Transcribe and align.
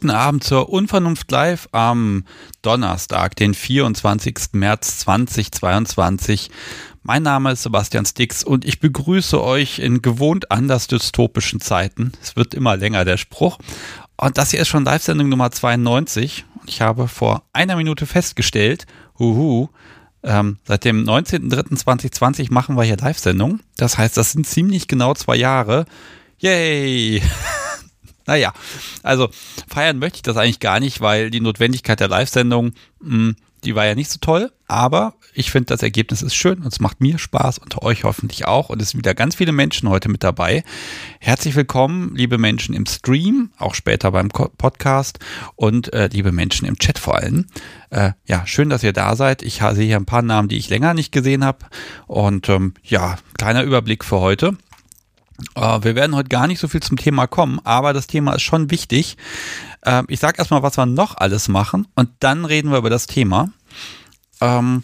Guten 0.00 0.16
Abend 0.16 0.44
zur 0.44 0.70
Unvernunft 0.70 1.30
Live 1.30 1.68
am 1.72 2.24
Donnerstag, 2.62 3.36
den 3.36 3.52
24. 3.52 4.34
März 4.52 5.00
2022. 5.00 6.50
Mein 7.02 7.22
Name 7.22 7.52
ist 7.52 7.64
Sebastian 7.64 8.06
Stix 8.06 8.42
und 8.42 8.64
ich 8.64 8.80
begrüße 8.80 9.38
euch 9.44 9.78
in 9.78 10.00
gewohnt 10.00 10.50
anders 10.50 10.86
dystopischen 10.86 11.60
Zeiten. 11.60 12.12
Es 12.22 12.34
wird 12.34 12.54
immer 12.54 12.78
länger, 12.78 13.04
der 13.04 13.18
Spruch. 13.18 13.58
Und 14.16 14.38
das 14.38 14.52
hier 14.52 14.60
ist 14.60 14.68
schon 14.68 14.86
Live-Sendung 14.86 15.28
Nummer 15.28 15.50
92. 15.50 16.46
Ich 16.64 16.80
habe 16.80 17.06
vor 17.06 17.42
einer 17.52 17.76
Minute 17.76 18.06
festgestellt, 18.06 18.86
huhu, 19.18 19.68
ähm, 20.22 20.56
seit 20.64 20.86
dem 20.86 21.04
19.03.2020 21.04 22.50
machen 22.50 22.74
wir 22.78 22.84
hier 22.84 22.96
Live-Sendung. 22.96 23.60
Das 23.76 23.98
heißt, 23.98 24.16
das 24.16 24.32
sind 24.32 24.46
ziemlich 24.46 24.88
genau 24.88 25.12
zwei 25.12 25.36
Jahre. 25.36 25.84
Yay! 26.38 27.22
naja, 28.26 28.52
also 29.02 29.28
feiern 29.68 29.98
möchte 29.98 30.16
ich 30.16 30.22
das 30.22 30.36
eigentlich 30.36 30.60
gar 30.60 30.80
nicht, 30.80 31.00
weil 31.00 31.30
die 31.30 31.40
Notwendigkeit 31.40 32.00
der 32.00 32.08
Live-Sendung, 32.08 32.72
hm, 33.02 33.36
die 33.64 33.74
war 33.74 33.86
ja 33.86 33.94
nicht 33.94 34.10
so 34.10 34.18
toll, 34.20 34.50
aber 34.66 35.14
ich 35.34 35.50
finde, 35.50 35.66
das 35.66 35.82
Ergebnis 35.82 36.22
ist 36.22 36.34
schön 36.34 36.58
und 36.58 36.66
es 36.66 36.80
macht 36.80 37.00
mir 37.00 37.18
Spaß 37.18 37.58
und 37.58 37.82
euch 37.82 38.04
hoffentlich 38.04 38.46
auch 38.46 38.68
und 38.68 38.80
es 38.82 38.90
sind 38.90 38.98
wieder 38.98 39.14
ganz 39.14 39.36
viele 39.36 39.52
Menschen 39.52 39.88
heute 39.88 40.08
mit 40.08 40.24
dabei. 40.24 40.64
Herzlich 41.18 41.54
willkommen, 41.54 42.14
liebe 42.14 42.38
Menschen 42.38 42.74
im 42.74 42.86
Stream, 42.86 43.50
auch 43.58 43.74
später 43.74 44.10
beim 44.10 44.28
Podcast 44.28 45.18
und 45.56 45.92
äh, 45.92 46.08
liebe 46.08 46.32
Menschen 46.32 46.66
im 46.66 46.78
Chat 46.78 46.98
vor 46.98 47.16
allem. 47.16 47.46
Äh, 47.90 48.12
ja, 48.26 48.46
schön, 48.46 48.70
dass 48.70 48.82
ihr 48.82 48.92
da 48.92 49.14
seid. 49.16 49.42
Ich 49.42 49.60
sehe 49.72 49.86
hier 49.86 49.96
ein 49.96 50.06
paar 50.06 50.22
Namen, 50.22 50.48
die 50.48 50.56
ich 50.56 50.68
länger 50.68 50.94
nicht 50.94 51.12
gesehen 51.12 51.44
habe 51.44 51.66
und 52.06 52.48
ähm, 52.48 52.74
ja, 52.82 53.16
kleiner 53.38 53.62
Überblick 53.62 54.04
für 54.04 54.20
heute. 54.20 54.56
Uh, 55.56 55.82
wir 55.82 55.94
werden 55.94 56.14
heute 56.16 56.28
gar 56.28 56.46
nicht 56.46 56.60
so 56.60 56.68
viel 56.68 56.82
zum 56.82 56.96
Thema 56.96 57.26
kommen, 57.26 57.60
aber 57.64 57.92
das 57.92 58.06
Thema 58.06 58.34
ist 58.34 58.42
schon 58.42 58.70
wichtig. 58.70 59.16
Uh, 59.86 60.02
ich 60.08 60.20
sage 60.20 60.38
erstmal, 60.38 60.62
was 60.62 60.76
wir 60.76 60.86
noch 60.86 61.16
alles 61.16 61.48
machen 61.48 61.86
und 61.94 62.10
dann 62.20 62.44
reden 62.44 62.70
wir 62.70 62.78
über 62.78 62.90
das 62.90 63.06
Thema. 63.06 63.50
Ähm, 64.40 64.82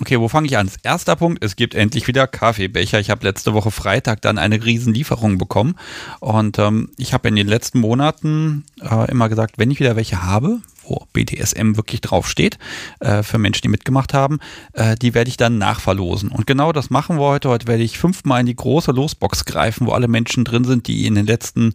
okay, 0.00 0.18
wo 0.20 0.28
fange 0.28 0.46
ich 0.46 0.56
an? 0.56 0.70
Erster 0.82 1.16
Punkt, 1.16 1.42
es 1.42 1.56
gibt 1.56 1.74
endlich 1.74 2.06
wieder 2.06 2.26
Kaffeebecher. 2.26 3.00
Ich 3.00 3.10
habe 3.10 3.26
letzte 3.26 3.54
Woche 3.54 3.70
Freitag 3.70 4.22
dann 4.22 4.38
eine 4.38 4.64
Riesenlieferung 4.64 5.38
bekommen 5.38 5.74
und 6.20 6.58
ähm, 6.58 6.90
ich 6.96 7.12
habe 7.12 7.28
in 7.28 7.36
den 7.36 7.48
letzten 7.48 7.80
Monaten 7.80 8.64
äh, 8.80 9.10
immer 9.10 9.28
gesagt, 9.28 9.58
wenn 9.58 9.70
ich 9.70 9.80
wieder 9.80 9.96
welche 9.96 10.22
habe, 10.22 10.60
wo 10.88 11.06
BDSM 11.12 11.76
wirklich 11.76 12.00
draufsteht, 12.00 12.58
äh, 13.00 13.22
für 13.22 13.38
Menschen, 13.38 13.62
die 13.62 13.68
mitgemacht 13.68 14.14
haben, 14.14 14.38
äh, 14.72 14.96
die 14.96 15.14
werde 15.14 15.28
ich 15.28 15.36
dann 15.36 15.58
nachverlosen. 15.58 16.30
Und 16.30 16.46
genau 16.46 16.72
das 16.72 16.90
machen 16.90 17.16
wir 17.16 17.24
heute. 17.24 17.48
Heute 17.48 17.66
werde 17.66 17.82
ich 17.82 17.98
fünfmal 17.98 18.40
in 18.40 18.46
die 18.46 18.56
große 18.56 18.92
Losbox 18.92 19.44
greifen, 19.44 19.86
wo 19.86 19.92
alle 19.92 20.08
Menschen 20.08 20.44
drin 20.44 20.64
sind, 20.64 20.86
die 20.86 21.06
in 21.06 21.14
den 21.14 21.26
letzten, 21.26 21.74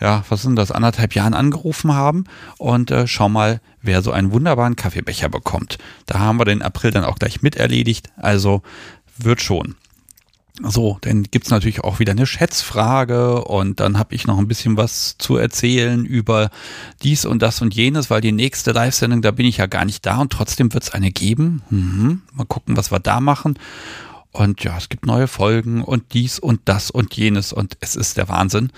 ja, 0.00 0.24
was 0.28 0.42
sind 0.42 0.56
das, 0.56 0.72
anderthalb 0.72 1.14
Jahren 1.14 1.34
angerufen 1.34 1.92
haben 1.94 2.24
und 2.58 2.90
äh, 2.90 3.06
schau 3.06 3.28
mal, 3.28 3.60
wer 3.80 4.02
so 4.02 4.12
einen 4.12 4.32
wunderbaren 4.32 4.76
Kaffeebecher 4.76 5.28
bekommt. 5.28 5.78
Da 6.06 6.18
haben 6.18 6.38
wir 6.38 6.44
den 6.44 6.62
April 6.62 6.90
dann 6.90 7.04
auch 7.04 7.18
gleich 7.18 7.42
mit 7.42 7.56
erledigt. 7.56 8.10
Also 8.16 8.62
wird 9.18 9.42
schon. 9.42 9.76
So, 10.60 10.98
dann 11.00 11.22
gibt's 11.22 11.48
natürlich 11.48 11.80
auch 11.80 11.98
wieder 11.98 12.12
eine 12.12 12.26
Schätzfrage 12.26 13.44
und 13.44 13.80
dann 13.80 13.98
habe 13.98 14.14
ich 14.14 14.26
noch 14.26 14.36
ein 14.36 14.48
bisschen 14.48 14.76
was 14.76 15.16
zu 15.16 15.36
erzählen 15.36 16.04
über 16.04 16.50
dies 17.02 17.24
und 17.24 17.40
das 17.40 17.62
und 17.62 17.74
jenes, 17.74 18.10
weil 18.10 18.20
die 18.20 18.32
nächste 18.32 18.72
Live-Sendung, 18.72 19.22
da 19.22 19.30
bin 19.30 19.46
ich 19.46 19.56
ja 19.56 19.66
gar 19.66 19.86
nicht 19.86 20.04
da 20.04 20.18
und 20.18 20.30
trotzdem 20.30 20.74
wird's 20.74 20.90
eine 20.90 21.10
geben. 21.10 21.62
Mhm. 21.70 22.22
Mal 22.34 22.44
gucken, 22.44 22.76
was 22.76 22.92
wir 22.92 23.00
da 23.00 23.20
machen. 23.20 23.58
Und 24.30 24.62
ja, 24.62 24.76
es 24.76 24.90
gibt 24.90 25.06
neue 25.06 25.26
Folgen 25.26 25.82
und 25.82 26.12
dies 26.12 26.38
und 26.38 26.60
das 26.66 26.90
und 26.90 27.14
jenes 27.14 27.54
und 27.54 27.78
es 27.80 27.96
ist 27.96 28.18
der 28.18 28.28
Wahnsinn. 28.28 28.72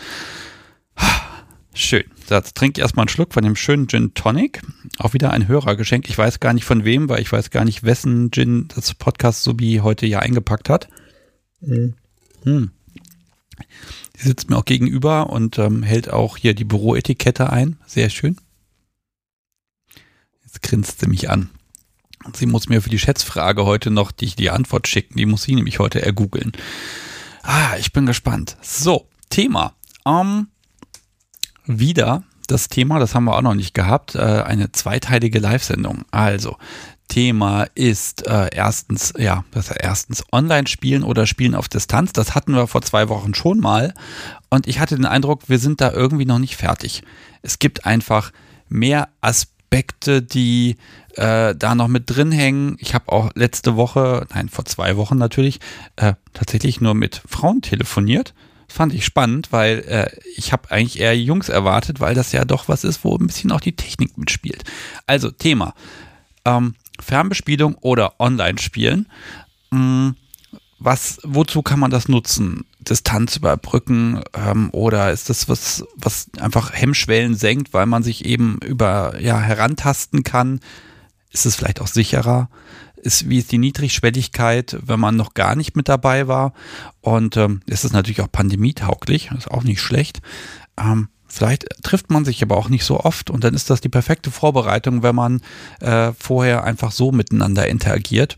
Schön. 1.74 2.04
Jetzt 2.30 2.54
trinke 2.54 2.78
ich 2.78 2.82
erstmal 2.82 3.02
einen 3.02 3.08
Schluck 3.08 3.34
von 3.34 3.42
dem 3.42 3.56
schönen 3.56 3.88
Gin 3.88 4.14
Tonic. 4.14 4.62
Auch 4.98 5.12
wieder 5.12 5.32
ein 5.32 5.48
Hörergeschenk. 5.48 6.08
Ich 6.08 6.16
weiß 6.16 6.38
gar 6.38 6.52
nicht 6.52 6.64
von 6.64 6.84
wem, 6.84 7.08
weil 7.08 7.20
ich 7.20 7.32
weiß 7.32 7.50
gar 7.50 7.64
nicht, 7.64 7.82
wessen 7.82 8.30
Gin 8.30 8.68
das 8.74 8.94
Podcast 8.94 9.42
so 9.42 9.58
wie 9.58 9.80
heute 9.80 10.06
ja 10.06 10.20
eingepackt 10.20 10.68
hat. 10.68 10.88
Mhm. 11.66 11.94
Hm. 12.44 12.70
Sie 14.16 14.28
sitzt 14.28 14.50
mir 14.50 14.56
auch 14.56 14.64
gegenüber 14.64 15.30
und 15.30 15.58
ähm, 15.58 15.82
hält 15.82 16.10
auch 16.10 16.36
hier 16.36 16.54
die 16.54 16.64
Büroetikette 16.64 17.50
ein. 17.50 17.76
Sehr 17.86 18.10
schön. 18.10 18.36
Jetzt 20.44 20.62
grinst 20.62 21.00
sie 21.00 21.08
mich 21.08 21.30
an. 21.30 21.50
Sie 22.34 22.46
muss 22.46 22.68
mir 22.68 22.80
für 22.80 22.90
die 22.90 22.98
Schätzfrage 22.98 23.66
heute 23.66 23.90
noch 23.90 24.10
die, 24.10 24.34
die 24.34 24.50
Antwort 24.50 24.88
schicken. 24.88 25.18
Die 25.18 25.26
muss 25.26 25.42
sie 25.42 25.54
nämlich 25.54 25.78
heute 25.78 26.00
ergoogeln. 26.00 26.52
Ah, 27.42 27.76
ich 27.78 27.92
bin 27.92 28.06
gespannt. 28.06 28.56
So, 28.62 29.08
Thema. 29.28 29.74
Ähm, 30.06 30.48
wieder 31.66 32.24
das 32.46 32.68
Thema, 32.68 32.98
das 32.98 33.14
haben 33.14 33.24
wir 33.24 33.36
auch 33.36 33.42
noch 33.42 33.54
nicht 33.54 33.74
gehabt, 33.74 34.14
äh, 34.14 34.18
eine 34.18 34.72
zweiteilige 34.72 35.38
Live-Sendung. 35.38 36.04
Also, 36.10 36.56
Thema 37.08 37.66
ist 37.74 38.26
äh, 38.26 38.48
erstens, 38.52 39.12
ja, 39.18 39.44
besser 39.50 39.76
erstens 39.80 40.24
Online-Spielen 40.32 41.04
oder 41.04 41.26
Spielen 41.26 41.54
auf 41.54 41.68
Distanz. 41.68 42.12
Das 42.12 42.34
hatten 42.34 42.54
wir 42.54 42.66
vor 42.66 42.82
zwei 42.82 43.08
Wochen 43.08 43.34
schon 43.34 43.60
mal. 43.60 43.94
Und 44.50 44.66
ich 44.66 44.80
hatte 44.80 44.96
den 44.96 45.06
Eindruck, 45.06 45.48
wir 45.48 45.58
sind 45.58 45.80
da 45.80 45.92
irgendwie 45.92 46.24
noch 46.24 46.38
nicht 46.38 46.56
fertig. 46.56 47.02
Es 47.42 47.58
gibt 47.58 47.86
einfach 47.86 48.32
mehr 48.68 49.08
Aspekte, 49.20 50.22
die 50.22 50.76
äh, 51.16 51.54
da 51.54 51.74
noch 51.74 51.88
mit 51.88 52.04
drin 52.06 52.32
hängen. 52.32 52.76
Ich 52.80 52.94
habe 52.94 53.12
auch 53.12 53.30
letzte 53.34 53.76
Woche, 53.76 54.26
nein, 54.34 54.48
vor 54.48 54.64
zwei 54.64 54.96
Wochen 54.96 55.18
natürlich, 55.18 55.60
äh, 55.96 56.14
tatsächlich 56.32 56.80
nur 56.80 56.94
mit 56.94 57.22
Frauen 57.28 57.62
telefoniert. 57.62 58.34
Fand 58.66 58.94
ich 58.94 59.04
spannend, 59.04 59.52
weil 59.52 59.80
äh, 59.80 60.10
ich 60.36 60.52
habe 60.52 60.70
eigentlich 60.70 60.98
eher 60.98 61.16
Jungs 61.16 61.48
erwartet, 61.48 62.00
weil 62.00 62.14
das 62.14 62.32
ja 62.32 62.44
doch 62.44 62.66
was 62.66 62.82
ist, 62.82 63.04
wo 63.04 63.14
ein 63.14 63.26
bisschen 63.26 63.52
auch 63.52 63.60
die 63.60 63.76
Technik 63.76 64.16
mitspielt. 64.18 64.64
Also 65.06 65.30
Thema. 65.30 65.74
Ähm, 66.44 66.74
Fernbespielung 67.00 67.76
oder 67.76 68.20
Online-Spielen. 68.20 69.08
Hm, 69.70 70.16
was, 70.78 71.18
wozu 71.22 71.62
kann 71.62 71.80
man 71.80 71.90
das 71.90 72.08
nutzen? 72.08 72.66
Distanz 72.80 73.36
überbrücken 73.36 74.22
ähm, 74.34 74.68
oder 74.72 75.12
ist 75.12 75.30
das 75.30 75.48
was, 75.48 75.84
was 75.96 76.28
einfach 76.38 76.72
Hemmschwellen 76.72 77.34
senkt, 77.34 77.72
weil 77.72 77.86
man 77.86 78.02
sich 78.02 78.24
eben 78.24 78.58
über 78.58 79.18
ja 79.20 79.40
herantasten 79.40 80.22
kann? 80.24 80.60
Ist 81.30 81.46
es 81.46 81.56
vielleicht 81.56 81.80
auch 81.80 81.86
sicherer? 81.86 82.50
Ist, 82.96 83.28
wie 83.28 83.38
ist 83.38 83.52
die 83.52 83.58
Niedrigschwelligkeit, 83.58 84.78
wenn 84.82 85.00
man 85.00 85.16
noch 85.16 85.34
gar 85.34 85.56
nicht 85.56 85.76
mit 85.76 85.88
dabei 85.88 86.28
war? 86.28 86.52
Und 87.00 87.36
ähm, 87.36 87.60
ist 87.66 87.84
es 87.84 87.92
natürlich 87.92 88.20
auch 88.20 88.30
pandemietauglich, 88.30 89.30
ist 89.36 89.50
auch 89.50 89.64
nicht 89.64 89.80
schlecht. 89.80 90.20
Ähm, 90.78 91.08
Vielleicht 91.34 91.66
trifft 91.82 92.10
man 92.10 92.24
sich 92.24 92.40
aber 92.44 92.56
auch 92.56 92.68
nicht 92.68 92.84
so 92.84 93.00
oft 93.00 93.28
und 93.28 93.42
dann 93.42 93.54
ist 93.54 93.68
das 93.68 93.80
die 93.80 93.88
perfekte 93.88 94.30
Vorbereitung, 94.30 95.02
wenn 95.02 95.16
man 95.16 95.40
äh, 95.80 96.12
vorher 96.16 96.62
einfach 96.62 96.92
so 96.92 97.10
miteinander 97.10 97.66
interagiert. 97.66 98.36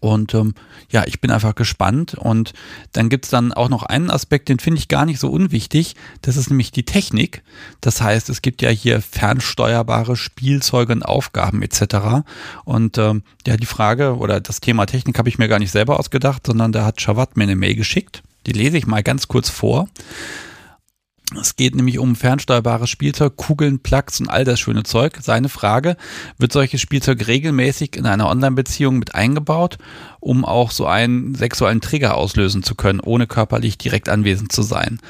Und 0.00 0.34
ähm, 0.34 0.52
ja, 0.90 1.04
ich 1.06 1.22
bin 1.22 1.30
einfach 1.30 1.54
gespannt. 1.54 2.12
Und 2.12 2.52
dann 2.92 3.08
gibt's 3.08 3.30
dann 3.30 3.54
auch 3.54 3.70
noch 3.70 3.84
einen 3.84 4.10
Aspekt, 4.10 4.50
den 4.50 4.58
finde 4.58 4.78
ich 4.78 4.88
gar 4.88 5.06
nicht 5.06 5.18
so 5.18 5.30
unwichtig. 5.30 5.96
Das 6.20 6.36
ist 6.36 6.50
nämlich 6.50 6.72
die 6.72 6.84
Technik. 6.84 7.42
Das 7.80 8.02
heißt, 8.02 8.28
es 8.28 8.42
gibt 8.42 8.60
ja 8.60 8.68
hier 8.68 9.00
fernsteuerbare 9.00 10.14
Spielzeuge 10.14 10.92
und 10.92 11.02
Aufgaben 11.02 11.62
etc. 11.62 12.26
Und 12.66 12.98
ähm, 12.98 13.22
ja, 13.46 13.56
die 13.56 13.64
Frage 13.64 14.18
oder 14.18 14.40
das 14.40 14.60
Thema 14.60 14.84
Technik 14.84 15.18
habe 15.18 15.30
ich 15.30 15.38
mir 15.38 15.48
gar 15.48 15.58
nicht 15.58 15.72
selber 15.72 15.98
ausgedacht, 15.98 16.46
sondern 16.46 16.70
da 16.70 16.84
hat 16.84 17.00
Shawat 17.00 17.38
mir 17.38 17.44
eine 17.44 17.56
Mail 17.56 17.76
geschickt. 17.76 18.22
Die 18.46 18.52
lese 18.52 18.76
ich 18.76 18.86
mal 18.86 19.02
ganz 19.02 19.26
kurz 19.26 19.48
vor. 19.48 19.88
Es 21.36 21.56
geht 21.56 21.74
nämlich 21.74 21.98
um 21.98 22.16
fernsteuerbares 22.16 22.88
Spielzeug, 22.88 23.36
Kugeln, 23.36 23.80
Plugs 23.80 24.18
und 24.20 24.28
all 24.28 24.44
das 24.44 24.60
schöne 24.60 24.82
Zeug. 24.82 25.18
Seine 25.20 25.50
Frage, 25.50 25.96
wird 26.38 26.52
solches 26.52 26.80
Spielzeug 26.80 27.26
regelmäßig 27.26 27.96
in 27.96 28.06
einer 28.06 28.28
Online-Beziehung 28.28 28.98
mit 28.98 29.14
eingebaut, 29.14 29.76
um 30.20 30.44
auch 30.44 30.70
so 30.70 30.86
einen 30.86 31.34
sexuellen 31.34 31.82
Trigger 31.82 32.16
auslösen 32.16 32.62
zu 32.62 32.74
können, 32.74 33.00
ohne 33.00 33.26
körperlich 33.26 33.76
direkt 33.76 34.08
anwesend 34.08 34.52
zu 34.52 34.62
sein? 34.62 35.00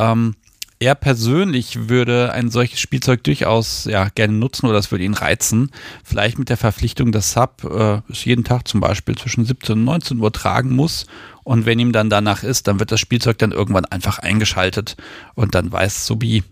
Ähm, 0.00 0.34
er 0.82 0.96
persönlich 0.96 1.88
würde 1.88 2.32
ein 2.32 2.50
solches 2.50 2.80
Spielzeug 2.80 3.22
durchaus 3.22 3.84
ja, 3.84 4.08
gerne 4.08 4.32
nutzen 4.32 4.66
oder 4.66 4.74
das 4.74 4.90
würde 4.90 5.04
ihn 5.04 5.14
reizen. 5.14 5.70
Vielleicht 6.02 6.40
mit 6.40 6.48
der 6.48 6.56
Verpflichtung, 6.56 7.12
dass 7.12 7.32
Sub 7.32 7.62
äh, 7.62 8.00
es 8.10 8.24
jeden 8.24 8.42
Tag 8.42 8.66
zum 8.66 8.80
Beispiel 8.80 9.16
zwischen 9.16 9.44
17 9.44 9.78
und 9.78 9.84
19 9.84 10.18
Uhr 10.18 10.32
tragen 10.32 10.74
muss. 10.74 11.06
Und 11.44 11.66
wenn 11.66 11.78
ihm 11.78 11.92
dann 11.92 12.10
danach 12.10 12.42
ist, 12.42 12.66
dann 12.66 12.80
wird 12.80 12.90
das 12.90 12.98
Spielzeug 12.98 13.38
dann 13.38 13.52
irgendwann 13.52 13.84
einfach 13.84 14.18
eingeschaltet 14.18 14.96
und 15.34 15.54
dann 15.54 15.70
weiß 15.70 16.04
Subi, 16.04 16.42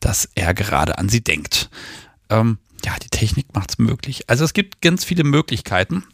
dass 0.00 0.30
er 0.34 0.54
gerade 0.54 0.96
an 0.96 1.10
sie 1.10 1.22
denkt. 1.22 1.68
Ähm, 2.30 2.56
ja, 2.86 2.94
die 3.02 3.10
Technik 3.10 3.54
macht 3.54 3.70
es 3.70 3.78
möglich. 3.78 4.30
Also 4.30 4.44
es 4.44 4.54
gibt 4.54 4.80
ganz 4.80 5.04
viele 5.04 5.24
Möglichkeiten. 5.24 6.04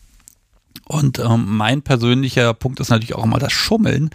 Und 0.90 1.20
ähm, 1.20 1.44
mein 1.46 1.82
persönlicher 1.82 2.52
Punkt 2.52 2.80
ist 2.80 2.88
natürlich 2.88 3.14
auch 3.14 3.22
immer 3.22 3.38
das 3.38 3.52
Schummeln. 3.52 4.10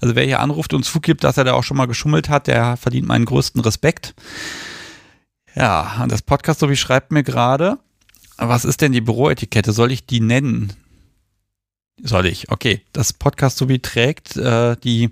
Also 0.00 0.14
wer 0.14 0.24
hier 0.24 0.38
anruft 0.38 0.72
und 0.72 0.84
zugibt, 0.84 1.24
dass 1.24 1.36
er 1.36 1.42
da 1.42 1.54
auch 1.54 1.64
schon 1.64 1.76
mal 1.76 1.86
geschummelt 1.86 2.28
hat, 2.28 2.46
der 2.46 2.76
verdient 2.76 3.08
meinen 3.08 3.24
größten 3.24 3.60
Respekt. 3.60 4.14
Ja, 5.56 6.00
und 6.00 6.12
das 6.12 6.22
Podcast, 6.22 6.60
so 6.60 6.70
wie 6.70 6.76
schreibt 6.76 7.10
mir 7.10 7.24
gerade, 7.24 7.78
was 8.36 8.64
ist 8.64 8.80
denn 8.80 8.92
die 8.92 9.00
Büroetikette? 9.00 9.72
Soll 9.72 9.90
ich 9.90 10.06
die 10.06 10.20
nennen? 10.20 10.72
Soll 12.00 12.26
ich? 12.26 12.48
Okay. 12.48 12.82
Das 12.92 13.12
Podcast, 13.12 13.58
so 13.58 13.68
wie 13.68 13.80
trägt 13.80 14.36
äh, 14.36 14.76
die 14.76 15.10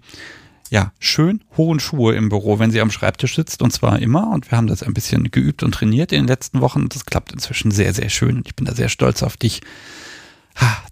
ja, 0.70 0.92
schön 1.00 1.42
hohen 1.56 1.80
Schuhe 1.80 2.14
im 2.14 2.28
Büro, 2.28 2.60
wenn 2.60 2.70
sie 2.70 2.80
am 2.80 2.92
Schreibtisch 2.92 3.34
sitzt 3.34 3.60
und 3.60 3.72
zwar 3.72 3.98
immer. 3.98 4.30
Und 4.30 4.52
wir 4.52 4.56
haben 4.56 4.68
das 4.68 4.84
ein 4.84 4.94
bisschen 4.94 5.32
geübt 5.32 5.64
und 5.64 5.72
trainiert 5.72 6.12
in 6.12 6.20
den 6.20 6.28
letzten 6.28 6.60
Wochen 6.60 6.88
das 6.88 7.06
klappt 7.06 7.32
inzwischen 7.32 7.72
sehr, 7.72 7.92
sehr 7.92 8.08
schön 8.08 8.36
und 8.36 8.46
ich 8.46 8.54
bin 8.54 8.66
da 8.66 8.74
sehr 8.74 8.88
stolz 8.88 9.24
auf 9.24 9.36
dich, 9.36 9.62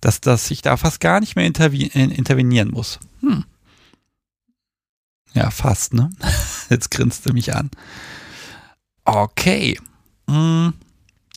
dass, 0.00 0.20
dass 0.20 0.50
ich 0.50 0.62
da 0.62 0.76
fast 0.76 1.00
gar 1.00 1.20
nicht 1.20 1.36
mehr 1.36 1.46
intervenieren 1.46 2.70
muss. 2.70 2.98
Hm. 3.20 3.44
Ja, 5.32 5.50
fast, 5.50 5.94
ne? 5.94 6.10
Jetzt 6.70 6.90
grinst 6.90 7.28
du 7.28 7.32
mich 7.32 7.54
an. 7.54 7.70
Okay. 9.04 9.78
Hm. 10.28 10.72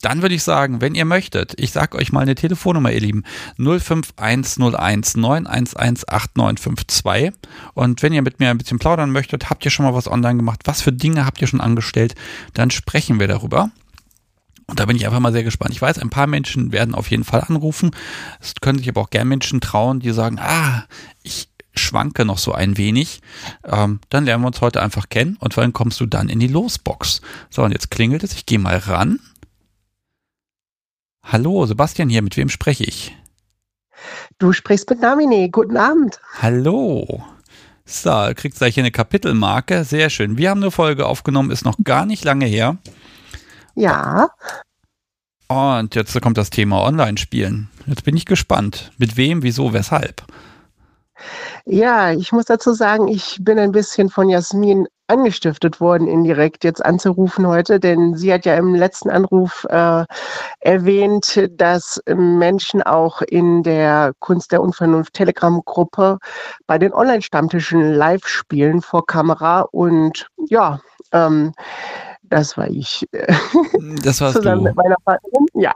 Dann 0.02 0.22
würde 0.22 0.34
ich 0.34 0.42
sagen, 0.42 0.80
wenn 0.80 0.94
ihr 0.94 1.04
möchtet, 1.04 1.52
ich 1.60 1.72
sage 1.72 1.98
euch 1.98 2.10
mal 2.10 2.20
eine 2.20 2.34
Telefonnummer, 2.34 2.90
ihr 2.90 3.00
Lieben, 3.00 3.24
05101 3.58 5.16
Und 7.74 8.02
wenn 8.02 8.12
ihr 8.14 8.22
mit 8.22 8.40
mir 8.40 8.48
ein 8.48 8.56
bisschen 8.56 8.78
plaudern 8.78 9.12
möchtet, 9.12 9.50
habt 9.50 9.64
ihr 9.64 9.70
schon 9.70 9.84
mal 9.84 9.92
was 9.94 10.08
online 10.08 10.38
gemacht, 10.38 10.62
was 10.64 10.80
für 10.80 10.92
Dinge 10.92 11.26
habt 11.26 11.42
ihr 11.42 11.48
schon 11.48 11.60
angestellt, 11.60 12.14
dann 12.54 12.70
sprechen 12.70 13.20
wir 13.20 13.28
darüber. 13.28 13.70
Und 14.70 14.78
da 14.78 14.86
bin 14.86 14.96
ich 14.96 15.04
einfach 15.04 15.18
mal 15.18 15.32
sehr 15.32 15.42
gespannt. 15.42 15.74
Ich 15.74 15.82
weiß, 15.82 15.98
ein 15.98 16.10
paar 16.10 16.28
Menschen 16.28 16.70
werden 16.70 16.94
auf 16.94 17.10
jeden 17.10 17.24
Fall 17.24 17.40
anrufen. 17.40 17.90
Es 18.40 18.54
können 18.60 18.78
sich 18.78 18.88
aber 18.88 19.00
auch 19.00 19.10
gern 19.10 19.26
Menschen 19.26 19.60
trauen, 19.60 19.98
die 19.98 20.12
sagen, 20.12 20.38
ah, 20.38 20.84
ich 21.24 21.48
schwanke 21.74 22.24
noch 22.24 22.38
so 22.38 22.52
ein 22.52 22.76
wenig. 22.76 23.20
Ähm, 23.64 23.98
dann 24.10 24.24
lernen 24.24 24.44
wir 24.44 24.46
uns 24.46 24.60
heute 24.60 24.80
einfach 24.80 25.08
kennen 25.08 25.36
und 25.40 25.56
dann 25.56 25.72
kommst 25.72 25.98
du 25.98 26.06
dann 26.06 26.28
in 26.28 26.38
die 26.38 26.46
Losbox. 26.46 27.20
So, 27.50 27.64
und 27.64 27.72
jetzt 27.72 27.90
klingelt 27.90 28.22
es. 28.22 28.32
Ich 28.32 28.46
gehe 28.46 28.60
mal 28.60 28.76
ran. 28.76 29.18
Hallo, 31.24 31.66
Sebastian 31.66 32.08
hier, 32.08 32.22
mit 32.22 32.36
wem 32.36 32.48
spreche 32.48 32.84
ich? 32.84 33.16
Du 34.38 34.52
sprichst 34.52 34.88
mit 34.88 35.00
Namine. 35.00 35.50
Guten 35.50 35.76
Abend. 35.76 36.20
Hallo. 36.40 37.24
So, 37.84 38.30
kriegt 38.36 38.56
gleich 38.56 38.74
hier 38.74 38.84
eine 38.84 38.92
Kapitelmarke. 38.92 39.82
Sehr 39.82 40.10
schön. 40.10 40.38
Wir 40.38 40.50
haben 40.50 40.62
eine 40.62 40.70
Folge 40.70 41.06
aufgenommen, 41.06 41.50
ist 41.50 41.64
noch 41.64 41.76
gar 41.82 42.06
nicht 42.06 42.24
lange 42.24 42.46
her. 42.46 42.78
Ja. 43.80 44.28
Und 45.48 45.94
jetzt 45.94 46.20
kommt 46.20 46.36
das 46.36 46.50
Thema 46.50 46.82
Online-Spielen. 46.82 47.70
Jetzt 47.86 48.04
bin 48.04 48.14
ich 48.14 48.26
gespannt. 48.26 48.92
Mit 48.98 49.16
wem, 49.16 49.42
wieso, 49.42 49.72
weshalb? 49.72 50.22
Ja, 51.64 52.12
ich 52.12 52.30
muss 52.32 52.44
dazu 52.44 52.72
sagen, 52.74 53.08
ich 53.08 53.38
bin 53.40 53.58
ein 53.58 53.72
bisschen 53.72 54.10
von 54.10 54.28
Jasmin 54.28 54.86
angestiftet 55.08 55.80
worden, 55.80 56.06
indirekt 56.08 56.62
jetzt 56.62 56.84
anzurufen 56.84 57.46
heute, 57.46 57.80
denn 57.80 58.16
sie 58.16 58.32
hat 58.32 58.44
ja 58.44 58.54
im 58.54 58.74
letzten 58.74 59.10
Anruf 59.10 59.66
äh, 59.70 60.04
erwähnt, 60.60 61.48
dass 61.50 62.00
Menschen 62.06 62.82
auch 62.82 63.22
in 63.22 63.62
der 63.62 64.12
Kunst 64.20 64.52
der 64.52 64.62
Unvernunft 64.62 65.14
Telegram-Gruppe 65.14 66.18
bei 66.66 66.78
den 66.78 66.92
Online-Stammtischen 66.92 67.94
live 67.94 68.26
spielen 68.26 68.82
vor 68.82 69.04
Kamera 69.06 69.62
und 69.72 70.28
ja, 70.48 70.80
ähm, 71.12 71.52
das 72.30 72.56
war 72.56 72.68
ich. 72.68 73.06
Das 74.02 74.20
warst 74.20 74.36
Zusammen 74.36 74.62
du. 74.62 74.68
mit 74.68 74.76
meiner 74.76 74.96
Partnerin. 75.04 75.46
Ja. 75.54 75.72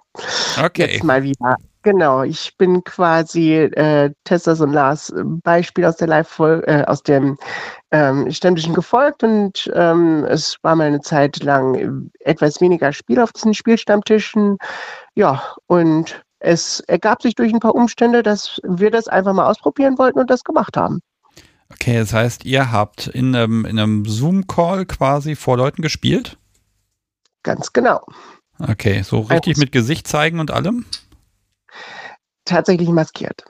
Okay. 0.64 0.92
Jetzt 0.92 1.04
mal 1.04 1.22
wieder. 1.22 1.56
Genau, 1.82 2.22
ich 2.22 2.56
bin 2.56 2.82
quasi 2.84 3.54
äh, 3.54 4.10
Testas 4.24 4.60
und 4.60 4.72
Lars 4.72 5.10
äh, 5.10 5.22
Beispiel 5.24 5.84
aus 5.84 5.96
der 5.96 6.08
Live 6.08 6.38
äh, 6.38 6.82
aus 6.86 7.02
dem 7.02 7.36
ähm, 7.90 8.30
Ständischen 8.30 8.72
gefolgt 8.72 9.22
und 9.22 9.70
ähm, 9.74 10.24
es 10.24 10.56
war 10.62 10.76
mal 10.76 10.86
eine 10.86 11.00
Zeit 11.00 11.42
lang 11.42 12.10
etwas 12.20 12.60
weniger 12.62 12.92
Spiel 12.92 13.20
auf 13.20 13.32
diesen 13.32 13.52
Spielstammtischen. 13.52 14.56
Ja, 15.14 15.42
und 15.66 16.22
es 16.38 16.80
ergab 16.80 17.20
sich 17.20 17.34
durch 17.34 17.52
ein 17.52 17.60
paar 17.60 17.74
Umstände, 17.74 18.22
dass 18.22 18.60
wir 18.62 18.90
das 18.90 19.08
einfach 19.08 19.34
mal 19.34 19.46
ausprobieren 19.46 19.98
wollten 19.98 20.20
und 20.20 20.30
das 20.30 20.44
gemacht 20.44 20.76
haben. 20.76 21.00
Okay, 21.70 21.98
das 21.98 22.12
heißt, 22.12 22.44
ihr 22.44 22.72
habt 22.72 23.08
in 23.08 23.34
einem, 23.34 23.64
in 23.64 23.78
einem 23.78 24.04
Zoom-Call 24.06 24.86
quasi 24.86 25.34
vor 25.34 25.56
Leuten 25.56 25.82
gespielt? 25.82 26.38
Ganz 27.44 27.72
genau. 27.72 28.04
Okay, 28.58 29.02
so 29.02 29.20
richtig 29.20 29.56
mit 29.56 29.70
Gesicht 29.70 30.08
zeigen 30.08 30.40
und 30.40 30.50
allem? 30.50 30.84
tatsächlich 32.44 32.88
maskiert. 32.88 33.44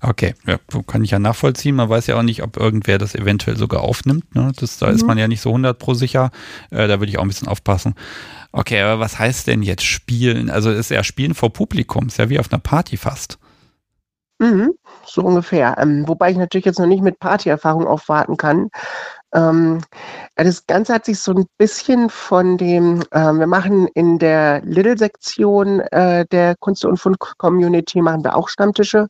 Okay, 0.00 0.34
ja, 0.46 0.58
kann 0.86 1.02
ich 1.02 1.10
ja 1.10 1.18
nachvollziehen. 1.18 1.74
Man 1.74 1.88
weiß 1.88 2.06
ja 2.06 2.16
auch 2.16 2.22
nicht, 2.22 2.42
ob 2.42 2.56
irgendwer 2.56 2.98
das 2.98 3.14
eventuell 3.14 3.56
sogar 3.56 3.82
aufnimmt. 3.82 4.34
Ne? 4.34 4.52
Das, 4.58 4.78
da 4.78 4.88
mhm. 4.88 4.94
ist 4.94 5.06
man 5.06 5.18
ja 5.18 5.28
nicht 5.28 5.40
so 5.40 5.50
100 5.50 5.78
pro 5.78 5.94
sicher. 5.94 6.30
Äh, 6.70 6.86
da 6.86 7.00
würde 7.00 7.06
ich 7.06 7.18
auch 7.18 7.22
ein 7.22 7.28
bisschen 7.28 7.48
aufpassen. 7.48 7.94
Okay, 8.52 8.80
aber 8.80 9.00
was 9.00 9.18
heißt 9.18 9.46
denn 9.46 9.62
jetzt 9.62 9.84
spielen? 9.84 10.50
Also 10.50 10.70
ist 10.70 10.90
ja 10.90 11.02
Spielen 11.02 11.34
vor 11.34 11.52
Publikum, 11.52 12.06
ist 12.06 12.18
ja 12.18 12.28
wie 12.28 12.38
auf 12.38 12.52
einer 12.52 12.60
Party 12.60 12.96
fast. 12.96 13.38
Mhm, 14.38 14.72
so 15.06 15.22
ungefähr. 15.22 15.76
Ähm, 15.78 16.04
wobei 16.06 16.30
ich 16.30 16.36
natürlich 16.36 16.66
jetzt 16.66 16.78
noch 16.78 16.86
nicht 16.86 17.02
mit 17.02 17.18
Partyerfahrung 17.18 17.86
aufwarten 17.86 18.36
kann. 18.36 18.68
Ähm, 19.34 19.82
das 20.34 20.66
Ganze 20.66 20.94
hat 20.94 21.04
sich 21.04 21.18
so 21.18 21.32
ein 21.32 21.46
bisschen 21.58 22.10
von 22.10 22.56
dem, 22.58 23.02
äh, 23.10 23.32
wir 23.32 23.46
machen 23.46 23.88
in 23.94 24.18
der 24.18 24.62
Little-Sektion 24.62 25.80
äh, 25.80 26.26
der 26.30 26.56
Kunst- 26.56 26.84
und 26.84 26.98
Fund-Community, 26.98 28.02
machen 28.02 28.24
wir 28.24 28.36
auch 28.36 28.48
Stammtische. 28.48 29.08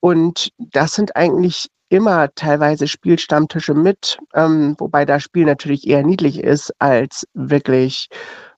Und 0.00 0.50
das 0.58 0.94
sind 0.94 1.16
eigentlich 1.16 1.68
immer 1.90 2.32
teilweise 2.34 2.86
Spielstammtische 2.86 3.74
mit, 3.74 4.18
ähm, 4.34 4.76
wobei 4.78 5.04
das 5.04 5.24
Spiel 5.24 5.44
natürlich 5.44 5.86
eher 5.86 6.04
niedlich 6.04 6.42
ist 6.42 6.72
als 6.78 7.26
wirklich 7.34 8.08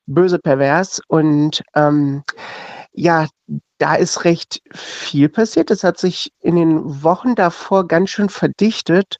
böse 0.06 0.38
pervers. 0.38 1.00
Und 1.08 1.62
ähm, 1.74 2.22
ja, 2.92 3.26
da 3.78 3.94
ist 3.94 4.24
recht 4.24 4.60
viel 4.74 5.28
passiert. 5.28 5.70
Das 5.70 5.82
hat 5.82 5.98
sich 5.98 6.32
in 6.40 6.56
den 6.56 7.02
Wochen 7.02 7.34
davor 7.34 7.88
ganz 7.88 8.10
schön 8.10 8.28
verdichtet. 8.28 9.16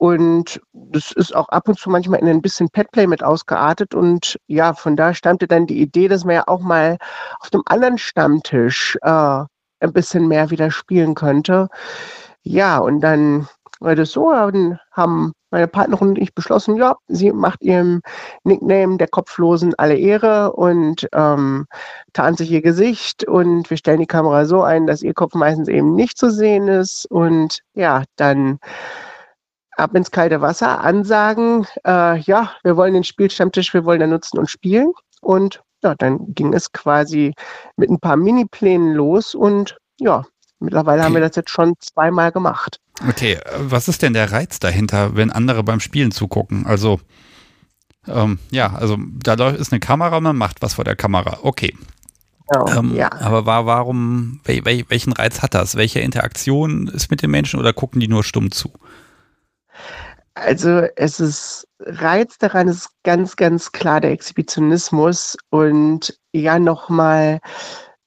Und 0.00 0.62
das 0.72 1.12
ist 1.12 1.36
auch 1.36 1.50
ab 1.50 1.68
und 1.68 1.78
zu 1.78 1.90
manchmal 1.90 2.20
in 2.20 2.28
ein 2.28 2.40
bisschen 2.40 2.70
Petplay 2.70 3.06
mit 3.06 3.22
ausgeartet. 3.22 3.94
Und 3.94 4.38
ja, 4.46 4.72
von 4.72 4.96
da 4.96 5.12
stammte 5.12 5.46
dann 5.46 5.66
die 5.66 5.78
Idee, 5.78 6.08
dass 6.08 6.24
man 6.24 6.36
ja 6.36 6.44
auch 6.46 6.60
mal 6.60 6.96
auf 7.40 7.50
dem 7.50 7.62
anderen 7.66 7.98
Stammtisch 7.98 8.96
äh, 9.02 9.44
ein 9.80 9.92
bisschen 9.92 10.26
mehr 10.26 10.48
wieder 10.48 10.70
spielen 10.70 11.14
könnte. 11.14 11.68
Ja, 12.42 12.78
und 12.78 13.02
dann 13.02 13.46
war 13.80 13.94
das 13.94 14.12
so, 14.12 14.30
dann 14.30 14.80
haben 14.90 15.34
meine 15.50 15.68
Partnerin 15.68 16.08
und 16.08 16.18
ich 16.18 16.34
beschlossen, 16.34 16.76
ja, 16.76 16.96
sie 17.08 17.30
macht 17.30 17.60
ihrem 17.60 18.00
Nickname 18.42 18.96
der 18.96 19.08
Kopflosen 19.08 19.74
alle 19.76 19.96
Ehre 19.98 20.54
und 20.54 21.08
ähm, 21.12 21.66
tarnt 22.14 22.38
sich 22.38 22.50
ihr 22.50 22.62
Gesicht 22.62 23.24
und 23.24 23.68
wir 23.68 23.76
stellen 23.76 24.00
die 24.00 24.06
Kamera 24.06 24.46
so 24.46 24.62
ein, 24.62 24.86
dass 24.86 25.02
ihr 25.02 25.12
Kopf 25.12 25.34
meistens 25.34 25.68
eben 25.68 25.94
nicht 25.94 26.16
zu 26.16 26.30
sehen 26.30 26.68
ist 26.68 27.04
und 27.10 27.60
ja, 27.74 28.04
dann 28.16 28.60
ab 29.80 29.94
ins 29.94 30.10
kalte 30.10 30.40
Wasser, 30.40 30.80
ansagen, 30.80 31.66
äh, 31.86 32.18
ja, 32.20 32.52
wir 32.62 32.76
wollen 32.76 32.94
den 32.94 33.04
Spielstammtisch, 33.04 33.74
wir 33.74 33.84
wollen 33.84 34.00
da 34.00 34.06
nutzen 34.06 34.38
und 34.38 34.50
spielen. 34.50 34.92
Und 35.20 35.62
ja, 35.82 35.94
dann 35.94 36.34
ging 36.34 36.52
es 36.52 36.72
quasi 36.72 37.34
mit 37.76 37.90
ein 37.90 38.00
paar 38.00 38.16
Miniplänen 38.16 38.94
los 38.94 39.34
und 39.34 39.78
ja, 39.98 40.24
mittlerweile 40.58 41.00
okay. 41.00 41.06
haben 41.06 41.14
wir 41.14 41.20
das 41.20 41.36
jetzt 41.36 41.50
schon 41.50 41.74
zweimal 41.80 42.32
gemacht. 42.32 42.80
Okay, 43.08 43.38
was 43.58 43.88
ist 43.88 44.02
denn 44.02 44.12
der 44.12 44.30
Reiz 44.30 44.58
dahinter, 44.58 45.16
wenn 45.16 45.30
andere 45.30 45.62
beim 45.62 45.80
Spielen 45.80 46.10
zugucken? 46.10 46.66
Also, 46.66 47.00
ähm, 48.06 48.38
ja, 48.50 48.74
also 48.74 48.98
da 49.22 49.50
ist 49.50 49.72
eine 49.72 49.80
Kamera, 49.80 50.20
man 50.20 50.36
macht 50.36 50.60
was 50.60 50.74
vor 50.74 50.84
der 50.84 50.96
Kamera. 50.96 51.38
Okay. 51.42 51.74
Genau, 52.48 52.66
ähm, 52.68 52.96
ja. 52.96 53.12
Aber 53.12 53.46
war, 53.46 53.64
warum, 53.66 54.40
welchen 54.44 55.12
Reiz 55.12 55.40
hat 55.40 55.54
das? 55.54 55.76
Welche 55.76 56.00
Interaktion 56.00 56.88
ist 56.88 57.10
mit 57.10 57.22
den 57.22 57.30
Menschen 57.30 57.60
oder 57.60 57.72
gucken 57.72 58.00
die 58.00 58.08
nur 58.08 58.24
stumm 58.24 58.50
zu? 58.50 58.72
Also 60.40 60.86
es 60.96 61.20
ist 61.20 61.68
Reiz 61.80 62.38
daran 62.38 62.68
ist 62.68 62.88
ganz, 63.02 63.36
ganz 63.36 63.72
klar 63.72 64.00
der 64.00 64.12
Exhibitionismus 64.12 65.36
und 65.50 66.18
ja 66.32 66.58
nochmal 66.58 67.40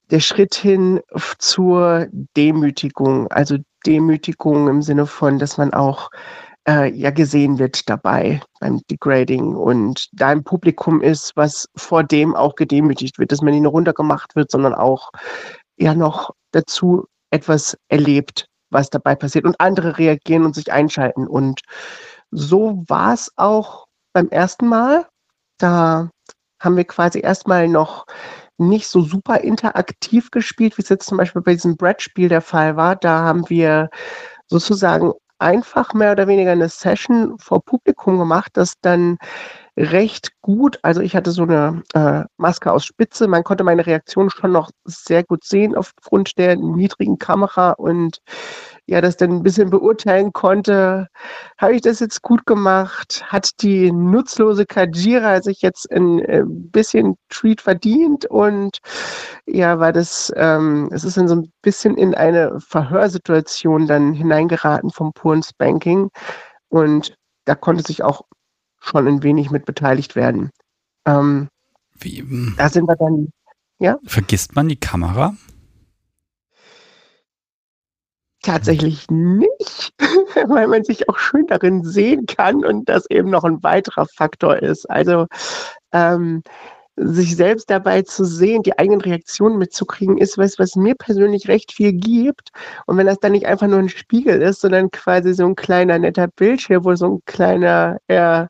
der 0.10 0.20
Schritt 0.20 0.56
hin 0.56 1.00
zur 1.38 2.08
Demütigung, 2.36 3.28
also 3.28 3.58
Demütigung 3.86 4.68
im 4.68 4.82
Sinne 4.82 5.06
von, 5.06 5.38
dass 5.38 5.58
man 5.58 5.74
auch 5.74 6.10
äh, 6.68 6.92
ja 6.92 7.12
gesehen 7.12 7.60
wird 7.60 7.88
dabei 7.88 8.42
beim 8.60 8.82
Degrading 8.90 9.56
und 9.56 10.10
da 10.12 10.30
ein 10.30 10.44
Publikum 10.44 11.02
ist, 11.02 11.36
was 11.36 11.68
vor 11.75 12.04
dem 12.04 12.36
auch 12.36 12.56
gedemütigt 12.56 13.20
wird, 13.20 13.32
dass 13.32 13.42
man 13.42 13.54
nicht 13.54 13.63
nur 13.63 13.74
runtergemacht 13.74 14.36
wird, 14.36 14.50
sondern 14.50 14.74
auch 14.74 15.12
ja 15.78 15.94
noch 15.94 16.32
dazu 16.52 17.06
etwas 17.30 17.78
erlebt, 17.90 18.48
was 18.72 18.90
dabei 18.90 19.16
passiert. 19.16 19.46
Und 19.46 19.60
andere 19.60 19.98
reagieren 20.00 20.46
und 20.46 20.56
sich 20.56 20.72
einschalten 20.72 21.28
und 21.28 21.62
so 22.34 22.84
war 22.88 23.13
es 23.13 23.32
auch 23.36 23.86
beim 24.13 24.30
ersten 24.30 24.68
Mal. 24.68 25.08
Da 25.58 26.10
haben 26.60 26.78
wir 26.78 26.86
quasi 26.86 27.20
erstmal 27.20 27.68
noch 27.68 28.06
nicht 28.58 28.88
so 28.88 29.02
super 29.02 29.42
interaktiv 29.42 30.32
gespielt, 30.32 30.78
wie 30.78 30.82
es 30.82 30.90
jetzt 30.90 31.08
zum 31.08 31.18
Beispiel 31.18 31.42
bei 31.42 31.54
diesem 31.54 31.78
Brettspiel 31.78 32.30
der 32.30 32.42
Fall 32.42 32.75
war. 32.75 32.96
Da 32.96 33.22
haben 33.22 33.50
wir 33.50 33.90
sozusagen 34.48 35.13
einfach 35.40 35.94
mehr 35.94 36.13
oder 36.13 36.28
weniger 36.28 36.52
eine 36.52 36.70
Session 36.70 37.38
vor 37.40 37.63
Publikum 37.63 38.18
gemacht, 38.18 38.52
das 38.54 38.74
dann 38.82 39.18
recht 39.75 40.32
gut, 40.42 40.80
also 40.84 41.02
ich 41.02 41.16
hatte 41.16 41.32
so 41.32 41.44
eine 41.44 41.82
äh, 41.94 42.24
Maske 42.38 42.72
aus 42.72 42.86
Spitze, 42.86 43.28
man 43.28 43.44
konnte 43.44 43.63
meine 43.63 43.86
Reaktion 43.86 44.30
schon 44.30 44.52
noch 44.52 44.70
sehr 44.86 45.24
gut 45.24 45.44
sehen 45.44 45.75
aufgrund 45.75 46.38
der 46.38 46.56
niedrigen 46.56 47.18
Kamera 47.18 47.72
und 47.72 48.20
ja 48.86 49.02
das 49.02 49.18
dann 49.18 49.32
ein 49.32 49.44
bisschen 49.44 49.70
beurteilen 49.70 50.34
konnte, 50.34 51.08
habe 51.58 51.75
ich 51.75 51.82
das 51.82 52.00
jetzt 52.00 52.22
gut 52.22 52.46
gemacht? 52.46 53.24
Hat 53.28 53.62
die 53.62 53.92
nutzlose 53.92 54.66
Kajira 54.66 55.42
sich 55.42 55.62
jetzt 55.62 55.92
ein 55.92 56.20
äh, 56.20 56.44
bisschen 56.46 57.16
Treat 57.30 57.62
verdient? 57.62 58.25
Und 58.25 58.80
ja, 59.46 59.80
war 59.80 59.94
das, 59.94 60.32
ähm, 60.36 60.90
es 60.92 61.04
ist 61.04 61.18
dann 61.18 61.28
so 61.28 61.36
ein 61.36 61.52
bisschen 61.62 61.98
in 61.98 62.13
eine 62.13 62.60
Verhörsituation 62.60 63.88
dann 63.88 64.13
hineingeraten 64.13 64.90
vom 64.90 65.13
puren 65.13 65.44
Spanking. 65.44 66.10
Und 66.70 67.16
da 67.46 67.56
konnte 67.56 67.84
sich 67.84 68.04
auch 68.04 68.24
schon 68.80 69.08
ein 69.08 69.24
wenig 69.24 69.50
mit 69.50 69.66
beteiligt 69.66 70.16
werden. 70.16 70.50
Ähm, 71.06 71.48
Wie, 72.00 72.20
hm. 72.20 72.56
da 72.58 72.70
sind 72.70 72.88
wir 72.88 72.96
dann, 72.96 73.32
ja? 73.80 73.98
Vergisst 74.06 74.56
man 74.56 74.68
die 74.68 74.75
Kamera? 74.75 75.36
Tatsächlich 78.43 79.09
nicht, 79.09 79.93
weil 80.47 80.67
man 80.67 80.83
sich 80.83 81.07
auch 81.07 81.17
schön 81.17 81.47
darin 81.47 81.81
sehen 81.83 82.25
kann 82.25 82.65
und 82.65 82.89
das 82.89 83.09
eben 83.09 83.29
noch 83.29 83.45
ein 83.45 83.63
weiterer 83.63 84.05
Faktor 84.05 84.57
ist. 84.57 84.89
Also 84.89 85.27
ähm, 85.93 86.43
sich 86.97 87.38
selbst 87.38 87.69
dabei 87.69 88.01
zu 88.01 88.25
sehen, 88.25 88.62
die 88.62 88.77
eigenen 88.77 89.00
Reaktionen 89.00 89.57
mitzukriegen, 89.57 90.17
ist 90.17 90.38
was, 90.38 90.59
was 90.59 90.75
mir 90.75 90.93
persönlich 90.95 91.47
recht 91.47 91.71
viel 91.71 91.93
gibt. 91.93 92.50
Und 92.85 92.97
wenn 92.97 93.07
das 93.07 93.19
dann 93.19 93.31
nicht 93.31 93.45
einfach 93.45 93.67
nur 93.67 93.79
ein 93.79 93.89
Spiegel 93.89 94.41
ist, 94.41 94.59
sondern 94.59 94.91
quasi 94.91 95.33
so 95.33 95.45
ein 95.45 95.55
kleiner 95.55 95.97
netter 95.97 96.27
Bildschirm, 96.27 96.83
wo 96.83 96.95
so 96.95 97.15
ein 97.15 97.19
kleiner, 97.25 97.97
ja, 98.09 98.50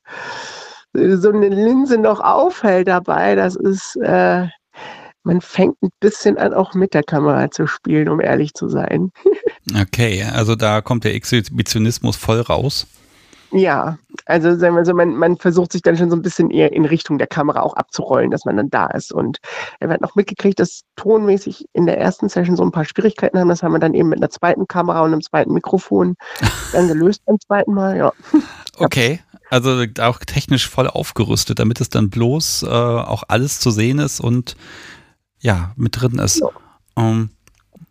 so 0.93 1.29
eine 1.29 1.49
Linse 1.49 1.99
noch 1.99 2.19
aufhält 2.19 2.87
dabei, 2.87 3.35
das 3.35 3.55
ist, 3.55 3.95
äh, 3.97 4.47
man 5.23 5.41
fängt 5.41 5.81
ein 5.81 5.89
bisschen 5.99 6.37
an, 6.37 6.53
auch 6.53 6.73
mit 6.73 6.93
der 6.93 7.03
Kamera 7.03 7.49
zu 7.49 7.67
spielen, 7.67 8.09
um 8.09 8.19
ehrlich 8.19 8.53
zu 8.53 8.69
sein. 8.69 9.11
Okay, 9.79 10.23
also 10.23 10.55
da 10.55 10.81
kommt 10.81 11.05
der 11.05 11.15
Exhibitionismus 11.15 12.17
voll 12.17 12.41
raus. 12.41 12.85
Ja, 13.53 13.97
also 14.25 14.57
sagen 14.57 14.75
wir 14.75 14.83
so, 14.83 14.93
man, 14.93 15.15
man 15.15 15.37
versucht 15.37 15.71
sich 15.71 15.81
dann 15.81 15.95
schon 15.95 16.09
so 16.09 16.17
ein 16.17 16.21
bisschen 16.21 16.51
eher 16.51 16.73
in 16.73 16.83
Richtung 16.83 17.17
der 17.17 17.27
Kamera 17.27 17.61
auch 17.61 17.75
abzurollen, 17.75 18.29
dass 18.29 18.43
man 18.43 18.57
dann 18.57 18.69
da 18.69 18.87
ist. 18.87 19.13
Und 19.13 19.37
er 19.79 19.89
hat 19.89 20.01
noch 20.01 20.15
mitgekriegt, 20.15 20.59
dass 20.59 20.81
tonmäßig 20.97 21.65
in 21.71 21.85
der 21.85 21.97
ersten 21.97 22.27
Session 22.27 22.57
so 22.57 22.63
ein 22.63 22.71
paar 22.71 22.83
Schwierigkeiten 22.83 23.39
haben. 23.39 23.47
Das 23.47 23.63
haben 23.63 23.71
wir 23.71 23.79
dann 23.79 23.93
eben 23.93 24.09
mit 24.09 24.19
einer 24.19 24.29
zweiten 24.29 24.67
Kamera 24.67 25.01
und 25.01 25.13
einem 25.13 25.21
zweiten 25.21 25.53
Mikrofon 25.53 26.15
dann 26.73 26.89
gelöst 26.89 27.21
beim 27.25 27.39
zweiten 27.39 27.73
Mal, 27.73 27.95
ja. 27.95 28.11
Okay, 28.79 29.21
also 29.49 29.85
auch 30.01 30.19
technisch 30.19 30.67
voll 30.67 30.87
aufgerüstet, 30.87 31.59
damit 31.59 31.79
es 31.79 31.89
dann 31.89 32.09
bloß 32.09 32.63
äh, 32.63 32.67
auch 32.67 33.23
alles 33.27 33.61
zu 33.61 33.71
sehen 33.71 33.99
ist 33.99 34.19
und 34.19 34.57
ja, 35.43 35.73
mit 35.75 36.01
drin 36.01 36.17
ist. 36.17 36.39
Ja. 36.39 36.47
Um, 36.95 37.29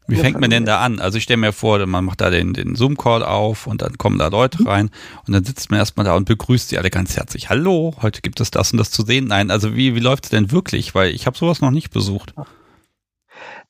wie 0.09 0.16
fängt 0.16 0.40
man 0.40 0.50
denn 0.50 0.64
da 0.64 0.80
an? 0.80 1.00
Also 1.00 1.18
ich 1.18 1.25
stelle 1.25 1.38
mir 1.38 1.52
vor, 1.52 1.85
man 1.87 2.04
macht 2.04 2.21
da 2.21 2.30
den, 2.30 2.52
den 2.52 2.75
Zoom-Call 2.75 3.23
auf 3.23 3.66
und 3.66 3.82
dann 3.82 3.99
kommen 3.99 4.18
da 4.18 4.28
Leute 4.28 4.66
rein 4.66 4.90
und 5.26 5.32
dann 5.32 5.44
sitzt 5.44 5.71
man 5.71 5.78
erstmal 5.78 6.04
da 6.04 6.16
und 6.16 6.26
begrüßt 6.26 6.68
sie 6.68 6.78
alle 6.78 6.90
ganz 6.90 7.16
herzlich. 7.16 7.50
Hallo, 7.50 7.94
heute 8.02 8.21
gibt 8.21 8.40
es 8.40 8.50
das 8.50 8.73
und 8.73 8.78
das 8.78 8.90
zu 8.90 9.04
sehen. 9.04 9.26
Nein, 9.26 9.50
also 9.50 9.75
wie, 9.75 9.94
wie 9.94 10.00
läuft 10.00 10.25
es 10.25 10.30
denn 10.30 10.50
wirklich? 10.50 10.94
Weil 10.94 11.11
ich 11.11 11.26
habe 11.26 11.38
sowas 11.38 11.61
noch 11.61 11.71
nicht 11.71 11.90
besucht. 11.90 12.35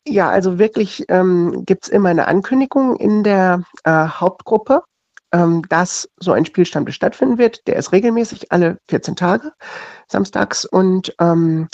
Ja, 0.06 0.30
also 0.30 0.58
wirklich 0.58 1.04
ähm, 1.08 1.64
gibt 1.66 1.84
es 1.84 1.90
immer 1.90 2.08
eine 2.08 2.26
Ankündigung 2.26 2.96
in 2.96 3.22
der 3.22 3.62
äh, 3.84 3.90
Hauptgruppe, 4.08 4.82
ähm, 5.32 5.62
dass 5.68 6.08
so 6.18 6.32
ein 6.32 6.44
Spielstammtisch 6.44 6.96
stattfinden 6.96 7.38
wird. 7.38 7.66
Der 7.66 7.76
ist 7.76 7.92
regelmäßig 7.92 8.50
alle 8.50 8.78
14 8.88 9.16
Tage, 9.16 9.52
samstags. 10.08 10.64
Und 10.64 11.14
ähm, 11.20 11.68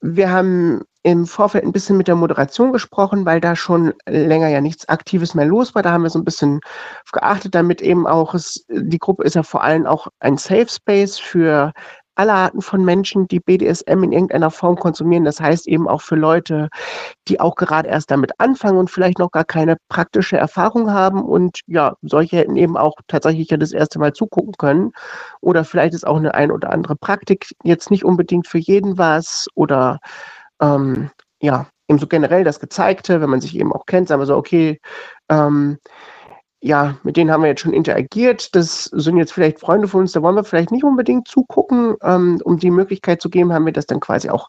wir 0.00 0.30
haben 0.30 0.82
im 1.02 1.26
Vorfeld 1.26 1.64
ein 1.64 1.72
bisschen 1.72 1.96
mit 1.96 2.08
der 2.08 2.14
Moderation 2.14 2.72
gesprochen, 2.72 3.26
weil 3.26 3.40
da 3.40 3.56
schon 3.56 3.92
länger 4.06 4.48
ja 4.48 4.60
nichts 4.60 4.88
Aktives 4.88 5.34
mehr 5.34 5.46
los 5.46 5.74
war. 5.74 5.82
Da 5.82 5.90
haben 5.90 6.04
wir 6.04 6.10
so 6.10 6.18
ein 6.18 6.24
bisschen 6.24 6.60
geachtet, 7.12 7.54
damit 7.54 7.82
eben 7.82 8.06
auch 8.06 8.34
es, 8.34 8.64
die 8.68 8.98
Gruppe 8.98 9.24
ist 9.24 9.34
ja 9.34 9.42
vor 9.42 9.64
allem 9.64 9.86
auch 9.86 10.08
ein 10.20 10.36
Safe 10.36 10.68
Space 10.68 11.18
für 11.18 11.72
alle 12.14 12.32
Arten 12.34 12.60
von 12.60 12.84
Menschen, 12.84 13.26
die 13.26 13.40
BDSM 13.40 14.02
in 14.02 14.12
irgendeiner 14.12 14.50
Form 14.50 14.76
konsumieren. 14.76 15.24
Das 15.24 15.40
heißt 15.40 15.66
eben 15.66 15.88
auch 15.88 16.02
für 16.02 16.14
Leute, 16.14 16.68
die 17.28 17.40
auch 17.40 17.54
gerade 17.54 17.88
erst 17.88 18.10
damit 18.10 18.32
anfangen 18.38 18.78
und 18.78 18.90
vielleicht 18.90 19.18
noch 19.18 19.30
gar 19.30 19.44
keine 19.44 19.76
praktische 19.88 20.36
Erfahrung 20.36 20.92
haben. 20.92 21.22
Und 21.22 21.60
ja, 21.66 21.94
solche 22.02 22.36
hätten 22.36 22.56
eben 22.56 22.76
auch 22.76 22.96
tatsächlich 23.08 23.50
ja 23.50 23.56
das 23.56 23.72
erste 23.72 23.98
Mal 23.98 24.12
zugucken 24.12 24.54
können. 24.58 24.92
Oder 25.40 25.64
vielleicht 25.64 25.94
ist 25.94 26.06
auch 26.06 26.18
eine 26.18 26.34
ein 26.34 26.50
oder 26.50 26.70
andere 26.70 26.96
Praktik 26.96 27.46
jetzt 27.64 27.90
nicht 27.90 28.04
unbedingt 28.04 28.46
für 28.46 28.58
jeden 28.58 28.98
was 28.98 29.46
oder 29.54 29.98
ähm, 30.62 31.10
ja, 31.42 31.66
eben 31.88 31.98
so 31.98 32.06
generell 32.06 32.44
das 32.44 32.60
Gezeigte, 32.60 33.20
wenn 33.20 33.30
man 33.30 33.40
sich 33.40 33.56
eben 33.56 33.72
auch 33.72 33.86
kennt, 33.86 34.08
sagen 34.08 34.22
wir 34.22 34.26
so, 34.26 34.36
okay, 34.36 34.80
ähm, 35.28 35.78
ja, 36.64 36.96
mit 37.02 37.16
denen 37.16 37.32
haben 37.32 37.42
wir 37.42 37.48
jetzt 37.48 37.60
schon 37.60 37.72
interagiert. 37.72 38.54
Das 38.54 38.84
sind 38.84 39.16
jetzt 39.16 39.32
vielleicht 39.32 39.58
Freunde 39.58 39.88
von 39.88 40.02
uns, 40.02 40.12
da 40.12 40.22
wollen 40.22 40.36
wir 40.36 40.44
vielleicht 40.44 40.70
nicht 40.70 40.84
unbedingt 40.84 41.26
zugucken. 41.26 41.96
Ähm, 42.02 42.40
um 42.44 42.58
die 42.58 42.70
Möglichkeit 42.70 43.20
zu 43.20 43.28
geben, 43.28 43.52
haben 43.52 43.66
wir 43.66 43.72
das 43.72 43.86
dann 43.86 43.98
quasi 43.98 44.30
auch 44.30 44.48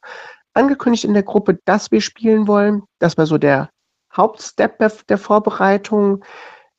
angekündigt 0.53 1.05
in 1.05 1.15
der 1.15 1.23
Gruppe, 1.23 1.59
dass 1.65 1.91
wir 1.91 2.01
spielen 2.01 2.47
wollen. 2.47 2.83
Das 2.99 3.17
war 3.17 3.25
so 3.25 3.39
der 3.39 3.69
Hauptstep 4.15 4.77
der, 5.07 5.17
Vorbereitung. 5.17 6.23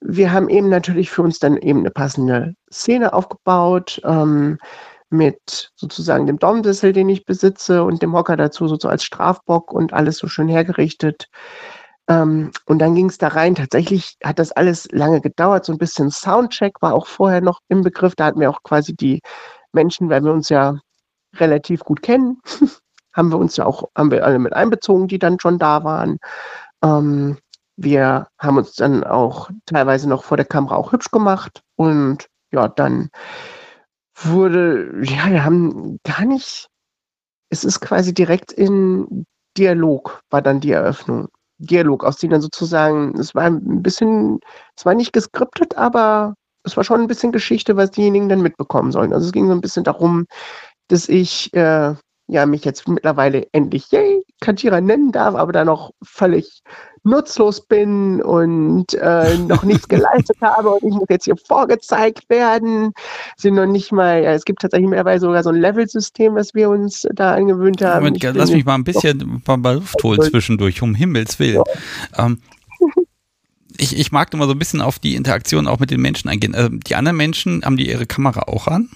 Wir 0.01 0.33
haben 0.33 0.49
eben 0.49 0.69
natürlich 0.69 1.11
für 1.11 1.23
uns 1.23 1.41
dann 1.41 1.57
eben 1.57 1.81
eine 1.81 1.91
passende 1.91 2.55
Szene 2.73 3.13
aufgebaut. 3.13 4.01
Ähm, 4.05 4.59
mit 5.15 5.71
sozusagen 5.77 6.27
dem 6.27 6.39
Domdissel, 6.39 6.93
den 6.93 7.09
ich 7.09 7.25
besitze 7.25 7.85
und 7.85 8.03
dem 8.03 8.15
Hocker 8.15 8.37
dazu 8.37 8.69
so 8.69 8.89
als 8.89 9.05
Strafbock 9.05 9.73
und 9.73 9.93
alles 9.93 10.19
so 10.19 10.29
schön 10.29 10.49
hergerichtet. 10.49 11.29
Ähm, 12.09 12.51
und 12.67 12.79
dann 12.81 12.95
ging 12.95 13.09
es 13.09 13.19
da 13.19 13.29
rein. 13.29 13.55
Tatsächlich 13.55 14.17
hat 14.23 14.39
das 14.39 14.53
alles 14.53 14.89
lange 14.91 15.21
gedauert. 15.21 15.65
So 15.65 15.73
ein 15.73 15.79
bisschen 15.79 16.11
Soundcheck 16.11 16.83
war 16.83 16.95
auch 16.95 17.07
vorher 17.07 17.41
noch 17.41 17.61
im 17.69 17.83
Begriff. 17.83 18.15
Da 18.15 18.27
hatten 18.27 18.41
wir 18.41 18.51
auch 18.51 18.63
quasi 18.63 18.95
die 18.95 19.21
Menschen, 19.73 20.11
weil 20.11 20.25
wir 20.25 20.33
uns 20.33 20.49
ja 20.49 20.79
relativ 21.37 21.81
gut 21.81 22.03
kennen, 22.03 22.41
haben 23.13 23.31
wir 23.31 23.39
uns 23.39 23.57
ja 23.57 23.67
auch, 23.67 23.89
haben 23.97 24.11
wir 24.11 24.25
alle 24.25 24.39
mit 24.39 24.53
einbezogen, 24.53 25.09
die 25.09 25.19
dann 25.19 25.41
schon 25.41 25.59
da 25.59 25.85
waren. 25.85 26.19
Ähm, 26.83 27.39
wir 27.77 28.29
haben 28.39 28.57
uns 28.57 28.75
dann 28.75 29.05
auch 29.05 29.51
teilweise 29.67 30.09
noch 30.09 30.25
vor 30.25 30.37
der 30.37 30.47
Kamera 30.47 30.77
auch 30.77 30.93
hübsch 30.93 31.11
gemacht 31.11 31.63
und 31.77 32.29
ja, 32.53 32.69
dann 32.69 33.11
wurde, 34.17 35.03
ja, 35.03 35.31
wir 35.31 35.45
haben 35.45 35.99
gar 36.05 36.25
nicht, 36.25 36.69
es 37.51 37.65
ist 37.65 37.81
quasi 37.81 38.15
direkt 38.15 38.53
in 38.53 39.25
Dialog, 39.57 40.21
war 40.31 40.43
dann 40.43 40.61
die 40.61 40.73
Eröffnung. 40.73 41.29
Dialog, 41.59 42.05
aus 42.05 42.17
dem 42.19 42.31
dann 42.31 42.43
sozusagen, 42.43 43.19
es 43.19 43.35
war 43.35 43.45
ein 43.45 43.83
bisschen, 43.83 44.41
es 44.77 44.85
war 44.85 44.95
nicht 44.95 45.13
geskriptet, 45.13 45.77
aber 45.77 46.35
es 46.65 46.77
war 46.77 46.85
schon 46.85 47.01
ein 47.01 47.07
bisschen 47.07 47.33
Geschichte, 47.33 47.77
was 47.77 47.93
diejenigen 47.93 48.29
dann 48.29 48.43
mitbekommen 48.43 48.91
sollen. 48.91 49.13
Also 49.13 49.27
es 49.27 49.33
ging 49.33 49.47
so 49.47 49.53
ein 49.53 49.61
bisschen 49.61 49.85
darum, 49.85 50.27
dass 50.89 51.09
ich 51.09 51.53
äh, 51.55 51.95
ja 52.27 52.47
mich 52.47 52.65
jetzt 52.65 52.89
mittlerweile 52.89 53.47
endlich 53.53 53.91
yay, 53.93 54.23
Kajira 54.45 54.81
nennen 54.81 55.11
darf, 55.11 55.35
aber 55.35 55.53
da 55.53 55.65
noch 55.65 55.93
völlig 56.03 56.63
nutzlos 57.03 57.67
bin 57.67 58.23
und 58.23 58.95
äh, 58.95 59.37
noch 59.39 59.63
nichts 59.63 59.89
geleistet 59.89 60.37
habe 60.41 60.71
und 60.71 60.83
ich 60.89 60.95
muss 60.95 61.07
jetzt 61.09 61.25
hier 61.25 61.37
vorgezeigt 61.37 62.29
werden. 62.29 62.93
Sind 63.37 63.55
noch 63.55 63.67
nicht 63.67 63.93
mal, 63.93 64.23
ja, 64.23 64.33
es 64.33 64.45
gibt 64.45 64.61
tatsächlich 64.61 64.89
mittlerweile 64.89 65.21
sogar 65.21 65.43
so 65.43 65.51
ein 65.51 65.57
Level-System, 65.57 66.35
was 66.35 66.55
wir 66.55 66.71
uns 66.71 67.07
da 67.15 67.35
angewöhnt 67.35 67.83
haben. 67.83 68.05
Moment, 68.05 68.23
lass 68.23 68.51
mich 68.51 68.65
mal 68.65 68.75
ein 68.75 68.85
bisschen 68.85 69.43
mal, 69.47 69.57
mal 69.57 69.77
Luft 69.77 70.03
holen 70.03 70.21
zwischendurch, 70.23 70.83
um 70.83 70.95
Himmels 70.95 71.39
Willen. 71.39 71.63
Ja. 72.17 72.27
Ähm, 72.27 72.39
ich, 73.77 73.99
ich 73.99 74.13
mag 74.13 74.33
immer 74.33 74.47
so 74.47 74.53
ein 74.53 74.59
bisschen 74.59 74.81
auf 74.81 74.99
die 74.99 75.17
Interaktion 75.17 75.67
auch 75.67 75.81
mit 75.81 75.91
den 75.91 76.01
Menschen 76.01 76.29
eingehen. 76.29 76.55
Also 76.55 76.69
die 76.69 76.95
anderen 76.95 77.17
Menschen, 77.17 77.65
haben 77.65 77.77
die 77.77 77.89
ihre 77.89 78.07
Kamera 78.07 78.43
auch 78.43 78.69
an? 78.69 78.89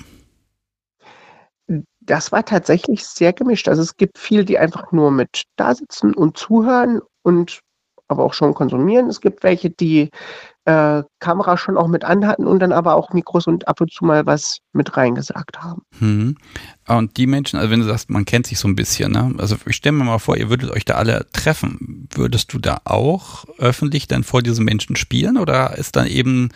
Das 2.08 2.32
war 2.32 2.44
tatsächlich 2.44 3.04
sehr 3.04 3.34
gemischt. 3.34 3.68
Also 3.68 3.82
es 3.82 3.96
gibt 3.96 4.18
viele, 4.18 4.44
die 4.44 4.58
einfach 4.58 4.92
nur 4.92 5.10
mit 5.10 5.44
da 5.56 5.74
sitzen 5.74 6.14
und 6.14 6.38
zuhören 6.38 7.00
und 7.22 7.60
aber 8.08 8.24
auch 8.24 8.32
schon 8.32 8.54
konsumieren. 8.54 9.08
Es 9.08 9.20
gibt 9.20 9.42
welche, 9.42 9.68
die 9.68 10.08
äh, 10.64 11.02
Kamera 11.18 11.58
schon 11.58 11.76
auch 11.76 11.88
mit 11.88 12.04
anhatten 12.04 12.46
und 12.46 12.60
dann 12.60 12.72
aber 12.72 12.94
auch 12.94 13.12
Mikros 13.12 13.46
und 13.46 13.68
ab 13.68 13.82
und 13.82 13.92
zu 13.92 14.06
mal 14.06 14.24
was 14.24 14.58
mit 14.72 14.96
reingesagt 14.96 15.60
haben. 15.60 15.82
Hm. 15.98 16.36
Und 16.86 17.16
die 17.18 17.26
Menschen, 17.26 17.58
also 17.58 17.70
wenn 17.70 17.80
du 17.80 17.86
sagst, 17.86 18.08
man 18.08 18.24
kennt 18.24 18.46
sich 18.46 18.58
so 18.58 18.68
ein 18.68 18.76
bisschen, 18.76 19.12
ne? 19.12 19.34
Also 19.36 19.56
ich 19.66 19.76
stelle 19.76 19.92
mir 19.92 20.04
mal 20.04 20.18
vor, 20.18 20.38
ihr 20.38 20.48
würdet 20.48 20.70
euch 20.70 20.86
da 20.86 20.94
alle 20.94 21.26
treffen. 21.34 22.08
Würdest 22.14 22.54
du 22.54 22.58
da 22.58 22.80
auch 22.84 23.44
öffentlich 23.58 24.08
dann 24.08 24.24
vor 24.24 24.42
diesen 24.42 24.64
Menschen 24.64 24.96
spielen 24.96 25.36
oder 25.36 25.76
ist 25.76 25.96
dann 25.96 26.06
eben 26.06 26.48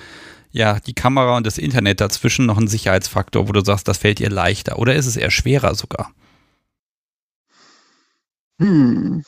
ja 0.52 0.78
die 0.80 0.94
Kamera 0.94 1.36
und 1.36 1.46
das 1.46 1.58
Internet 1.58 2.00
dazwischen 2.00 2.46
noch 2.46 2.58
ein 2.58 2.68
Sicherheitsfaktor, 2.68 3.48
wo 3.48 3.52
du 3.52 3.64
sagst, 3.64 3.88
das 3.88 3.98
fällt 3.98 4.20
ihr 4.20 4.30
leichter 4.30 4.78
oder 4.78 4.94
ist 4.94 5.06
es 5.06 5.16
eher 5.16 5.30
schwerer 5.30 5.74
sogar? 5.74 6.12
Hm. 8.60 9.22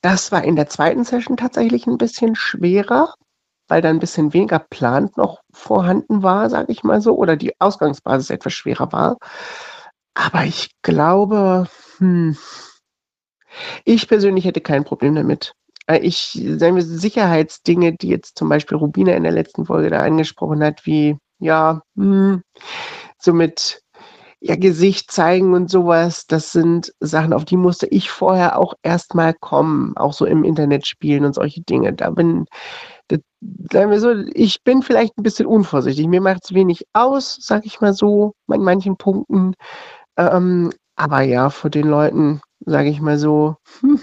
Das 0.00 0.32
war 0.32 0.44
in 0.44 0.56
der 0.56 0.68
zweiten 0.68 1.04
Session 1.04 1.36
tatsächlich 1.36 1.86
ein 1.86 1.98
bisschen 1.98 2.34
schwerer, 2.36 3.14
weil 3.68 3.82
da 3.82 3.88
ein 3.90 3.98
bisschen 3.98 4.32
weniger 4.32 4.60
Plant 4.60 5.16
noch 5.16 5.42
vorhanden 5.52 6.22
war, 6.22 6.48
sage 6.50 6.72
ich 6.72 6.84
mal 6.84 7.00
so, 7.00 7.16
oder 7.16 7.36
die 7.36 7.52
Ausgangsbasis 7.60 8.30
etwas 8.30 8.52
schwerer 8.52 8.92
war. 8.92 9.16
Aber 10.14 10.44
ich 10.44 10.70
glaube, 10.82 11.68
hm, 11.98 12.36
ich 13.84 14.08
persönlich 14.08 14.44
hätte 14.44 14.60
kein 14.60 14.84
Problem 14.84 15.14
damit. 15.14 15.52
Äh, 15.86 15.98
ich, 15.98 16.32
sagen 16.58 16.76
wir, 16.76 16.82
Sicherheitsdinge, 16.82 17.94
die 17.94 18.08
jetzt 18.08 18.38
zum 18.38 18.48
Beispiel 18.48 18.76
Rubina 18.78 19.12
in 19.12 19.22
der 19.22 19.32
letzten 19.32 19.66
Folge 19.66 19.90
da 19.90 20.00
angesprochen 20.00 20.62
hat, 20.62 20.86
wie, 20.86 21.16
ja, 21.38 21.82
mh, 21.94 22.40
so 23.18 23.32
mit 23.32 23.82
ja, 24.40 24.56
Gesicht 24.56 25.10
zeigen 25.10 25.54
und 25.54 25.70
sowas, 25.70 26.26
das 26.26 26.52
sind 26.52 26.92
Sachen, 27.00 27.32
auf 27.32 27.44
die 27.44 27.56
musste 27.56 27.86
ich 27.86 28.10
vorher 28.10 28.58
auch 28.58 28.74
erstmal 28.82 29.34
kommen, 29.34 29.96
auch 29.96 30.12
so 30.12 30.26
im 30.26 30.44
Internet 30.44 30.86
spielen 30.86 31.24
und 31.24 31.34
solche 31.34 31.62
Dinge. 31.62 31.92
Da 31.94 32.10
bin, 32.10 32.46
das, 33.08 33.20
sagen 33.72 33.90
wir 33.90 34.00
so, 34.00 34.12
ich 34.34 34.62
bin 34.62 34.82
vielleicht 34.82 35.16
ein 35.18 35.22
bisschen 35.22 35.46
unvorsichtig. 35.46 36.06
Mir 36.06 36.20
macht 36.20 36.44
es 36.44 36.54
wenig 36.54 36.86
aus, 36.92 37.38
sag 37.40 37.64
ich 37.66 37.80
mal 37.80 37.94
so, 37.94 38.34
in 38.52 38.62
manchen 38.62 38.96
Punkten. 38.96 39.54
Ähm, 40.16 40.72
aber 40.96 41.22
ja, 41.22 41.50
vor 41.50 41.70
den 41.70 41.88
Leuten, 41.88 42.40
sage 42.60 42.88
ich 42.90 43.00
mal 43.00 43.18
so, 43.18 43.56
hm, 43.80 44.00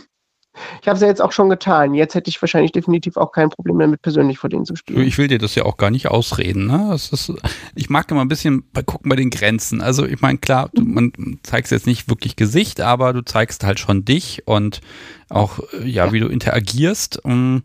ich 0.82 0.88
habe 0.88 0.96
es 0.96 1.02
ja 1.02 1.08
jetzt 1.08 1.22
auch 1.22 1.32
schon 1.32 1.50
getan. 1.50 1.94
Jetzt 1.94 2.16
hätte 2.16 2.30
ich 2.30 2.42
wahrscheinlich 2.42 2.72
definitiv 2.72 3.18
auch 3.18 3.32
kein 3.32 3.50
Problem 3.50 3.80
damit, 3.80 4.02
persönlich 4.02 4.38
vor 4.38 4.50
denen 4.50 4.66
zu 4.66 4.76
spielen. 4.76 5.02
Ich 5.08 5.18
will 5.18 5.28
dir 5.28 5.40
das 5.40 5.56
ja 5.56 5.64
auch 5.64 5.78
gar 5.78 5.90
nicht 5.90 6.08
ausreden. 6.08 6.68
Ne? 6.68 6.94
Ist, 6.94 7.34
ich 7.76 7.90
mag 7.90 8.10
immer 8.12 8.22
ein 8.22 8.28
bisschen 8.28 8.64
bei, 8.72 8.84
gucken 8.84 9.10
bei 9.10 9.16
den 9.16 9.30
Grenzen. 9.30 9.82
Also 9.82 10.06
ich 10.06 10.22
meine, 10.22 10.38
klar, 10.38 10.70
du, 10.74 10.84
man 10.84 11.12
zeigst 11.44 11.72
jetzt 11.72 11.88
nicht 11.88 12.10
wirklich 12.10 12.36
Gesicht, 12.36 12.82
aber 12.82 13.14
du 13.14 13.24
zeigst 13.24 13.64
halt 13.64 13.80
schon 13.80 14.06
dich 14.06 14.44
und 14.46 14.82
auch, 15.30 15.60
äh, 15.74 15.88
ja, 15.88 16.06
ja. 16.06 16.14
wie 16.14 16.20
du 16.20 16.28
interagierst. 16.28 17.24
Um, 17.24 17.64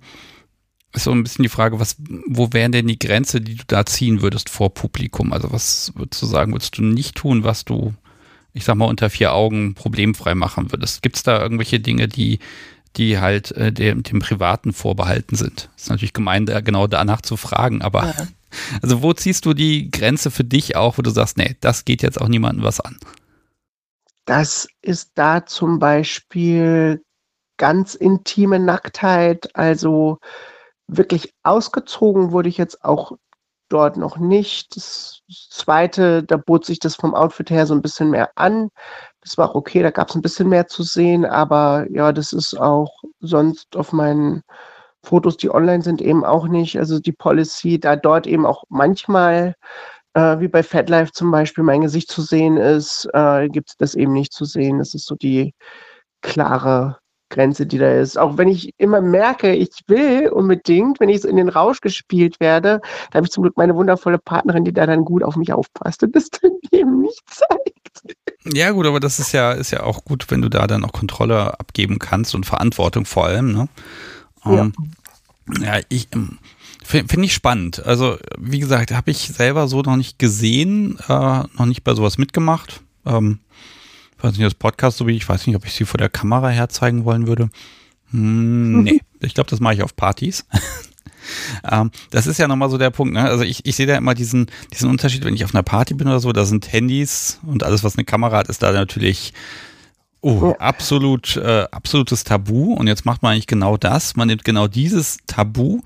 ist 0.95 1.05
so 1.05 1.13
ein 1.13 1.23
bisschen 1.23 1.43
die 1.43 1.51
Frage, 1.51 1.79
was, 1.81 1.97
wo 2.27 2.53
wäre 2.53 2.71
denn 2.71 2.87
die 2.87 2.99
Grenze, 2.99 3.41
die 3.41 3.57
du 3.57 3.65
da 3.67 3.85
ziehen 3.85 4.23
würdest 4.23 4.49
vor 4.49 4.73
Publikum? 4.73 5.33
Also 5.33 5.53
was 5.53 5.93
würdest 5.95 6.23
du 6.23 6.27
sagen, 6.27 6.53
würdest 6.53 6.79
du 6.79 6.83
nicht 6.83 7.15
tun, 7.15 7.45
was 7.45 7.65
du, 7.65 7.95
ich 8.55 8.65
sag 8.65 8.77
mal, 8.77 8.87
unter 8.87 9.11
vier 9.11 9.35
Augen 9.35 9.75
problemfrei 9.75 10.35
machen 10.35 10.73
würdest? 10.73 11.03
Gibt 11.03 11.17
es 11.17 11.23
da 11.23 11.43
irgendwelche 11.43 11.79
Dinge, 11.79 12.09
die 12.09 12.39
die 12.99 13.19
halt 13.19 13.53
äh, 13.53 13.73
dem, 13.73 14.03
dem 14.03 14.19
Privaten 14.19 14.73
vorbehalten 14.73 15.37
sind. 15.37 15.71
Ist 15.77 15.89
natürlich 15.89 16.13
gemein, 16.13 16.47
da 16.47 16.61
genau 16.61 16.87
danach 16.87 17.23
zu 17.23 17.37
fragen, 17.37 17.81
aber 17.81 18.07
ja. 18.07 18.15
also 18.83 19.03
wo 19.03 19.13
ziehst 19.13 19.47
du 19.47 19.55
die 19.55 19.91
Grenze 19.91 20.31
für 20.31 20.45
dich 20.45 20.77
auch, 20.77 20.99
wo 20.99 21.03
du 21.03 21.11
sagst, 21.11 21.39
nee, 21.39 21.57
das 21.61 21.85
geht 21.85 22.03
jetzt 22.03 22.21
auch 22.21 22.29
niemandem 22.29 22.65
was 22.65 22.81
an? 22.81 22.99
Das 24.25 24.69
ist 24.83 25.13
da 25.15 25.47
zum 25.47 25.79
Beispiel 25.79 27.03
ganz 27.57 27.95
intime 27.95 28.59
Nacktheit, 28.59 29.55
also 29.57 30.19
wirklich 30.87 31.33
ausgezogen 31.43 32.33
wurde 32.33 32.49
ich 32.49 32.59
jetzt 32.59 32.85
auch 32.85 33.13
dort 33.69 33.97
noch 33.97 34.17
nicht. 34.19 34.77
Das 34.77 35.21
zweite, 35.51 36.23
da 36.25 36.37
bot 36.37 36.65
sich 36.65 36.79
das 36.79 36.97
vom 36.97 37.15
Outfit 37.15 37.51
her 37.51 37.67
so 37.67 37.75
ein 37.75 37.83
bisschen 37.83 38.11
mehr 38.11 38.31
an. 38.35 38.71
Das 39.29 39.37
war 39.37 39.55
okay, 39.55 39.83
da 39.83 39.91
gab 39.91 40.09
es 40.09 40.15
ein 40.15 40.23
bisschen 40.23 40.49
mehr 40.49 40.69
zu 40.69 40.83
sehen, 40.83 41.27
aber 41.27 41.87
ja, 41.91 42.13
das 42.13 42.33
ist 42.33 42.59
auch 42.59 43.03
sonst 43.21 43.77
auf 43.77 43.93
meinen 43.93 44.43
Fotos, 45.03 45.37
die 45.37 45.51
online 45.51 45.83
sind, 45.83 46.01
eben 46.01 46.25
auch 46.25 46.49
nicht. 46.49 46.79
Also 46.79 46.99
die 46.99 47.13
Policy, 47.13 47.79
da 47.79 47.95
dort 47.97 48.27
eben 48.27 48.47
auch 48.47 48.65
manchmal, 48.71 49.55
äh, 50.15 50.41
wie 50.41 50.49
bei 50.49 50.63
FatLife 50.63 51.13
zum 51.13 51.31
Beispiel, 51.31 51.63
mein 51.63 51.83
Gesicht 51.83 52.11
zu 52.11 52.23
sehen 52.23 52.57
ist, 52.57 53.07
äh, 53.13 53.49
gibt 53.49 53.69
es 53.69 53.77
das 53.77 53.95
eben 53.95 54.15
nicht 54.15 54.33
zu 54.33 54.47
sehen. 54.47 54.79
Das 54.79 54.95
ist 54.95 55.05
so 55.07 55.15
die 55.15 55.55
klare 56.23 56.99
Grenze, 57.31 57.67
die 57.67 57.79
da 57.79 57.93
ist. 57.93 58.19
Auch 58.19 58.39
wenn 58.39 58.49
ich 58.49 58.75
immer 58.79 59.01
merke, 59.01 59.55
ich 59.55 59.71
will 59.87 60.29
unbedingt, 60.29 61.01
wenn 61.01 61.09
ich 61.09 61.23
so 61.23 61.29
in 61.29 61.37
den 61.37 61.49
Rausch 61.49 61.81
gespielt 61.81 62.41
werde, 62.41 62.81
da 63.11 63.17
habe 63.17 63.27
ich 63.27 63.33
zum 63.33 63.43
Glück 63.43 63.57
meine 63.57 63.75
wundervolle 63.75 64.19
Partnerin, 64.19 64.65
die 64.65 64.73
da 64.73 64.87
dann 64.87 65.05
gut 65.05 65.23
auf 65.23 65.37
mich 65.37 65.53
aufpasst 65.53 66.03
und 66.03 66.15
das 66.15 66.31
dann 66.43 66.53
eben 66.71 67.03
nicht 67.03 67.23
zeigt. 67.29 68.17
Ja, 68.45 68.71
gut, 68.71 68.87
aber 68.87 69.01
das 69.01 69.19
ist 69.19 69.33
ja, 69.33 69.53
ist 69.53 69.71
ja 69.71 69.83
auch 69.83 70.05
gut, 70.05 70.31
wenn 70.31 70.43
du 70.43 70.49
da 70.49 70.67
dann 70.67 70.85
auch 70.85 70.93
Kontrolle 70.93 71.59
abgeben 71.59 71.99
kannst 71.99 72.35
und 72.35 72.47
Verantwortung 72.47 73.05
vor 73.05 73.27
allem, 73.27 73.53
ne? 73.53 73.69
Ja, 74.45 74.61
ähm, 74.61 74.73
ja 75.61 75.81
ich 75.89 76.09
ähm, 76.15 76.39
finde 76.83 77.13
find 77.13 77.25
ich 77.25 77.35
spannend. 77.35 77.85
Also, 77.85 78.17
wie 78.39 78.61
gesagt, 78.61 78.93
habe 78.93 79.11
ich 79.11 79.29
selber 79.29 79.69
so 79.69 79.83
noch 79.83 79.97
nicht 79.97 80.19
gesehen, 80.19 80.99
äh, 81.09 81.13
noch 81.13 81.67
nicht 81.67 81.85
bei 81.85 81.95
sowas 81.95 82.17
mitgemacht. 82.17 82.81
Ähm, 83.05 83.41
ich 84.19 84.25
weiß 84.25 84.33
nicht, 84.33 84.45
das 84.45 84.55
Podcast 84.55 84.99
so 84.99 85.07
wie 85.07 85.17
ich 85.17 85.29
weiß 85.29 85.47
nicht, 85.47 85.55
ob 85.55 85.65
ich 85.65 85.73
sie 85.73 85.85
vor 85.85 85.99
der 85.99 86.09
Kamera 86.09 86.49
herzeigen 86.49 87.05
wollen 87.05 87.29
würde. 87.29 87.51
Hm, 88.11 88.83
nee, 88.83 89.01
ich 89.21 89.35
glaube, 89.35 89.49
das 89.49 89.61
mache 89.61 89.75
ich 89.75 89.83
auf 89.83 89.95
Partys. 89.95 90.45
ähm, 91.71 91.93
das 92.11 92.27
ist 92.27 92.39
ja 92.39 92.49
nochmal 92.49 92.69
so 92.69 92.79
der 92.79 92.91
Punkt. 92.91 93.15
Ne? 93.15 93.23
Also 93.23 93.45
ich, 93.45 93.65
ich 93.65 93.77
sehe 93.77 93.87
da 93.87 93.97
immer 93.97 94.15
diesen, 94.15 94.47
diesen 94.73 94.91
Unterschied, 94.91 95.25
wenn 95.25 95.35
ich 95.35 95.45
auf 95.45 95.55
einer 95.55 95.63
Party 95.63 95.95
bin 95.95 96.09
oder 96.09 96.19
so, 96.19 96.33
da 96.33 96.45
sind 96.45 96.73
Handys 96.73 97.39
und 97.47 97.63
alles, 97.63 97.85
was 97.85 97.97
eine 97.97 98.05
Kamera 98.05 98.39
hat, 98.39 98.49
ist 98.49 98.63
da 98.63 98.73
natürlich 98.73 99.33
oh, 100.21 100.55
absolut, 100.59 101.37
äh, 101.37 101.67
absolutes 101.71 102.25
Tabu. 102.25 102.75
Und 102.75 102.89
jetzt 102.89 103.05
macht 103.05 103.23
man 103.23 103.33
eigentlich 103.33 103.47
genau 103.47 103.77
das. 103.77 104.17
Man 104.17 104.27
nimmt 104.27 104.45
genau 104.45 104.67
dieses 104.67 105.19
Tabu 105.29 105.81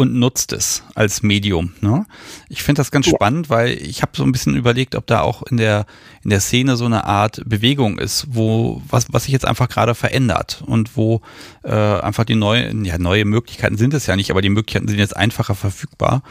und 0.00 0.14
nutzt 0.14 0.54
es 0.54 0.82
als 0.94 1.22
Medium. 1.22 1.74
Ne? 1.82 2.06
Ich 2.48 2.62
finde 2.62 2.80
das 2.80 2.90
ganz 2.90 3.06
ja. 3.06 3.12
spannend, 3.12 3.50
weil 3.50 3.70
ich 3.70 4.00
habe 4.00 4.12
so 4.14 4.22
ein 4.22 4.32
bisschen 4.32 4.56
überlegt, 4.56 4.94
ob 4.94 5.06
da 5.06 5.20
auch 5.20 5.42
in 5.42 5.58
der, 5.58 5.84
in 6.24 6.30
der 6.30 6.40
Szene 6.40 6.78
so 6.78 6.86
eine 6.86 7.04
Art 7.04 7.42
Bewegung 7.44 7.98
ist, 7.98 8.26
wo 8.30 8.80
was, 8.88 9.12
was 9.12 9.24
sich 9.24 9.32
jetzt 9.32 9.46
einfach 9.46 9.68
gerade 9.68 9.94
verändert 9.94 10.62
und 10.66 10.96
wo 10.96 11.20
äh, 11.64 11.70
einfach 11.70 12.24
die 12.24 12.34
neue, 12.34 12.74
ja, 12.82 12.96
neue 12.96 13.26
Möglichkeiten 13.26 13.76
sind 13.76 13.92
es 13.92 14.06
ja 14.06 14.16
nicht, 14.16 14.30
aber 14.30 14.40
die 14.40 14.48
Möglichkeiten 14.48 14.88
sind 14.88 14.98
jetzt 14.98 15.16
einfacher 15.16 15.54
verfügbar. 15.54 16.22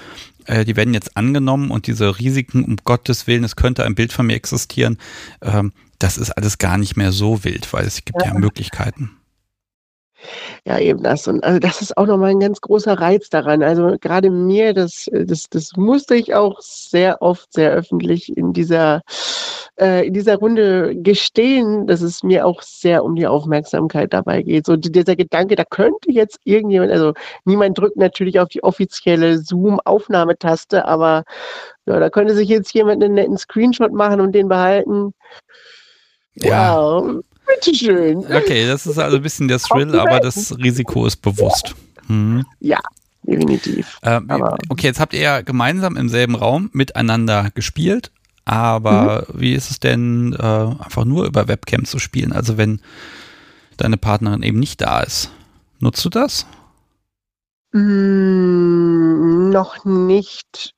Äh, 0.45 0.65
die 0.65 0.75
werden 0.75 0.95
jetzt 0.95 1.15
angenommen 1.15 1.69
und 1.69 1.85
diese 1.85 2.17
Risiken, 2.17 2.63
um 2.65 2.77
Gottes 2.83 3.27
Willen, 3.27 3.43
es 3.43 3.55
könnte 3.55 3.85
ein 3.85 3.93
Bild 3.93 4.11
von 4.13 4.25
mir 4.25 4.35
existieren, 4.35 4.97
ähm, 5.43 5.73
das 5.99 6.17
ist 6.17 6.31
alles 6.31 6.57
gar 6.57 6.79
nicht 6.79 6.97
mehr 6.97 7.11
so 7.11 7.43
wild, 7.43 7.71
weil 7.71 7.85
es 7.85 8.03
gibt 8.03 8.21
ja, 8.23 8.33
ja 8.33 8.33
Möglichkeiten. 8.33 9.11
Ja, 10.65 10.77
eben 10.79 11.01
das. 11.03 11.27
Und 11.27 11.43
also 11.43 11.59
das 11.59 11.81
ist 11.81 11.97
auch 11.97 12.05
nochmal 12.05 12.31
ein 12.31 12.39
ganz 12.39 12.61
großer 12.61 12.99
Reiz 12.99 13.29
daran. 13.29 13.63
Also 13.63 13.95
gerade 13.99 14.29
mir, 14.29 14.73
das, 14.73 15.09
das, 15.11 15.49
das 15.49 15.71
musste 15.77 16.15
ich 16.15 16.35
auch 16.35 16.59
sehr 16.61 17.21
oft, 17.21 17.53
sehr 17.53 17.71
öffentlich 17.71 18.35
in 18.35 18.53
dieser, 18.53 19.01
äh, 19.79 20.07
in 20.07 20.13
dieser 20.13 20.35
Runde 20.37 20.95
gestehen, 20.95 21.87
dass 21.87 22.01
es 22.01 22.23
mir 22.23 22.45
auch 22.45 22.61
sehr 22.61 23.03
um 23.03 23.15
die 23.15 23.27
Aufmerksamkeit 23.27 24.13
dabei 24.13 24.41
geht. 24.41 24.65
So 24.65 24.75
dieser 24.75 25.15
Gedanke, 25.15 25.55
da 25.55 25.63
könnte 25.63 26.11
jetzt 26.11 26.39
irgendjemand, 26.43 26.91
also 26.91 27.13
niemand 27.45 27.77
drückt 27.77 27.97
natürlich 27.97 28.39
auf 28.39 28.49
die 28.49 28.63
offizielle 28.63 29.39
Zoom-Aufnahmetaste, 29.39 30.85
aber 30.85 31.23
ja, 31.85 31.99
da 31.99 32.09
könnte 32.09 32.35
sich 32.35 32.49
jetzt 32.49 32.73
jemand 32.73 33.03
einen 33.03 33.15
netten 33.15 33.37
Screenshot 33.37 33.93
machen 33.93 34.21
und 34.21 34.33
den 34.33 34.49
behalten. 34.49 35.13
Ja. 36.35 36.81
Wow. 36.81 37.23
Bitteschön. 37.55 38.19
Okay, 38.19 38.67
das 38.67 38.85
ist 38.85 38.97
also 38.97 39.17
ein 39.17 39.23
bisschen 39.23 39.47
der 39.47 39.59
Thrill, 39.59 39.99
aber 39.99 40.19
das 40.19 40.57
Risiko 40.57 41.05
ist 41.05 41.17
bewusst. 41.17 41.75
Hm. 42.07 42.45
Ja, 42.59 42.79
definitiv. 43.23 43.97
Äh, 44.01 44.21
okay, 44.69 44.87
jetzt 44.87 44.99
habt 44.99 45.13
ihr 45.13 45.21
ja 45.21 45.41
gemeinsam 45.41 45.97
im 45.97 46.09
selben 46.09 46.35
Raum 46.35 46.69
miteinander 46.73 47.49
gespielt, 47.53 48.11
aber 48.45 49.27
mhm. 49.27 49.41
wie 49.41 49.53
ist 49.53 49.71
es 49.71 49.79
denn, 49.79 50.33
äh, 50.33 50.43
einfach 50.43 51.05
nur 51.05 51.25
über 51.25 51.47
Webcam 51.47 51.85
zu 51.85 51.99
spielen? 51.99 52.31
Also 52.33 52.57
wenn 52.57 52.81
deine 53.77 53.97
Partnerin 53.97 54.43
eben 54.43 54.59
nicht 54.59 54.81
da 54.81 55.01
ist. 55.01 55.31
Nutzt 55.79 56.03
du 56.03 56.09
das? 56.09 56.45
Mm, 57.71 59.49
noch 59.49 59.85
nicht 59.85 60.73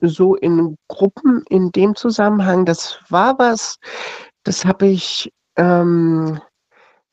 so 0.00 0.36
in 0.36 0.76
Gruppen 0.88 1.42
in 1.50 1.70
dem 1.72 1.94
Zusammenhang. 1.96 2.64
Das 2.64 2.98
war 3.08 3.38
was, 3.38 3.78
das 4.44 4.64
habe 4.64 4.86
ich 4.86 5.32
ähm, 5.58 6.40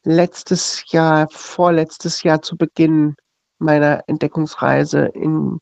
letztes 0.03 0.83
Jahr, 0.91 1.27
vorletztes 1.31 2.23
Jahr 2.23 2.41
zu 2.41 2.55
Beginn 2.55 3.15
meiner 3.57 4.03
Entdeckungsreise 4.07 5.05
in, 5.07 5.59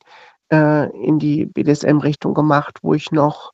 äh, 0.52 0.90
in 1.06 1.18
die 1.18 1.46
BDSM-Richtung 1.46 2.34
gemacht, 2.34 2.80
wo 2.82 2.94
ich 2.94 3.12
noch 3.12 3.54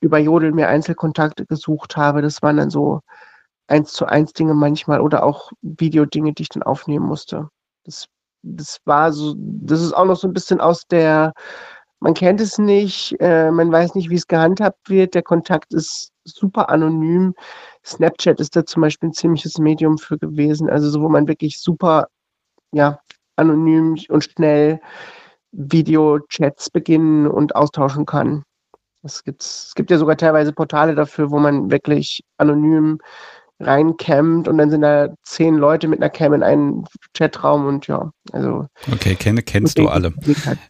über 0.00 0.18
Jodel 0.18 0.52
mir 0.52 0.68
Einzelkontakte 0.68 1.44
gesucht 1.44 1.96
habe. 1.96 2.22
Das 2.22 2.40
waren 2.40 2.56
dann 2.56 2.70
so 2.70 3.00
eins 3.66 3.92
zu 3.92 4.06
eins 4.06 4.32
Dinge 4.32 4.54
manchmal 4.54 5.00
oder 5.00 5.24
auch 5.24 5.50
Videodinge, 5.60 6.32
die 6.32 6.42
ich 6.42 6.48
dann 6.48 6.62
aufnehmen 6.62 7.06
musste. 7.06 7.48
Das, 7.84 8.06
das 8.42 8.78
war 8.84 9.12
so, 9.12 9.34
das 9.36 9.82
ist 9.82 9.92
auch 9.92 10.04
noch 10.04 10.16
so 10.16 10.28
ein 10.28 10.32
bisschen 10.32 10.60
aus 10.60 10.86
der, 10.86 11.32
man 12.00 12.14
kennt 12.14 12.40
es 12.40 12.58
nicht, 12.58 13.16
äh, 13.18 13.50
man 13.50 13.72
weiß 13.72 13.96
nicht, 13.96 14.08
wie 14.08 14.14
es 14.14 14.28
gehandhabt 14.28 14.88
wird. 14.88 15.14
Der 15.14 15.22
Kontakt 15.22 15.74
ist 15.74 16.12
super 16.28 16.70
anonym. 16.70 17.34
Snapchat 17.84 18.40
ist 18.40 18.56
da 18.56 18.64
zum 18.64 18.82
Beispiel 18.82 19.10
ein 19.10 19.14
ziemliches 19.14 19.58
Medium 19.58 19.98
für 19.98 20.18
gewesen, 20.18 20.68
also 20.68 20.90
so, 20.90 21.00
wo 21.00 21.08
man 21.08 21.28
wirklich 21.28 21.60
super, 21.60 22.08
ja, 22.72 23.00
anonym 23.36 23.96
und 24.08 24.24
schnell 24.24 24.80
Videochats 25.52 26.70
beginnen 26.70 27.26
und 27.26 27.56
austauschen 27.56 28.04
kann. 28.04 28.42
Es 29.02 29.24
gibt, 29.24 29.42
es 29.42 29.72
gibt 29.74 29.90
ja 29.90 29.98
sogar 29.98 30.16
teilweise 30.16 30.52
Portale 30.52 30.94
dafür, 30.94 31.30
wo 31.30 31.38
man 31.38 31.70
wirklich 31.70 32.22
anonym 32.36 32.98
reincammt 33.60 34.46
und 34.46 34.58
dann 34.58 34.70
sind 34.70 34.82
da 34.82 35.08
zehn 35.24 35.56
Leute 35.56 35.88
mit 35.88 36.00
einer 36.00 36.10
Cam 36.10 36.32
in 36.32 36.42
einem 36.42 36.84
Chatraum 37.16 37.66
und 37.66 37.86
ja, 37.88 38.12
also. 38.32 38.66
Okay, 38.92 39.16
kenne, 39.16 39.42
kennst 39.42 39.78
du 39.78 39.88
alle. 39.88 40.14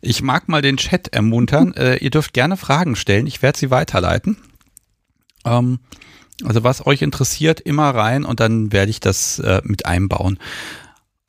Ich 0.00 0.22
mag 0.22 0.48
mal 0.48 0.62
den 0.62 0.78
Chat 0.78 1.08
ermuntern. 1.08 1.74
äh, 1.74 1.96
ihr 1.96 2.10
dürft 2.10 2.32
gerne 2.32 2.56
Fragen 2.56 2.96
stellen. 2.96 3.26
Ich 3.26 3.42
werde 3.42 3.58
sie 3.58 3.70
weiterleiten. 3.70 4.38
Ähm, 5.48 5.80
also 6.44 6.62
was 6.62 6.86
euch 6.86 7.02
interessiert, 7.02 7.60
immer 7.60 7.90
rein 7.90 8.24
und 8.24 8.40
dann 8.40 8.72
werde 8.72 8.90
ich 8.90 9.00
das 9.00 9.38
äh, 9.40 9.60
mit 9.64 9.86
einbauen. 9.86 10.38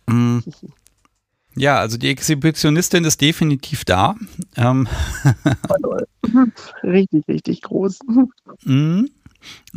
Ähm, 0.07 0.43
Ja, 1.55 1.77
also 1.79 1.97
die 1.97 2.09
Exhibitionistin 2.09 3.03
ist 3.05 3.21
definitiv 3.21 3.83
da. 3.85 4.15
Ähm. 4.55 4.87
richtig, 6.83 7.27
richtig 7.27 7.61
groß. 7.63 7.99
Mhm. 8.63 9.09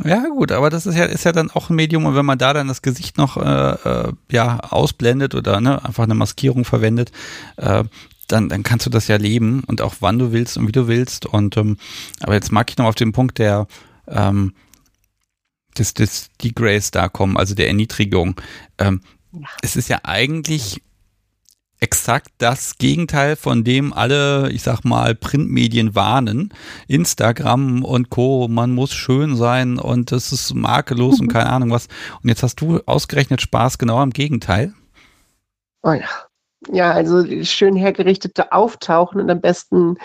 Ja, 0.05 0.27
gut, 0.29 0.53
aber 0.53 0.71
das 0.71 0.87
ist 0.87 0.97
ja, 0.97 1.05
ist 1.05 1.25
ja 1.25 1.33
dann 1.33 1.51
auch 1.51 1.71
ein 1.71 1.77
Medium 1.77 2.05
und 2.05 2.15
wenn 2.15 2.27
man 2.27 2.39
da 2.39 2.53
dann 2.53 2.69
das 2.69 2.83
Gesicht 2.83 3.17
noch 3.17 3.37
äh, 3.37 3.71
äh, 3.73 4.13
ja, 4.31 4.59
ausblendet 4.59 5.35
oder 5.35 5.61
ne, 5.61 5.85
einfach 5.85 6.05
eine 6.05 6.15
Maskierung 6.15 6.65
verwendet, 6.65 7.13
äh, 7.57 7.85
dann, 8.29 8.49
dann 8.49 8.63
kannst 8.63 8.87
du 8.87 8.91
das 8.91 9.09
ja 9.09 9.17
leben 9.17 9.63
und 9.67 9.81
auch 9.83 9.97
wann 10.01 10.19
du 10.19 10.33
willst 10.33 10.57
und 10.57 10.67
wie 10.67 10.73
du 10.73 10.89
willst. 10.89 11.27
Und 11.27 11.57
ähm, 11.57 11.77
aber 12.21 12.35
jetzt 12.35 12.53
mag 12.53 12.71
ich 12.71 12.79
noch 12.79 12.87
auf 12.87 12.95
den 12.95 13.13
Punkt 13.13 13.39
der 13.39 13.67
ähm, 14.07 14.55
des, 15.79 15.95
des 15.95 16.31
Degrace 16.43 16.91
da 16.91 17.09
kommen, 17.09 17.37
also 17.37 17.55
der 17.55 17.69
Erniedrigung. 17.69 18.41
Ähm, 18.79 19.01
ja. 19.33 19.49
Es 19.63 19.77
ist 19.77 19.89
ja 19.89 20.01
eigentlich 20.03 20.83
exakt 21.83 22.29
das 22.39 22.79
Gegenteil 22.79 23.35
von 23.35 23.65
dem 23.65 23.93
alle, 23.93 24.51
ich 24.53 24.63
sag 24.63 24.85
mal, 24.85 25.17
Printmedien 25.17 25.97
warnen. 25.97 26.55
Instagram 26.87 27.85
und 27.85 28.09
Co. 28.09 28.47
Man 28.49 28.71
muss 28.71 28.93
schön 28.93 29.37
sein 29.37 29.79
und 29.79 30.13
es 30.13 30.31
ist 30.31 30.55
makellos 30.55 31.21
und 31.21 31.29
keine 31.33 31.51
Ahnung 31.51 31.71
was. 31.73 31.89
Und 32.23 32.29
jetzt 32.29 32.45
hast 32.45 32.61
du 32.61 32.81
ausgerechnet 32.87 33.43
Spaß 33.43 33.79
genau 33.79 33.99
am 33.99 34.11
Gegenteil. 34.11 34.73
Oh 35.83 35.93
ja. 35.93 36.09
Ja, 36.71 36.93
also 36.93 37.25
schön 37.43 37.75
hergerichtete 37.75 38.53
Auftauchen 38.53 39.21
und 39.21 39.29
am 39.29 39.41
besten 39.41 39.97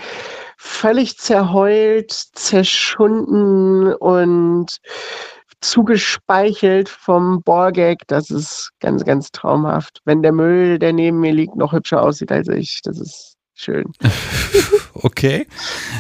völlig 0.58 1.18
zerheult, 1.18 2.12
zerschunden 2.12 3.94
und 3.94 4.78
zugespeichelt 5.62 6.90
vom 6.90 7.42
Borgag. 7.44 8.00
Das 8.08 8.30
ist 8.30 8.72
ganz, 8.80 9.06
ganz 9.06 9.32
traumhaft. 9.32 10.02
Wenn 10.06 10.22
der 10.22 10.32
Müll, 10.32 10.80
der 10.80 10.94
neben 10.94 11.20
mir 11.20 11.34
liegt, 11.34 11.56
noch 11.56 11.74
hübscher 11.74 12.02
aussieht 12.02 12.32
als 12.32 12.48
ich, 12.48 12.82
das 12.84 13.00
ist 13.00 13.36
schön. 13.54 13.86
okay. 14.94 15.48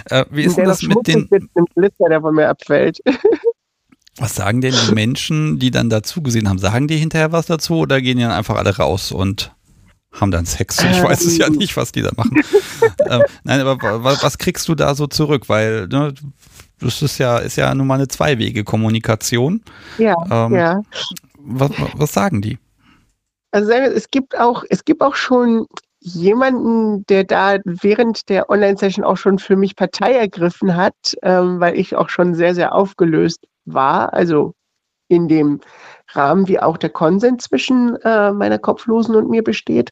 Äh, 0.10 0.26
wie 0.30 0.43
ist 0.43 0.58
denn 0.58 0.65
das 0.65 0.82
mit 0.82 1.08
den 1.08 1.28
Blitzer, 1.76 2.10
der 2.10 2.22
von 2.22 2.36
mir 2.36 2.50
abfällt? 2.50 3.00
Was 4.20 4.36
sagen 4.36 4.62
denn 4.62 4.74
die 4.88 4.96
Menschen, 4.96 5.60
die 5.60 5.70
dann 5.70 5.91
dazu 5.91 6.24
gesehen 6.24 6.50
haben? 6.50 6.58
Sagen 6.58 6.88
die 6.88 6.98
hinterher 6.98 7.32
was 7.32 7.46
dazu 7.46 7.76
oder 7.76 8.02
gehen 8.02 8.17
die 8.17 8.24
dann 8.24 8.32
einfach 8.32 8.56
alle 8.56 8.76
raus 8.76 9.12
und 9.12 9.56
haben 10.19 10.32
dann 10.32 10.45
Sex? 10.45 10.84
Ich 10.84 11.01
weiß 11.01 11.25
es 11.25 11.38
ja 11.38 11.47
ähm. 11.47 11.53
nicht, 11.53 11.77
was 11.77 11.91
die 11.91 12.01
da 12.01 12.12
machen. 12.15 12.41
ähm, 13.10 13.23
nein, 13.43 13.62
aber 13.62 14.03
was 14.03 14.38
kriegst 14.38 14.67
du 14.67 14.75
da 14.75 14.95
so 14.95 15.08
zurück? 15.08 15.49
Weil 15.49 15.88
ne, 15.88 16.13
das 16.80 17.01
ist 17.01 17.17
ja, 17.17 17.38
ist 17.38 17.56
ja 17.56 17.73
nun 17.73 17.88
mal 17.88 17.95
eine 17.95 18.08
Zweiwege-Kommunikation. 18.08 19.63
Ja, 19.97 20.15
ähm, 20.30 20.56
ja. 20.56 20.82
Was, 21.39 21.71
was 21.95 22.13
sagen 22.13 22.41
die? 22.41 22.58
Also 23.51 23.71
es 23.71 24.12
gibt 24.12 24.38
auch, 24.38 24.63
es 24.69 24.84
gibt 24.86 25.01
auch 25.01 25.15
schon 25.15 25.65
jemanden, 25.99 27.06
der 27.08 27.23
da 27.23 27.58
während 27.65 28.30
der 28.30 28.49
Online-Session 28.49 29.03
auch 29.03 29.17
schon 29.17 29.39
für 29.39 29.56
mich 29.56 29.75
Partei 29.75 30.13
ergriffen 30.13 30.75
hat, 30.75 30.95
ähm, 31.23 31.60
weil 31.60 31.77
ich 31.77 31.95
auch 31.95 32.10
schon 32.10 32.36
sehr, 32.36 32.53
sehr 32.53 32.75
aufgelöst 32.75 33.47
war. 33.65 34.13
Also 34.13 34.53
in 35.08 35.27
dem 35.27 35.62
Rahmen, 36.10 36.48
wie 36.48 36.60
auch 36.60 36.78
der 36.78 36.89
Konsens 36.89 37.46
zwischen 37.46 37.96
äh, 38.04 38.32
meiner 38.32 38.60
Kopflosen 38.60 39.15
und 39.15 39.30
mir 39.30 39.43
besteht, 39.43 39.91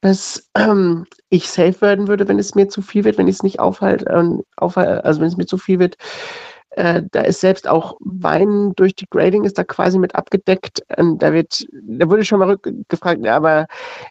dass 0.00 0.48
ähm, 0.56 1.06
ich 1.28 1.48
safe 1.48 1.80
werden 1.80 2.08
würde, 2.08 2.28
wenn 2.28 2.38
es 2.38 2.54
mir 2.54 2.68
zu 2.68 2.82
viel 2.82 3.04
wird, 3.04 3.18
wenn 3.18 3.28
ich 3.28 3.36
es 3.36 3.42
nicht 3.42 3.60
aufhalte, 3.60 4.06
äh, 4.06 4.42
aufhalt, 4.56 5.04
also 5.04 5.20
wenn 5.20 5.28
es 5.28 5.36
mir 5.36 5.46
zu 5.46 5.58
viel 5.58 5.78
wird. 5.78 5.96
Äh, 6.76 7.02
da 7.10 7.22
ist 7.22 7.40
selbst 7.40 7.66
auch 7.66 7.96
Wein 8.00 8.74
durch 8.76 8.94
die 8.94 9.06
Grading 9.08 9.44
ist 9.44 9.56
da 9.56 9.64
quasi 9.64 9.98
mit 9.98 10.14
abgedeckt. 10.14 10.82
Und 10.98 11.22
da 11.22 11.32
wird, 11.32 11.66
da 11.72 12.08
wurde 12.10 12.24
schon 12.24 12.38
mal 12.38 12.58
gefragt, 12.88 13.26
aber 13.26 13.66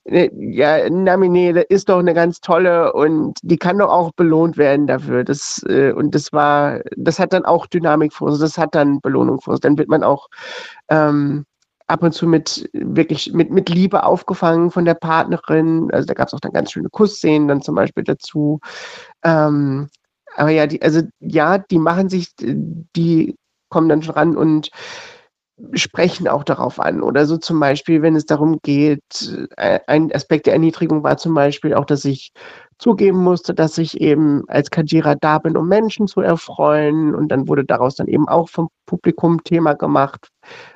äh, 0.05 0.31
ja, 0.35 0.89
Namine 0.89 1.61
ist 1.61 1.89
doch 1.89 1.99
eine 1.99 2.15
ganz 2.15 2.41
tolle 2.41 2.93
und 2.93 3.37
die 3.43 3.57
kann 3.57 3.77
doch 3.77 3.89
auch 3.89 4.11
belohnt 4.13 4.57
werden 4.57 4.87
dafür. 4.87 5.23
Das, 5.23 5.63
äh, 5.69 5.91
und 5.91 6.15
das 6.15 6.33
war, 6.33 6.81
das 6.97 7.19
hat 7.19 7.33
dann 7.33 7.45
auch 7.45 7.67
Dynamik 7.67 8.13
vor 8.13 8.31
sich, 8.31 8.41
das 8.41 8.57
hat 8.57 8.73
dann 8.73 8.99
Belohnung 8.99 9.41
vor 9.41 9.53
sich. 9.53 9.61
Dann 9.61 9.77
wird 9.77 9.89
man 9.89 10.03
auch 10.03 10.27
ähm, 10.89 11.45
ab 11.85 12.01
und 12.01 12.13
zu 12.13 12.25
mit 12.25 12.67
wirklich 12.73 13.31
mit, 13.31 13.51
mit 13.51 13.69
Liebe 13.69 14.03
aufgefangen 14.03 14.71
von 14.71 14.85
der 14.85 14.95
Partnerin. 14.95 15.89
Also 15.91 16.07
da 16.07 16.15
gab 16.15 16.29
es 16.29 16.33
auch 16.33 16.39
dann 16.39 16.53
ganz 16.53 16.71
schöne 16.71 16.89
Kussszenen 16.89 17.47
dann 17.47 17.61
zum 17.61 17.75
Beispiel 17.75 18.03
dazu. 18.03 18.59
Ähm, 19.23 19.89
aber 20.35 20.51
ja, 20.51 20.67
die, 20.67 20.81
also 20.81 21.01
ja, 21.19 21.57
die 21.57 21.79
machen 21.79 22.09
sich, 22.09 22.29
die 22.37 23.35
kommen 23.69 23.89
dann 23.89 24.03
schon 24.03 24.15
ran 24.15 24.37
und 24.37 24.69
sprechen 25.73 26.27
auch 26.27 26.43
darauf 26.43 26.79
an. 26.79 27.01
Oder 27.01 27.25
so 27.25 27.37
zum 27.37 27.59
Beispiel, 27.59 28.01
wenn 28.01 28.15
es 28.15 28.25
darum 28.25 28.59
geht, 28.61 29.01
äh, 29.57 29.79
ein 29.87 30.11
Aspekt 30.13 30.47
der 30.47 30.53
Erniedrigung 30.53 31.03
war 31.03 31.17
zum 31.17 31.33
Beispiel 31.33 31.73
auch, 31.73 31.85
dass 31.85 32.03
ich 32.05 32.31
zugeben 32.77 33.23
musste, 33.23 33.53
dass 33.53 33.77
ich 33.77 34.01
eben 34.01 34.43
als 34.49 34.69
Kajira 34.69 35.15
da 35.15 35.39
bin, 35.39 35.55
um 35.55 35.67
Menschen 35.69 36.07
zu 36.07 36.19
erfreuen. 36.19 37.15
Und 37.15 37.29
dann 37.29 37.47
wurde 37.47 37.63
daraus 37.63 37.95
dann 37.95 38.07
eben 38.07 38.27
auch 38.27 38.49
vom 38.49 38.67
Publikum 38.85 39.43
Thema 39.43 39.73
gemacht. 39.75 40.27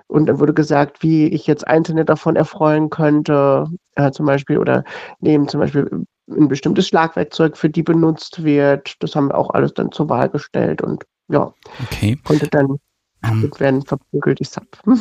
Und 0.07 0.27
dann 0.27 0.39
wurde 0.39 0.53
gesagt, 0.53 1.03
wie 1.03 1.27
ich 1.27 1.45
jetzt 1.45 1.67
Einzelne 1.67 2.05
davon 2.05 2.37
erfreuen 2.37 2.89
könnte, 2.89 3.65
äh, 3.95 4.11
zum 4.11 4.25
Beispiel, 4.25 4.57
oder 4.57 4.85
nehmen 5.19 5.49
zum 5.49 5.59
Beispiel 5.59 6.05
ein 6.29 6.47
bestimmtes 6.47 6.87
Schlagwerkzeug 6.87 7.57
für 7.57 7.69
die 7.69 7.83
benutzt 7.83 8.43
wird. 8.43 8.95
Das 8.99 9.15
haben 9.15 9.29
wir 9.29 9.37
auch 9.37 9.49
alles 9.51 9.73
dann 9.73 9.91
zur 9.91 10.09
Wahl 10.09 10.29
gestellt 10.29 10.81
und 10.81 11.05
ja, 11.27 11.53
okay. 11.83 12.17
konnte 12.23 12.47
dann 12.47 12.77
ähm. 13.23 13.51
werden 13.57 13.83
verprügelt, 13.83 14.39
die 14.39 14.45
Sub. 14.45 14.65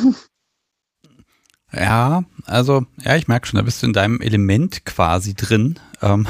ja, 1.73 2.23
also, 2.45 2.85
ja, 3.03 3.15
ich 3.15 3.27
merke 3.27 3.47
schon, 3.47 3.57
da 3.57 3.63
bist 3.63 3.81
du 3.81 3.87
in 3.87 3.93
deinem 3.93 4.21
Element 4.21 4.85
quasi 4.85 5.33
drin. 5.33 5.79
Ähm, 6.01 6.27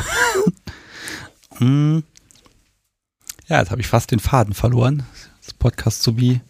hm. 1.58 2.04
ja, 3.48 3.60
jetzt 3.60 3.72
habe 3.72 3.82
ich 3.82 3.88
fast 3.88 4.12
den 4.12 4.20
Faden 4.20 4.54
verloren. 4.54 5.04
Das 5.44 5.54
Podcast 5.54 6.18
wie 6.18 6.42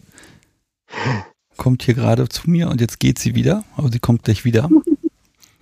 kommt 1.56 1.82
hier 1.82 1.94
gerade 1.94 2.28
zu 2.28 2.48
mir 2.48 2.68
und 2.68 2.80
jetzt 2.80 3.00
geht 3.00 3.18
sie 3.18 3.34
wieder, 3.34 3.64
aber 3.76 3.90
sie 3.90 3.98
kommt 3.98 4.24
gleich 4.24 4.44
wieder. 4.44 4.68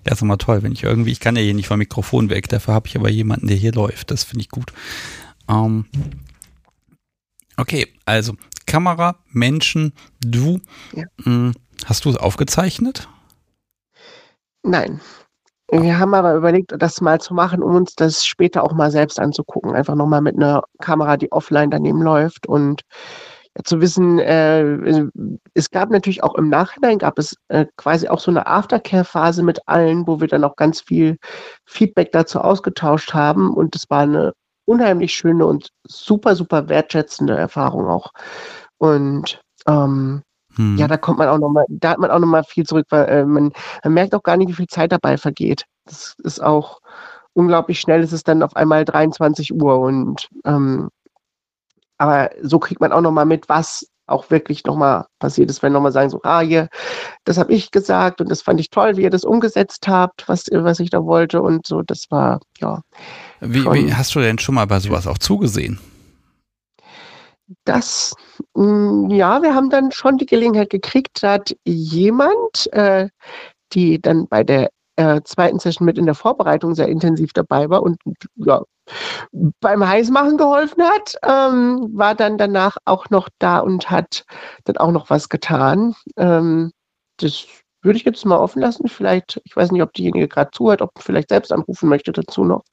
Ja, 0.07 0.13
ist 0.13 0.23
immer 0.23 0.39
toll, 0.39 0.63
wenn 0.63 0.73
ich 0.73 0.85
irgendwie, 0.85 1.13
ich 1.13 1.21
kann 1.21 1.37
ja 1.37 1.43
hier 1.43 1.55
nicht 1.55 1.69
vom 1.69 1.79
Mikrofon 1.79 2.31
weg, 2.31 2.49
dafür 2.49 2.75
habe 2.75 2.89
ich 2.89 2.97
aber 2.97 3.09
jemanden, 3.09 3.47
der 3.49 3.57
hier 3.57 3.73
läuft. 3.73 4.11
Das 4.11 4.25
finde 4.25 4.43
ich 4.43 4.49
gut. 4.49 4.73
Ähm, 5.49 5.87
okay, 7.57 7.87
also 8.05 8.35
Kamera, 8.67 9.17
Menschen, 9.31 9.93
du. 10.21 10.61
Ja. 10.93 11.05
Mh, 11.19 11.25
hm, 11.25 11.55
hast 11.85 12.05
du 12.05 12.11
es 12.11 12.17
aufgezeichnet? 12.17 13.09
Nein. 14.63 15.01
Wir 15.71 15.99
haben 15.99 16.15
aber 16.15 16.35
überlegt, 16.35 16.73
das 16.79 17.03
mal 17.03 17.21
zu 17.21 17.35
machen, 17.35 17.63
um 17.63 17.75
uns 17.75 17.95
das 17.95 18.25
später 18.25 18.65
auch 18.65 18.73
mal 18.73 18.91
selbst 18.91 19.21
anzugucken. 19.21 19.75
Einfach 19.75 19.95
nochmal 19.95 20.23
mit 20.23 20.37
einer 20.37 20.63
Kamera, 20.81 21.19
die 21.19 21.31
offline 21.31 21.71
daneben 21.71 22.01
läuft 22.01 22.47
und 22.47 22.83
zu 23.65 23.81
wissen, 23.81 24.19
äh, 24.19 25.05
es 25.55 25.71
gab 25.71 25.91
natürlich 25.91 26.23
auch 26.23 26.35
im 26.35 26.49
Nachhinein, 26.49 26.99
gab 26.99 27.19
es 27.19 27.35
äh, 27.49 27.67
quasi 27.77 28.09
auch 28.09 28.21
so 28.21 28.31
eine 28.31 28.47
Aftercare-Phase 28.47 29.43
mit 29.43 29.61
allen, 29.67 30.07
wo 30.07 30.21
wir 30.21 30.29
dann 30.29 30.45
auch 30.45 30.57
ganz 30.57 30.81
viel 30.81 31.17
Feedback 31.65 32.13
dazu 32.13 32.41
ausgetauscht 32.41 33.15
haben 33.15 33.53
und 33.55 33.75
es 33.75 33.85
war 33.89 34.01
eine 34.01 34.33
unheimlich 34.65 35.15
schöne 35.15 35.47
und 35.47 35.71
super, 35.87 36.37
super 36.37 36.69
wertschätzende 36.69 37.37
Erfahrung 37.37 37.89
auch. 37.89 38.13
Und 38.77 39.41
ähm, 39.67 40.23
hm. 40.55 40.77
ja, 40.77 40.87
da 40.87 40.97
kommt 40.97 41.19
man 41.19 41.29
auch 41.29 41.39
nochmal, 41.39 41.65
da 41.69 41.91
hat 41.91 41.99
man 41.99 42.11
auch 42.11 42.19
nochmal 42.19 42.45
viel 42.45 42.65
zurück, 42.65 42.87
weil 42.91 43.07
äh, 43.09 43.25
man, 43.25 43.53
man 43.83 43.95
merkt 43.95 44.15
auch 44.15 44.23
gar 44.23 44.37
nicht, 44.37 44.49
wie 44.49 44.55
viel 44.55 44.67
Zeit 44.67 44.93
dabei 44.93 45.17
vergeht. 45.17 45.65
Das 45.87 46.15
ist 46.23 46.43
auch 46.43 46.81
unglaublich 47.33 47.81
schnell, 47.81 48.03
ist 48.03 48.13
es 48.13 48.25
dann 48.25 48.43
auf 48.43 48.57
einmal 48.57 48.85
23 48.85 49.55
Uhr 49.55 49.79
und 49.79 50.29
ähm, 50.45 50.89
aber 51.99 52.31
so 52.43 52.59
kriegt 52.59 52.81
man 52.81 52.93
auch 52.93 53.01
nochmal 53.01 53.27
mit, 53.27 53.49
was 53.49 53.87
auch 54.09 54.31
wirklich 54.31 54.65
nochmal 54.65 55.07
passiert 55.19 55.51
ist, 55.51 55.63
wenn 55.63 55.73
nochmal 55.73 55.93
sagen, 55.93 56.11
so, 56.11 56.21
ah, 56.23 56.41
hier, 56.41 56.69
das 57.25 57.39
habe 57.39 57.53
ich 57.53 57.71
gesagt 57.71 58.21
und 58.21 58.31
das 58.31 58.43
fand 58.43 58.59
ich 58.59 58.71
toll, 58.71 58.97
wie 58.97 59.03
ihr 59.03 59.11
das 59.11 59.25
umgesetzt 59.25 59.87
habt, 59.87 60.27
was, 60.29 60.47
was 60.51 60.81
ich 60.81 60.91
da 60.91 61.05
wollte 61.05 61.43
und 61.43 61.67
so, 61.67 61.83
das 61.83 62.07
war, 62.11 62.41
ja. 62.59 62.81
Wie, 63.41 63.65
wie 63.65 63.95
hast 63.95 64.15
du 64.15 64.21
denn 64.21 64.39
schon 64.39 64.55
mal 64.55 64.67
bei 64.67 64.81
sowas 64.81 65.07
auch 65.07 65.19
zugesehen? 65.19 65.79
Das, 67.65 68.15
mm, 68.55 69.11
ja, 69.11 69.43
wir 69.43 69.55
haben 69.55 69.71
dann 69.71 69.93
schon 69.93 70.19
die 70.19 70.27
Gelegenheit 70.27 70.71
gekriegt, 70.71 71.23
da 71.23 71.35
hat 71.35 71.55
jemand, 71.65 72.73
äh, 72.73 73.09
die 73.73 74.01
dann 74.01 74.27
bei 74.27 74.45
der 74.45 74.71
äh, 74.99 75.23
zweiten 75.23 75.61
Session 75.61 75.85
mit 75.85 75.97
in 75.97 76.07
der 76.07 76.17
Vorbereitung 76.17 76.75
sehr 76.75 76.89
intensiv 76.89 77.33
dabei 77.33 77.71
war 77.71 77.83
und 77.83 77.99
ja, 78.35 78.63
beim 79.61 79.87
Heißmachen 79.87 80.37
geholfen 80.37 80.83
hat, 80.83 81.15
ähm, 81.23 81.91
war 81.93 82.17
dann 82.17 82.37
danach 82.37 82.77
auch 82.85 83.09
noch 83.11 83.29
da 83.39 83.61
und 83.61 83.91
hat 83.91 84.25
dann 84.65 84.77
auch 84.77 84.91
noch 84.91 85.09
was 85.09 85.29
getan. 85.29 85.95
Ähm, 86.17 86.73
das 87.19 87.47
würde 87.83 87.97
ich 87.97 88.05
jetzt 88.05 88.27
mal 88.27 88.39
offen 88.39 88.61
lassen. 88.61 88.89
Vielleicht, 88.89 89.41
ich 89.45 89.55
weiß 89.55 89.71
nicht, 89.71 89.83
ob 89.83 89.93
diejenige 89.93 90.27
gerade 90.27 90.51
zuhört, 90.53 90.83
ob 90.83 90.91
vielleicht 90.99 91.29
selbst 91.29 91.53
anrufen 91.53 91.89
möchte 91.89 92.11
dazu 92.11 92.43
noch. 92.43 92.65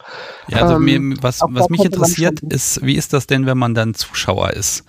Ja, 0.47 0.63
also 0.63 0.75
ähm, 0.75 0.83
mir, 0.83 1.21
was, 1.21 1.41
was 1.41 1.69
mich 1.69 1.85
interessiert, 1.85 2.39
ist, 2.39 2.83
wie 2.83 2.95
ist 2.95 3.13
das 3.13 3.27
denn, 3.27 3.45
wenn 3.45 3.59
man 3.59 3.75
dann 3.75 3.93
Zuschauer 3.93 4.51
ist? 4.51 4.83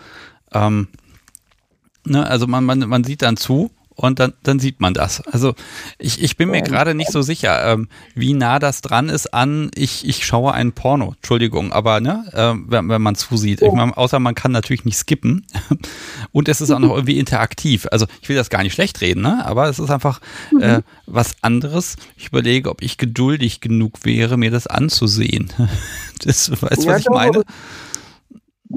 Ähm, 0.54 0.88
ne, 2.04 2.26
also 2.26 2.46
man, 2.46 2.64
man, 2.64 2.78
man 2.78 3.04
sieht 3.04 3.20
dann 3.20 3.36
zu 3.36 3.70
und 3.96 4.20
dann, 4.20 4.34
dann 4.42 4.60
sieht 4.60 4.80
man 4.80 4.94
das. 4.94 5.22
Also 5.22 5.54
ich, 5.98 6.22
ich 6.22 6.36
bin 6.36 6.50
mir 6.50 6.62
gerade 6.62 6.94
nicht 6.94 7.10
so 7.10 7.22
sicher, 7.22 7.72
ähm, 7.72 7.88
wie 8.14 8.34
nah 8.34 8.58
das 8.58 8.82
dran 8.82 9.08
ist 9.08 9.32
an, 9.32 9.70
ich, 9.74 10.06
ich 10.06 10.24
schaue 10.24 10.52
ein 10.52 10.72
Porno, 10.72 11.14
Entschuldigung, 11.16 11.72
aber 11.72 12.00
ne, 12.00 12.24
äh, 12.32 12.54
wenn, 12.68 12.88
wenn 12.88 13.02
man 13.02 13.14
zusieht. 13.14 13.62
Ich 13.62 13.72
mein, 13.72 13.94
außer 13.94 14.20
man 14.20 14.34
kann 14.34 14.52
natürlich 14.52 14.84
nicht 14.84 14.98
skippen 14.98 15.46
und 16.32 16.48
es 16.48 16.60
ist 16.60 16.70
auch 16.70 16.78
noch 16.78 16.94
irgendwie 16.94 17.18
interaktiv. 17.18 17.86
Also 17.90 18.06
ich 18.20 18.28
will 18.28 18.36
das 18.36 18.50
gar 18.50 18.62
nicht 18.62 18.74
schlecht 18.74 19.00
reden, 19.00 19.22
ne? 19.22 19.44
aber 19.46 19.68
es 19.68 19.78
ist 19.78 19.90
einfach 19.90 20.20
äh, 20.60 20.82
was 21.06 21.36
anderes. 21.40 21.96
Ich 22.16 22.28
überlege, 22.28 22.70
ob 22.70 22.82
ich 22.82 22.98
geduldig 22.98 23.60
genug 23.60 24.04
wäre, 24.04 24.36
mir 24.36 24.50
das 24.50 24.66
anzusehen. 24.66 25.52
Das, 26.24 26.50
weißt 26.50 26.84
du, 26.84 26.86
was 26.86 27.00
ich 27.00 27.10
meine? 27.10 27.42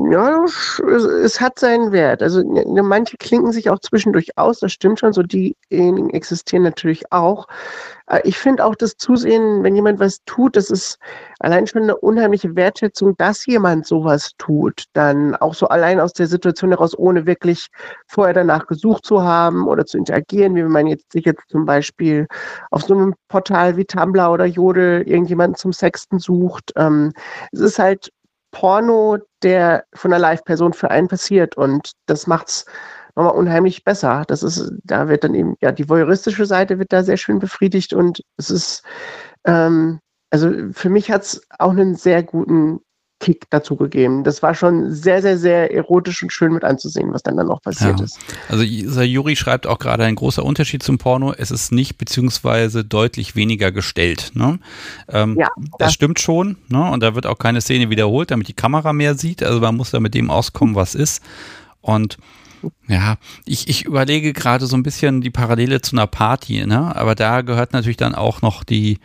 Ja, 0.01 0.45
es, 0.45 0.79
es, 0.79 1.41
hat 1.41 1.59
seinen 1.59 1.91
Wert. 1.91 2.23
Also 2.23 2.41
manche 2.45 3.17
klinken 3.17 3.51
sich 3.51 3.69
auch 3.69 3.79
zwischendurch 3.79 4.37
aus, 4.37 4.59
das 4.59 4.71
stimmt 4.71 4.99
schon, 4.99 5.11
so 5.11 5.23
diejenigen 5.23 6.09
existieren 6.11 6.63
natürlich 6.63 7.11
auch. 7.11 7.47
Äh, 8.07 8.21
ich 8.23 8.37
finde 8.37 8.63
auch 8.63 8.75
das 8.75 8.95
Zusehen, 8.95 9.61
wenn 9.63 9.75
jemand 9.75 9.99
was 9.99 10.23
tut, 10.25 10.55
das 10.55 10.69
ist 10.69 10.99
allein 11.39 11.67
schon 11.67 11.83
eine 11.83 11.97
unheimliche 11.97 12.55
Wertschätzung, 12.55 13.17
dass 13.17 13.45
jemand 13.45 13.85
sowas 13.87 14.31
tut. 14.37 14.85
Dann 14.93 15.35
auch 15.35 15.53
so 15.53 15.67
allein 15.67 15.99
aus 15.99 16.13
der 16.13 16.27
Situation 16.27 16.71
heraus, 16.71 16.97
ohne 16.97 17.25
wirklich 17.25 17.67
vorher 18.07 18.33
danach 18.33 18.67
gesucht 18.67 19.05
zu 19.05 19.21
haben 19.23 19.67
oder 19.67 19.85
zu 19.85 19.97
interagieren, 19.97 20.55
wie 20.55 20.63
wenn 20.63 20.71
man 20.71 20.87
jetzt 20.87 21.11
sich 21.11 21.25
jetzt 21.25 21.49
zum 21.49 21.65
Beispiel 21.65 22.25
auf 22.71 22.83
so 22.83 22.93
einem 22.93 23.15
Portal 23.27 23.75
wie 23.75 23.85
Tumblr 23.85 24.31
oder 24.31 24.45
Jodel 24.45 25.01
irgendjemanden 25.01 25.55
zum 25.55 25.73
Sexten 25.73 26.19
sucht. 26.19 26.71
Ähm, 26.77 27.11
es 27.51 27.59
ist 27.59 27.79
halt 27.79 28.11
Porno, 28.51 29.17
der 29.43 29.85
von 29.93 30.11
einer 30.11 30.19
Live-Person 30.19 30.73
für 30.73 30.91
einen 30.91 31.07
passiert. 31.07 31.57
Und 31.57 31.91
das 32.05 32.27
macht's 32.27 32.65
nochmal 33.15 33.35
unheimlich 33.35 33.83
besser. 33.83 34.23
Das 34.27 34.43
ist, 34.43 34.71
da 34.83 35.07
wird 35.07 35.23
dann 35.23 35.35
eben, 35.35 35.55
ja, 35.61 35.71
die 35.71 35.89
voyeuristische 35.89 36.45
Seite 36.45 36.79
wird 36.79 36.93
da 36.93 37.03
sehr 37.03 37.17
schön 37.17 37.39
befriedigt 37.39 37.93
und 37.93 38.21
es 38.37 38.49
ist, 38.49 38.83
ähm, 39.45 39.99
also 40.31 40.51
für 40.71 40.89
mich 40.89 41.11
hat's 41.11 41.41
auch 41.57 41.71
einen 41.71 41.95
sehr 41.95 42.23
guten 42.23 42.79
Kick 43.19 43.49
dazu 43.49 43.75
gegeben. 43.75 44.23
Das 44.23 44.41
war 44.41 44.55
schon 44.55 44.93
sehr, 44.93 45.21
sehr, 45.21 45.37
sehr 45.37 45.73
erotisch 45.73 46.23
und 46.23 46.31
schön 46.31 46.53
mit 46.53 46.63
anzusehen, 46.63 47.13
was 47.13 47.21
dann 47.21 47.37
dann 47.37 47.49
auch 47.49 47.61
passiert 47.61 47.99
ja. 47.99 48.05
ist. 48.05 48.17
Also 48.47 48.63
Juri 48.63 49.35
schreibt 49.35 49.67
auch 49.67 49.79
gerade 49.79 50.05
ein 50.05 50.15
großer 50.15 50.43
Unterschied 50.43 50.83
zum 50.83 50.97
Porno. 50.97 51.33
Es 51.33 51.51
ist 51.51 51.71
nicht 51.71 51.97
beziehungsweise 51.97 52.85
deutlich 52.85 53.35
weniger 53.35 53.71
gestellt. 53.71 54.31
Ne? 54.35 54.59
Ähm, 55.09 55.35
ja, 55.37 55.49
das, 55.57 55.69
das 55.79 55.93
stimmt 55.93 56.19
schon. 56.19 56.57
Ne? 56.69 56.89
Und 56.89 57.03
da 57.03 57.13
wird 57.13 57.25
auch 57.25 57.37
keine 57.37 57.61
Szene 57.61 57.89
wiederholt, 57.89 58.31
damit 58.31 58.47
die 58.47 58.53
Kamera 58.53 58.93
mehr 58.93 59.15
sieht. 59.15 59.43
Also 59.43 59.59
man 59.59 59.75
muss 59.75 59.91
da 59.91 59.99
mit 59.99 60.13
dem 60.13 60.31
auskommen, 60.31 60.75
was 60.75 60.95
ist. 60.95 61.21
Und 61.81 62.17
ja, 62.87 63.17
ich, 63.45 63.67
ich 63.67 63.85
überlege 63.85 64.33
gerade 64.33 64.65
so 64.65 64.75
ein 64.75 64.83
bisschen 64.83 65.21
die 65.21 65.29
Parallele 65.29 65.81
zu 65.81 65.95
einer 65.95 66.07
Party, 66.07 66.65
ne? 66.65 66.95
Aber 66.95 67.15
da 67.15 67.41
gehört 67.41 67.73
natürlich 67.73 67.97
dann 67.97 68.15
auch 68.15 68.41
noch 68.41 68.63
die, 68.63 68.99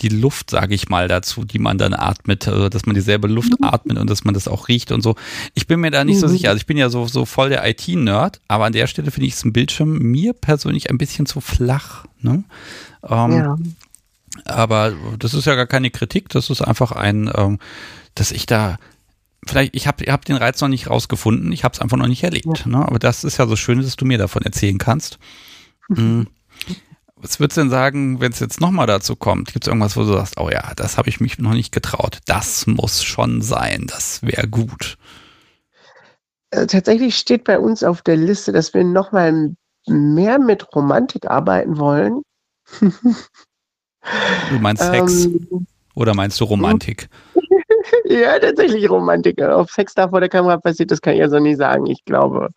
die 0.00 0.08
Luft, 0.08 0.50
sage 0.50 0.74
ich 0.74 0.88
mal, 0.88 1.08
dazu, 1.08 1.44
die 1.44 1.58
man 1.58 1.78
dann 1.78 1.94
atmet, 1.94 2.46
also 2.48 2.68
dass 2.68 2.86
man 2.86 2.94
dieselbe 2.94 3.28
Luft 3.28 3.58
mhm. 3.58 3.66
atmet 3.66 3.98
und 3.98 4.10
dass 4.10 4.24
man 4.24 4.34
das 4.34 4.48
auch 4.48 4.68
riecht 4.68 4.92
und 4.92 5.02
so. 5.02 5.16
Ich 5.54 5.66
bin 5.66 5.80
mir 5.80 5.90
da 5.90 6.04
nicht 6.04 6.16
mhm. 6.16 6.20
so 6.20 6.28
sicher. 6.28 6.50
Also 6.50 6.58
ich 6.58 6.66
bin 6.66 6.76
ja 6.76 6.90
so, 6.90 7.06
so 7.06 7.24
voll 7.24 7.48
der 7.48 7.66
IT-Nerd, 7.66 8.40
aber 8.48 8.66
an 8.66 8.72
der 8.72 8.86
Stelle 8.86 9.10
finde 9.10 9.28
ich 9.28 9.34
es 9.34 9.42
im 9.42 9.52
Bildschirm 9.52 9.98
mir 9.98 10.32
persönlich 10.34 10.90
ein 10.90 10.98
bisschen 10.98 11.26
zu 11.26 11.40
flach. 11.40 12.04
Ne? 12.20 12.44
Ähm, 13.02 13.32
ja. 13.32 13.58
Aber 14.44 14.92
das 15.18 15.32
ist 15.32 15.46
ja 15.46 15.54
gar 15.54 15.66
keine 15.66 15.90
Kritik, 15.90 16.28
das 16.28 16.50
ist 16.50 16.60
einfach 16.60 16.92
ein, 16.92 17.30
ähm, 17.34 17.58
dass 18.14 18.32
ich 18.32 18.44
da 18.44 18.76
vielleicht, 19.46 19.74
ich 19.74 19.86
habe 19.86 20.04
hab 20.12 20.24
den 20.24 20.36
Reiz 20.36 20.60
noch 20.60 20.68
nicht 20.68 20.90
rausgefunden, 20.90 21.52
ich 21.52 21.64
habe 21.64 21.72
es 21.72 21.80
einfach 21.80 21.96
noch 21.96 22.08
nicht 22.08 22.22
erlebt. 22.22 22.64
Ja. 22.64 22.66
Ne? 22.66 22.78
Aber 22.78 22.98
das 22.98 23.24
ist 23.24 23.38
ja 23.38 23.46
so 23.46 23.56
schön, 23.56 23.80
dass 23.80 23.96
du 23.96 24.04
mir 24.04 24.18
davon 24.18 24.42
erzählen 24.42 24.78
kannst. 24.78 25.18
Mhm. 25.88 26.26
Was 27.26 27.40
würdest 27.40 27.56
du 27.56 27.62
denn 27.62 27.70
sagen, 27.70 28.20
wenn 28.20 28.30
es 28.30 28.38
jetzt 28.38 28.60
nochmal 28.60 28.86
dazu 28.86 29.16
kommt? 29.16 29.52
Gibt 29.52 29.64
es 29.64 29.68
irgendwas, 29.68 29.96
wo 29.96 30.02
du 30.02 30.12
sagst, 30.12 30.38
oh 30.38 30.48
ja, 30.48 30.72
das 30.76 30.96
habe 30.96 31.08
ich 31.08 31.18
mich 31.18 31.40
noch 31.40 31.54
nicht 31.54 31.72
getraut. 31.72 32.20
Das 32.26 32.68
muss 32.68 33.02
schon 33.02 33.42
sein, 33.42 33.86
das 33.88 34.22
wäre 34.22 34.46
gut. 34.46 34.96
Äh, 36.50 36.68
tatsächlich 36.68 37.16
steht 37.16 37.42
bei 37.42 37.58
uns 37.58 37.82
auf 37.82 38.02
der 38.02 38.16
Liste, 38.16 38.52
dass 38.52 38.72
wir 38.74 38.84
nochmal 38.84 39.56
mehr 39.88 40.38
mit 40.38 40.72
Romantik 40.72 41.28
arbeiten 41.28 41.78
wollen. 41.78 42.22
du 42.80 42.94
meinst 44.60 44.84
Sex? 44.84 45.24
Ähm, 45.24 45.66
Oder 45.96 46.14
meinst 46.14 46.40
du 46.40 46.44
Romantik? 46.44 47.08
ja, 48.04 48.38
tatsächlich 48.38 48.88
Romantik. 48.88 49.42
Ob 49.42 49.68
Sex 49.68 49.94
da 49.94 50.08
vor 50.10 50.20
der 50.20 50.28
Kamera 50.28 50.58
passiert, 50.58 50.92
das 50.92 51.00
kann 51.00 51.16
ich 51.16 51.22
also 51.22 51.40
nicht 51.40 51.56
sagen. 51.56 51.86
Ich 51.86 52.04
glaube, 52.04 52.50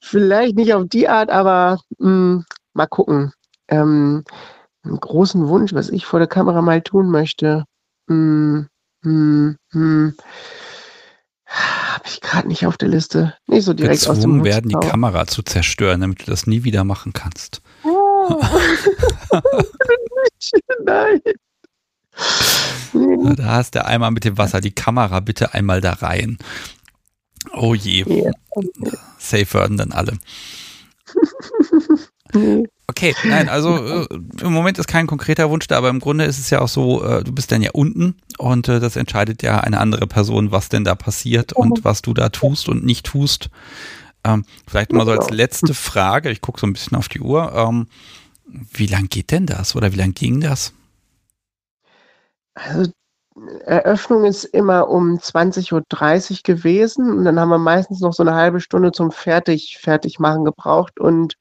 vielleicht 0.00 0.54
nicht 0.54 0.74
auf 0.74 0.84
die 0.86 1.08
Art, 1.08 1.28
aber 1.28 1.80
mh, 1.98 2.06
hm, 2.06 2.44
mal 2.72 2.86
gucken 2.86 3.32
ähm, 3.70 4.24
einen 4.82 5.00
großen 5.00 5.48
Wunsch, 5.48 5.72
was 5.72 5.88
ich 5.90 6.06
vor 6.06 6.18
der 6.18 6.28
Kamera 6.28 6.62
mal 6.62 6.82
tun 6.82 7.10
möchte. 7.10 7.64
Hm, 8.08 8.68
hm, 9.02 9.56
hm. 9.72 10.14
Habe 11.46 12.04
ich 12.06 12.20
gerade 12.20 12.48
nicht 12.48 12.66
auf 12.66 12.76
der 12.76 12.88
Liste. 12.88 13.34
Nicht 13.46 13.64
so 13.64 13.74
direkt 13.74 14.00
Gezwungen 14.00 14.18
aus 14.18 14.22
dem 14.22 14.44
werden, 14.44 14.68
die 14.68 14.88
Kamera 14.88 15.26
zu 15.26 15.42
zerstören, 15.42 16.00
damit 16.00 16.20
du 16.22 16.26
das 16.26 16.46
nie 16.46 16.62
wieder 16.64 16.84
machen 16.84 17.12
kannst. 17.12 17.60
Oh. 17.82 18.40
Nein. 20.84 21.20
Da 23.36 23.44
hast 23.44 23.74
du 23.74 23.84
einmal 23.84 24.10
mit 24.10 24.24
dem 24.24 24.38
Wasser 24.38 24.60
die 24.60 24.72
Kamera 24.72 25.20
bitte 25.20 25.54
einmal 25.54 25.80
da 25.80 25.92
rein. 25.94 26.38
Oh 27.52 27.74
je. 27.74 28.04
Okay. 28.04 28.32
Safe 29.18 29.54
werden 29.54 29.76
dann 29.76 29.92
alle. 29.92 30.18
Okay, 32.90 33.14
nein, 33.22 33.48
also 33.48 33.76
äh, 34.10 34.14
im 34.42 34.52
Moment 34.52 34.76
ist 34.76 34.88
kein 34.88 35.06
konkreter 35.06 35.48
Wunsch 35.48 35.68
da, 35.68 35.78
aber 35.78 35.90
im 35.90 36.00
Grunde 36.00 36.24
ist 36.24 36.40
es 36.40 36.50
ja 36.50 36.60
auch 36.60 36.68
so, 36.68 37.04
äh, 37.04 37.22
du 37.22 37.32
bist 37.32 37.52
dann 37.52 37.62
ja 37.62 37.70
unten 37.72 38.16
und 38.36 38.68
äh, 38.68 38.80
das 38.80 38.96
entscheidet 38.96 39.44
ja 39.44 39.60
eine 39.60 39.78
andere 39.78 40.08
Person, 40.08 40.50
was 40.50 40.70
denn 40.70 40.82
da 40.82 40.96
passiert 40.96 41.52
und 41.52 41.78
mhm. 41.78 41.84
was 41.84 42.02
du 42.02 42.14
da 42.14 42.30
tust 42.30 42.68
und 42.68 42.84
nicht 42.84 43.06
tust. 43.06 43.48
Ähm, 44.24 44.44
vielleicht 44.66 44.92
mal 44.92 45.06
so 45.06 45.12
als 45.12 45.30
letzte 45.30 45.72
Frage, 45.74 46.30
ich 46.30 46.40
gucke 46.40 46.58
so 46.58 46.66
ein 46.66 46.72
bisschen 46.72 46.98
auf 46.98 47.08
die 47.08 47.20
Uhr, 47.20 47.52
ähm, 47.54 47.86
wie 48.44 48.86
lang 48.86 49.08
geht 49.08 49.30
denn 49.30 49.46
das 49.46 49.76
oder 49.76 49.92
wie 49.92 49.96
lang 49.96 50.12
ging 50.12 50.40
das? 50.40 50.72
Also 52.54 52.90
Eröffnung 53.66 54.24
ist 54.24 54.44
immer 54.46 54.88
um 54.88 55.16
20.30 55.18 55.72
Uhr 56.32 56.38
gewesen 56.42 57.16
und 57.16 57.24
dann 57.24 57.38
haben 57.38 57.50
wir 57.50 57.58
meistens 57.58 58.00
noch 58.00 58.12
so 58.12 58.24
eine 58.24 58.34
halbe 58.34 58.60
Stunde 58.60 58.90
zum 58.90 59.12
Fertig, 59.12 59.78
Fertigmachen 59.80 60.44
gebraucht 60.44 60.98
und 60.98 61.36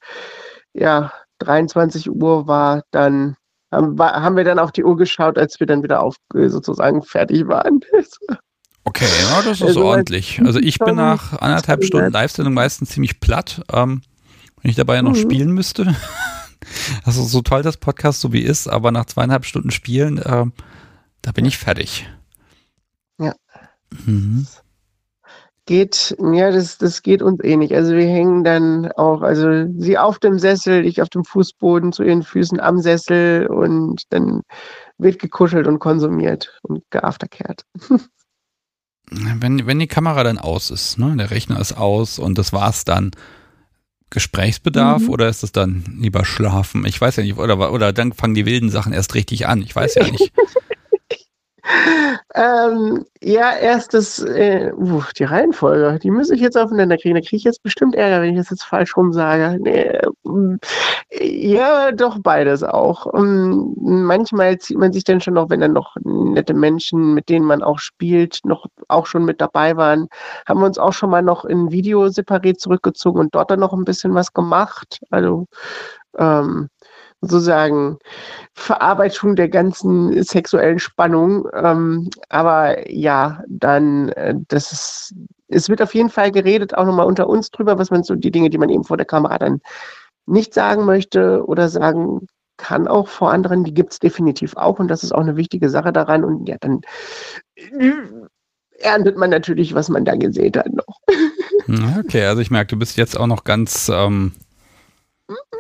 ja, 0.74 1.12
23 1.40 2.10
Uhr 2.10 2.48
war 2.48 2.84
dann, 2.92 3.36
haben 3.72 4.38
wir 4.38 4.44
dann 4.44 4.60
auf 4.60 4.72
die 4.72 4.84
Uhr 4.84 4.98
geschaut, 4.98 5.38
als 5.38 5.60
wir 5.60 5.68
dann 5.68 5.84
wieder 5.84 6.02
auf 6.02 6.16
sozusagen 6.34 7.02
fertig 7.02 7.48
waren. 7.48 7.82
Okay, 8.86 9.06
ja, 9.22 9.42
das 9.44 9.62
ist 9.62 9.68
also, 9.68 9.86
ordentlich. 9.86 10.42
Also 10.44 10.58
ich 10.58 10.80
bin 10.80 10.96
nach 10.96 11.40
anderthalb 11.40 11.84
Stunden 11.84 12.12
Live-Sendung 12.12 12.56
meistens 12.56 12.90
ziemlich 12.90 13.20
platt, 13.20 13.62
ähm, 13.72 14.02
wenn 14.62 14.72
ich 14.72 14.78
dabei 14.78 14.96
ja 14.96 15.04
noch 15.04 15.12
mhm. 15.12 15.22
spielen 15.22 15.52
müsste. 15.52 15.96
Also 17.06 17.24
so 17.24 17.42
toll 17.42 17.64
das 17.64 17.78
Podcast 17.78 18.20
so 18.20 18.34
wie 18.34 18.42
ist, 18.42 18.68
aber 18.68 18.92
nach 18.92 19.06
zweieinhalb 19.06 19.46
Stunden 19.46 19.72
Spielen, 19.72 20.18
äh, 20.18 20.46
da 21.22 21.32
bin 21.32 21.46
ich 21.46 21.58
fertig. 21.58 22.08
Ja. 23.18 23.34
Mhm 24.06 24.46
geht, 25.70 26.18
ja, 26.20 26.50
das, 26.50 26.80
das 26.80 27.04
geht 27.04 27.22
uns 27.22 27.44
eh 27.44 27.56
nicht. 27.56 27.76
Also 27.76 27.94
wir 27.94 28.08
hängen 28.08 28.44
dann 28.44 28.92
auch, 28.94 29.22
also 29.22 29.68
sie 29.78 30.00
auf 30.00 30.18
dem 30.18 30.40
Sessel, 30.40 30.84
ich 30.84 31.00
auf 31.04 31.10
dem 31.10 31.24
Fußboden 31.24 31.94
zu 31.94 32.02
ihren 32.02 32.24
Füßen 32.24 32.60
am 32.60 32.80
Sessel 32.80 33.46
und 33.46 34.02
dann 34.10 34.42
wird 34.98 35.20
gekuschelt 35.20 35.68
und 35.68 35.78
konsumiert 35.78 36.60
und 36.64 36.84
geafterkehrt. 36.90 37.66
Wenn, 39.12 39.66
wenn 39.66 39.80
die 39.80 39.88
Kamera 39.88 40.24
dann 40.24 40.38
aus 40.38 40.70
ist, 40.70 41.00
ne, 41.00 41.16
der 41.18 41.32
Rechner 41.32 41.60
ist 41.60 41.74
aus 41.74 42.20
und 42.20 42.38
das 42.38 42.54
war's 42.54 42.86
dann, 42.86 43.10
Gesprächsbedarf 44.12 45.02
mhm. 45.02 45.10
oder 45.10 45.30
ist 45.30 45.42
es 45.42 45.52
dann 45.52 45.84
lieber 46.00 46.26
schlafen? 46.26 46.86
Ich 46.86 47.02
weiß 47.02 47.16
ja 47.16 47.24
nicht, 47.24 47.36
oder, 47.36 47.72
oder 47.72 47.92
dann 47.92 48.14
fangen 48.14 48.36
die 48.36 48.46
wilden 48.46 48.70
Sachen 48.70 48.94
erst 48.94 49.16
richtig 49.16 49.48
an. 49.48 49.64
Ich 49.64 49.76
weiß 49.76 49.96
ja 49.96 50.04
nicht. 50.12 50.32
Ähm, 52.36 53.06
ja, 53.22 53.54
erstes, 53.54 54.20
äh, 54.20 54.72
uh, 54.76 55.04
die 55.18 55.24
Reihenfolge, 55.24 56.00
die 56.00 56.12
muss 56.12 56.30
ich 56.30 56.42
jetzt 56.42 56.58
aufeinander 56.58 56.98
kriegen. 56.98 57.16
Da 57.16 57.22
kriege 57.22 57.36
ich 57.38 57.44
jetzt 57.44 57.64
bestimmt 57.64 57.96
Ärger, 57.96 58.22
wenn 58.22 58.32
ich 58.32 58.38
das 58.38 58.50
jetzt 58.50 58.64
falsch 58.64 58.96
rum 58.96 59.14
sage. 59.14 59.60
Nee, 59.62 60.00
um, 60.24 60.60
ja, 61.12 61.92
doch 61.92 62.20
beides 62.20 62.64
auch. 62.64 63.06
Um, 63.06 63.76
manchmal 63.80 64.58
zieht 64.58 64.78
man 64.78 64.94
sich 64.94 65.04
dann 65.04 65.22
schon 65.22 65.36
noch, 65.36 65.50
wenn 65.50 65.60
dann 65.60 65.74
noch 65.74 65.96
nette 66.04 66.54
Menschen, 66.54 67.14
mit 67.14 67.30
denen 67.30 67.46
man 67.46 67.62
auch 67.62 67.80
spielt, 67.80 68.40
noch 68.46 68.66
auch 68.88 69.06
schon 69.06 69.26
mit 69.26 69.42
dabei 69.42 69.78
waren, 69.78 70.08
haben 70.48 70.60
wir 70.60 70.66
uns 70.66 70.78
auch 70.80 70.94
schon 70.94 71.10
mal 71.10 71.22
noch 71.22 71.46
in 71.46 71.72
Video 71.72 72.10
separat 72.10 72.60
zurückgezogen 72.60 73.20
und 73.20 73.36
dort 73.36 73.52
dann 73.52 73.60
noch 73.60 73.74
ein 73.74 73.86
bisschen 73.86 74.14
was 74.16 74.34
gemacht. 74.34 75.00
Also 75.10 75.48
ähm, 76.18 76.70
sozusagen 77.22 77.98
Verarbeitung 78.54 79.36
der 79.36 79.50
ganzen 79.50 80.24
sexuellen 80.24 80.80
Spannung. 80.80 81.48
Ähm, 81.54 82.10
aber 82.30 82.90
ja, 82.92 83.44
dann, 83.48 84.10
äh, 84.10 84.36
das 84.48 84.72
ist, 84.72 85.16
es 85.48 85.70
wird 85.70 85.82
auf 85.82 85.94
jeden 85.94 86.10
Fall 86.10 86.32
geredet, 86.32 86.76
auch 86.76 86.86
nochmal 86.86 87.08
unter 87.08 87.28
uns 87.28 87.52
drüber, 87.52 87.78
was 87.78 87.92
man 87.92 88.04
so 88.04 88.16
die 88.16 88.32
Dinge, 88.32 88.50
die 88.50 88.58
man 88.58 88.70
eben 88.70 88.84
vor 88.84 88.98
der 88.98 89.06
Kamera 89.06 89.38
dann 89.38 89.62
nicht 90.26 90.54
sagen 90.54 90.86
möchte 90.86 91.46
oder 91.46 91.70
sagen 91.70 92.28
kann 92.58 92.88
auch 92.88 93.08
vor 93.08 93.32
anderen, 93.32 93.64
die 93.64 93.74
gibt 93.74 93.94
es 93.94 94.00
definitiv 94.00 94.56
auch 94.58 94.80
und 94.80 94.90
das 94.90 95.04
ist 95.04 95.14
auch 95.14 95.22
eine 95.22 95.38
wichtige 95.38 95.70
Sache 95.70 95.92
daran 95.94 96.24
und 96.24 96.48
ja, 96.48 96.58
dann 96.60 96.82
äh, 97.56 97.94
erntet 98.80 99.18
man 99.18 99.30
natürlich, 99.30 99.74
was 99.74 99.90
man 99.90 100.06
da 100.06 100.16
gesät 100.16 100.58
hat 100.58 100.72
noch. 100.72 101.00
Okay, 102.00 102.26
also 102.26 102.42
ich 102.42 102.50
merke, 102.50 102.70
du 102.70 102.78
bist 102.78 102.98
jetzt 102.98 103.16
auch 103.16 103.28
noch 103.28 103.44
ganz, 103.44 103.92
ähm, 103.94 104.32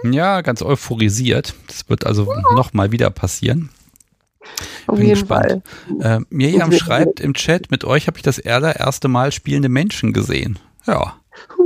ja, 0.04 0.42
ganz 0.42 0.62
euphorisiert. 0.62 1.54
Das 1.68 1.90
wird 1.90 2.06
also 2.06 2.32
ja. 2.32 2.42
nochmal 2.56 2.92
wieder 2.92 3.10
passieren. 3.10 3.70
Auf 4.88 4.98
Bin 4.98 5.10
gespannt. 5.10 5.64
Fall. 6.02 6.22
Äh, 6.22 6.26
Miriam 6.30 6.72
schreibt 6.72 7.20
im 7.20 7.34
Chat, 7.34 7.72
mit 7.72 7.84
euch 7.84 8.08
habe 8.08 8.18
ich 8.18 8.24
das 8.24 8.44
allererste 8.44 9.08
Mal 9.08 9.32
spielende 9.32 9.70
Menschen 9.70 10.14
gesehen. 10.14 10.60
Ja. 10.86 11.16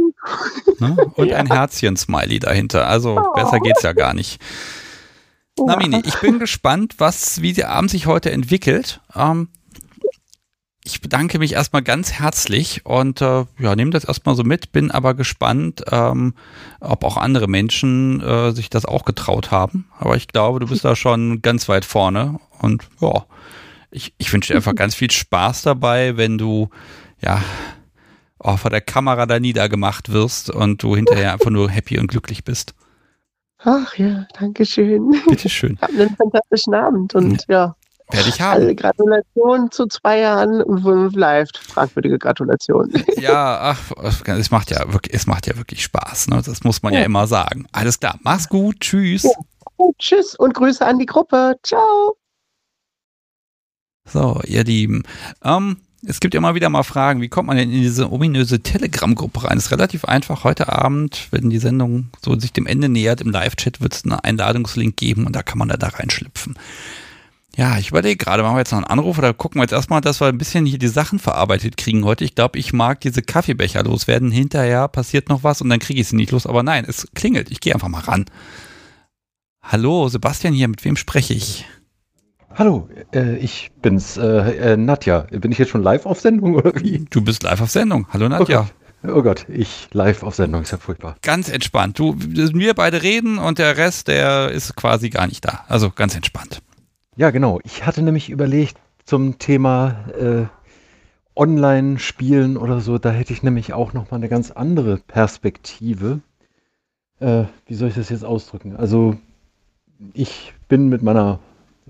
ne? 0.79 0.97
Und 1.15 1.29
ja. 1.29 1.37
ein 1.37 1.47
Herzchen-Smiley 1.47 2.39
dahinter. 2.39 2.87
Also 2.87 3.17
oh. 3.17 3.33
besser 3.33 3.59
geht's 3.59 3.83
ja 3.83 3.93
gar 3.93 4.13
nicht. 4.13 4.41
Na, 5.57 5.77
Mini, 5.77 6.01
ich 6.03 6.19
bin 6.19 6.39
gespannt, 6.39 6.95
was, 6.97 7.41
wie 7.41 7.53
der 7.53 7.69
Abend 7.69 7.91
sich 7.91 8.07
heute 8.07 8.31
entwickelt. 8.31 9.01
Ähm, 9.15 9.49
ich 10.85 10.99
bedanke 10.99 11.39
mich 11.39 11.53
erstmal 11.53 11.81
ganz 11.81 12.11
herzlich 12.11 12.85
und 12.85 13.21
äh, 13.21 13.45
ja, 13.57 13.75
nehme 13.75 13.91
das 13.91 14.03
erstmal 14.03 14.35
so 14.35 14.43
mit, 14.43 14.73
bin 14.73 14.91
aber 14.91 15.13
gespannt, 15.13 15.83
ähm, 15.89 16.33
ob 16.81 17.05
auch 17.05 17.15
andere 17.15 17.47
Menschen 17.47 18.19
äh, 18.21 18.51
sich 18.51 18.69
das 18.69 18.85
auch 18.85 19.05
getraut 19.05 19.49
haben. 19.49 19.87
Aber 19.97 20.17
ich 20.17 20.27
glaube, 20.27 20.59
du 20.59 20.67
bist 20.67 20.83
da 20.83 20.95
schon 20.95 21.41
ganz 21.41 21.69
weit 21.69 21.85
vorne 21.85 22.39
und 22.59 22.83
ja, 22.99 23.25
ich, 23.91 24.13
ich 24.17 24.33
wünsche 24.33 24.51
dir 24.51 24.57
einfach 24.57 24.75
ganz 24.75 24.93
viel 24.93 25.09
Spaß 25.09 25.61
dabei, 25.61 26.17
wenn 26.17 26.37
du 26.37 26.69
ja 27.21 27.41
oh, 28.39 28.57
vor 28.57 28.69
der 28.69 28.81
Kamera 28.81 29.25
da 29.25 29.39
niedergemacht 29.39 30.11
wirst 30.11 30.49
und 30.49 30.83
du 30.83 30.97
hinterher 30.97 31.31
einfach 31.31 31.49
nur 31.49 31.69
happy 31.69 31.97
und 31.97 32.07
glücklich 32.07 32.43
bist. 32.43 32.75
Ach 33.59 33.95
ja, 33.95 34.27
danke 34.37 34.65
schön. 34.65 35.11
Bitteschön. 35.29 35.77
Habt 35.81 35.93
einen 35.93 36.13
fantastischen 36.17 36.73
Abend 36.73 37.15
und 37.15 37.45
ja. 37.47 37.77
Werde 38.13 38.29
ich 38.29 38.41
haben. 38.41 38.61
Also 38.61 38.75
Gratulation 38.75 39.71
zu 39.71 39.87
zwei 39.87 40.19
Jahren 40.19 40.63
Fünf 40.81 41.15
Live. 41.15 41.49
Fragwürdige 41.67 42.19
Gratulation. 42.19 42.91
Ja, 43.17 43.59
ach, 43.59 43.79
es 44.27 44.51
macht 44.51 44.69
ja 44.69 44.91
wirklich, 44.91 45.15
es 45.15 45.27
macht 45.27 45.47
ja 45.47 45.57
wirklich 45.57 45.83
Spaß. 45.83 46.27
Ne? 46.27 46.41
Das 46.45 46.63
muss 46.63 46.83
man 46.83 46.93
ja. 46.93 46.99
ja 46.99 47.05
immer 47.05 47.25
sagen. 47.25 47.67
Alles 47.71 47.99
klar. 47.99 48.19
Mach's 48.21 48.49
gut. 48.49 48.81
Tschüss. 48.81 49.23
Ja. 49.23 49.31
tschüss 49.97 50.35
und 50.35 50.53
Grüße 50.53 50.85
an 50.85 50.99
die 50.99 51.05
Gruppe. 51.05 51.55
Ciao. 51.63 52.17
So, 54.05 54.41
ihr 54.45 54.63
Lieben. 54.63 55.03
Ähm, 55.43 55.77
es 56.05 56.19
gibt 56.19 56.35
immer 56.35 56.53
wieder 56.53 56.69
mal 56.69 56.83
Fragen, 56.83 57.21
wie 57.21 57.29
kommt 57.29 57.47
man 57.47 57.55
denn 57.55 57.71
in 57.71 57.81
diese 57.81 58.11
ominöse 58.11 58.59
Telegram-Gruppe 58.59 59.45
rein? 59.45 59.55
Das 59.55 59.65
ist 59.65 59.71
relativ 59.71 60.03
einfach. 60.05 60.43
Heute 60.43 60.71
Abend, 60.71 61.29
wenn 61.31 61.49
die 61.49 61.59
Sendung 61.59 62.09
so 62.21 62.37
sich 62.37 62.51
dem 62.51 62.67
Ende 62.67 62.89
nähert, 62.89 63.21
im 63.21 63.31
Live-Chat 63.31 63.79
wird 63.79 63.93
es 63.93 64.03
einen 64.03 64.13
Einladungslink 64.13 64.97
geben 64.97 65.25
und 65.25 65.35
da 65.35 65.43
kann 65.43 65.57
man 65.57 65.69
da, 65.69 65.77
da 65.77 65.87
reinschlüpfen. 65.87 66.55
Ja, 67.55 67.77
ich 67.77 67.89
überlege 67.89 68.17
gerade, 68.17 68.41
machen 68.41 68.55
wir 68.55 68.61
jetzt 68.61 68.71
noch 68.71 68.79
einen 68.79 68.87
Anruf 68.87 69.19
oder 69.19 69.31
gucken 69.33 69.59
wir 69.59 69.63
jetzt 69.63 69.73
erstmal, 69.73 70.01
dass 70.01 70.19
wir 70.19 70.27
ein 70.27 70.39
bisschen 70.39 70.65
hier 70.65 70.79
die 70.79 70.87
Sachen 70.87 71.19
verarbeitet 71.19 71.77
kriegen 71.77 72.03
heute. 72.03 72.25
Ich 72.25 72.33
glaube, 72.33 72.57
ich 72.57 72.73
mag 72.73 72.99
diese 73.01 73.21
Kaffeebecher 73.21 73.83
loswerden. 73.83 74.31
Hinterher 74.31 74.87
passiert 74.87 75.29
noch 75.29 75.43
was 75.43 75.61
und 75.61 75.69
dann 75.69 75.79
kriege 75.79 76.01
ich 76.01 76.07
sie 76.07 76.15
nicht 76.15 76.31
los. 76.31 76.47
Aber 76.47 76.63
nein, 76.63 76.83
es 76.87 77.07
klingelt. 77.13 77.51
Ich 77.51 77.59
gehe 77.59 77.75
einfach 77.75 77.89
mal 77.89 77.99
ran. 77.99 78.25
Hallo, 79.61 80.09
Sebastian 80.09 80.53
hier, 80.53 80.67
mit 80.67 80.83
wem 80.83 80.95
spreche 80.95 81.35
ich? 81.35 81.65
Hallo, 82.55 82.89
äh, 83.13 83.37
ich 83.37 83.71
bin's, 83.83 84.17
äh, 84.17 84.73
äh, 84.73 84.77
Nadja. 84.77 85.27
Bin 85.29 85.51
ich 85.51 85.59
jetzt 85.59 85.69
schon 85.69 85.83
live 85.83 86.07
auf 86.07 86.19
Sendung 86.21 86.55
oder 86.55 86.73
wie? 86.75 87.05
Du 87.11 87.21
bist 87.21 87.43
live 87.43 87.61
auf 87.61 87.69
Sendung. 87.69 88.07
Hallo 88.11 88.29
Nadja. 88.29 88.67
Oh 89.03 89.07
Gott, 89.07 89.15
oh 89.15 89.21
Gott 89.21 89.45
ich 89.47 89.89
live 89.93 90.23
auf 90.23 90.33
Sendung, 90.35 90.63
ist 90.63 90.71
ja 90.71 90.79
furchtbar. 90.79 91.17
Ganz 91.21 91.49
entspannt. 91.49 91.99
Du, 91.99 92.15
wir 92.17 92.73
beide 92.73 93.03
reden 93.03 93.37
und 93.37 93.59
der 93.59 93.77
Rest, 93.77 94.07
der 94.07 94.49
ist 94.49 94.75
quasi 94.75 95.11
gar 95.11 95.27
nicht 95.27 95.45
da. 95.45 95.65
Also 95.67 95.91
ganz 95.91 96.15
entspannt. 96.15 96.61
Ja, 97.15 97.29
genau. 97.29 97.59
Ich 97.63 97.85
hatte 97.85 98.01
nämlich 98.01 98.31
überlegt 98.31 98.77
zum 99.05 99.37
Thema 99.37 100.05
äh, 100.19 100.45
Online-Spielen 101.35 102.57
oder 102.57 102.79
so, 102.79 102.97
da 102.97 103.11
hätte 103.11 103.33
ich 103.33 103.43
nämlich 103.43 103.73
auch 103.73 103.93
noch 103.93 104.09
mal 104.09 104.17
eine 104.17 104.29
ganz 104.29 104.49
andere 104.49 104.97
Perspektive. 104.97 106.21
Äh, 107.19 107.43
wie 107.67 107.75
soll 107.75 107.89
ich 107.89 107.95
das 107.95 108.09
jetzt 108.09 108.25
ausdrücken? 108.25 108.75
Also 108.75 109.15
ich 110.13 110.53
bin 110.67 110.89
mit 110.89 111.03
meiner 111.03 111.39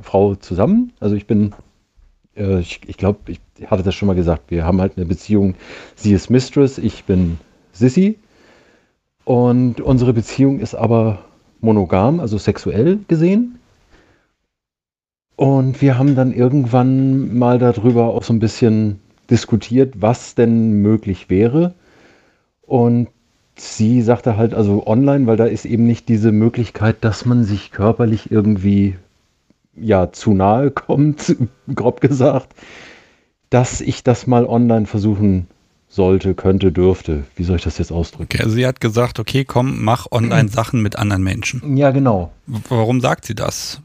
Frau 0.02 0.36
zusammen. 0.36 0.92
Also 1.00 1.16
ich 1.16 1.26
bin, 1.26 1.54
äh, 2.36 2.60
ich, 2.60 2.82
ich 2.86 2.98
glaube, 2.98 3.20
ich 3.32 3.40
hatte 3.68 3.84
das 3.84 3.96
schon 3.96 4.08
mal 4.08 4.16
gesagt, 4.16 4.52
wir 4.52 4.66
haben 4.66 4.82
halt 4.82 4.98
eine 4.98 5.06
Beziehung. 5.06 5.56
Sie 5.96 6.12
ist 6.12 6.30
Mistress, 6.30 6.78
ich 6.78 7.06
bin 7.06 7.38
Sissy. 7.72 8.18
Und 9.24 9.80
unsere 9.80 10.12
Beziehung 10.12 10.60
ist 10.60 10.76
aber 10.76 11.24
monogam, 11.62 12.20
also 12.20 12.38
sexuell 12.38 13.00
gesehen. 13.08 13.60
Und 15.36 15.82
wir 15.82 15.98
haben 15.98 16.16
dann 16.16 16.34
irgendwann 16.34 17.38
mal 17.38 17.58
darüber 17.58 18.10
auch 18.10 18.24
so 18.24 18.34
ein 18.34 18.40
bisschen 18.40 19.00
diskutiert, 19.30 19.96
was 19.98 20.36
denn 20.36 20.82
möglich 20.82 21.30
wäre. 21.30 21.74
Und 22.62 23.08
sie 23.56 24.02
sagte 24.02 24.38
halt, 24.38 24.54
also 24.54 24.86
online, 24.86 25.28
weil 25.28 25.38
da 25.38 25.46
ist 25.46 25.66
eben 25.66 25.86
nicht 25.86 26.08
diese 26.10 26.32
Möglichkeit, 26.32 26.98
dass 27.02 27.26
man 27.26 27.44
sich 27.44 27.72
körperlich 27.72 28.32
irgendwie 28.32 28.96
ja 29.76 30.12
zu 30.12 30.34
nahe 30.34 30.72
kommt, 30.72 31.36
grob 31.74 32.02
gesagt, 32.02 32.54
dass 33.50 33.82
ich 33.82 34.04
das 34.04 34.28
mal 34.28 34.46
online 34.46 34.86
versuchen 34.86 35.48
sollte, 35.88 36.34
könnte, 36.34 36.72
dürfte. 36.72 37.24
Wie 37.36 37.44
soll 37.44 37.58
ich 37.58 37.64
das 37.64 37.78
jetzt 37.78 37.92
ausdrücken? 37.92 38.30
Okay, 38.34 38.44
also 38.44 38.56
sie 38.56 38.66
hat 38.66 38.82
gesagt, 38.82 39.20
okay, 39.20 39.46
komm, 39.46 39.84
mach 39.84 40.08
online 40.12 40.50
Sachen 40.50 40.82
mit 40.82 40.96
anderen 40.96 41.24
Menschen. 41.24 41.78
Ja, 41.78 41.92
genau. 41.92 42.32
Warum 42.48 43.00
sagt 43.00 43.26
sie 43.26 43.36
das? 43.36 43.82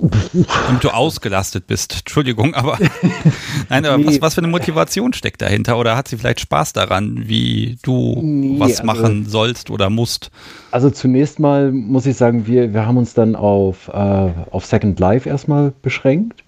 Damit 0.00 0.82
du 0.82 0.88
ausgelastet 0.90 1.66
bist. 1.66 1.98
Entschuldigung, 2.00 2.54
aber 2.54 2.78
nein, 3.68 3.86
aber 3.86 3.98
nee. 3.98 4.06
was, 4.06 4.20
was 4.20 4.34
für 4.34 4.40
eine 4.40 4.48
Motivation 4.48 5.12
steckt 5.12 5.40
dahinter? 5.40 5.78
Oder 5.78 5.96
hat 5.96 6.08
sie 6.08 6.16
vielleicht 6.16 6.40
Spaß 6.40 6.72
daran, 6.72 7.28
wie 7.28 7.78
du 7.82 8.20
nee, 8.20 8.58
was 8.58 8.80
also 8.80 8.84
machen 8.84 9.26
sollst 9.26 9.70
oder 9.70 9.90
musst? 9.90 10.30
Also 10.72 10.90
zunächst 10.90 11.38
mal 11.38 11.70
muss 11.70 12.06
ich 12.06 12.16
sagen, 12.16 12.46
wir, 12.46 12.74
wir 12.74 12.86
haben 12.86 12.96
uns 12.96 13.14
dann 13.14 13.36
auf, 13.36 13.88
äh, 13.88 14.30
auf 14.50 14.66
Second 14.66 14.98
Life 14.98 15.28
erstmal 15.28 15.72
beschränkt, 15.82 16.42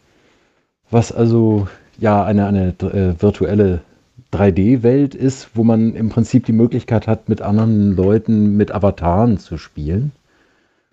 was 0.90 1.12
also 1.12 1.68
ja 1.98 2.24
eine, 2.24 2.46
eine 2.46 2.68
äh, 2.80 3.20
virtuelle 3.20 3.80
3D-Welt 4.32 5.14
ist, 5.14 5.50
wo 5.54 5.64
man 5.64 5.94
im 5.94 6.08
Prinzip 6.08 6.46
die 6.46 6.52
Möglichkeit 6.52 7.06
hat, 7.06 7.28
mit 7.28 7.42
anderen 7.42 7.94
Leuten 7.94 8.56
mit 8.56 8.72
Avataren 8.72 9.38
zu 9.38 9.56
spielen. 9.56 10.12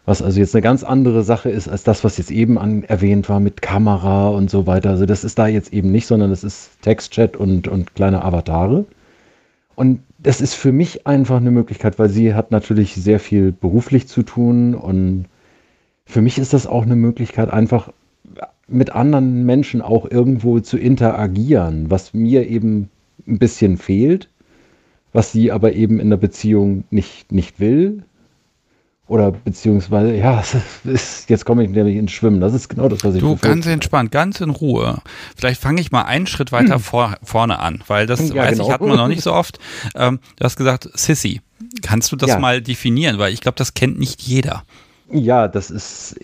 Was 0.05 0.21
also 0.21 0.39
jetzt 0.39 0.53
eine 0.53 0.61
ganz 0.61 0.83
andere 0.83 1.23
Sache 1.23 1.49
ist 1.49 1.69
als 1.69 1.83
das, 1.83 2.03
was 2.03 2.17
jetzt 2.17 2.31
eben 2.31 2.57
an, 2.57 2.83
erwähnt 2.83 3.29
war 3.29 3.39
mit 3.39 3.61
Kamera 3.61 4.29
und 4.29 4.49
so 4.49 4.67
weiter. 4.67 4.89
Also 4.89 5.05
das 5.05 5.23
ist 5.23 5.39
da 5.39 5.47
jetzt 5.47 5.71
eben 5.71 5.91
nicht, 5.91 6.07
sondern 6.07 6.29
das 6.29 6.43
ist 6.43 6.81
Textchat 6.81 7.37
und, 7.37 7.69
und 7.69 7.95
kleine 7.95 8.23
Avatare. 8.23 8.85
Und 9.75 10.01
das 10.19 10.41
ist 10.41 10.55
für 10.55 10.71
mich 10.71 11.07
einfach 11.07 11.37
eine 11.37 11.51
Möglichkeit, 11.51 11.99
weil 11.99 12.09
sie 12.09 12.33
hat 12.33 12.51
natürlich 12.51 12.95
sehr 12.95 13.19
viel 13.19 13.51
beruflich 13.53 14.07
zu 14.07 14.23
tun 14.23 14.75
und 14.75 15.25
für 16.05 16.21
mich 16.21 16.37
ist 16.37 16.53
das 16.53 16.67
auch 16.67 16.83
eine 16.83 16.95
Möglichkeit, 16.95 17.49
einfach 17.49 17.91
mit 18.67 18.91
anderen 18.91 19.45
Menschen 19.45 19.81
auch 19.81 20.09
irgendwo 20.09 20.59
zu 20.59 20.77
interagieren, 20.77 21.89
was 21.89 22.13
mir 22.13 22.47
eben 22.47 22.89
ein 23.27 23.39
bisschen 23.39 23.77
fehlt, 23.77 24.29
was 25.13 25.31
sie 25.31 25.51
aber 25.51 25.73
eben 25.73 25.99
in 25.99 26.09
der 26.09 26.17
Beziehung 26.17 26.83
nicht, 26.89 27.31
nicht 27.31 27.59
will 27.59 28.03
oder 29.07 29.31
beziehungsweise, 29.31 30.15
ja, 30.15 30.43
ist, 30.83 31.29
jetzt 31.29 31.45
komme 31.45 31.63
ich 31.63 31.69
nämlich 31.69 31.97
ins 31.97 32.11
Schwimmen. 32.11 32.39
Das 32.39 32.53
ist 32.53 32.69
genau 32.69 32.87
das, 32.87 33.03
was 33.03 33.15
ich 33.15 33.21
Du, 33.21 33.35
ganz 33.35 33.65
entspannt, 33.65 34.11
ganz 34.11 34.39
in 34.41 34.49
Ruhe. 34.49 34.99
Vielleicht 35.35 35.61
fange 35.61 35.81
ich 35.81 35.91
mal 35.91 36.03
einen 36.03 36.27
Schritt 36.27 36.51
weiter 36.51 36.75
hm. 36.75 36.81
vor, 36.81 37.15
vorne 37.21 37.59
an, 37.59 37.83
weil 37.87 38.07
das, 38.07 38.29
ja, 38.33 38.43
weiß 38.43 38.53
genau. 38.53 38.67
ich, 38.67 38.73
hat 38.73 38.81
man 38.81 38.97
noch 38.97 39.07
nicht 39.07 39.23
so 39.23 39.33
oft. 39.33 39.59
Ähm, 39.95 40.19
du 40.37 40.45
hast 40.45 40.55
gesagt, 40.55 40.89
Sissy. 40.93 41.41
Kannst 41.81 42.11
du 42.11 42.15
das 42.15 42.29
ja. 42.29 42.39
mal 42.39 42.61
definieren? 42.61 43.17
Weil 43.17 43.33
ich 43.33 43.41
glaube, 43.41 43.55
das 43.57 43.73
kennt 43.73 43.97
nicht 43.97 44.21
jeder. 44.21 44.63
Ja, 45.11 45.47
das 45.47 45.71
ist 45.71 46.15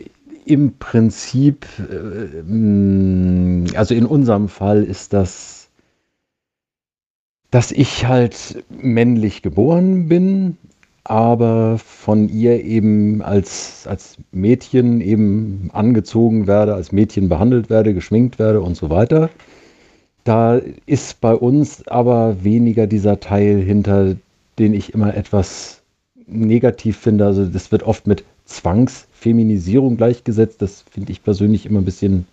im 0.45 0.77
Prinzip, 0.77 1.65
äh, 1.79 2.43
also 3.75 3.93
in 3.93 4.05
unserem 4.05 4.49
Fall 4.49 4.83
ist 4.83 5.13
das, 5.13 5.69
dass 7.51 7.71
ich 7.71 8.05
halt 8.05 8.63
männlich 8.69 9.41
geboren 9.41 10.07
bin, 10.07 10.57
aber 11.03 11.77
von 11.77 12.29
ihr 12.29 12.63
eben 12.63 13.21
als, 13.21 13.87
als 13.87 14.17
Mädchen 14.31 15.01
eben 15.01 15.69
angezogen 15.73 16.47
werde, 16.47 16.75
als 16.75 16.91
Mädchen 16.91 17.29
behandelt 17.29 17.69
werde, 17.69 17.93
geschminkt 17.93 18.39
werde 18.39 18.61
und 18.61 18.75
so 18.75 18.89
weiter. 18.89 19.29
Da 20.23 20.59
ist 20.85 21.21
bei 21.21 21.33
uns 21.33 21.87
aber 21.87 22.43
weniger 22.43 22.85
dieser 22.85 23.19
Teil 23.19 23.61
hinter, 23.61 24.15
den 24.59 24.73
ich 24.73 24.93
immer 24.93 25.15
etwas 25.15 25.81
negativ 26.27 26.97
finde. 26.97 27.25
Also 27.25 27.45
das 27.45 27.71
wird 27.71 27.83
oft 27.83 28.05
mit 28.05 28.23
Zwangsfeminisierung 28.45 29.97
gleichgesetzt. 29.97 30.61
Das 30.61 30.83
finde 30.91 31.11
ich 31.11 31.23
persönlich 31.23 31.65
immer 31.65 31.79
ein 31.81 31.85
bisschen 31.85 32.27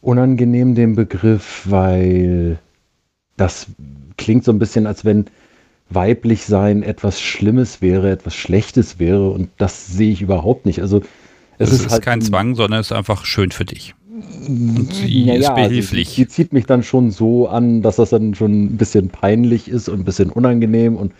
unangenehm, 0.00 0.74
den 0.74 0.94
Begriff, 0.94 1.62
weil 1.68 2.58
das 3.36 3.66
klingt 4.16 4.44
so 4.44 4.52
ein 4.52 4.58
bisschen, 4.58 4.86
als 4.86 5.04
wenn 5.04 5.26
weiblich 5.90 6.44
sein 6.44 6.82
etwas 6.82 7.20
Schlimmes 7.20 7.80
wäre, 7.80 8.10
etwas 8.10 8.34
Schlechtes 8.34 8.98
wäre 8.98 9.30
und 9.30 9.50
das 9.58 9.86
sehe 9.86 10.12
ich 10.12 10.22
überhaupt 10.22 10.66
nicht. 10.66 10.80
Also 10.80 11.02
es, 11.58 11.72
ist, 11.72 11.86
ist 11.86 11.92
halt 11.92 12.02
kein 12.02 12.20
Zwang, 12.20 12.54
sondern 12.54 12.80
es 12.80 12.86
ist 12.86 12.96
einfach 12.96 13.24
schön 13.24 13.50
für 13.50 13.64
dich. 13.64 13.94
Und 14.48 14.92
sie 14.92 15.24
ja, 15.24 15.34
ist 15.34 15.54
behilflich. 15.54 16.08
Also 16.08 16.16
die, 16.16 16.22
die 16.22 16.28
zieht 16.28 16.52
mich 16.52 16.66
dann 16.66 16.82
schon 16.82 17.10
so 17.10 17.48
an, 17.48 17.82
dass 17.82 17.96
das 17.96 18.10
dann 18.10 18.34
schon 18.34 18.64
ein 18.64 18.76
bisschen 18.76 19.10
peinlich 19.10 19.68
ist 19.68 19.88
und 19.88 20.00
ein 20.00 20.04
bisschen 20.04 20.30
unangenehm 20.30 20.96
und 20.96 21.12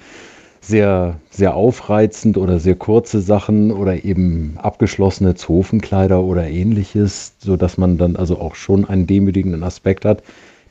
sehr, 0.61 1.21
sehr 1.31 1.55
aufreizend 1.55 2.37
oder 2.37 2.59
sehr 2.59 2.75
kurze 2.75 3.21
Sachen 3.21 3.71
oder 3.71 4.05
eben 4.05 4.55
abgeschlossene 4.57 5.35
Zofenkleider 5.35 6.23
oder 6.23 6.49
ähnliches, 6.49 7.35
sodass 7.39 7.79
man 7.79 7.99
dann 7.99 8.17
also 8.17 8.41
auch 8.41 8.55
schon 8.55 8.85
einen 8.85 9.07
demütigenden 9.07 9.63
Aspekt 9.63 10.05
hat, 10.05 10.23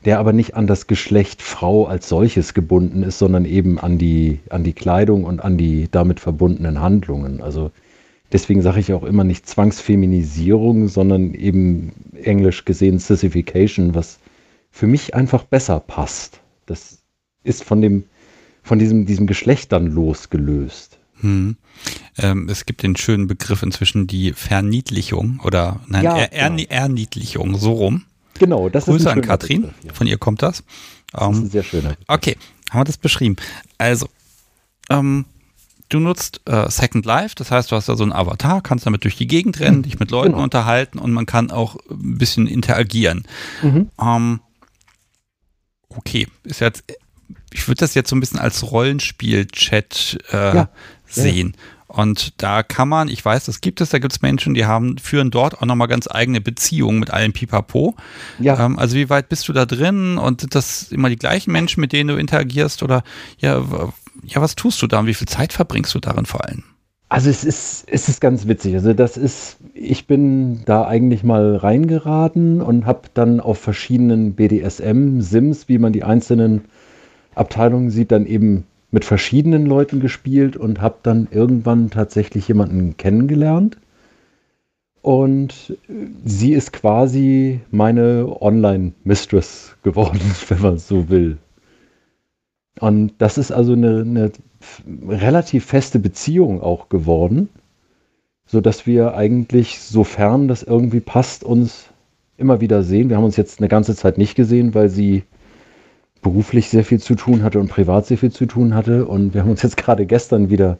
der 0.04 0.18
aber 0.18 0.32
nicht 0.32 0.54
an 0.54 0.66
das 0.66 0.86
Geschlecht 0.86 1.42
Frau 1.42 1.86
als 1.86 2.08
solches 2.08 2.54
gebunden 2.54 3.02
ist, 3.02 3.18
sondern 3.18 3.44
eben 3.44 3.78
an 3.78 3.98
die, 3.98 4.40
an 4.50 4.62
die 4.62 4.72
Kleidung 4.72 5.24
und 5.24 5.40
an 5.40 5.56
die 5.58 5.88
damit 5.90 6.20
verbundenen 6.20 6.80
Handlungen. 6.80 7.40
Also 7.40 7.72
deswegen 8.32 8.62
sage 8.62 8.80
ich 8.80 8.92
auch 8.92 9.02
immer 9.02 9.24
nicht 9.24 9.48
Zwangsfeminisierung, 9.48 10.88
sondern 10.88 11.34
eben 11.34 11.92
englisch 12.22 12.64
gesehen 12.64 12.98
Sissification, 12.98 13.94
was 13.94 14.18
für 14.70 14.86
mich 14.86 15.14
einfach 15.14 15.44
besser 15.44 15.80
passt. 15.80 16.40
Das 16.66 16.98
ist 17.42 17.64
von 17.64 17.80
dem 17.80 18.04
von 18.66 18.80
diesem, 18.80 19.06
diesem 19.06 19.26
Geschlecht 19.28 19.70
dann 19.70 19.86
losgelöst. 19.86 20.98
Hm. 21.20 21.56
Ähm, 22.18 22.48
es 22.50 22.66
gibt 22.66 22.82
den 22.82 22.96
schönen 22.96 23.28
Begriff 23.28 23.62
inzwischen 23.62 24.06
die 24.06 24.32
Verniedlichung 24.32 25.40
oder 25.44 25.80
nein, 25.86 26.02
ja, 26.04 26.16
er, 26.16 26.32
er, 26.32 26.50
genau. 26.50 26.64
Erniedlichung, 26.68 27.56
so 27.56 27.72
rum. 27.72 28.04
Genau, 28.38 28.68
das 28.68 28.84
Grüße 28.84 28.98
ist 28.98 29.06
an 29.06 29.22
Katrin, 29.22 29.62
Begriff, 29.62 29.84
ja. 29.84 29.92
von 29.92 30.06
ihr 30.06 30.18
kommt 30.18 30.42
das. 30.42 30.60
Ähm, 30.60 30.64
das 31.14 31.30
ist 31.30 31.42
ein 31.44 31.50
sehr 31.50 31.62
schöner. 31.62 31.88
Begriff. 31.90 32.04
Okay, 32.08 32.36
haben 32.70 32.80
wir 32.80 32.84
das 32.84 32.98
beschrieben. 32.98 33.36
Also, 33.78 34.08
ähm, 34.90 35.24
du 35.88 36.00
nutzt 36.00 36.40
äh, 36.46 36.70
Second 36.70 37.06
Life, 37.06 37.34
das 37.36 37.50
heißt, 37.50 37.70
du 37.70 37.76
hast 37.76 37.88
da 37.88 37.96
so 37.96 38.02
einen 38.02 38.12
Avatar, 38.12 38.60
kannst 38.60 38.86
damit 38.86 39.04
durch 39.04 39.16
die 39.16 39.26
Gegend 39.26 39.60
rennen, 39.60 39.78
mhm. 39.78 39.82
dich 39.82 39.98
mit 39.98 40.10
Leuten 40.10 40.32
genau. 40.32 40.44
unterhalten 40.44 40.98
und 40.98 41.12
man 41.12 41.26
kann 41.26 41.50
auch 41.50 41.76
ein 41.90 42.18
bisschen 42.18 42.46
interagieren. 42.46 43.24
Mhm. 43.62 43.90
Ähm, 44.00 44.40
okay, 45.88 46.26
ist 46.44 46.60
jetzt 46.60 46.84
ich 47.56 47.66
würde 47.68 47.80
das 47.80 47.94
jetzt 47.94 48.10
so 48.10 48.16
ein 48.16 48.20
bisschen 48.20 48.38
als 48.38 48.70
Rollenspiel-Chat 48.70 50.18
äh, 50.30 50.56
ja. 50.56 50.68
sehen. 51.06 51.54
Ja. 51.56 51.75
Und 51.96 52.42
da 52.42 52.62
kann 52.62 52.88
man, 52.88 53.08
ich 53.08 53.24
weiß, 53.24 53.46
das 53.46 53.62
gibt 53.62 53.80
es, 53.80 53.88
da 53.88 53.98
gibt 53.98 54.12
es 54.12 54.20
Menschen, 54.20 54.52
die 54.52 54.66
haben, 54.66 54.98
führen 54.98 55.30
dort 55.30 55.60
auch 55.60 55.66
nochmal 55.66 55.88
ganz 55.88 56.06
eigene 56.10 56.42
Beziehungen 56.42 56.98
mit 56.98 57.10
allen 57.10 57.32
Pipapo. 57.32 57.94
Ja. 58.38 58.62
Ähm, 58.62 58.78
also 58.78 58.96
wie 58.96 59.08
weit 59.08 59.30
bist 59.30 59.48
du 59.48 59.54
da 59.54 59.64
drin 59.64 60.18
und 60.18 60.42
sind 60.42 60.54
das 60.54 60.92
immer 60.92 61.08
die 61.08 61.16
gleichen 61.16 61.52
Menschen, 61.52 61.80
mit 61.80 61.92
denen 61.92 62.08
du 62.08 62.16
interagierst 62.16 62.82
oder 62.82 63.02
ja, 63.38 63.64
ja, 64.24 64.42
was 64.42 64.56
tust 64.56 64.82
du 64.82 64.86
da 64.86 64.98
und 64.98 65.06
wie 65.06 65.14
viel 65.14 65.26
Zeit 65.28 65.54
verbringst 65.54 65.94
du 65.94 65.98
darin 65.98 66.26
vor 66.26 66.44
allem? 66.44 66.64
Also 67.08 67.30
es 67.30 67.44
ist, 67.44 67.84
es 67.88 68.10
ist 68.10 68.20
ganz 68.20 68.46
witzig. 68.46 68.74
Also 68.74 68.92
das 68.92 69.16
ist, 69.16 69.56
ich 69.72 70.06
bin 70.06 70.64
da 70.66 70.86
eigentlich 70.86 71.22
mal 71.22 71.56
reingeraten 71.56 72.60
und 72.60 72.84
habe 72.84 73.08
dann 73.14 73.40
auf 73.40 73.58
verschiedenen 73.58 74.34
BDSM-Sims, 74.34 75.68
wie 75.68 75.78
man 75.78 75.94
die 75.94 76.04
einzelnen 76.04 76.66
Abteilung 77.34 77.88
sieht, 77.88 78.12
dann 78.12 78.26
eben 78.26 78.64
mit 78.96 79.04
verschiedenen 79.04 79.66
Leuten 79.66 80.00
gespielt 80.00 80.56
und 80.56 80.80
habe 80.80 80.96
dann 81.02 81.28
irgendwann 81.30 81.90
tatsächlich 81.90 82.48
jemanden 82.48 82.96
kennengelernt. 82.96 83.76
Und 85.02 85.76
sie 86.24 86.54
ist 86.54 86.72
quasi 86.72 87.60
meine 87.70 88.40
Online-Mistress 88.40 89.76
geworden, 89.82 90.22
wenn 90.48 90.62
man 90.62 90.78
so 90.78 91.10
will. 91.10 91.36
Und 92.80 93.12
das 93.18 93.36
ist 93.36 93.52
also 93.52 93.74
eine, 93.74 94.00
eine 94.00 94.32
relativ 95.06 95.66
feste 95.66 95.98
Beziehung 95.98 96.62
auch 96.62 96.88
geworden, 96.88 97.50
sodass 98.46 98.86
wir 98.86 99.14
eigentlich, 99.14 99.78
sofern 99.78 100.48
das 100.48 100.62
irgendwie 100.62 101.00
passt, 101.00 101.44
uns 101.44 101.84
immer 102.38 102.62
wieder 102.62 102.82
sehen. 102.82 103.10
Wir 103.10 103.18
haben 103.18 103.24
uns 103.24 103.36
jetzt 103.36 103.60
eine 103.60 103.68
ganze 103.68 103.94
Zeit 103.94 104.16
nicht 104.16 104.36
gesehen, 104.36 104.74
weil 104.74 104.88
sie 104.88 105.24
beruflich 106.26 106.68
sehr 106.70 106.84
viel 106.84 106.98
zu 106.98 107.14
tun 107.14 107.44
hatte 107.44 107.60
und 107.60 107.68
privat 107.68 108.06
sehr 108.06 108.18
viel 108.18 108.32
zu 108.32 108.46
tun 108.46 108.74
hatte. 108.74 109.06
Und 109.06 109.32
wir 109.32 109.42
haben 109.42 109.50
uns 109.50 109.62
jetzt 109.62 109.76
gerade 109.76 110.06
gestern 110.06 110.50
wieder 110.50 110.78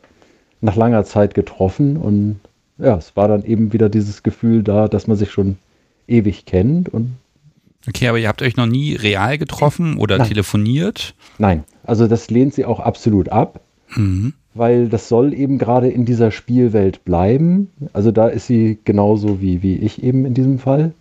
nach 0.61 0.75
langer 0.75 1.05
Zeit 1.05 1.35
getroffen. 1.35 1.97
Und 1.97 2.41
ja, 2.79 2.97
es 2.97 3.15
war 3.15 3.29
dann 3.29 3.45
eben 3.45 3.73
wieder 3.73 3.89
dieses 3.89 4.25
Gefühl 4.25 4.65
da, 4.65 4.89
dass 4.89 5.07
man 5.07 5.17
sich 5.17 5.31
schon 5.31 5.57
ewig 6.09 6.47
kennt. 6.47 6.89
Und 6.89 7.13
okay, 7.87 8.09
aber 8.09 8.19
ihr 8.19 8.27
habt 8.27 8.43
euch 8.43 8.57
noch 8.57 8.67
nie 8.67 8.97
real 8.97 9.39
getroffen 9.39 9.99
oder 9.99 10.19
Nein. 10.19 10.27
telefoniert? 10.27 11.15
Nein, 11.39 11.63
also 11.85 12.09
das 12.09 12.29
lehnt 12.29 12.55
sie 12.55 12.65
auch 12.65 12.81
absolut 12.81 13.29
ab. 13.29 13.61
Mhm. 13.95 14.35
Weil 14.53 14.89
das 14.89 15.09
soll 15.09 15.33
eben 15.33 15.59
gerade 15.59 15.89
in 15.89 16.05
dieser 16.07 16.33
Spielwelt 16.33 17.05
bleiben. 17.05 17.71
Also 17.93 18.11
da 18.11 18.27
ist 18.27 18.49
sie 18.49 18.81
genauso 18.85 19.41
wie, 19.41 19.63
wie 19.63 19.77
ich 19.77 20.03
eben 20.03 20.25
in 20.25 20.35
diesem 20.35 20.59
Fall. 20.59 20.93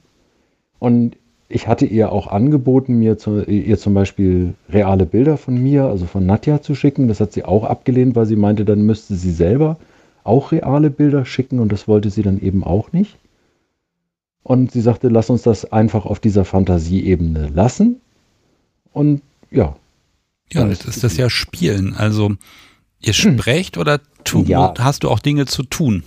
Und 0.77 1.17
ich 1.47 1.67
hatte 1.67 1.85
ihr 1.85 2.11
auch 2.11 2.27
angeboten, 2.27 2.97
mir 2.97 3.17
zu, 3.17 3.43
ihr 3.43 3.77
zum 3.77 3.93
Beispiel 3.93 4.55
reale 4.69 5.05
Bilder 5.05 5.37
von 5.37 5.61
mir, 5.61 5.85
also 5.85 6.05
von 6.05 6.25
Nadja 6.25 6.61
zu 6.61 6.73
schicken. 6.73 7.07
Das 7.07 7.19
hat 7.19 7.33
sie 7.33 7.45
auch 7.45 7.63
abgelehnt, 7.63 8.15
weil 8.15 8.25
sie 8.25 8.35
meinte, 8.35 8.65
dann 8.65 8.81
müsste 8.81 9.15
sie 9.15 9.31
selber 9.31 9.77
auch 10.23 10.51
reale 10.51 10.89
Bilder 10.89 11.23
schicken 11.23 11.59
und 11.59 11.71
das 11.71 11.87
wollte 11.87 12.09
sie 12.09 12.23
dann 12.23 12.41
eben 12.41 12.63
auch 12.63 12.91
nicht. 12.91 13.17
Und 14.41 14.71
sie 14.71 14.81
sagte, 14.81 15.07
lass 15.09 15.29
uns 15.29 15.43
das 15.43 15.71
einfach 15.71 16.05
auf 16.05 16.19
dieser 16.19 16.45
Fantasieebene 16.45 17.49
lassen. 17.53 18.01
Und 18.91 19.21
ja. 19.51 19.75
Ja, 20.51 20.67
das 20.67 20.85
ist 20.85 21.03
das 21.03 21.17
ja 21.17 21.29
Spielen. 21.29 21.93
Also 21.95 22.35
ihr 22.99 23.13
sprecht 23.13 23.77
oder 23.77 24.01
tu, 24.23 24.43
ja. 24.43 24.73
hast 24.79 25.03
du 25.03 25.09
auch 25.09 25.19
Dinge 25.19 25.45
zu 25.45 25.63
tun? 25.63 26.03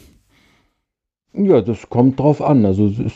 Ja, 1.39 1.61
das 1.61 1.89
kommt 1.89 2.19
drauf 2.19 2.43
an. 2.43 2.65
Also 2.67 2.89
ist, 2.89 3.15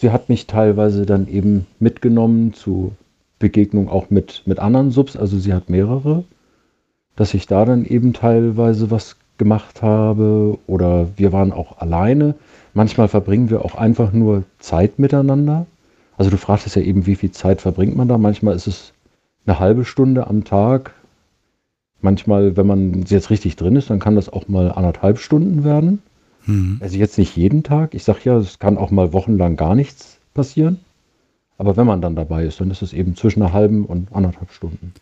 sie 0.00 0.10
hat 0.10 0.30
mich 0.30 0.46
teilweise 0.46 1.04
dann 1.04 1.28
eben 1.28 1.66
mitgenommen 1.78 2.54
zu 2.54 2.92
Begegnung 3.38 3.90
auch 3.90 4.08
mit, 4.08 4.42
mit 4.46 4.58
anderen 4.58 4.90
Subs. 4.90 5.16
Also 5.16 5.38
sie 5.38 5.52
hat 5.52 5.68
mehrere, 5.68 6.24
dass 7.14 7.34
ich 7.34 7.46
da 7.46 7.66
dann 7.66 7.84
eben 7.84 8.14
teilweise 8.14 8.90
was 8.90 9.16
gemacht 9.36 9.82
habe 9.82 10.58
oder 10.66 11.08
wir 11.16 11.32
waren 11.32 11.52
auch 11.52 11.78
alleine. 11.78 12.34
Manchmal 12.72 13.08
verbringen 13.08 13.50
wir 13.50 13.64
auch 13.64 13.74
einfach 13.74 14.12
nur 14.12 14.44
Zeit 14.58 14.98
miteinander. 14.98 15.66
Also 16.16 16.30
du 16.30 16.38
fragtest 16.38 16.74
ja 16.74 16.82
eben, 16.82 17.06
wie 17.06 17.16
viel 17.16 17.32
Zeit 17.32 17.60
verbringt 17.60 17.96
man 17.96 18.08
da. 18.08 18.16
Manchmal 18.16 18.56
ist 18.56 18.66
es 18.66 18.92
eine 19.46 19.60
halbe 19.60 19.84
Stunde 19.84 20.26
am 20.26 20.44
Tag. 20.44 20.94
Manchmal, 22.00 22.56
wenn 22.56 22.66
man 22.66 23.02
jetzt 23.08 23.28
richtig 23.28 23.56
drin 23.56 23.76
ist, 23.76 23.90
dann 23.90 23.98
kann 23.98 24.16
das 24.16 24.32
auch 24.32 24.48
mal 24.48 24.72
anderthalb 24.72 25.18
Stunden 25.18 25.64
werden. 25.64 26.02
Mhm. 26.46 26.78
Also 26.80 26.96
jetzt 26.96 27.18
nicht 27.18 27.36
jeden 27.36 27.62
Tag. 27.62 27.94
Ich 27.94 28.04
sage 28.04 28.20
ja, 28.24 28.36
es 28.36 28.58
kann 28.58 28.78
auch 28.78 28.90
mal 28.90 29.12
wochenlang 29.12 29.56
gar 29.56 29.74
nichts 29.74 30.18
passieren. 30.34 30.80
Aber 31.58 31.76
wenn 31.76 31.86
man 31.86 32.00
dann 32.00 32.14
dabei 32.14 32.44
ist, 32.44 32.60
dann 32.60 32.70
ist 32.70 32.82
es 32.82 32.92
eben 32.92 33.16
zwischen 33.16 33.42
einer 33.42 33.52
halben 33.52 33.84
und 33.84 34.12
anderthalb 34.12 34.52
Stunden. 34.52 34.94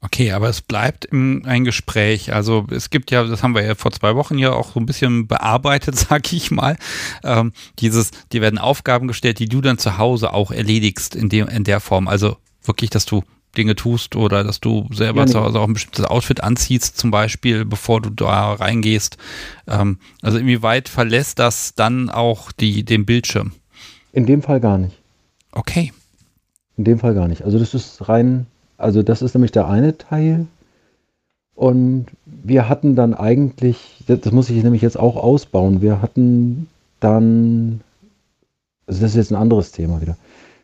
Okay, 0.00 0.30
aber 0.30 0.48
es 0.48 0.62
bleibt 0.62 1.08
ein 1.12 1.64
Gespräch. 1.64 2.32
Also 2.32 2.66
es 2.70 2.88
gibt 2.90 3.10
ja, 3.10 3.24
das 3.24 3.42
haben 3.42 3.54
wir 3.54 3.64
ja 3.64 3.74
vor 3.74 3.90
zwei 3.90 4.14
Wochen 4.14 4.38
ja 4.38 4.52
auch 4.52 4.72
so 4.72 4.80
ein 4.80 4.86
bisschen 4.86 5.26
bearbeitet, 5.26 5.96
sag 6.08 6.32
ich 6.32 6.50
mal. 6.50 6.76
Ähm, 7.24 7.52
dieses, 7.80 8.12
die 8.32 8.40
werden 8.40 8.58
Aufgaben 8.58 9.08
gestellt, 9.08 9.40
die 9.40 9.48
du 9.48 9.60
dann 9.60 9.78
zu 9.78 9.98
Hause 9.98 10.32
auch 10.32 10.52
erledigst 10.52 11.16
in 11.16 11.28
dem, 11.28 11.48
in 11.48 11.64
der 11.64 11.80
Form. 11.80 12.06
Also 12.06 12.36
wirklich, 12.62 12.90
dass 12.90 13.06
du 13.06 13.24
Dinge 13.56 13.74
tust 13.74 14.16
oder 14.16 14.44
dass 14.44 14.60
du 14.60 14.88
selber 14.92 15.22
ja, 15.22 15.26
zu 15.26 15.40
Hause 15.40 15.58
auch 15.58 15.66
ein 15.66 15.72
bestimmtes 15.72 16.04
Outfit 16.04 16.42
anziehst, 16.42 16.98
zum 16.98 17.10
Beispiel, 17.10 17.64
bevor 17.64 18.00
du 18.00 18.10
da 18.10 18.52
reingehst. 18.52 19.16
Ähm, 19.66 19.98
also 20.22 20.38
inwieweit 20.38 20.88
verlässt 20.88 21.38
das 21.38 21.74
dann 21.74 22.10
auch 22.10 22.52
die, 22.52 22.84
den 22.84 23.06
Bildschirm? 23.06 23.52
In 24.12 24.26
dem 24.26 24.42
Fall 24.42 24.60
gar 24.60 24.78
nicht. 24.78 24.96
Okay. 25.52 25.92
In 26.76 26.84
dem 26.84 26.98
Fall 26.98 27.14
gar 27.14 27.28
nicht. 27.28 27.42
Also 27.42 27.58
das 27.58 27.74
ist 27.74 28.08
rein, 28.08 28.46
also 28.76 29.02
das 29.02 29.22
ist 29.22 29.34
nämlich 29.34 29.52
der 29.52 29.68
eine 29.68 29.98
Teil. 29.98 30.46
Und 31.54 32.06
wir 32.24 32.68
hatten 32.68 32.94
dann 32.94 33.14
eigentlich, 33.14 34.04
das 34.06 34.30
muss 34.30 34.48
ich 34.48 34.62
nämlich 34.62 34.82
jetzt 34.82 34.98
auch 34.98 35.16
ausbauen, 35.16 35.82
wir 35.82 36.00
hatten 36.00 36.68
dann, 37.00 37.80
also 38.86 39.00
das 39.00 39.10
ist 39.10 39.16
jetzt 39.16 39.32
ein 39.32 39.36
anderes 39.42 39.72
Thema 39.72 40.00
wieder. 40.00 40.16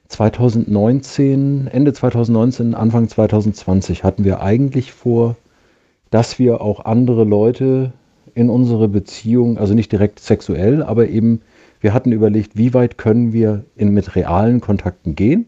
2019, 0.09 1.67
Ende 1.67 1.93
2019, 1.93 2.75
Anfang 2.75 3.09
2020 3.09 4.05
hatten 4.05 4.25
wir 4.25 4.41
eigentlich 4.41 4.93
vor, 4.93 5.37
dass 6.11 6.39
wir 6.39 6.61
auch 6.61 6.85
andere 6.85 7.25
Leute 7.25 7.93
in 8.35 8.51
unsere 8.51 8.89
Beziehung, 8.89 9.59
also 9.59 9.75
nicht 9.75 9.91
direkt 9.93 10.21
sexuell, 10.21 10.83
aber 10.83 11.09
eben, 11.09 11.41
wir 11.81 11.93
hatten 11.95 12.13
überlegt, 12.13 12.57
wie 12.57 12.75
weit 12.75 12.99
können 12.99 13.33
wir 13.33 13.65
in, 13.77 13.91
mit 13.91 14.15
realen 14.17 14.61
Kontakten 14.61 15.15
gehen. 15.15 15.47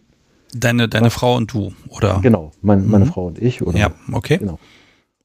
Deine, 0.54 0.88
deine 0.88 1.06
Was, 1.06 1.14
Frau 1.14 1.36
und 1.36 1.52
du, 1.52 1.72
oder? 1.88 2.20
Genau, 2.22 2.52
mein, 2.62 2.86
meine 2.86 3.04
mhm. 3.04 3.08
Frau 3.08 3.26
und 3.26 3.40
ich. 3.40 3.62
Oder, 3.62 3.78
ja, 3.78 3.90
okay. 4.12 4.38
Genau. 4.38 4.58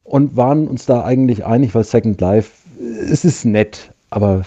Und 0.03 0.36
waren 0.36 0.67
uns 0.67 0.86
da 0.86 1.03
eigentlich 1.03 1.45
einig, 1.45 1.73
weil 1.73 1.84
Second 1.84 2.19
Life, 2.19 2.51
es 2.79 3.23
ist 3.23 3.45
nett, 3.45 3.91
aber 4.09 4.43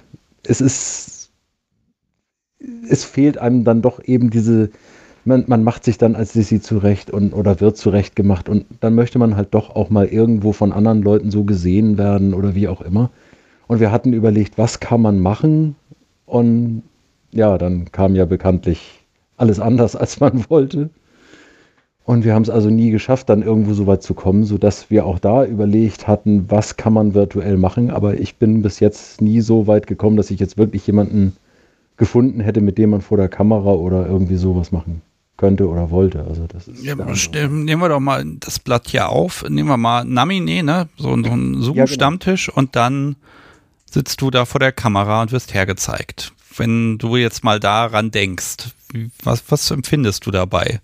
es 0.47 0.61
ist 0.61 1.14
es 2.89 3.05
fehlt 3.05 3.39
einem 3.39 3.65
dann 3.65 3.83
doch 3.83 4.03
eben 4.05 4.31
diese, 4.31 4.71
man, 5.25 5.45
man 5.47 5.65
macht 5.65 5.85
sich 5.85 5.99
dann 5.99 6.17
als 6.17 6.33
Sissy 6.33 6.61
zurecht 6.61 7.11
und 7.11 7.33
oder 7.33 7.61
wird 7.61 7.77
zurecht 7.77 8.17
gemacht 8.17 8.49
und 8.49 8.67
dann 8.81 8.95
möchte 8.95 9.19
man 9.19 9.37
halt 9.37 9.55
doch 9.55 9.75
auch 9.75 9.91
mal 9.91 10.07
irgendwo 10.07 10.53
von 10.53 10.73
anderen 10.73 11.03
Leuten 11.03 11.31
so 11.31 11.45
gesehen 11.45 11.99
werden 11.99 12.35
oder 12.35 12.55
wie 12.55 12.69
auch 12.69 12.81
immer. 12.81 13.11
Und 13.67 13.81
wir 13.81 13.91
hatten 13.91 14.12
überlegt, 14.12 14.59
was 14.59 14.81
kann 14.81 15.01
man 15.01 15.19
machen? 15.21 15.77
Und 16.27 16.83
ja, 17.33 17.59
dann 17.59 17.91
kam 17.93 18.15
ja 18.15 18.25
bekanntlich 18.25 19.05
alles 19.37 19.61
anders, 19.61 19.97
als 19.97 20.21
man 20.21 20.45
wollte. 20.49 20.91
Und 22.07 22.25
wir 22.25 22.35
haben 22.35 22.43
es 22.43 22.51
also 22.51 22.69
nie 22.69 22.91
geschafft, 22.91 23.31
dann 23.31 23.41
irgendwo 23.41 23.73
so 23.73 23.87
weit 23.87 24.03
zu 24.03 24.12
kommen, 24.12 24.45
sodass 24.45 24.91
wir 24.91 25.07
auch 25.07 25.19
da 25.19 25.47
überlegt 25.47 26.07
hatten, 26.07 26.45
was 26.51 26.77
kann 26.77 26.93
man 26.93 27.15
virtuell 27.15 27.57
machen. 27.57 27.91
Aber 27.91 28.21
ich 28.21 28.37
bin 28.37 28.61
bis 28.61 28.79
jetzt 28.79 29.23
nie 29.23 29.41
so 29.41 29.67
weit 29.67 29.87
gekommen, 29.87 30.19
dass 30.19 30.31
ich 30.31 30.39
jetzt 30.39 30.59
wirklich 30.59 30.87
jemanden 30.87 31.35
gefunden 31.97 32.41
hätte, 32.41 32.61
mit 32.61 32.79
dem 32.79 32.91
man 32.91 33.01
vor 33.01 33.17
der 33.17 33.29
Kamera 33.29 33.73
oder 33.73 34.07
irgendwie 34.07 34.37
sowas 34.37 34.73
machen 34.73 35.03
könnte 35.37 35.69
oder 35.69 35.91
wollte. 35.91 36.25
Also 36.25 36.47
das 36.47 36.69
ist 36.69 36.83
ja, 36.85 36.95
nehmen 36.95 37.83
wir 37.83 37.89
doch 37.89 38.01
mal 38.01 38.25
das 38.41 38.59
Blatt 38.59 38.89
hier 38.89 39.09
auf. 39.09 39.45
Nehmen 39.49 39.69
wir 39.69 39.77
mal 39.77 40.05
Namine, 40.05 40.63
ne? 40.63 40.89
So, 40.97 41.11
so 41.23 41.31
ein 41.31 41.61
Zoom-Stammtisch 41.61 42.49
ja, 42.49 42.53
genau. 42.53 42.61
und 42.61 42.77
dann 42.77 43.17
sitzt 43.91 44.21
du 44.21 44.31
da 44.31 44.45
vor 44.45 44.61
der 44.61 44.73
Kamera 44.73 45.23
und 45.23 45.33
wirst 45.33 45.55
hergezeigt. 45.55 46.33
Wenn 46.57 46.99
du 46.99 47.17
jetzt 47.17 47.43
mal 47.43 47.59
daran 47.59 48.11
denkst, 48.11 48.71
was, 49.23 49.43
was 49.49 49.71
empfindest 49.71 50.27
du 50.27 50.31
dabei? 50.31 50.81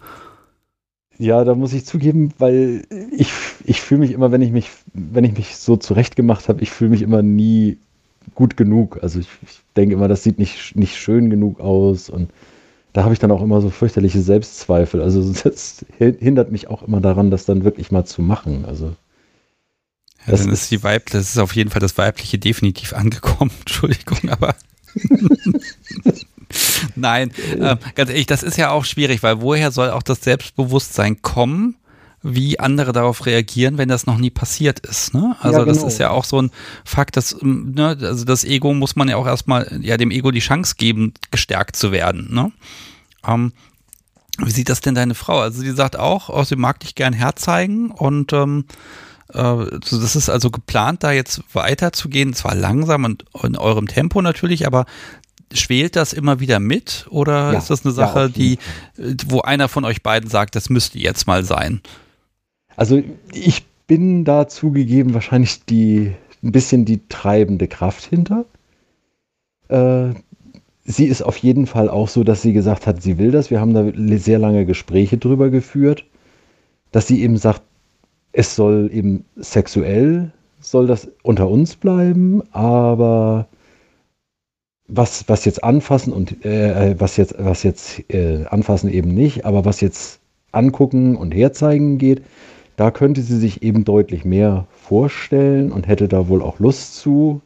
Ja, 1.18 1.44
da 1.44 1.54
muss 1.54 1.72
ich 1.72 1.84
zugeben, 1.84 2.32
weil 2.38 2.86
ich, 3.12 3.30
ich 3.64 3.80
fühle 3.80 4.00
mich 4.00 4.12
immer, 4.12 4.32
wenn 4.32 4.42
ich 4.42 4.52
mich, 4.52 4.70
wenn 4.94 5.24
ich 5.24 5.36
mich 5.36 5.56
so 5.56 5.76
zurechtgemacht 5.76 6.48
habe, 6.48 6.62
ich 6.62 6.70
fühle 6.70 6.90
mich 6.90 7.02
immer 7.02 7.22
nie 7.22 7.78
gut 8.40 8.56
genug. 8.56 8.98
Also 9.02 9.20
ich, 9.20 9.28
ich 9.42 9.60
denke 9.76 9.94
immer, 9.94 10.08
das 10.08 10.22
sieht 10.22 10.38
nicht, 10.38 10.74
nicht 10.74 10.96
schön 10.96 11.28
genug 11.28 11.60
aus 11.60 12.08
und 12.08 12.30
da 12.94 13.04
habe 13.04 13.12
ich 13.12 13.18
dann 13.18 13.30
auch 13.30 13.42
immer 13.42 13.60
so 13.60 13.68
fürchterliche 13.68 14.22
Selbstzweifel. 14.22 15.02
Also 15.02 15.30
das 15.44 15.84
hindert 15.98 16.50
mich 16.50 16.68
auch 16.68 16.82
immer 16.82 17.02
daran, 17.02 17.30
das 17.30 17.44
dann 17.44 17.64
wirklich 17.64 17.92
mal 17.92 18.06
zu 18.06 18.22
machen. 18.22 18.64
Also 18.64 18.96
ja, 20.26 20.36
dann 20.36 20.48
ist 20.48 20.70
die 20.70 20.82
Weib, 20.82 21.10
das 21.10 21.28
ist 21.28 21.38
auf 21.38 21.54
jeden 21.54 21.68
Fall 21.68 21.80
das 21.80 21.98
Weibliche 21.98 22.38
definitiv 22.38 22.92
angekommen. 22.94 23.50
Entschuldigung, 23.60 24.30
aber 24.30 24.54
Nein, 26.96 27.32
äh, 27.58 27.76
ganz 27.94 28.10
ehrlich, 28.10 28.26
das 28.26 28.42
ist 28.42 28.56
ja 28.56 28.70
auch 28.70 28.86
schwierig, 28.86 29.22
weil 29.22 29.42
woher 29.42 29.70
soll 29.70 29.90
auch 29.90 30.02
das 30.02 30.22
Selbstbewusstsein 30.22 31.20
kommen, 31.20 31.76
wie 32.22 32.60
andere 32.60 32.92
darauf 32.92 33.24
reagieren, 33.24 33.78
wenn 33.78 33.88
das 33.88 34.06
noch 34.06 34.18
nie 34.18 34.30
passiert 34.30 34.80
ist. 34.80 35.14
Ne? 35.14 35.36
Also 35.40 35.58
ja, 35.58 35.64
genau. 35.64 35.82
das 35.82 35.92
ist 35.92 35.98
ja 35.98 36.10
auch 36.10 36.24
so 36.24 36.40
ein 36.40 36.50
Fakt, 36.84 37.16
dass 37.16 37.34
ähm, 37.40 37.72
ne, 37.74 37.96
also 38.00 38.24
das 38.24 38.44
Ego 38.44 38.74
muss 38.74 38.96
man 38.96 39.08
ja 39.08 39.16
auch 39.16 39.26
erstmal 39.26 39.78
ja 39.80 39.96
dem 39.96 40.10
Ego 40.10 40.30
die 40.30 40.40
Chance 40.40 40.74
geben, 40.76 41.14
gestärkt 41.30 41.76
zu 41.76 41.92
werden. 41.92 42.28
Ne? 42.32 42.52
Ähm, 43.26 43.52
wie 44.38 44.50
sieht 44.50 44.68
das 44.68 44.80
denn 44.80 44.94
deine 44.94 45.14
Frau? 45.14 45.40
Also 45.40 45.60
sie 45.60 45.72
sagt 45.72 45.98
auch, 45.98 46.28
oh, 46.28 46.44
sie 46.44 46.56
mag 46.56 46.80
dich 46.80 46.94
gern 46.94 47.12
herzeigen 47.12 47.90
und 47.90 48.32
ähm, 48.32 48.64
äh, 49.32 49.66
das 49.90 50.16
ist 50.16 50.28
also 50.28 50.50
geplant, 50.50 51.02
da 51.02 51.12
jetzt 51.12 51.42
weiterzugehen, 51.52 52.34
zwar 52.34 52.54
langsam 52.54 53.04
und 53.04 53.24
in 53.42 53.56
eurem 53.56 53.86
Tempo 53.88 54.20
natürlich, 54.20 54.66
aber 54.66 54.86
schwelt 55.52 55.96
das 55.96 56.12
immer 56.12 56.38
wieder 56.40 56.60
mit 56.60 57.06
oder 57.10 57.52
ja, 57.52 57.58
ist 57.58 57.70
das 57.70 57.84
eine 57.84 57.92
Sache, 57.92 58.20
ja, 58.20 58.28
die, 58.28 58.58
wo 59.26 59.40
einer 59.40 59.68
von 59.68 59.84
euch 59.84 60.02
beiden 60.02 60.30
sagt, 60.30 60.54
das 60.54 60.70
müsste 60.70 60.98
jetzt 60.98 61.26
mal 61.26 61.44
sein? 61.44 61.80
Also 62.80 63.02
ich 63.34 63.66
bin 63.86 64.24
da 64.24 64.48
zugegeben 64.48 65.12
wahrscheinlich 65.12 65.66
die 65.66 66.12
ein 66.42 66.50
bisschen 66.50 66.86
die 66.86 67.06
treibende 67.10 67.68
Kraft 67.68 68.06
hinter. 68.06 68.46
Äh, 69.68 70.14
sie 70.86 71.04
ist 71.04 71.20
auf 71.20 71.36
jeden 71.36 71.66
Fall 71.66 71.90
auch 71.90 72.08
so, 72.08 72.24
dass 72.24 72.40
sie 72.40 72.54
gesagt 72.54 72.86
hat, 72.86 73.02
sie 73.02 73.18
will 73.18 73.32
das. 73.32 73.50
Wir 73.50 73.60
haben 73.60 73.74
da 73.74 73.92
sehr 74.16 74.38
lange 74.38 74.64
Gespräche 74.64 75.18
drüber 75.18 75.50
geführt, 75.50 76.06
dass 76.90 77.06
sie 77.06 77.22
eben 77.22 77.36
sagt, 77.36 77.60
es 78.32 78.56
soll 78.56 78.88
eben 78.94 79.26
sexuell, 79.36 80.32
soll 80.58 80.86
das 80.86 81.06
unter 81.22 81.50
uns 81.50 81.76
bleiben, 81.76 82.42
aber 82.50 83.46
was, 84.88 85.28
was 85.28 85.44
jetzt 85.44 85.62
anfassen 85.62 86.14
und 86.14 86.46
äh, 86.46 86.98
was 86.98 87.18
jetzt, 87.18 87.34
was 87.38 87.62
jetzt 87.62 88.10
äh, 88.10 88.46
anfassen 88.46 88.88
eben 88.90 89.12
nicht, 89.12 89.44
aber 89.44 89.66
was 89.66 89.82
jetzt 89.82 90.20
angucken 90.50 91.14
und 91.16 91.34
herzeigen 91.34 91.98
geht, 91.98 92.22
da 92.80 92.90
könnte 92.90 93.20
sie 93.20 93.36
sich 93.36 93.62
eben 93.62 93.84
deutlich 93.84 94.24
mehr 94.24 94.66
vorstellen 94.72 95.70
und 95.70 95.86
hätte 95.86 96.08
da 96.08 96.28
wohl 96.28 96.40
auch 96.40 96.60
Lust 96.60 96.94
zu. 96.94 97.42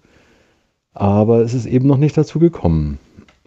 Aber 0.93 1.41
es 1.41 1.55
ist 1.55 1.66
eben 1.66 1.89
noch 1.89 1.97
nicht 1.97 2.16
dazu 2.16 2.39
gekommen. 2.39 3.01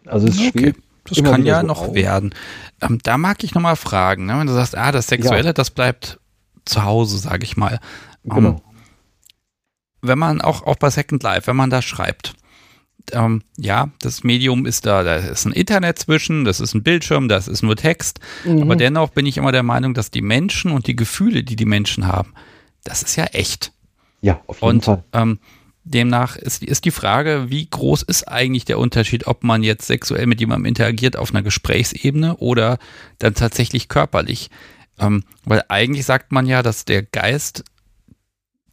Also 0.06 0.28
es 0.28 0.38
okay. 0.38 0.74
Das 1.06 1.24
kann 1.24 1.46
ja 1.46 1.62
so 1.62 1.68
noch 1.68 1.88
auf. 1.88 1.94
werden. 1.94 2.36
Ähm, 2.82 3.00
da 3.04 3.18
mag 3.18 3.42
ich 3.42 3.56
nochmal 3.56 3.78
fragen, 3.78 4.26
ne? 4.26 4.38
wenn 4.38 4.48
du 4.48 4.54
sagst, 4.54 4.76
ah, 4.78 4.92
das 4.92 5.08
Sexuelle, 5.08 5.46
ja. 5.46 5.54
das 5.54 5.72
bleibt 5.72 6.20
zu 6.66 6.84
Hause, 6.84 7.20
sage 7.20 7.46
ich 7.46 7.56
mal. 7.56 7.80
Genau. 8.26 8.38
Um, 8.38 8.46
ähm, 8.46 8.62
wenn 10.02 10.20
man 10.20 10.42
auch, 10.42 10.64
auch 10.64 10.76
bei 10.76 10.90
Second 10.90 11.24
Life, 11.24 11.48
wenn 11.48 11.56
man 11.56 11.70
da 11.70 11.82
schreibt, 11.82 12.34
ähm, 13.14 13.44
ja, 13.58 13.90
das 14.00 14.24
Medium 14.24 14.66
ist 14.66 14.86
da, 14.86 15.04
da 15.04 15.16
ist 15.16 15.46
ein 15.46 15.54
Internet 15.54 16.00
zwischen, 16.00 16.46
das 16.46 16.60
ist 16.60 16.74
ein 16.74 16.84
Bildschirm, 16.84 17.28
das 17.28 17.48
ist 17.48 17.64
nur 17.64 17.76
Text. 17.76 18.20
Mhm. 18.46 18.64
Aber 18.64 18.76
dennoch 18.76 19.10
bin 19.10 19.26
ich 19.26 19.38
immer 19.38 19.52
der 19.52 19.64
Meinung, 19.64 19.94
dass 19.94 20.12
die 20.12 20.22
Menschen 20.22 20.72
und 20.72 20.88
die 20.88 20.96
Gefühle, 20.96 21.44
die 21.44 21.56
die 21.56 21.66
Menschen 21.66 22.08
haben, 22.08 22.34
das 22.84 23.04
ist 23.04 23.16
ja 23.16 23.26
echt. 23.26 23.72
Ja, 24.22 24.42
auf 24.48 24.62
jeden 24.62 24.78
und, 24.78 24.86
Fall. 24.86 25.04
Ähm, 25.14 25.40
demnach 25.84 26.36
ist, 26.36 26.64
ist 26.64 26.86
die 26.86 26.92
Frage, 26.92 27.46
wie 27.50 27.68
groß 27.70 28.04
ist 28.04 28.28
eigentlich 28.28 28.66
der 28.66 28.80
Unterschied, 28.80 29.28
ob 29.28 29.44
man 29.44 29.64
jetzt 29.64 29.88
sexuell 29.88 30.26
mit 30.26 30.40
jemandem 30.40 30.66
interagiert 30.66 31.16
auf 31.16 31.32
einer 31.32 31.44
Gesprächsebene 31.44 32.38
oder 32.38 32.78
dann 33.20 33.34
tatsächlich 33.34 33.88
körperlich. 33.88 34.50
Ähm, 35.00 35.24
weil 35.46 35.64
eigentlich 35.70 36.06
sagt 36.06 36.32
man 36.32 36.46
ja, 36.46 36.64
dass 36.64 36.86
der 36.86 37.04
Geist 37.04 37.64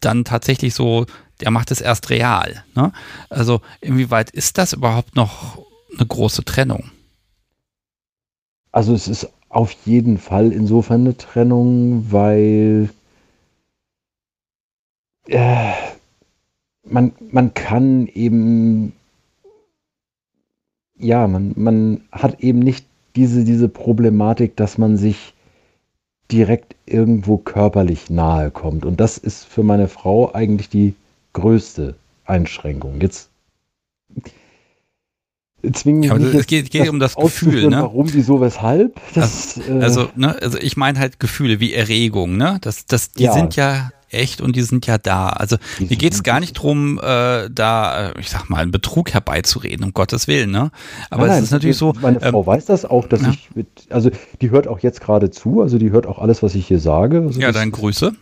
dann 0.00 0.24
tatsächlich 0.24 0.74
so 0.74 1.06
der 1.40 1.50
macht 1.50 1.70
es 1.70 1.80
erst 1.80 2.10
real. 2.10 2.64
Ne? 2.74 2.92
Also 3.28 3.60
inwieweit 3.80 4.30
ist 4.30 4.58
das 4.58 4.72
überhaupt 4.72 5.16
noch 5.16 5.58
eine 5.96 6.06
große 6.06 6.44
Trennung? 6.44 6.90
Also 8.72 8.94
es 8.94 9.08
ist 9.08 9.28
auf 9.48 9.72
jeden 9.84 10.18
Fall 10.18 10.52
insofern 10.52 11.02
eine 11.02 11.16
Trennung, 11.16 12.10
weil 12.10 12.90
äh, 15.28 15.72
man, 16.82 17.12
man 17.30 17.54
kann 17.54 18.08
eben, 18.08 18.92
ja, 20.98 21.26
man, 21.28 21.52
man 21.56 22.00
hat 22.10 22.40
eben 22.40 22.58
nicht 22.58 22.86
diese, 23.16 23.44
diese 23.44 23.68
Problematik, 23.68 24.56
dass 24.56 24.76
man 24.76 24.96
sich 24.96 25.34
direkt 26.30 26.74
irgendwo 26.86 27.36
körperlich 27.36 28.10
nahe 28.10 28.50
kommt. 28.50 28.84
Und 28.84 28.98
das 28.98 29.18
ist 29.18 29.44
für 29.44 29.62
meine 29.62 29.88
Frau 29.88 30.34
eigentlich 30.34 30.68
die 30.68 30.94
größte 31.34 31.94
Einschränkung. 32.24 33.00
Jetzt 33.00 33.30
zwingen 35.72 36.02
ja, 36.02 36.14
mich 36.14 36.34
es 36.34 36.46
geht, 36.46 36.70
geht 36.70 36.88
um 36.88 36.98
das 37.00 37.14
Gefühl, 37.14 37.68
ne? 37.68 37.82
Warum, 37.82 38.12
wieso, 38.12 38.40
weshalb? 38.40 39.00
Das, 39.14 39.58
also, 39.58 39.80
also, 39.80 40.10
ne, 40.16 40.36
also 40.40 40.58
ich 40.58 40.76
meine 40.76 40.98
halt 40.98 41.20
Gefühle 41.20 41.60
wie 41.60 41.74
Erregung, 41.74 42.36
ne? 42.36 42.58
Das, 42.60 42.86
das, 42.86 43.12
die 43.12 43.24
ja. 43.24 43.32
sind 43.32 43.56
ja 43.56 43.90
echt 44.14 44.40
und 44.40 44.56
die 44.56 44.62
sind 44.62 44.86
ja 44.86 44.98
da. 44.98 45.28
Also 45.28 45.56
mir 45.78 45.96
geht 45.96 46.14
es 46.14 46.22
gar 46.22 46.40
nicht 46.40 46.54
drum, 46.54 46.98
äh, 46.98 47.48
da, 47.50 48.10
äh, 48.10 48.20
ich 48.20 48.30
sag 48.30 48.48
mal, 48.48 48.58
einen 48.58 48.70
Betrug 48.70 49.12
herbeizureden, 49.12 49.84
um 49.84 49.92
Gottes 49.92 50.26
Willen, 50.28 50.50
ne? 50.50 50.70
Aber 51.10 51.26
nein, 51.26 51.38
es 51.38 51.44
ist 51.44 51.50
natürlich 51.50 51.76
so. 51.76 51.92
Meine 52.00 52.22
ähm, 52.22 52.32
Frau 52.32 52.46
weiß 52.46 52.66
das 52.66 52.84
auch, 52.84 53.06
dass 53.08 53.22
ja. 53.22 53.30
ich 53.30 53.50
mit, 53.54 53.66
also 53.90 54.10
die 54.40 54.50
hört 54.50 54.68
auch 54.68 54.80
jetzt 54.80 55.00
gerade 55.00 55.30
zu, 55.30 55.60
also 55.60 55.78
die 55.78 55.90
hört 55.90 56.06
auch 56.06 56.18
alles, 56.18 56.42
was 56.42 56.54
ich 56.54 56.66
hier 56.66 56.80
sage. 56.80 57.22
Also 57.26 57.40
ja, 57.40 57.52
dann 57.52 57.70
Grüße. 57.74 58.12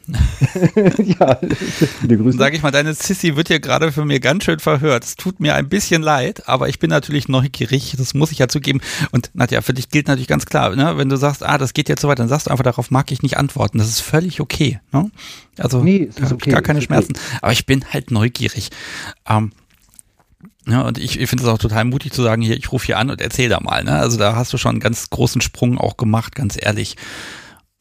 ja, 1.19 1.39
viele 2.01 2.17
Grüße. 2.17 2.39
Sag 2.39 2.55
ich 2.55 2.63
mal, 2.63 2.71
deine 2.71 2.95
Sissy 2.95 3.37
wird 3.37 3.49
hier 3.49 3.61
gerade 3.61 3.93
für 3.93 4.05
mir 4.05 4.21
ganz 4.21 4.45
schön 4.45 4.59
verhört. 4.59 5.05
Es 5.05 5.17
tut 5.17 5.41
mir 5.41 5.55
ein 5.55 5.69
bisschen 5.69 6.03
leid, 6.03 6.49
aber 6.49 6.69
ich 6.69 6.79
bin 6.79 6.91
natürlich 6.91 7.29
neugierig, 7.29 7.95
das 7.99 8.15
muss 8.15 8.33
ich 8.33 8.39
ja 8.39 8.49
zugeben. 8.49 8.81
Und 9.11 9.31
Nadja, 9.35 9.61
für 9.61 9.75
dich 9.75 9.89
gilt 9.89 10.09
natürlich 10.09 10.29
ganz 10.29 10.47
klar, 10.47 10.75
ne? 10.75 10.97
wenn 10.97 11.09
du 11.09 11.17
sagst, 11.17 11.43
ah, 11.43 11.59
das 11.59 11.75
geht 11.75 11.89
jetzt 11.89 12.01
so 12.03 12.09
weit, 12.09 12.19
dann 12.19 12.29
sagst 12.29 12.47
du 12.47 12.51
einfach, 12.51 12.65
darauf 12.65 12.91
mag 12.91 13.11
ich 13.13 13.23
nicht 13.23 13.37
antworten. 13.37 13.79
Das 13.79 13.89
ist 13.89 14.01
völlig 14.01 14.41
okay. 14.41 14.81
Ne? 14.93 15.11
Also 15.59 15.82
nee, 15.83 15.99
ist 15.99 16.33
okay, 16.33 16.51
gar 16.51 16.63
keine 16.63 16.79
okay. 16.79 16.87
Schmerzen. 16.87 17.15
Aber 17.41 17.53
ich 17.53 17.67
bin 17.67 17.85
halt 17.93 18.11
neugierig. 18.11 18.71
Ähm, 19.29 19.53
ja, 20.67 20.83
und 20.83 20.99
ich, 20.99 21.19
ich 21.19 21.29
finde 21.29 21.45
es 21.45 21.51
auch 21.51 21.59
total 21.59 21.85
mutig 21.85 22.13
zu 22.13 22.23
sagen, 22.23 22.43
hier, 22.43 22.57
ich 22.57 22.71
rufe 22.71 22.87
hier 22.87 22.99
an 22.99 23.11
und 23.11 23.21
erzähl 23.21 23.49
da 23.49 23.61
mal. 23.61 23.83
Ne? 23.83 23.99
Also 23.99 24.17
da 24.19 24.37
hast 24.37 24.53
du 24.53 24.59
schon 24.59 24.73
einen 24.73 24.81
ganz 24.81 25.11
großen 25.11 25.41
Sprung 25.41 25.79
auch 25.79 25.97
gemacht, 25.97 26.35
ganz 26.35 26.57
ehrlich. 26.61 26.97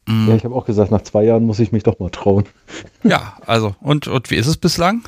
Mm. 0.06 0.28
Ja, 0.28 0.34
ich 0.34 0.44
habe 0.44 0.54
auch 0.54 0.66
gesagt, 0.66 0.90
nach 0.90 1.02
zwei 1.02 1.24
Jahren 1.24 1.44
muss 1.44 1.60
ich 1.60 1.70
mich 1.70 1.84
doch 1.84 1.98
mal 1.98 2.10
trauen. 2.10 2.44
Ja, 3.04 3.36
also, 3.46 3.74
und, 3.80 4.06
und 4.06 4.30
wie 4.30 4.36
ist 4.36 4.46
es 4.46 4.56
bislang? 4.56 5.02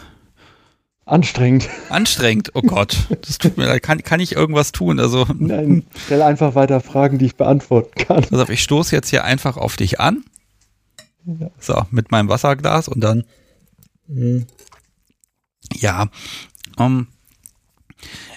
Anstrengend. 1.06 1.68
Anstrengend, 1.90 2.50
oh 2.54 2.62
Gott. 2.62 2.96
Das 3.22 3.38
tut 3.38 3.56
mir 3.56 3.66
leid. 3.66 3.82
Kann, 3.82 4.02
kann 4.02 4.20
ich 4.20 4.34
irgendwas 4.34 4.72
tun? 4.72 4.98
Also. 4.98 5.26
Nein, 5.38 5.84
stell 6.06 6.22
einfach 6.22 6.54
weiter 6.54 6.80
Fragen, 6.80 7.18
die 7.18 7.26
ich 7.26 7.36
beantworten 7.36 7.92
kann. 7.94 8.24
Also 8.30 8.48
ich 8.48 8.62
stoße 8.62 8.96
jetzt 8.96 9.10
hier 9.10 9.24
einfach 9.24 9.56
auf 9.56 9.76
dich 9.76 10.00
an. 10.00 10.24
So, 11.58 11.86
mit 11.90 12.10
meinem 12.10 12.28
Wasserglas 12.28 12.88
und 12.88 13.00
dann. 13.00 13.24
Mhm. 14.06 14.46
Ja, 15.72 16.08
um, 16.76 17.06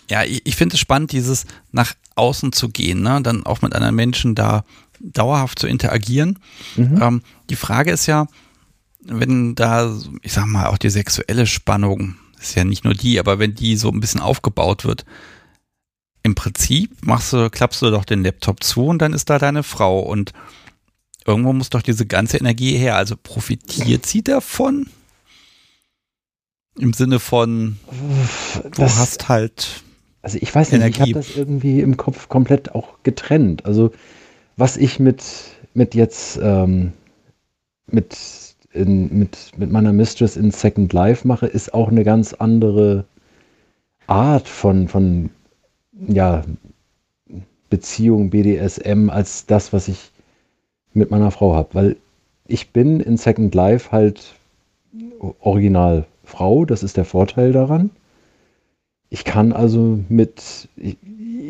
ja, 0.10 0.24
ich, 0.24 0.46
ich 0.46 0.56
finde 0.56 0.76
es 0.76 0.80
spannend, 0.80 1.12
dieses 1.12 1.46
nach 1.72 1.94
außen 2.16 2.54
zu 2.54 2.70
gehen, 2.70 3.02
ne? 3.02 3.22
dann 3.22 3.46
auch 3.46 3.62
mit 3.62 3.74
anderen 3.74 3.96
Menschen 3.96 4.36
da 4.36 4.64
dauerhaft 5.00 5.60
zu 5.60 5.68
interagieren. 5.68 6.40
Mhm. 6.76 7.02
Ähm, 7.02 7.22
die 7.50 7.56
Frage 7.56 7.92
ist 7.92 8.06
ja, 8.06 8.28
wenn 9.02 9.56
da, 9.56 9.96
ich 10.22 10.34
sag 10.34 10.46
mal, 10.46 10.68
auch 10.68 10.78
die 10.78 10.90
sexuelle 10.90 11.46
Spannung, 11.46 12.16
ist 12.40 12.56
ja 12.56 12.64
nicht 12.64 12.84
nur 12.84 12.94
die, 12.94 13.20
aber 13.20 13.40
wenn 13.40 13.56
die 13.56 13.76
so 13.76 13.90
ein 13.90 14.00
bisschen 14.00 14.22
aufgebaut 14.22 14.86
wird, 14.86 15.06
im 16.24 16.36
Prinzip 16.36 17.06
machst 17.06 17.34
du, 17.34 17.50
klappst 17.50 17.82
du 17.82 17.90
doch 17.90 18.06
den 18.06 18.24
Laptop 18.24 18.64
zu 18.64 18.88
und 18.88 19.00
dann 19.00 19.14
ist 19.14 19.30
da 19.30 19.40
deine 19.40 19.64
Frau 19.64 20.00
und 20.00 20.34
irgendwo 21.28 21.54
muss 21.54 21.70
doch 21.70 21.82
diese 21.82 22.06
ganze 22.06 22.38
Energie 22.38 22.78
her. 22.78 22.96
Also 22.96 23.16
profitiert 23.22 24.06
sie 24.06 24.24
davon? 24.24 24.88
Im 26.80 26.94
Sinne 26.94 27.20
von, 27.20 27.78
du 28.64 28.70
das, 28.82 28.98
hast 28.98 29.30
halt. 29.30 29.84
Also 30.22 30.38
ich 30.42 30.54
weiß 30.54 30.72
nicht, 30.72 30.82
Energie. 30.82 31.12
ich 31.12 31.16
habe 31.16 31.26
das 31.26 31.36
irgendwie 31.36 31.82
im 31.82 31.98
Kopf 31.98 32.30
komplett 32.30 32.74
auch 32.74 33.04
getrennt. 33.04 33.66
Also 33.66 33.92
was 34.56 34.78
ich 34.78 35.00
mit, 35.00 35.24
mit 35.74 35.96
jetzt 35.96 36.40
ähm, 36.42 36.94
mit, 37.88 38.18
in, 38.74 39.18
mit, 39.18 39.52
mit 39.58 39.72
meiner 39.72 39.94
Mistress 39.94 40.38
in 40.38 40.52
Second 40.52 40.94
Life 40.94 41.28
mache, 41.28 41.48
ist 41.48 41.74
auch 41.74 41.90
eine 41.90 42.04
ganz 42.04 42.34
andere 42.34 43.06
Art 44.08 44.48
von, 44.48 44.88
von 44.88 45.30
ja, 46.08 46.44
Beziehung, 47.70 48.30
BDSM, 48.30 49.10
als 49.10 49.46
das, 49.46 49.74
was 49.74 49.88
ich 49.88 50.12
meiner 51.12 51.32
Frau 51.32 51.56
habe. 51.56 51.70
Weil 51.74 51.96
ich 52.48 52.72
bin 52.72 53.00
in 53.00 53.18
Second 53.18 53.54
Life 53.56 53.92
halt 53.92 54.34
original 55.40 56.06
Frau, 56.24 56.66
das 56.66 56.84
ist 56.84 56.98
der 56.98 57.06
Vorteil 57.06 57.52
daran. 57.52 57.90
Ich 59.10 59.24
kann 59.24 59.54
also 59.54 60.00
mit, 60.10 60.68
ich, 60.76 60.98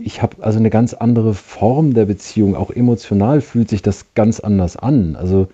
ich 0.04 0.22
habe 0.22 0.44
also 0.44 0.60
eine 0.60 0.70
ganz 0.70 0.94
andere 0.94 1.34
Form 1.34 1.94
der 1.94 2.06
Beziehung, 2.06 2.56
auch 2.56 2.70
emotional 2.70 3.42
fühlt 3.42 3.70
sich 3.70 3.82
das 3.82 4.14
ganz 4.14 4.40
anders 4.40 4.78
an. 4.78 5.16
Also 5.16 5.48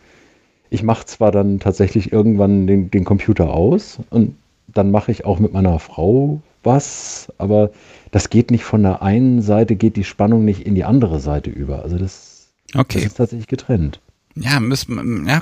ich 0.70 0.84
mache 0.84 1.06
zwar 1.06 1.32
dann 1.32 1.60
tatsächlich 1.60 2.12
irgendwann 2.12 2.68
den, 2.68 2.92
den 2.92 3.06
Computer 3.06 3.54
aus 3.54 4.00
und 4.10 4.36
dann 4.68 4.92
mache 4.92 5.12
ich 5.12 5.24
auch 5.24 5.40
mit 5.40 5.54
meiner 5.54 5.80
Frau 5.80 6.42
was, 6.64 7.32
aber 7.38 7.72
das 8.12 8.30
geht 8.30 8.52
nicht 8.52 8.64
von 8.64 8.84
der 8.84 9.02
einen 9.02 9.42
Seite, 9.42 9.76
geht 9.76 9.96
die 9.98 10.04
Spannung 10.04 10.46
nicht 10.46 10.66
in 10.66 10.76
die 10.76 10.86
andere 10.86 11.20
Seite 11.20 11.50
über. 11.50 11.84
Also 11.84 11.98
das, 11.98 12.33
okay. 12.76 13.00
das 13.00 13.12
ist 13.12 13.18
tatsächlich 13.18 13.48
getrennt. 13.48 14.00
Ja, 14.36 14.60
müssen, 14.60 15.28
ja, 15.28 15.42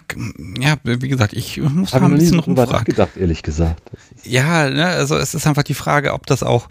ja, 0.59 0.75
wie 0.83 1.07
gesagt, 1.07 1.33
ich 1.33 1.57
muss 1.57 1.91
da 1.91 2.01
ein 2.01 2.13
bisschen 2.13 2.39
rumfragen. 2.39 2.83
gedacht, 2.83 3.15
ehrlich 3.15 3.41
gesagt. 3.41 3.89
Ja, 4.23 4.69
ne, 4.69 4.85
also 4.87 5.15
es 5.15 5.33
ist 5.33 5.47
einfach 5.47 5.63
die 5.63 5.73
Frage, 5.73 6.13
ob 6.13 6.25
das 6.27 6.43
auch, 6.43 6.67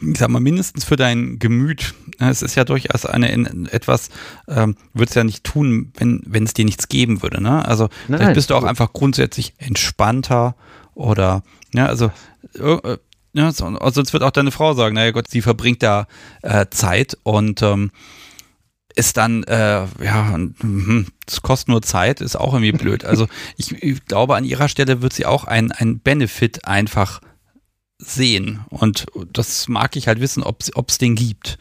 ich 0.00 0.16
sag 0.16 0.30
mal, 0.30 0.40
mindestens 0.40 0.84
für 0.84 0.96
dein 0.96 1.38
Gemüt, 1.38 1.94
ne, 2.18 2.30
es 2.30 2.40
ist 2.40 2.54
ja 2.54 2.64
durchaus 2.64 3.04
eine 3.04 3.30
in, 3.30 3.66
etwas, 3.66 4.08
ähm, 4.48 4.74
würde 4.94 5.10
es 5.10 5.14
ja 5.14 5.24
nicht 5.24 5.44
tun, 5.44 5.92
wenn 5.98 6.22
wenn 6.24 6.44
es 6.44 6.54
dir 6.54 6.64
nichts 6.64 6.88
geben 6.88 7.22
würde, 7.22 7.42
ne? 7.42 7.62
Also 7.66 7.90
Nein, 8.08 8.18
vielleicht 8.18 8.34
bist 8.34 8.50
du 8.50 8.54
auch 8.54 8.64
einfach 8.64 8.94
grundsätzlich 8.94 9.52
entspannter 9.58 10.56
oder, 10.94 11.42
ja, 11.74 11.86
also 11.86 12.10
äh, 12.58 12.96
ja, 13.34 13.50
sonst 13.52 14.12
wird 14.12 14.22
auch 14.22 14.30
deine 14.30 14.50
Frau 14.50 14.74
sagen, 14.74 14.94
naja 14.94 15.10
Gott, 15.10 15.28
sie 15.28 15.42
verbringt 15.42 15.82
da 15.82 16.06
äh, 16.42 16.66
Zeit 16.70 17.18
und 17.22 17.62
ähm, 17.62 17.90
ist 18.94 19.16
dann, 19.16 19.42
äh, 19.44 19.86
ja, 20.02 20.34
hm, 20.34 21.06
es 21.26 21.42
kostet 21.42 21.68
nur 21.68 21.82
Zeit, 21.82 22.20
ist 22.20 22.36
auch 22.36 22.54
irgendwie 22.54 22.72
blöd. 22.72 23.04
Also 23.12 23.26
ich, 23.56 23.82
ich 23.82 24.04
glaube, 24.06 24.36
an 24.36 24.44
ihrer 24.44 24.68
Stelle 24.68 25.02
wird 25.02 25.12
sie 25.12 25.26
auch 25.26 25.44
ein, 25.44 25.70
ein 25.70 25.98
Benefit 25.98 26.66
einfach 26.66 27.20
sehen. 27.98 28.60
Und 28.70 29.06
das 29.32 29.68
mag 29.68 29.96
ich 29.96 30.08
halt 30.08 30.20
wissen, 30.20 30.42
ob 30.42 30.88
es 30.88 30.98
den 30.98 31.14
gibt. 31.14 31.58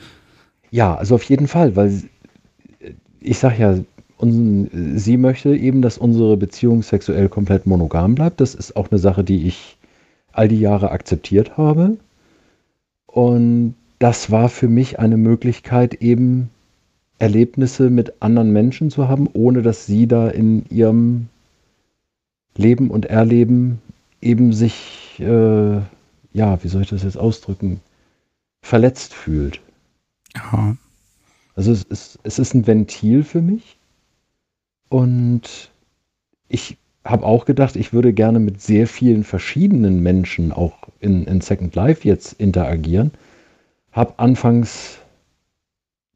Ja, 0.70 0.96
also 0.96 1.16
auf 1.16 1.24
jeden 1.24 1.48
Fall, 1.48 1.76
weil 1.76 2.04
ich 3.20 3.38
sage 3.38 3.62
ja, 3.62 3.78
un, 4.18 4.70
sie 4.96 5.18
möchte 5.18 5.56
eben, 5.56 5.82
dass 5.82 5.98
unsere 5.98 6.38
Beziehung 6.38 6.84
sexuell 6.84 7.30
komplett 7.30 7.66
monogam 7.66 8.16
bleibt. 8.16 8.40
Das 8.40 8.56
ist 8.56 8.76
auch 8.76 8.90
eine 8.92 9.00
Sache, 9.00 9.24
die 9.24 9.48
ich 9.48 9.78
all 10.32 10.48
die 10.48 10.60
Jahre 10.60 10.92
akzeptiert 10.92 11.58
habe. 11.58 11.98
Und 13.06 13.76
das 14.00 14.32
war 14.32 14.50
für 14.50 14.68
mich 14.68 15.00
eine 15.00 15.18
Möglichkeit, 15.18 15.96
eben 15.96 16.50
Erlebnisse 17.22 17.92
mit 17.92 18.14
anderen 18.20 18.52
Menschen 18.52 18.90
zu 18.90 19.08
haben, 19.08 19.30
ohne 19.34 19.62
dass 19.62 19.86
sie 19.86 20.08
da 20.08 20.28
in 20.30 20.66
ihrem 20.70 21.28
Leben 22.58 22.90
und 22.90 23.06
Erleben 23.06 23.80
eben 24.22 24.54
sich, 24.54 25.20
äh, 25.20 25.76
ja, 26.34 26.64
wie 26.64 26.68
soll 26.68 26.82
ich 26.82 26.90
das 26.90 27.04
jetzt 27.04 27.18
ausdrücken, 27.18 27.80
verletzt 28.64 29.14
fühlt. 29.14 29.62
Ja. 30.36 30.76
Also 31.54 31.72
es 31.72 31.84
ist, 31.84 32.20
es 32.24 32.40
ist 32.40 32.56
ein 32.56 32.66
Ventil 32.66 33.24
für 33.24 33.42
mich 33.42 33.78
und 34.90 35.70
ich 36.50 36.78
habe 37.06 37.26
auch 37.26 37.46
gedacht, 37.46 37.76
ich 37.76 37.94
würde 37.94 38.14
gerne 38.14 38.40
mit 38.40 38.62
sehr 38.62 38.88
vielen 38.88 39.24
verschiedenen 39.24 40.02
Menschen 40.02 40.52
auch 40.52 40.88
in, 41.00 41.26
in 41.26 41.40
Second 41.40 41.76
Life 41.76 42.08
jetzt 42.08 42.34
interagieren. 42.34 43.12
Habe 43.92 44.18
anfangs 44.18 45.01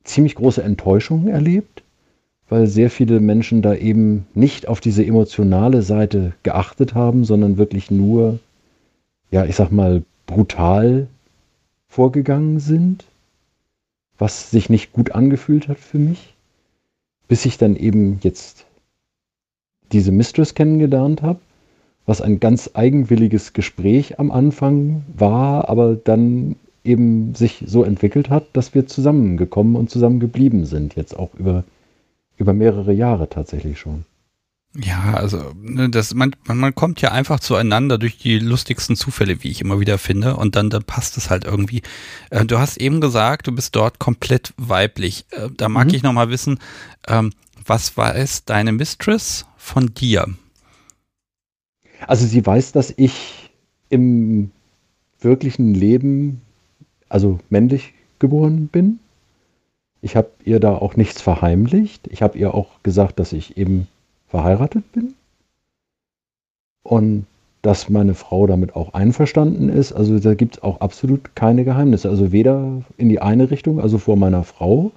ziemlich 0.06 0.36
große 0.36 0.64
Enttäuschungen 0.64 1.28
erlebt, 1.28 1.84
weil 2.48 2.68
sehr 2.68 2.90
viele 2.90 3.20
Menschen 3.20 3.62
da 3.62 3.74
eben 3.74 4.28
nicht 4.34 4.68
auf 4.68 4.80
diese 4.80 5.06
emotionale 5.06 5.82
Seite 5.82 6.34
geachtet 6.44 6.94
haben, 6.94 7.26
sondern 7.26 7.58
wirklich 7.58 7.92
nur, 7.92 8.40
ja, 9.32 9.46
ich 9.46 9.56
sag 9.56 9.72
mal, 9.72 10.04
brutal 10.28 11.08
vorgegangen 11.88 12.60
sind, 12.60 13.06
was 14.18 14.52
sich 14.52 14.70
nicht 14.70 14.94
gut 14.94 15.12
angefühlt 15.12 15.68
hat 15.68 15.80
für 15.80 15.98
mich, 15.98 16.36
bis 17.28 17.46
ich 17.46 17.58
dann 17.58 17.76
eben 17.76 18.20
jetzt 18.22 18.66
diese 19.92 20.12
Mistress 20.12 20.54
kennengelernt 20.54 21.22
habe, 21.22 21.40
was 22.06 22.22
ein 22.22 22.40
ganz 22.40 22.72
eigenwilliges 22.74 23.54
Gespräch 23.54 24.20
am 24.20 24.32
Anfang 24.32 25.04
war, 25.16 25.70
aber 25.70 25.96
dann 25.96 26.56
eben 26.86 27.36
sich 27.36 27.64
so 27.66 27.84
entwickelt 27.84 28.30
hat, 28.30 28.46
dass 28.54 28.74
wir 28.74 28.88
zusammengekommen 28.88 29.76
und 29.76 29.90
zusammengeblieben 29.90 30.66
sind, 30.66 30.96
jetzt 30.96 31.18
auch 31.18 31.34
über, 31.34 31.64
über 32.38 32.54
mehrere 32.54 32.94
Jahre 32.94 33.30
tatsächlich 33.30 33.80
schon. 33.80 34.06
Ja, 34.78 35.14
also 35.14 35.54
ne, 35.56 35.90
das, 35.90 36.14
man, 36.14 36.36
man 36.48 36.76
kommt 36.76 37.00
ja 37.00 37.12
einfach 37.12 37.40
zueinander 37.40 37.98
durch 37.98 38.18
die 38.18 38.40
lustigsten 38.40 38.98
Zufälle, 38.98 39.42
wie 39.42 39.50
ich 39.50 39.62
immer 39.62 39.80
wieder 39.80 39.98
finde, 39.98 40.36
und 40.36 40.56
dann, 40.58 40.70
dann 40.70 40.84
passt 40.84 41.18
es 41.18 41.30
halt 41.30 41.46
irgendwie. 41.46 41.82
Äh, 42.30 42.46
du 42.46 42.60
hast 42.60 42.78
eben 42.78 43.00
gesagt, 43.00 43.48
du 43.48 43.54
bist 43.54 43.76
dort 43.76 44.00
komplett 44.00 44.54
weiblich. 44.58 45.26
Äh, 45.32 45.50
da 45.56 45.70
mag 45.70 45.88
mhm. 45.88 45.94
ich 45.94 46.04
nochmal 46.04 46.30
wissen, 46.30 46.60
ähm, 47.08 47.32
was 47.66 47.96
weiß 47.96 48.44
deine 48.44 48.74
Mistress 48.74 49.46
von 49.56 49.94
dir? 49.94 50.28
Also 52.06 52.26
sie 52.28 52.46
weiß, 52.46 52.74
dass 52.74 52.94
ich 52.98 53.50
im 53.90 54.52
wirklichen 55.22 55.74
Leben, 55.74 56.42
also 57.10 57.40
männlich 57.50 57.94
geboren 58.20 58.68
bin. 58.68 59.00
Ich 60.02 60.16
habe 60.16 60.30
ihr 60.44 60.60
da 60.60 60.76
auch 60.76 60.96
nichts 60.96 61.22
verheimlicht. 61.22 62.08
Ich 62.08 62.22
habe 62.22 62.38
ihr 62.38 62.54
auch 62.54 62.84
gesagt, 62.84 63.20
dass 63.20 63.34
ich 63.34 63.58
eben 63.58 63.88
verheiratet 64.28 64.92
bin. 64.92 65.16
Und 66.84 67.26
dass 67.66 67.90
meine 67.90 68.14
Frau 68.14 68.46
damit 68.46 68.76
auch 68.76 68.94
einverstanden 68.94 69.70
ist. 69.70 69.92
Also 69.92 70.20
da 70.20 70.36
gibt 70.36 70.58
es 70.58 70.64
auch 70.64 70.82
absolut 70.82 71.36
keine 71.36 71.64
Geheimnisse. 71.64 72.10
Also 72.10 72.32
weder 72.32 72.84
in 72.98 73.10
die 73.10 73.20
eine 73.20 73.50
Richtung, 73.50 73.80
also 73.80 73.98
vor 73.98 74.18
meiner 74.18 74.44
Frau, 74.44 74.92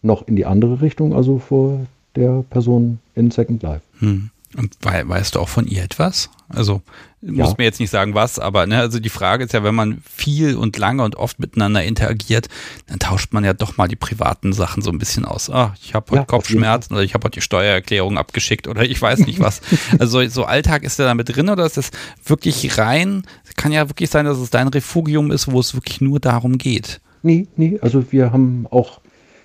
noch 0.00 0.26
in 0.26 0.34
die 0.34 0.46
andere 0.46 0.80
Richtung, 0.80 1.14
also 1.14 1.38
vor 1.38 1.80
der 2.16 2.42
Person 2.48 2.98
in 3.14 3.30
Second 3.30 3.62
Life. 3.62 3.82
Hm. 3.98 4.30
Und 4.56 4.76
weißt 4.82 5.34
du 5.34 5.40
auch 5.40 5.48
von 5.48 5.66
ihr 5.66 5.82
etwas? 5.82 6.30
Also, 6.48 6.82
ja. 7.22 7.32
muss 7.32 7.58
mir 7.58 7.64
jetzt 7.64 7.80
nicht 7.80 7.90
sagen, 7.90 8.14
was, 8.14 8.38
aber 8.38 8.66
ne, 8.66 8.78
also 8.78 9.00
die 9.00 9.08
Frage 9.08 9.44
ist 9.44 9.52
ja, 9.52 9.64
wenn 9.64 9.74
man 9.74 10.02
viel 10.08 10.56
und 10.56 10.76
lange 10.78 11.02
und 11.02 11.16
oft 11.16 11.40
miteinander 11.40 11.82
interagiert, 11.82 12.48
dann 12.86 12.98
tauscht 12.98 13.32
man 13.32 13.44
ja 13.44 13.52
doch 13.52 13.76
mal 13.76 13.88
die 13.88 13.96
privaten 13.96 14.52
Sachen 14.52 14.82
so 14.82 14.90
ein 14.90 14.98
bisschen 14.98 15.24
aus. 15.24 15.50
Ah, 15.50 15.74
ich 15.82 15.94
habe 15.94 16.12
heute 16.12 16.20
ja, 16.20 16.24
Kopfschmerzen 16.24 16.94
oder 16.94 17.02
ich 17.02 17.14
habe 17.14 17.24
heute 17.24 17.40
die 17.40 17.40
Steuererklärung 17.40 18.18
abgeschickt 18.18 18.68
oder 18.68 18.82
ich 18.82 19.00
weiß 19.00 19.20
nicht 19.20 19.40
was. 19.40 19.60
also 19.98 20.24
so 20.28 20.44
Alltag 20.44 20.84
ist 20.84 20.98
der 20.98 21.06
damit 21.06 21.34
drin 21.34 21.48
oder 21.48 21.64
ist 21.66 21.76
das 21.76 21.90
wirklich 22.24 22.78
rein? 22.78 23.22
Kann 23.56 23.72
ja 23.72 23.88
wirklich 23.88 24.10
sein, 24.10 24.26
dass 24.26 24.38
es 24.38 24.50
dein 24.50 24.68
Refugium 24.68 25.30
ist, 25.30 25.50
wo 25.50 25.60
es 25.60 25.74
wirklich 25.74 26.00
nur 26.00 26.20
darum 26.20 26.58
geht. 26.58 27.00
Nee, 27.22 27.48
nee, 27.56 27.78
also 27.80 28.12
wir 28.12 28.32
haben 28.32 28.66
auch 28.70 29.00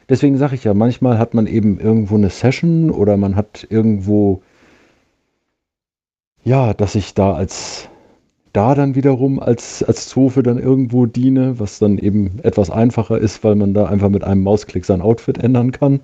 deswegen 0.10 0.38
sage 0.38 0.56
ich 0.56 0.64
ja, 0.64 0.74
manchmal 0.74 1.18
hat 1.18 1.34
man 1.34 1.48
eben 1.48 1.80
irgendwo 1.80 2.16
eine 2.16 2.30
Session 2.30 2.90
oder 2.90 3.16
man 3.16 3.36
hat 3.36 3.66
irgendwo, 3.70 4.42
ja, 6.50 6.74
dass 6.74 6.96
ich 6.96 7.14
da 7.14 7.34
als 7.34 7.88
da 8.54 8.74
dann 8.74 8.96
wiederum 8.96 9.40
als, 9.40 9.84
als 9.84 10.10
Zofe 10.10 10.42
dann 10.42 10.58
irgendwo 10.58 11.06
diene, 11.06 11.60
was 11.60 11.78
dann 11.78 12.00
eben 12.00 12.40
etwas 12.42 12.72
einfacher 12.72 13.20
ist, 13.20 13.44
weil 13.44 13.54
man 13.54 13.76
da 13.76 13.86
einfach 13.86 14.10
mit 14.10 14.24
einem 14.24 14.42
Mausklick 14.42 14.84
sein 14.84 15.02
Outfit 15.02 15.38
ändern 15.38 15.72
kann. 15.72 16.00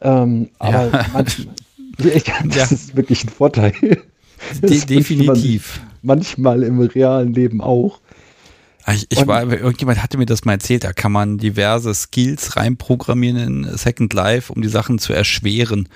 Ähm, 0.00 0.48
aber 0.58 0.90
ja. 0.90 1.06
manchmal, 1.12 1.54
das 1.98 2.56
ja. 2.56 2.64
ist 2.64 2.96
wirklich 2.96 3.22
ein 3.22 3.28
Vorteil. 3.28 3.72
De 4.62 4.80
definitiv. 4.84 5.80
Manchmal 6.02 6.64
im 6.64 6.80
realen 6.80 7.32
Leben 7.32 7.60
auch. 7.60 8.00
Ah, 8.84 8.94
ich, 8.94 9.06
ich 9.08 9.24
war, 9.28 9.44
irgendjemand 9.52 10.02
hatte 10.02 10.18
mir 10.18 10.26
das 10.26 10.44
mal 10.44 10.54
erzählt, 10.54 10.82
da 10.82 10.92
kann 10.92 11.12
man 11.12 11.38
diverse 11.38 11.94
Skills 11.94 12.56
reinprogrammieren 12.56 13.36
in 13.36 13.76
Second 13.76 14.12
Life, 14.12 14.52
um 14.52 14.62
die 14.62 14.68
Sachen 14.68 14.98
zu 14.98 15.12
erschweren. 15.12 15.88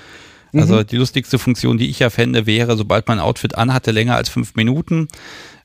Also 0.55 0.77
mhm. 0.77 0.87
die 0.87 0.97
lustigste 0.97 1.39
Funktion, 1.39 1.79
die 1.79 1.89
ich 1.89 1.99
ja 1.99 2.11
fände, 2.11 2.47
wäre, 2.47 2.77
sobald 2.77 3.09
man 3.09 3.19
ein 3.19 3.25
Outfit 3.25 3.57
anhatte, 3.57 3.91
länger 3.91 4.17
als 4.17 4.29
fünf 4.29 4.55
Minuten, 4.55 5.09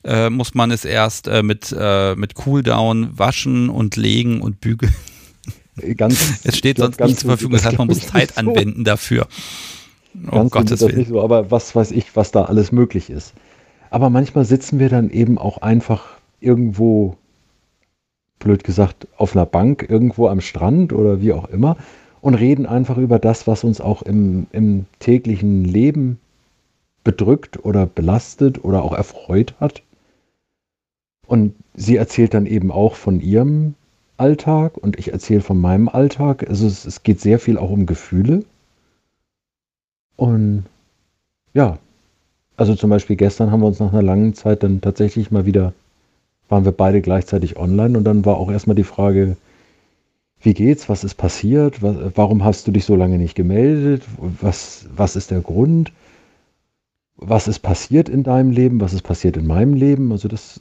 äh, 0.04 0.30
muss 0.30 0.54
man 0.54 0.70
es 0.70 0.84
erst 0.84 1.28
äh, 1.28 1.42
mit, 1.42 1.74
äh, 1.78 2.14
mit 2.14 2.34
Cooldown 2.34 3.18
waschen 3.18 3.68
und 3.68 3.96
legen 3.96 4.40
und 4.40 4.60
bügeln. 4.60 4.94
Ganz, 5.96 6.40
es 6.44 6.56
steht 6.56 6.78
sonst 6.78 7.00
nicht 7.00 7.20
zur 7.20 7.30
Verfügung, 7.30 7.52
das 7.52 7.66
heißt, 7.66 7.78
man 7.78 7.88
muss 7.88 8.06
Zeit 8.06 8.30
so. 8.34 8.40
anwenden 8.40 8.84
dafür. 8.84 9.28
Oh 10.26 10.30
ganz 10.30 10.50
Gottes 10.50 10.80
Willen. 10.80 10.96
Nicht 10.96 11.08
so, 11.08 11.22
aber 11.22 11.50
was 11.50 11.74
weiß 11.74 11.90
ich, 11.90 12.16
was 12.16 12.32
da 12.32 12.44
alles 12.44 12.72
möglich 12.72 13.10
ist. 13.10 13.34
Aber 13.90 14.10
manchmal 14.10 14.44
sitzen 14.44 14.78
wir 14.78 14.88
dann 14.88 15.10
eben 15.10 15.38
auch 15.38 15.58
einfach 15.58 16.04
irgendwo, 16.40 17.16
blöd 18.38 18.64
gesagt, 18.64 19.06
auf 19.16 19.36
einer 19.36 19.46
Bank, 19.46 19.86
irgendwo 19.88 20.28
am 20.28 20.40
Strand 20.40 20.92
oder 20.92 21.20
wie 21.20 21.32
auch 21.32 21.48
immer 21.48 21.76
und 22.20 22.34
reden 22.34 22.66
einfach 22.66 22.98
über 22.98 23.18
das, 23.18 23.46
was 23.46 23.64
uns 23.64 23.80
auch 23.80 24.02
im, 24.02 24.46
im 24.52 24.86
täglichen 24.98 25.64
Leben 25.64 26.18
bedrückt 27.04 27.64
oder 27.64 27.86
belastet 27.86 28.64
oder 28.64 28.82
auch 28.82 28.92
erfreut 28.92 29.54
hat. 29.60 29.82
Und 31.26 31.54
sie 31.74 31.96
erzählt 31.96 32.34
dann 32.34 32.46
eben 32.46 32.70
auch 32.70 32.94
von 32.94 33.20
ihrem 33.20 33.74
Alltag 34.16 34.76
und 34.76 34.98
ich 34.98 35.12
erzähle 35.12 35.40
von 35.40 35.60
meinem 35.60 35.88
Alltag. 35.88 36.48
Also 36.48 36.66
es, 36.66 36.84
es 36.84 37.02
geht 37.02 37.20
sehr 37.20 37.38
viel 37.38 37.58
auch 37.58 37.70
um 37.70 37.86
Gefühle. 37.86 38.44
Und 40.16 40.64
ja, 41.54 41.78
also 42.56 42.74
zum 42.74 42.90
Beispiel 42.90 43.16
gestern 43.16 43.52
haben 43.52 43.60
wir 43.60 43.68
uns 43.68 43.78
nach 43.78 43.92
einer 43.92 44.02
langen 44.02 44.34
Zeit 44.34 44.62
dann 44.62 44.80
tatsächlich 44.80 45.30
mal 45.30 45.46
wieder, 45.46 45.72
waren 46.48 46.64
wir 46.64 46.72
beide 46.72 47.00
gleichzeitig 47.00 47.56
online 47.56 47.96
und 47.96 48.04
dann 48.04 48.24
war 48.24 48.36
auch 48.36 48.50
erstmal 48.50 48.76
die 48.76 48.84
Frage, 48.84 49.36
wie 50.40 50.54
geht's, 50.54 50.88
was 50.88 51.04
ist 51.04 51.14
passiert, 51.14 51.82
was, 51.82 51.96
warum 52.14 52.44
hast 52.44 52.66
du 52.66 52.72
dich 52.72 52.84
so 52.84 52.94
lange 52.94 53.18
nicht 53.18 53.34
gemeldet, 53.34 54.04
was, 54.18 54.86
was 54.94 55.16
ist 55.16 55.30
der 55.30 55.40
Grund, 55.40 55.92
was 57.16 57.48
ist 57.48 57.58
passiert 57.60 58.08
in 58.08 58.22
deinem 58.22 58.50
Leben, 58.50 58.80
was 58.80 58.92
ist 58.92 59.02
passiert 59.02 59.36
in 59.36 59.46
meinem 59.46 59.74
Leben, 59.74 60.12
also 60.12 60.28
das. 60.28 60.60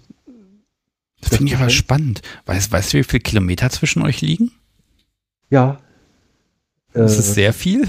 Das, 1.20 1.32
das 1.32 1.38
finde 1.38 1.54
ich 1.54 1.58
aber 1.58 1.70
spannend. 1.70 2.22
Weißt, 2.46 2.72
weißt 2.72 2.94
du, 2.94 2.98
wie 3.00 3.04
viele 3.04 3.22
Kilometer 3.22 3.72
zwischen 3.72 4.04
euch 4.04 4.22
liegen? 4.22 4.52
Ja. 5.50 5.80
Das 6.94 7.16
äh, 7.16 7.20
ist 7.20 7.34
sehr 7.34 7.54
viel. 7.54 7.88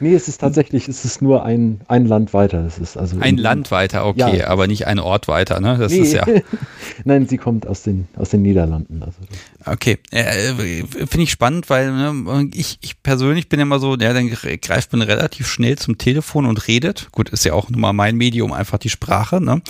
Nee, 0.00 0.14
es 0.14 0.28
ist 0.28 0.40
tatsächlich, 0.40 0.88
es 0.88 1.04
ist 1.04 1.22
nur 1.22 1.44
ein, 1.44 1.80
ein 1.88 2.06
Land 2.06 2.32
weiter. 2.32 2.64
Es 2.64 2.78
ist 2.78 2.96
also 2.96 3.18
ein 3.20 3.36
Land 3.36 3.70
weiter, 3.70 4.06
okay, 4.06 4.38
ja. 4.38 4.46
aber 4.48 4.66
nicht 4.66 4.86
ein 4.86 4.98
Ort 4.98 5.28
weiter, 5.28 5.60
ne? 5.60 5.76
Das 5.78 5.92
nee. 5.92 5.98
ist 5.98 6.12
ja. 6.12 6.24
Nein, 7.04 7.26
sie 7.26 7.36
kommt 7.36 7.66
aus 7.66 7.82
den, 7.82 8.08
aus 8.16 8.30
den 8.30 8.42
Niederlanden. 8.42 9.02
Also 9.02 9.18
okay, 9.66 9.98
äh, 10.10 10.54
finde 10.54 11.22
ich 11.22 11.30
spannend, 11.30 11.68
weil 11.68 11.92
ne, 11.92 12.48
ich, 12.54 12.78
ich 12.80 13.02
persönlich 13.02 13.48
bin 13.48 13.60
immer 13.60 13.78
so, 13.80 13.96
ja, 13.96 14.12
dann 14.12 14.28
greift 14.28 14.92
man 14.92 15.02
relativ 15.02 15.48
schnell 15.48 15.76
zum 15.76 15.98
Telefon 15.98 16.46
und 16.46 16.68
redet. 16.68 17.08
Gut, 17.12 17.30
ist 17.30 17.44
ja 17.44 17.54
auch 17.54 17.68
nun 17.70 17.80
mal 17.80 17.92
mein 17.92 18.16
Medium, 18.16 18.52
einfach 18.52 18.78
die 18.78 18.90
Sprache, 18.90 19.40
ne? 19.40 19.62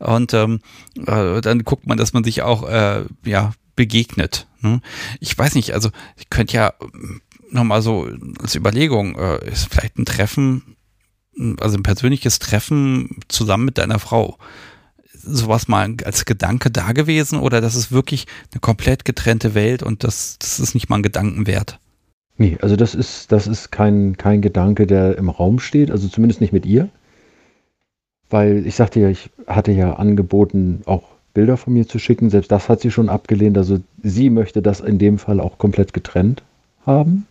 Und 0.00 0.34
ähm, 0.34 0.60
äh, 1.06 1.40
dann 1.40 1.64
guckt 1.64 1.86
man, 1.86 1.96
dass 1.96 2.12
man 2.12 2.24
sich 2.24 2.42
auch, 2.42 2.68
äh, 2.68 3.04
ja, 3.24 3.52
begegnet. 3.76 4.48
Ne? 4.62 4.80
Ich 5.20 5.38
weiß 5.38 5.54
nicht, 5.54 5.72
also 5.72 5.90
ich 6.16 6.30
könnte 6.30 6.56
ja 6.56 6.72
nochmal 7.50 7.82
so 7.82 8.08
als 8.40 8.54
Überlegung, 8.54 9.16
äh, 9.16 9.50
ist 9.50 9.72
vielleicht 9.72 9.98
ein 9.98 10.04
Treffen, 10.04 10.76
also 11.60 11.76
ein 11.76 11.82
persönliches 11.82 12.38
Treffen 12.38 13.20
zusammen 13.28 13.66
mit 13.66 13.78
deiner 13.78 13.98
Frau, 13.98 14.38
sowas 15.12 15.68
mal 15.68 15.94
als 16.04 16.24
Gedanke 16.24 16.70
da 16.70 16.92
gewesen 16.92 17.38
oder 17.38 17.60
das 17.60 17.74
ist 17.74 17.90
wirklich 17.92 18.26
eine 18.52 18.60
komplett 18.60 19.04
getrennte 19.04 19.54
Welt 19.54 19.82
und 19.82 20.04
das, 20.04 20.38
das 20.38 20.60
ist 20.60 20.74
nicht 20.74 20.88
mal 20.88 20.96
ein 20.96 21.02
Gedanken 21.02 21.46
wert? 21.46 21.78
Nee, 22.38 22.58
also 22.60 22.76
das 22.76 22.94
ist, 22.94 23.32
das 23.32 23.46
ist 23.46 23.72
kein, 23.72 24.16
kein 24.16 24.42
Gedanke, 24.42 24.86
der 24.86 25.16
im 25.16 25.30
Raum 25.30 25.58
steht, 25.58 25.90
also 25.90 26.06
zumindest 26.08 26.40
nicht 26.40 26.52
mit 26.52 26.66
ihr. 26.66 26.88
Weil 28.28 28.66
ich 28.66 28.74
sagte 28.74 29.00
ja, 29.00 29.08
ich 29.08 29.30
hatte 29.46 29.72
ja 29.72 29.94
angeboten, 29.94 30.82
auch 30.84 31.04
Bilder 31.32 31.56
von 31.56 31.74
mir 31.74 31.86
zu 31.86 31.98
schicken. 31.98 32.30
Selbst 32.30 32.50
das 32.50 32.68
hat 32.68 32.80
sie 32.80 32.90
schon 32.90 33.08
abgelehnt. 33.08 33.56
Also 33.56 33.78
sie 34.02 34.30
möchte 34.30 34.62
das 34.62 34.80
in 34.80 34.98
dem 34.98 35.18
Fall 35.18 35.38
auch 35.38 35.58
komplett 35.58 35.92
getrennt 35.92 36.42
haben. 36.84 37.26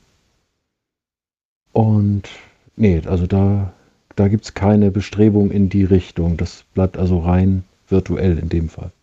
Und 1.76 2.30
nee, 2.78 3.02
also 3.06 3.28
da, 3.28 3.74
da 4.16 4.30
gibt 4.30 4.46
es 4.46 4.54
keine 4.54 4.92
Bestrebung 4.92 5.52
in 5.52 5.68
die 5.68 5.84
Richtung. 5.84 6.38
Das 6.38 6.64
bleibt 6.74 6.96
also 6.96 7.20
rein 7.20 7.66
virtuell 7.90 8.38
in 8.38 8.48
dem 8.48 8.70
Fall. 8.70 8.94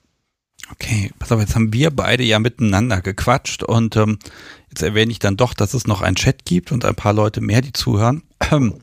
Okay, 0.70 1.10
pass 1.18 1.30
auf, 1.30 1.40
jetzt 1.40 1.54
haben 1.54 1.74
wir 1.74 1.90
beide 1.90 2.24
ja 2.24 2.38
miteinander 2.38 3.02
gequatscht 3.02 3.62
und 3.62 3.94
ähm, 3.96 4.18
jetzt 4.70 4.80
erwähne 4.80 5.12
ich 5.12 5.18
dann 5.18 5.36
doch, 5.36 5.52
dass 5.52 5.74
es 5.74 5.86
noch 5.86 6.00
einen 6.00 6.16
Chat 6.16 6.46
gibt 6.46 6.72
und 6.72 6.86
ein 6.86 6.94
paar 6.94 7.12
Leute 7.12 7.42
mehr, 7.42 7.60
die 7.60 7.74
zuhören. 7.74 8.22
Ähm, 8.50 8.74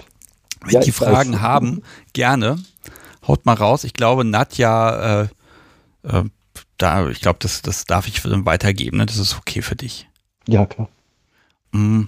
wenn 0.61 0.73
ja, 0.75 0.79
die 0.81 0.91
Fragen 0.91 1.33
weiß. 1.33 1.41
haben, 1.41 1.81
gerne. 2.13 2.57
Haut 3.27 3.45
mal 3.45 3.53
raus. 3.53 3.83
Ich 3.83 3.93
glaube, 3.93 4.23
Nadja, 4.23 5.23
äh, 5.23 5.27
äh, 6.03 6.23
da, 6.77 7.09
ich 7.09 7.21
glaube, 7.21 7.39
das, 7.41 7.63
das 7.63 7.85
darf 7.85 8.07
ich 8.07 8.23
weitergeben. 8.23 8.97
Ne? 8.97 9.05
Das 9.05 9.17
ist 9.17 9.35
okay 9.37 9.61
für 9.61 9.75
dich. 9.75 10.07
Ja, 10.47 10.65
klar. 10.65 10.89
Mm, 11.71 12.03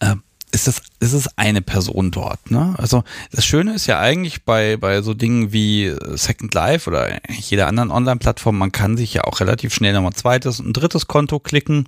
äh, 0.00 0.16
ist 0.52 0.66
das, 0.66 0.82
ist 0.98 1.12
es 1.12 1.38
eine 1.38 1.62
Person 1.62 2.10
dort, 2.10 2.50
ne? 2.50 2.74
Also 2.76 3.04
das 3.30 3.44
Schöne 3.44 3.74
ist 3.74 3.86
ja 3.86 4.00
eigentlich 4.00 4.44
bei, 4.44 4.76
bei 4.76 5.00
so 5.00 5.14
Dingen 5.14 5.52
wie 5.52 5.94
Second 6.14 6.52
Life 6.54 6.90
oder 6.90 7.20
jeder 7.30 7.68
anderen 7.68 7.90
Online-Plattform, 7.90 8.58
man 8.58 8.72
kann 8.72 8.96
sich 8.96 9.14
ja 9.14 9.24
auch 9.24 9.40
relativ 9.40 9.72
schnell 9.72 9.92
nochmal 9.92 10.10
ein 10.10 10.16
zweites 10.16 10.58
und 10.60 10.72
drittes 10.72 11.06
Konto 11.06 11.38
klicken. 11.38 11.86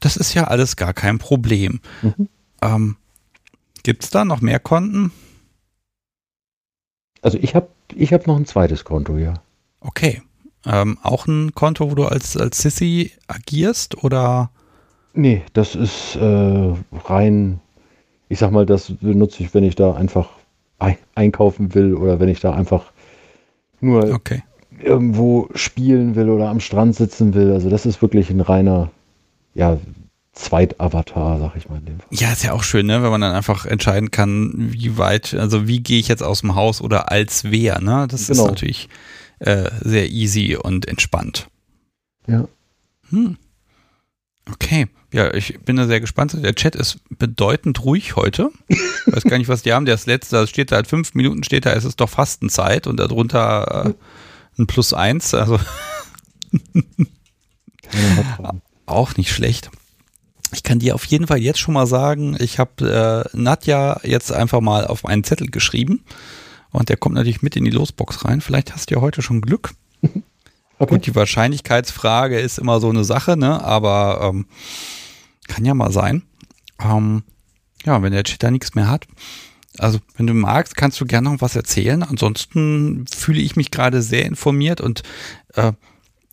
Das 0.00 0.16
ist 0.16 0.34
ja 0.34 0.44
alles 0.44 0.76
gar 0.76 0.92
kein 0.92 1.18
Problem. 1.18 1.80
Mhm. 2.02 2.28
Ähm, 2.60 2.96
Gibt 3.82 4.04
es 4.04 4.10
da 4.10 4.24
noch 4.24 4.40
mehr 4.40 4.60
Konten? 4.60 5.12
Also 7.22 7.38
ich 7.40 7.54
habe 7.54 7.68
ich 7.94 8.12
hab 8.12 8.26
noch 8.26 8.36
ein 8.36 8.46
zweites 8.46 8.84
Konto, 8.84 9.16
ja. 9.16 9.34
Okay. 9.80 10.22
Ähm, 10.66 10.98
auch 11.02 11.26
ein 11.26 11.54
Konto, 11.54 11.90
wo 11.90 11.94
du 11.94 12.04
als, 12.04 12.36
als 12.36 12.58
Sissy 12.58 13.12
agierst 13.28 14.02
oder? 14.04 14.50
Nee, 15.18 15.42
das 15.52 15.74
ist 15.74 16.14
äh, 16.14 16.74
rein, 17.08 17.58
ich 18.28 18.38
sag 18.38 18.52
mal, 18.52 18.64
das 18.64 18.92
benutze 19.00 19.42
ich, 19.42 19.52
wenn 19.52 19.64
ich 19.64 19.74
da 19.74 19.94
einfach 19.94 20.28
einkaufen 21.16 21.74
will 21.74 21.94
oder 21.94 22.20
wenn 22.20 22.28
ich 22.28 22.38
da 22.38 22.52
einfach 22.52 22.92
nur 23.80 24.14
okay. 24.14 24.44
irgendwo 24.80 25.48
spielen 25.56 26.14
will 26.14 26.30
oder 26.30 26.48
am 26.48 26.60
Strand 26.60 26.94
sitzen 26.94 27.34
will. 27.34 27.50
Also 27.50 27.68
das 27.68 27.84
ist 27.84 28.00
wirklich 28.00 28.30
ein 28.30 28.40
reiner, 28.40 28.92
ja, 29.54 29.78
Zweitavatar, 30.34 31.40
sag 31.40 31.56
ich 31.56 31.68
mal 31.68 31.78
in 31.78 31.86
dem 31.86 31.98
Fall. 31.98 32.06
Ja, 32.12 32.30
ist 32.30 32.44
ja 32.44 32.52
auch 32.52 32.62
schön, 32.62 32.86
ne? 32.86 33.02
wenn 33.02 33.10
man 33.10 33.20
dann 33.20 33.34
einfach 33.34 33.66
entscheiden 33.66 34.12
kann, 34.12 34.52
wie 34.70 34.98
weit, 34.98 35.34
also 35.34 35.66
wie 35.66 35.80
gehe 35.80 35.98
ich 35.98 36.06
jetzt 36.06 36.22
aus 36.22 36.42
dem 36.42 36.54
Haus 36.54 36.80
oder 36.80 37.10
als 37.10 37.42
wer, 37.42 37.80
ne? 37.80 38.06
Das 38.08 38.28
genau. 38.28 38.44
ist 38.44 38.48
natürlich 38.50 38.88
äh, 39.40 39.68
sehr 39.80 40.10
easy 40.10 40.54
und 40.54 40.86
entspannt. 40.86 41.48
Ja. 42.28 42.46
Hm. 43.10 43.36
Okay. 44.52 44.86
Ja, 45.10 45.32
ich 45.32 45.58
bin 45.60 45.76
da 45.76 45.86
sehr 45.86 46.00
gespannt. 46.00 46.36
Der 46.38 46.54
Chat 46.54 46.76
ist 46.76 46.98
bedeutend 47.08 47.82
ruhig 47.84 48.16
heute. 48.16 48.50
Ich 48.68 48.78
weiß 49.06 49.24
gar 49.24 49.38
nicht, 49.38 49.48
was 49.48 49.62
die 49.62 49.72
haben. 49.72 49.86
Das 49.86 50.04
letzte, 50.04 50.36
da 50.36 50.46
steht 50.46 50.70
da 50.70 50.76
halt 50.76 50.86
fünf 50.86 51.14
Minuten, 51.14 51.42
steht 51.44 51.64
da, 51.64 51.72
es 51.72 51.86
ist 51.86 52.00
doch 52.00 52.10
Fastenzeit 52.10 52.86
und 52.86 52.98
darunter 52.98 53.86
äh, 53.86 54.60
ein 54.60 54.66
Plus 54.66 54.92
eins. 54.92 55.32
Also 55.32 55.58
auch 58.86 59.16
nicht 59.16 59.32
schlecht. 59.32 59.70
Ich 60.52 60.62
kann 60.62 60.78
dir 60.78 60.94
auf 60.94 61.04
jeden 61.06 61.26
Fall 61.26 61.38
jetzt 61.38 61.58
schon 61.58 61.74
mal 61.74 61.86
sagen, 61.86 62.36
ich 62.38 62.58
habe 62.58 63.24
äh, 63.32 63.36
Nadja 63.36 64.00
jetzt 64.02 64.32
einfach 64.32 64.60
mal 64.60 64.86
auf 64.86 65.06
einen 65.06 65.24
Zettel 65.24 65.48
geschrieben 65.48 66.04
und 66.70 66.88
der 66.90 66.96
kommt 66.96 67.14
natürlich 67.14 67.42
mit 67.42 67.56
in 67.56 67.64
die 67.64 67.70
Losbox 67.70 68.24
rein. 68.24 68.40
Vielleicht 68.40 68.74
hast 68.74 68.90
du 68.90 68.96
ja 68.96 69.00
heute 69.00 69.22
schon 69.22 69.40
Glück. 69.40 69.72
Okay. 70.78 70.94
Gut, 70.94 71.06
die 71.06 71.14
Wahrscheinlichkeitsfrage 71.14 72.38
ist 72.38 72.58
immer 72.58 72.80
so 72.80 72.88
eine 72.88 73.04
Sache, 73.04 73.36
ne? 73.36 73.62
Aber 73.64 74.20
ähm, 74.22 74.46
kann 75.48 75.64
ja 75.64 75.74
mal 75.74 75.92
sein. 75.92 76.22
Ähm, 76.80 77.22
ja, 77.84 78.00
wenn 78.02 78.12
der 78.12 78.24
Chat 78.24 78.42
da 78.42 78.50
nichts 78.50 78.74
mehr 78.74 78.88
hat. 78.88 79.06
Also, 79.78 79.98
wenn 80.16 80.26
du 80.26 80.34
magst, 80.34 80.76
kannst 80.76 81.00
du 81.00 81.06
gerne 81.06 81.30
noch 81.30 81.40
was 81.40 81.56
erzählen. 81.56 82.02
Ansonsten 82.02 83.06
fühle 83.12 83.40
ich 83.40 83.56
mich 83.56 83.70
gerade 83.70 84.02
sehr 84.02 84.24
informiert 84.26 84.80
und 84.80 85.02
äh, 85.54 85.72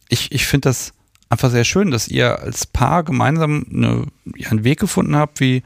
ich, 0.10 0.32
ich 0.32 0.46
finde 0.46 0.70
das 0.70 0.94
einfach 1.30 1.50
sehr 1.50 1.64
schön, 1.64 1.92
dass 1.92 2.08
ihr 2.08 2.40
als 2.40 2.66
Paar 2.66 3.04
gemeinsam 3.04 3.66
eine, 3.72 4.06
ja, 4.36 4.50
einen 4.50 4.64
Weg 4.64 4.80
gefunden 4.80 5.16
habt, 5.16 5.40
wie, 5.40 5.64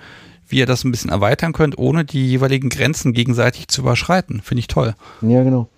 wie 0.47 0.57
ihr 0.57 0.65
das 0.65 0.83
ein 0.83 0.91
bisschen 0.91 1.09
erweitern 1.09 1.53
könnt, 1.53 1.77
ohne 1.77 2.05
die 2.05 2.27
jeweiligen 2.27 2.69
Grenzen 2.69 3.13
gegenseitig 3.13 3.67
zu 3.67 3.81
überschreiten. 3.81 4.41
Finde 4.41 4.59
ich 4.59 4.67
toll. 4.67 4.95
Ja, 5.21 5.43
genau. 5.43 5.69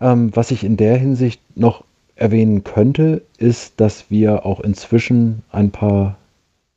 Ähm, 0.00 0.34
was 0.34 0.50
ich 0.50 0.64
in 0.64 0.76
der 0.76 0.96
Hinsicht 0.98 1.40
noch 1.56 1.84
erwähnen 2.16 2.64
könnte, 2.64 3.22
ist, 3.38 3.80
dass 3.80 4.10
wir 4.10 4.46
auch 4.46 4.60
inzwischen 4.60 5.42
ein 5.50 5.70
paar 5.70 6.16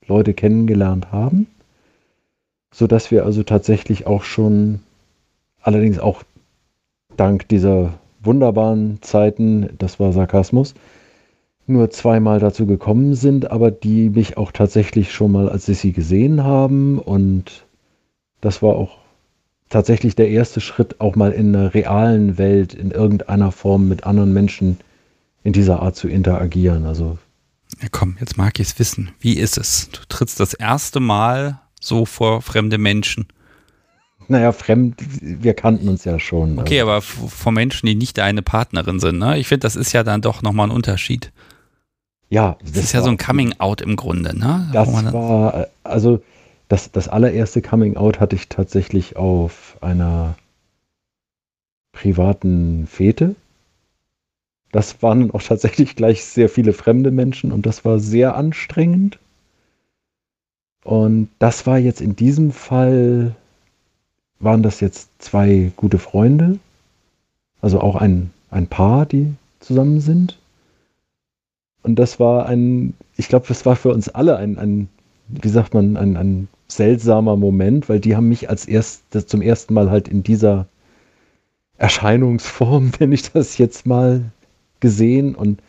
Leute 0.07 0.33
kennengelernt 0.33 1.11
haben, 1.11 1.47
sodass 2.71 3.11
wir 3.11 3.25
also 3.25 3.43
tatsächlich 3.43 4.07
auch 4.07 4.23
schon, 4.23 4.79
allerdings 5.61 5.99
auch 5.99 6.23
dank 7.17 7.47
dieser 7.49 7.93
wunderbaren 8.21 8.99
Zeiten, 9.01 9.69
das 9.77 9.99
war 9.99 10.11
Sarkasmus, 10.11 10.73
nur 11.67 11.89
zweimal 11.89 12.39
dazu 12.39 12.65
gekommen 12.65 13.13
sind, 13.13 13.51
aber 13.51 13.71
die 13.71 14.09
mich 14.09 14.37
auch 14.37 14.51
tatsächlich 14.51 15.11
schon 15.11 15.31
mal 15.33 15.49
als 15.49 15.65
Sissy 15.65 15.91
gesehen 15.91 16.43
haben 16.43 16.97
und 16.97 17.65
das 18.39 18.61
war 18.61 18.75
auch 18.75 18.97
tatsächlich 19.69 20.15
der 20.15 20.29
erste 20.29 20.61
Schritt, 20.61 21.01
auch 21.01 21.15
mal 21.15 21.31
in 21.31 21.51
der 21.51 21.73
realen 21.73 22.37
Welt 22.37 22.73
in 22.73 22.91
irgendeiner 22.91 23.51
Form 23.51 23.89
mit 23.89 24.05
anderen 24.05 24.33
Menschen 24.33 24.77
in 25.43 25.53
dieser 25.53 25.81
Art 25.81 25.95
zu 25.95 26.07
interagieren. 26.07 26.85
Also 26.85 27.17
ja, 27.81 27.87
komm, 27.91 28.17
jetzt 28.19 28.37
mag 28.37 28.59
ich 28.59 28.67
es 28.67 28.79
wissen. 28.79 29.11
Wie 29.19 29.37
ist 29.37 29.57
es? 29.57 29.89
Du 29.91 29.99
trittst 30.07 30.39
das 30.39 30.53
erste 30.53 30.99
Mal 30.99 31.59
so 31.79 32.05
vor 32.05 32.41
fremde 32.41 32.77
Menschen. 32.77 33.27
Naja, 34.29 34.51
fremd, 34.51 34.95
wir 35.21 35.53
kannten 35.53 35.87
uns 35.87 36.03
ja 36.03 36.19
schon. 36.19 36.59
Okay, 36.59 36.81
also. 36.81 36.91
aber 36.91 37.01
vor 37.01 37.51
Menschen, 37.51 37.85
die 37.85 37.95
nicht 37.95 38.17
deine 38.17 38.41
Partnerin 38.41 38.99
sind, 38.99 39.19
ne? 39.19 39.37
Ich 39.37 39.47
finde, 39.47 39.61
das 39.61 39.75
ist 39.75 39.93
ja 39.93 40.03
dann 40.03 40.21
doch 40.21 40.41
nochmal 40.41 40.67
ein 40.67 40.75
Unterschied. 40.75 41.31
Ja, 42.29 42.57
das, 42.61 42.73
das 42.73 42.83
ist 42.85 42.91
ja 42.93 43.01
so 43.01 43.09
ein 43.09 43.17
Coming-out 43.17 43.79
im 43.79 43.95
Grunde, 43.95 44.37
ne? 44.37 44.69
Das 44.73 44.91
war, 45.13 45.67
also 45.83 46.21
das, 46.67 46.91
das 46.91 47.07
allererste 47.07 47.61
Coming-out 47.61 48.19
hatte 48.19 48.35
ich 48.35 48.49
tatsächlich 48.49 49.15
auf 49.15 49.77
einer 49.79 50.35
privaten 51.93 52.85
Fete. 52.87 53.35
Das 54.77 55.01
waren 55.01 55.31
auch 55.31 55.41
tatsächlich 55.41 55.95
gleich 55.95 56.23
sehr 56.23 56.49
viele 56.49 56.71
fremde 56.71 57.09
Menschen 57.09 57.51
und 57.51 57.65
das 57.65 57.83
war 57.83 57.97
sehr 57.97 58.35
anstrengend. 58.35 59.17
Und 60.83 61.29
das 61.39 61.65
war 61.65 61.79
jetzt 61.79 61.99
in 61.99 62.15
diesem 62.15 62.51
Fall, 62.51 63.35
waren 64.37 64.61
das 64.61 64.79
jetzt 64.79 65.09
zwei 65.17 65.71
gute 65.77 65.97
Freunde, 65.97 66.59
also 67.59 67.81
auch 67.81 67.95
ein, 67.95 68.29
ein 68.51 68.67
Paar, 68.67 69.07
die 69.07 69.33
zusammen 69.61 69.99
sind. 69.99 70.37
Und 71.81 71.95
das 71.95 72.19
war 72.19 72.45
ein, 72.45 72.93
ich 73.15 73.29
glaube, 73.29 73.47
das 73.47 73.65
war 73.65 73.75
für 73.75 73.89
uns 73.91 74.09
alle 74.09 74.37
ein, 74.37 74.59
ein 74.59 74.89
wie 75.27 75.49
sagt 75.49 75.73
man, 75.73 75.97
ein, 75.97 76.15
ein 76.15 76.47
seltsamer 76.67 77.35
Moment, 77.35 77.89
weil 77.89 77.99
die 77.99 78.15
haben 78.15 78.29
mich 78.29 78.47
als 78.47 78.67
erstes 78.67 79.25
zum 79.25 79.41
ersten 79.41 79.73
Mal 79.73 79.89
halt 79.89 80.07
in 80.07 80.21
dieser 80.21 80.67
Erscheinungsform, 81.79 82.91
wenn 82.99 83.11
ich 83.11 83.31
das 83.31 83.57
jetzt 83.57 83.87
mal 83.87 84.21
gesehen 84.79 85.35
und 85.35 85.61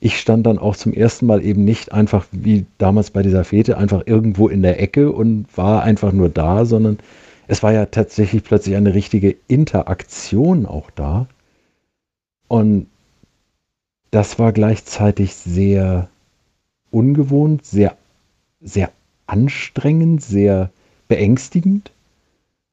ich 0.00 0.18
stand 0.18 0.46
dann 0.46 0.58
auch 0.58 0.76
zum 0.76 0.94
ersten 0.94 1.26
Mal 1.26 1.44
eben 1.44 1.64
nicht 1.64 1.92
einfach 1.92 2.26
wie 2.32 2.64
damals 2.78 3.10
bei 3.10 3.22
dieser 3.22 3.44
Fete 3.44 3.76
einfach 3.76 4.02
irgendwo 4.06 4.48
in 4.48 4.62
der 4.62 4.80
Ecke 4.80 5.12
und 5.12 5.46
war 5.56 5.82
einfach 5.82 6.12
nur 6.12 6.30
da, 6.30 6.64
sondern 6.64 6.98
es 7.48 7.62
war 7.62 7.72
ja 7.72 7.86
tatsächlich 7.86 8.42
plötzlich 8.42 8.76
eine 8.76 8.94
richtige 8.94 9.36
Interaktion 9.46 10.64
auch 10.64 10.90
da. 10.90 11.26
Und 12.48 12.86
das 14.10 14.38
war 14.38 14.52
gleichzeitig 14.52 15.34
sehr 15.34 16.08
ungewohnt, 16.90 17.66
sehr, 17.66 17.96
sehr 18.60 18.90
anstrengend, 19.26 20.22
sehr 20.22 20.70
beängstigend. 21.08 21.92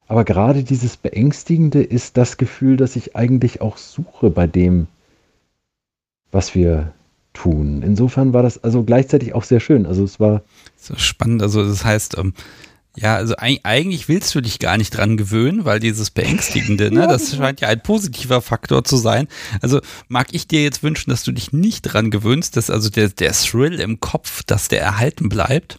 Aber 0.08 0.24
gerade 0.24 0.64
dieses 0.64 0.96
Beängstigende 0.96 1.84
ist 1.84 2.16
das 2.16 2.38
Gefühl, 2.38 2.78
das 2.78 2.96
ich 2.96 3.16
eigentlich 3.16 3.62
auch 3.62 3.78
suche 3.78 4.30
bei 4.30 4.48
dem, 4.48 4.88
was 6.32 6.56
wir 6.56 6.94
tun. 7.34 7.84
Insofern 7.84 8.34
war 8.34 8.44
das 8.44 8.64
also 8.64 8.84
gleichzeitig 8.84 9.34
auch 9.34 9.44
sehr 9.44 9.60
schön. 9.60 9.86
Also 9.86 10.04
es 10.04 10.20
war 10.20 10.42
so 10.76 10.96
spannend. 10.96 11.42
Also 11.42 11.64
das 11.64 11.86
heißt, 11.86 12.18
ähm, 12.18 12.34
ja, 13.00 13.16
also 13.16 13.36
eigentlich 13.38 14.10
willst 14.10 14.34
du 14.34 14.42
dich 14.42 14.58
gar 14.58 14.76
nicht 14.78 14.90
dran 14.90 15.18
gewöhnen, 15.18 15.66
weil 15.66 15.80
dieses 15.80 16.10
Beängstigende, 16.10 16.92
ne, 16.92 17.02
das 17.08 17.36
scheint 17.36 17.62
ja 17.62 17.68
ein 17.68 17.82
positiver 17.82 18.42
Faktor 18.42 18.84
zu 18.84 18.98
sein. 18.98 19.28
Also 19.62 19.82
mag 20.08 20.30
ich 20.32 20.48
dir 20.48 20.64
jetzt 20.64 20.82
wünschen, 20.82 21.12
dass 21.12 21.24
du 21.24 21.32
dich 21.32 21.54
nicht 21.54 21.84
dran 21.84 22.10
gewöhnst, 22.10 22.58
dass 22.58 22.72
also 22.72 22.90
der, 22.90 23.10
der 23.10 23.34
Thrill 23.34 23.80
im 23.80 24.00
Kopf, 24.00 24.42
dass 24.44 24.68
der 24.68 24.82
erhalten 24.82 25.30
bleibt. 25.30 25.78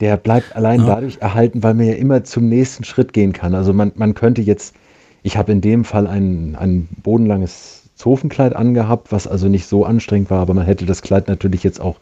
Der 0.00 0.16
bleibt 0.16 0.56
allein 0.56 0.80
ja. 0.80 0.86
dadurch 0.86 1.18
erhalten, 1.18 1.62
weil 1.62 1.74
man 1.74 1.86
ja 1.86 1.94
immer 1.94 2.24
zum 2.24 2.48
nächsten 2.48 2.84
Schritt 2.84 3.12
gehen 3.12 3.34
kann. 3.34 3.54
Also 3.54 3.74
man, 3.74 3.92
man 3.96 4.14
könnte 4.14 4.40
jetzt, 4.40 4.74
ich 5.22 5.36
habe 5.36 5.52
in 5.52 5.60
dem 5.60 5.84
Fall 5.84 6.06
ein, 6.06 6.56
ein 6.56 6.88
bodenlanges 7.02 7.77
Zofenkleid 7.98 8.54
angehabt, 8.54 9.10
was 9.10 9.26
also 9.26 9.48
nicht 9.48 9.66
so 9.66 9.84
anstrengend 9.84 10.30
war, 10.30 10.40
aber 10.40 10.54
man 10.54 10.64
hätte 10.64 10.86
das 10.86 11.02
Kleid 11.02 11.26
natürlich 11.28 11.64
jetzt 11.64 11.80
auch 11.80 11.96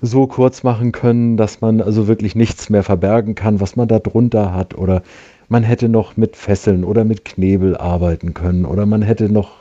so 0.00 0.26
kurz 0.28 0.62
machen 0.62 0.92
können, 0.92 1.36
dass 1.36 1.60
man 1.60 1.80
also 1.80 2.06
wirklich 2.06 2.36
nichts 2.36 2.70
mehr 2.70 2.84
verbergen 2.84 3.34
kann, 3.34 3.60
was 3.60 3.74
man 3.76 3.88
da 3.88 3.98
drunter 3.98 4.54
hat. 4.54 4.76
Oder 4.76 5.02
man 5.48 5.64
hätte 5.64 5.88
noch 5.88 6.16
mit 6.16 6.36
Fesseln 6.36 6.84
oder 6.84 7.04
mit 7.04 7.24
Knebel 7.24 7.76
arbeiten 7.76 8.32
können. 8.32 8.64
Oder 8.64 8.86
man 8.86 9.02
hätte 9.02 9.28
noch, 9.28 9.52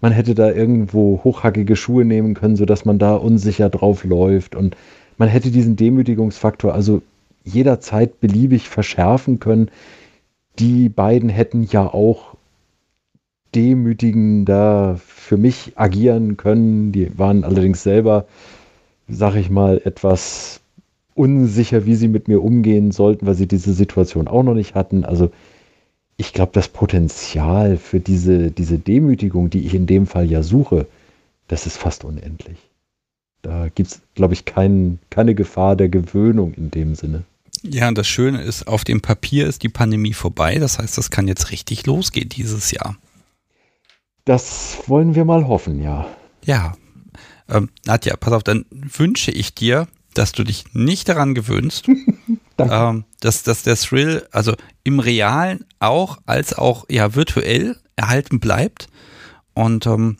man 0.00 0.12
hätte 0.12 0.36
da 0.36 0.52
irgendwo 0.52 1.20
hochhackige 1.24 1.74
Schuhe 1.74 2.04
nehmen 2.04 2.34
können, 2.34 2.56
sodass 2.56 2.84
man 2.84 2.98
da 3.00 3.14
unsicher 3.14 3.70
drauf 3.70 4.04
läuft. 4.04 4.54
Und 4.54 4.76
man 5.18 5.28
hätte 5.28 5.50
diesen 5.50 5.74
Demütigungsfaktor 5.74 6.74
also 6.74 7.02
jederzeit 7.44 8.20
beliebig 8.20 8.68
verschärfen 8.68 9.40
können. 9.40 9.70
Die 10.60 10.88
beiden 10.88 11.28
hätten 11.28 11.64
ja 11.64 11.86
auch 11.92 12.35
demütigender 13.56 15.00
für 15.04 15.38
mich 15.38 15.72
agieren 15.76 16.36
können. 16.36 16.92
Die 16.92 17.18
waren 17.18 17.42
allerdings 17.42 17.82
selber, 17.82 18.26
sag 19.08 19.34
ich 19.34 19.50
mal, 19.50 19.80
etwas 19.84 20.60
unsicher, 21.14 21.86
wie 21.86 21.94
sie 21.94 22.08
mit 22.08 22.28
mir 22.28 22.42
umgehen 22.42 22.92
sollten, 22.92 23.26
weil 23.26 23.34
sie 23.34 23.48
diese 23.48 23.72
Situation 23.72 24.28
auch 24.28 24.42
noch 24.42 24.54
nicht 24.54 24.74
hatten. 24.74 25.04
Also 25.04 25.30
ich 26.18 26.34
glaube, 26.34 26.52
das 26.52 26.68
Potenzial 26.68 27.78
für 27.78 27.98
diese, 27.98 28.50
diese 28.50 28.78
Demütigung, 28.78 29.48
die 29.50 29.66
ich 29.66 29.74
in 29.74 29.86
dem 29.86 30.06
Fall 30.06 30.30
ja 30.30 30.42
suche, 30.42 30.86
das 31.48 31.66
ist 31.66 31.78
fast 31.78 32.04
unendlich. 32.04 32.58
Da 33.40 33.68
gibt 33.74 33.90
es, 33.90 34.00
glaube 34.14 34.34
ich, 34.34 34.44
kein, 34.44 34.98
keine 35.08 35.34
Gefahr 35.34 35.76
der 35.76 35.88
Gewöhnung 35.88 36.52
in 36.54 36.70
dem 36.70 36.94
Sinne. 36.94 37.24
Ja, 37.62 37.88
und 37.88 37.96
das 37.96 38.06
Schöne 38.06 38.42
ist, 38.42 38.68
auf 38.68 38.84
dem 38.84 39.00
Papier 39.00 39.46
ist 39.46 39.62
die 39.62 39.68
Pandemie 39.68 40.12
vorbei. 40.12 40.58
Das 40.58 40.78
heißt, 40.78 40.98
das 40.98 41.10
kann 41.10 41.28
jetzt 41.28 41.50
richtig 41.50 41.86
losgehen 41.86 42.28
dieses 42.28 42.70
Jahr. 42.70 42.96
Das 44.26 44.78
wollen 44.86 45.14
wir 45.14 45.24
mal 45.24 45.46
hoffen, 45.46 45.80
ja. 45.80 46.06
Ja. 46.44 46.74
Ähm, 47.48 47.70
Nadja, 47.86 48.16
pass 48.16 48.32
auf, 48.32 48.42
dann 48.42 48.66
wünsche 48.70 49.30
ich 49.30 49.54
dir, 49.54 49.86
dass 50.14 50.32
du 50.32 50.42
dich 50.42 50.64
nicht 50.72 51.08
daran 51.08 51.34
gewöhnst, 51.34 51.86
ähm, 52.58 53.04
dass, 53.20 53.44
dass 53.44 53.62
der 53.62 53.76
Thrill, 53.76 54.26
also 54.32 54.54
im 54.82 54.98
Realen 54.98 55.64
auch, 55.78 56.18
als 56.26 56.54
auch 56.54 56.86
ja 56.90 57.14
virtuell 57.14 57.76
erhalten 57.94 58.40
bleibt. 58.40 58.88
Und 59.54 59.86
ähm, 59.86 60.18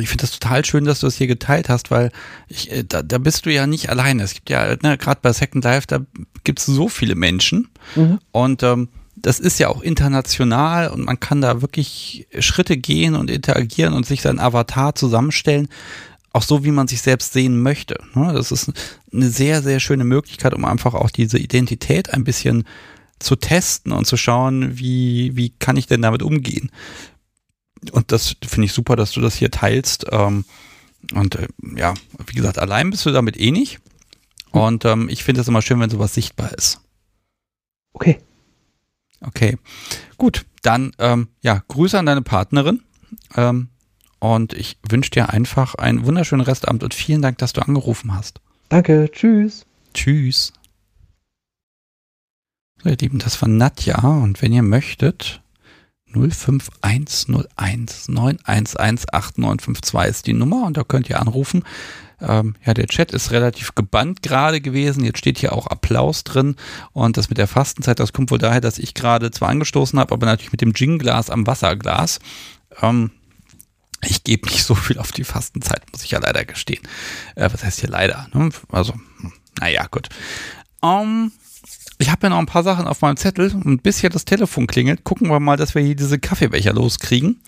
ich 0.00 0.08
finde 0.08 0.22
das 0.22 0.36
total 0.38 0.64
schön, 0.64 0.84
dass 0.84 1.00
du 1.00 1.06
das 1.06 1.14
hier 1.14 1.28
geteilt 1.28 1.68
hast, 1.68 1.92
weil 1.92 2.10
ich, 2.48 2.72
äh, 2.72 2.82
da, 2.82 3.02
da 3.02 3.18
bist 3.18 3.46
du 3.46 3.52
ja 3.52 3.68
nicht 3.68 3.88
alleine. 3.88 4.24
Es 4.24 4.34
gibt 4.34 4.50
ja, 4.50 4.74
ne, 4.82 4.98
gerade 4.98 5.20
bei 5.22 5.32
Second 5.32 5.62
Life, 5.62 5.86
da 5.86 6.00
gibt 6.42 6.58
es 6.58 6.66
so 6.66 6.88
viele 6.88 7.14
Menschen. 7.14 7.68
Mhm. 7.94 8.18
Und 8.32 8.64
ähm, 8.64 8.88
das 9.26 9.40
ist 9.40 9.58
ja 9.58 9.66
auch 9.66 9.82
international 9.82 10.88
und 10.88 11.04
man 11.04 11.18
kann 11.18 11.40
da 11.40 11.60
wirklich 11.60 12.28
Schritte 12.38 12.76
gehen 12.76 13.16
und 13.16 13.28
interagieren 13.28 13.92
und 13.92 14.06
sich 14.06 14.22
sein 14.22 14.38
Avatar 14.38 14.94
zusammenstellen, 14.94 15.66
auch 16.32 16.44
so, 16.44 16.62
wie 16.62 16.70
man 16.70 16.86
sich 16.86 17.02
selbst 17.02 17.32
sehen 17.32 17.60
möchte. 17.60 17.98
Ne? 18.14 18.32
Das 18.32 18.52
ist 18.52 18.70
eine 19.12 19.28
sehr, 19.28 19.62
sehr 19.62 19.80
schöne 19.80 20.04
Möglichkeit, 20.04 20.54
um 20.54 20.64
einfach 20.64 20.94
auch 20.94 21.10
diese 21.10 21.40
Identität 21.40 22.14
ein 22.14 22.22
bisschen 22.22 22.68
zu 23.18 23.34
testen 23.34 23.90
und 23.90 24.06
zu 24.06 24.16
schauen, 24.16 24.78
wie, 24.78 25.32
wie 25.34 25.50
kann 25.50 25.76
ich 25.76 25.88
denn 25.88 26.02
damit 26.02 26.22
umgehen. 26.22 26.70
Und 27.90 28.12
das 28.12 28.36
finde 28.46 28.66
ich 28.66 28.72
super, 28.72 28.94
dass 28.94 29.10
du 29.10 29.20
das 29.20 29.34
hier 29.34 29.50
teilst. 29.50 30.06
Ähm, 30.12 30.44
und 31.14 31.34
äh, 31.34 31.48
ja, 31.76 31.94
wie 32.28 32.34
gesagt, 32.36 32.60
allein 32.60 32.90
bist 32.90 33.04
du 33.04 33.10
damit 33.10 33.40
eh 33.40 33.50
nicht. 33.50 33.80
Und 34.52 34.84
ähm, 34.84 35.08
ich 35.08 35.24
finde 35.24 35.40
es 35.40 35.48
immer 35.48 35.62
schön, 35.62 35.80
wenn 35.80 35.90
sowas 35.90 36.14
sichtbar 36.14 36.52
ist. 36.52 36.80
Okay. 37.92 38.20
Okay, 39.20 39.56
gut. 40.18 40.44
Dann 40.62 40.92
ähm, 40.98 41.28
ja, 41.42 41.62
Grüße 41.68 41.98
an 41.98 42.06
deine 42.06 42.22
Partnerin. 42.22 42.82
Ähm, 43.36 43.68
und 44.18 44.54
ich 44.54 44.78
wünsche 44.88 45.10
dir 45.10 45.30
einfach 45.30 45.74
einen 45.74 46.06
wunderschönen 46.06 46.44
Restabend 46.44 46.82
und 46.82 46.94
vielen 46.94 47.22
Dank, 47.22 47.38
dass 47.38 47.52
du 47.52 47.60
angerufen 47.60 48.14
hast. 48.14 48.40
Danke, 48.68 49.10
tschüss. 49.12 49.66
Tschüss. 49.94 50.52
So, 52.82 52.90
ihr 52.90 52.96
Lieben, 52.96 53.18
das 53.18 53.40
war 53.40 53.48
Nadja 53.48 53.98
und 53.98 54.42
wenn 54.42 54.52
ihr 54.52 54.62
möchtet, 54.62 55.42
05101 56.12 58.08
9118952 58.08 60.08
ist 60.08 60.26
die 60.26 60.32
Nummer 60.32 60.66
und 60.66 60.76
da 60.76 60.84
könnt 60.84 61.10
ihr 61.10 61.20
anrufen. 61.20 61.64
Ähm, 62.20 62.56
ja, 62.64 62.74
der 62.74 62.86
Chat 62.86 63.12
ist 63.12 63.30
relativ 63.30 63.74
gebannt 63.74 64.22
gerade 64.22 64.60
gewesen. 64.60 65.04
Jetzt 65.04 65.18
steht 65.18 65.38
hier 65.38 65.52
auch 65.52 65.66
Applaus 65.66 66.24
drin. 66.24 66.56
Und 66.92 67.16
das 67.16 67.28
mit 67.28 67.38
der 67.38 67.46
Fastenzeit, 67.46 68.00
das 68.00 68.12
kommt 68.12 68.30
wohl 68.30 68.38
daher, 68.38 68.60
dass 68.60 68.78
ich 68.78 68.94
gerade 68.94 69.30
zwar 69.30 69.48
angestoßen 69.48 69.98
habe, 69.98 70.12
aber 70.12 70.26
natürlich 70.26 70.52
mit 70.52 70.60
dem 70.60 70.72
Gin-Glas 70.72 71.30
am 71.30 71.46
Wasserglas. 71.46 72.18
Ähm, 72.80 73.10
ich 74.04 74.24
gebe 74.24 74.48
nicht 74.48 74.64
so 74.64 74.74
viel 74.74 74.98
auf 74.98 75.12
die 75.12 75.24
Fastenzeit, 75.24 75.82
muss 75.92 76.04
ich 76.04 76.10
ja 76.10 76.18
leider 76.18 76.44
gestehen. 76.44 76.82
Äh, 77.34 77.50
was 77.52 77.64
heißt 77.64 77.80
hier 77.80 77.90
leider? 77.90 78.28
Ne? 78.32 78.50
Also, 78.70 78.94
naja, 79.60 79.86
gut. 79.90 80.08
Um, 80.80 80.90
ähm, 80.90 81.32
ich 81.98 82.10
habe 82.10 82.26
ja 82.26 82.28
noch 82.30 82.38
ein 82.38 82.46
paar 82.46 82.62
Sachen 82.62 82.86
auf 82.86 83.00
meinem 83.00 83.16
Zettel 83.16 83.54
und 83.64 83.82
bis 83.82 84.00
hier 84.00 84.10
das 84.10 84.26
Telefon 84.26 84.66
klingelt, 84.66 85.04
gucken 85.04 85.28
wir 85.28 85.40
mal, 85.40 85.56
dass 85.56 85.74
wir 85.74 85.82
hier 85.82 85.96
diese 85.96 86.18
Kaffeebecher 86.18 86.74
loskriegen. 86.74 87.40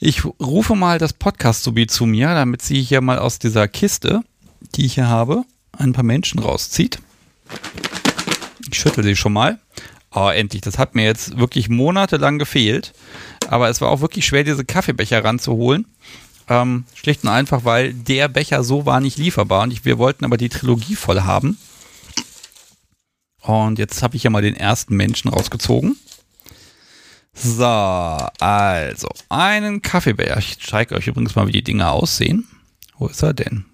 Ich 0.00 0.24
rufe 0.24 0.74
mal 0.74 0.98
das 0.98 1.14
Podcast-Subi 1.14 1.86
zu 1.86 2.04
mir, 2.04 2.28
damit 2.28 2.60
sie 2.62 2.82
hier 2.82 3.00
mal 3.00 3.18
aus 3.18 3.38
dieser 3.38 3.66
Kiste, 3.66 4.22
die 4.74 4.86
ich 4.86 4.94
hier 4.94 5.08
habe, 5.08 5.44
ein 5.72 5.92
paar 5.92 6.04
Menschen 6.04 6.38
rauszieht. 6.38 6.98
Ich 8.70 8.78
schüttel 8.78 9.04
sie 9.04 9.16
schon 9.16 9.32
mal. 9.32 9.58
Oh, 10.14 10.28
endlich. 10.28 10.62
Das 10.62 10.78
hat 10.78 10.94
mir 10.94 11.04
jetzt 11.04 11.38
wirklich 11.38 11.68
monatelang 11.68 12.38
gefehlt. 12.38 12.92
Aber 13.48 13.68
es 13.68 13.80
war 13.80 13.90
auch 13.90 14.00
wirklich 14.00 14.26
schwer, 14.26 14.44
diese 14.44 14.64
Kaffeebecher 14.64 15.24
ranzuholen. 15.24 15.86
Ähm, 16.48 16.84
schlicht 16.94 17.24
und 17.24 17.30
einfach, 17.30 17.64
weil 17.64 17.92
der 17.94 18.28
Becher 18.28 18.64
so 18.64 18.86
war 18.86 19.00
nicht 19.00 19.18
lieferbar. 19.18 19.62
Und 19.62 19.72
ich, 19.72 19.84
wir 19.84 19.98
wollten 19.98 20.24
aber 20.24 20.36
die 20.36 20.48
Trilogie 20.48 20.96
voll 20.96 21.22
haben. 21.22 21.58
Und 23.40 23.78
jetzt 23.78 24.02
habe 24.02 24.16
ich 24.16 24.24
ja 24.24 24.30
mal 24.30 24.42
den 24.42 24.56
ersten 24.56 24.96
Menschen 24.96 25.30
rausgezogen. 25.30 25.96
So, 27.38 27.64
also 27.64 29.08
einen 29.28 29.82
Kaffeebecher. 29.82 30.38
Ich 30.38 30.58
zeige 30.58 30.94
euch 30.94 31.06
übrigens 31.06 31.34
mal, 31.34 31.46
wie 31.46 31.52
die 31.52 31.62
Dinger 31.62 31.92
aussehen. 31.92 32.48
Wo 32.96 33.08
ist 33.08 33.22
er 33.22 33.34
denn? 33.34 33.66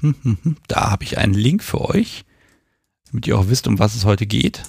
Hm, 0.00 0.14
hm, 0.22 0.38
hm. 0.42 0.56
Da 0.68 0.92
habe 0.92 1.02
ich 1.02 1.18
einen 1.18 1.34
Link 1.34 1.64
für 1.64 1.80
euch, 1.80 2.24
damit 3.10 3.26
ihr 3.26 3.36
auch 3.36 3.48
wisst, 3.48 3.66
um 3.66 3.80
was 3.80 3.96
es 3.96 4.04
heute 4.04 4.26
geht. 4.26 4.62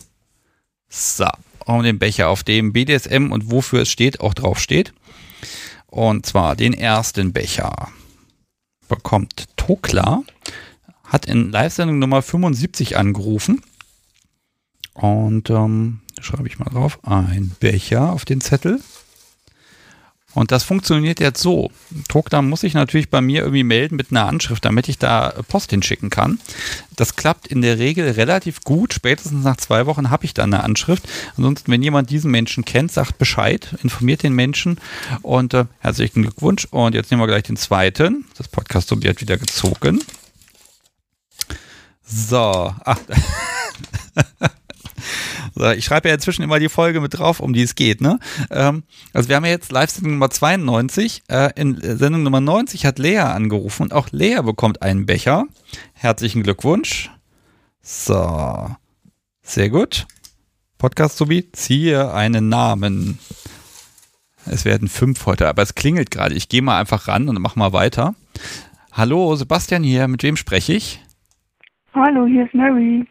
So, 0.89 1.27
um 1.65 1.83
den 1.83 1.99
Becher, 1.99 2.29
auf 2.29 2.43
dem 2.43 2.73
BDSM 2.73 3.31
und 3.31 3.51
wofür 3.51 3.83
es 3.83 3.91
steht, 3.91 4.21
auch 4.21 4.33
drauf 4.33 4.59
steht. 4.59 4.91
Und 5.85 6.25
zwar 6.25 6.55
den 6.55 6.73
ersten 6.73 7.33
Becher 7.33 7.89
bekommt 8.87 9.49
Tokla, 9.55 10.23
hat 11.03 11.27
in 11.27 11.51
Live-Sendung 11.51 11.99
Nummer 11.99 12.23
75 12.23 12.97
angerufen. 12.97 13.61
Und 14.93 15.49
ähm, 15.51 16.00
schreibe 16.21 16.47
ich 16.47 16.59
mal 16.59 16.69
drauf, 16.69 16.99
ein 17.03 17.51
Becher 17.59 18.11
auf 18.11 18.25
den 18.25 18.41
Zettel. 18.41 18.79
Und 20.33 20.51
das 20.51 20.63
funktioniert 20.63 21.19
jetzt 21.19 21.41
so. 21.41 21.71
Tokda 22.07 22.41
muss 22.41 22.61
sich 22.61 22.73
natürlich 22.73 23.09
bei 23.09 23.21
mir 23.21 23.41
irgendwie 23.41 23.63
melden 23.63 23.97
mit 23.97 24.11
einer 24.11 24.27
Anschrift, 24.27 24.63
damit 24.63 24.87
ich 24.87 24.97
da 24.97 25.33
Post 25.49 25.71
hinschicken 25.71 26.09
kann. 26.09 26.39
Das 26.95 27.15
klappt 27.15 27.47
in 27.47 27.61
der 27.61 27.79
Regel 27.79 28.09
relativ 28.11 28.61
gut. 28.61 28.93
Spätestens 28.93 29.43
nach 29.43 29.57
zwei 29.57 29.85
Wochen 29.85 30.09
habe 30.09 30.23
ich 30.23 30.33
dann 30.33 30.53
eine 30.53 30.63
Anschrift. 30.63 31.03
Ansonsten, 31.35 31.71
wenn 31.71 31.83
jemand 31.83 32.09
diesen 32.09 32.31
Menschen 32.31 32.63
kennt, 32.63 32.91
sagt 32.91 33.17
Bescheid, 33.17 33.75
informiert 33.83 34.23
den 34.23 34.33
Menschen 34.33 34.79
und 35.21 35.53
äh, 35.53 35.65
herzlichen 35.79 36.21
Glückwunsch. 36.21 36.65
Und 36.71 36.95
jetzt 36.95 37.11
nehmen 37.11 37.21
wir 37.21 37.27
gleich 37.27 37.43
den 37.43 37.57
zweiten. 37.57 38.25
Das 38.37 38.47
Podcast-Subjekt 38.47 39.19
wieder 39.19 39.37
gezogen. 39.37 40.01
So, 42.05 42.73
ach. 42.85 42.99
Ich 45.75 45.85
schreibe 45.85 46.07
ja 46.07 46.15
inzwischen 46.15 46.43
immer 46.43 46.59
die 46.59 46.69
Folge 46.69 47.01
mit 47.01 47.17
drauf, 47.17 47.39
um 47.39 47.53
die 47.53 47.61
es 47.61 47.75
geht. 47.75 48.01
Ne? 48.01 48.19
Ähm, 48.49 48.83
also 49.13 49.29
wir 49.29 49.35
haben 49.35 49.45
ja 49.45 49.51
jetzt 49.51 49.71
Live-Sendung 49.71 50.13
Nummer 50.13 50.29
92. 50.29 51.23
Äh, 51.27 51.49
in 51.55 51.77
Sendung 51.81 52.23
Nummer 52.23 52.41
90 52.41 52.85
hat 52.85 52.99
Lea 52.99 53.19
angerufen 53.19 53.83
und 53.83 53.93
auch 53.93 54.09
Lea 54.11 54.41
bekommt 54.43 54.81
einen 54.81 55.05
Becher. 55.05 55.45
Herzlichen 55.93 56.43
Glückwunsch. 56.43 57.11
So, 57.81 58.69
sehr 59.41 59.69
gut. 59.69 60.05
Podcast 60.77 61.17
sowie 61.17 61.51
ziehe 61.51 62.13
einen 62.13 62.49
Namen. 62.49 63.19
Es 64.45 64.65
werden 64.65 64.87
fünf 64.87 65.25
heute, 65.25 65.47
aber 65.47 65.61
es 65.61 65.75
klingelt 65.75 66.11
gerade. 66.11 66.33
Ich 66.33 66.49
gehe 66.49 66.61
mal 66.61 66.79
einfach 66.79 67.07
ran 67.07 67.29
und 67.29 67.39
mach 67.39 67.55
mal 67.55 67.73
weiter. 67.73 68.15
Hallo, 68.91 69.35
Sebastian 69.35 69.83
hier. 69.83 70.07
Mit 70.07 70.23
wem 70.23 70.35
spreche 70.35 70.73
ich? 70.73 70.99
Hallo, 71.93 72.25
hier 72.25 72.45
ist 72.45 72.53
Mary. 72.53 73.05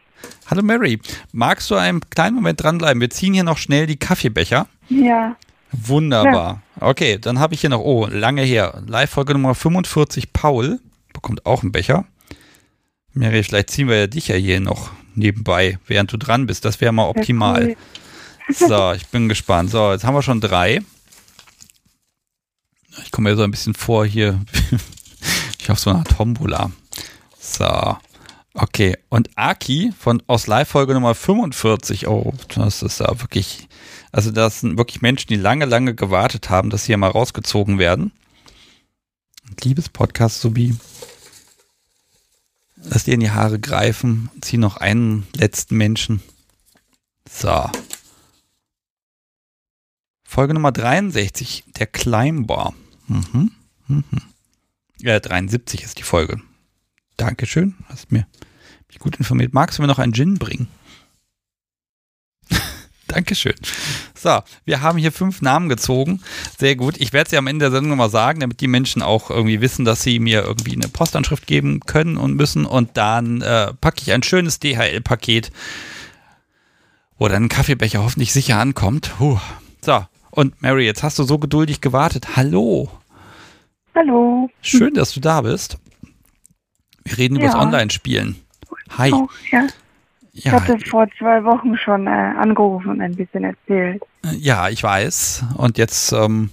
Hallo 0.47 0.61
Mary, 0.63 0.99
magst 1.31 1.71
du 1.71 1.75
einen 1.75 2.01
kleinen 2.09 2.35
Moment 2.35 2.61
dranbleiben? 2.61 2.99
Wir 2.99 3.09
ziehen 3.09 3.33
hier 3.33 3.43
noch 3.43 3.57
schnell 3.57 3.87
die 3.87 3.97
Kaffeebecher. 3.97 4.67
Ja. 4.89 5.35
Wunderbar. 5.71 6.61
Ja. 6.79 6.87
Okay, 6.87 7.17
dann 7.19 7.39
habe 7.39 7.53
ich 7.53 7.61
hier 7.61 7.69
noch, 7.69 7.79
oh, 7.79 8.05
lange 8.07 8.41
her, 8.41 8.81
Live-Folge 8.85 9.33
Nummer 9.33 9.55
45, 9.55 10.33
Paul 10.33 10.79
bekommt 11.13 11.45
auch 11.45 11.61
einen 11.61 11.71
Becher. 11.71 12.05
Mary, 13.13 13.43
vielleicht 13.43 13.69
ziehen 13.69 13.87
wir 13.87 13.99
ja 13.99 14.07
dich 14.07 14.27
ja 14.29 14.35
hier 14.35 14.59
noch 14.59 14.91
nebenbei, 15.15 15.79
während 15.87 16.11
du 16.11 16.17
dran 16.17 16.45
bist. 16.45 16.65
Das 16.65 16.79
wäre 16.81 16.91
mal 16.91 17.07
optimal. 17.07 17.67
Cool. 17.67 17.75
So, 18.53 18.91
ich 18.93 19.07
bin 19.07 19.29
gespannt. 19.29 19.69
So, 19.69 19.91
jetzt 19.91 20.03
haben 20.03 20.15
wir 20.15 20.21
schon 20.21 20.41
drei. 20.41 20.81
Ich 23.03 23.11
komme 23.11 23.29
mir 23.29 23.35
so 23.35 23.43
ein 23.43 23.51
bisschen 23.51 23.73
vor 23.73 24.05
hier. 24.05 24.41
ich 25.59 25.69
auf 25.69 25.79
so 25.79 25.89
einer 25.89 26.03
Tombola. 26.03 26.71
So. 27.39 27.97
Okay, 28.53 28.97
und 29.07 29.29
Aki 29.35 29.93
von 29.97 30.21
aus 30.27 30.45
Live-Folge 30.45 30.93
Nummer 30.93 31.15
45, 31.15 32.07
oh, 32.07 32.33
das 32.53 32.81
ist 32.81 32.99
ja 32.99 33.07
wirklich, 33.21 33.69
also 34.11 34.29
das 34.31 34.59
sind 34.59 34.77
wirklich 34.77 35.01
Menschen, 35.01 35.29
die 35.29 35.37
lange, 35.37 35.65
lange 35.65 35.95
gewartet 35.95 36.49
haben, 36.49 36.69
dass 36.69 36.83
sie 36.83 36.87
hier 36.87 36.97
mal 36.97 37.11
rausgezogen 37.11 37.79
werden. 37.79 38.11
Liebes 39.63 39.87
Podcast, 39.87 40.41
Subi. 40.41 40.75
Lass 42.75 43.05
dir 43.05 43.13
in 43.13 43.19
die 43.21 43.31
Haare 43.31 43.59
greifen, 43.59 44.29
zieh 44.41 44.57
noch 44.57 44.77
einen 44.77 45.27
letzten 45.33 45.77
Menschen. 45.77 46.21
So. 47.29 47.69
Folge 50.23 50.53
Nummer 50.53 50.71
63, 50.73 51.63
der 51.77 51.87
Climber. 51.87 52.73
Mhm. 53.07 53.51
Mhm. 53.87 54.03
Ja, 54.99 55.19
73 55.19 55.83
ist 55.83 55.99
die 55.99 56.03
Folge. 56.03 56.41
Dankeschön, 57.21 57.75
hast 57.87 58.11
mir 58.11 58.25
mich 58.87 58.97
gut 58.97 59.17
informiert. 59.17 59.53
Magst 59.53 59.77
du 59.77 59.83
mir 59.83 59.87
noch 59.87 59.99
einen 59.99 60.11
Gin 60.11 60.39
bringen? 60.39 60.67
Dankeschön. 63.07 63.53
So, 64.15 64.39
wir 64.65 64.81
haben 64.81 64.97
hier 64.97 65.11
fünf 65.11 65.43
Namen 65.43 65.69
gezogen. 65.69 66.19
Sehr 66.57 66.75
gut. 66.75 66.95
Ich 66.97 67.13
werde 67.13 67.29
sie 67.29 67.37
am 67.37 67.45
Ende 67.45 67.65
der 67.65 67.71
Sendung 67.71 67.91
nochmal 67.91 68.09
sagen, 68.09 68.39
damit 68.39 68.59
die 68.59 68.67
Menschen 68.67 69.03
auch 69.03 69.29
irgendwie 69.29 69.61
wissen, 69.61 69.85
dass 69.85 70.01
sie 70.01 70.17
mir 70.17 70.41
irgendwie 70.41 70.73
eine 70.73 70.87
Postanschrift 70.87 71.45
geben 71.45 71.81
können 71.81 72.17
und 72.17 72.35
müssen. 72.35 72.65
Und 72.65 72.97
dann 72.97 73.43
äh, 73.43 73.71
packe 73.75 74.01
ich 74.01 74.11
ein 74.13 74.23
schönes 74.23 74.57
DHL-Paket, 74.57 75.51
wo 77.19 77.27
dann 77.27 77.43
ein 77.43 77.49
Kaffeebecher 77.49 78.01
hoffentlich 78.01 78.33
sicher 78.33 78.57
ankommt. 78.57 79.11
Puh. 79.19 79.37
So, 79.85 80.03
und 80.31 80.59
Mary, 80.63 80.85
jetzt 80.85 81.03
hast 81.03 81.19
du 81.19 81.23
so 81.23 81.37
geduldig 81.37 81.81
gewartet. 81.81 82.35
Hallo. 82.35 82.89
Hallo. 83.93 84.49
Schön, 84.61 84.95
dass 84.95 85.13
du 85.13 85.19
da 85.19 85.41
bist. 85.41 85.77
Wir 87.03 87.17
reden 87.17 87.35
ja. 87.35 87.41
über 87.41 87.53
das 87.53 87.61
Online-Spielen. 87.61 88.35
Hi. 88.97 89.11
Oh, 89.13 89.27
ja. 89.51 89.67
Ich 90.33 90.45
ja. 90.45 90.53
hatte 90.53 90.79
vor 90.79 91.07
zwei 91.17 91.43
Wochen 91.43 91.77
schon 91.77 92.07
äh, 92.07 92.09
angerufen 92.09 92.89
und 92.89 93.01
ein 93.01 93.15
bisschen 93.15 93.43
erzählt. 93.43 94.01
Äh, 94.23 94.35
ja, 94.37 94.69
ich 94.69 94.81
weiß. 94.81 95.43
Und 95.57 95.77
jetzt 95.77 96.13
ähm, 96.13 96.51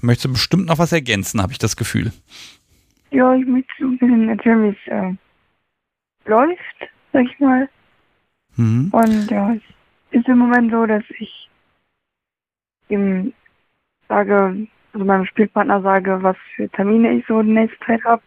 möchtest 0.00 0.24
du 0.26 0.32
bestimmt 0.32 0.66
noch 0.66 0.78
was 0.78 0.92
ergänzen, 0.92 1.40
habe 1.40 1.52
ich 1.52 1.58
das 1.58 1.76
Gefühl. 1.76 2.12
Ja, 3.10 3.32
ich 3.34 3.46
möchte 3.46 3.72
ein 3.80 3.98
bisschen 3.98 4.28
erzählen, 4.28 4.64
wie 4.64 4.76
es 4.76 4.92
äh, 4.92 5.14
läuft, 6.28 6.90
sag 7.12 7.24
ich 7.24 7.38
mal. 7.38 7.68
Mhm. 8.56 8.88
Und 8.90 9.30
ja, 9.30 9.54
es 9.54 9.62
ist 10.10 10.28
im 10.28 10.38
Moment 10.38 10.72
so, 10.72 10.84
dass 10.86 11.04
ich 11.18 11.48
ihm 12.88 13.32
sage, 14.08 14.66
also 14.92 15.04
meinem 15.04 15.26
Spielpartner 15.26 15.82
sage, 15.82 16.22
was 16.22 16.36
für 16.56 16.68
Termine 16.70 17.12
ich 17.12 17.24
so 17.26 17.40
in 17.40 17.54
nächster 17.54 17.86
Zeit 17.86 18.04
habe. 18.04 18.22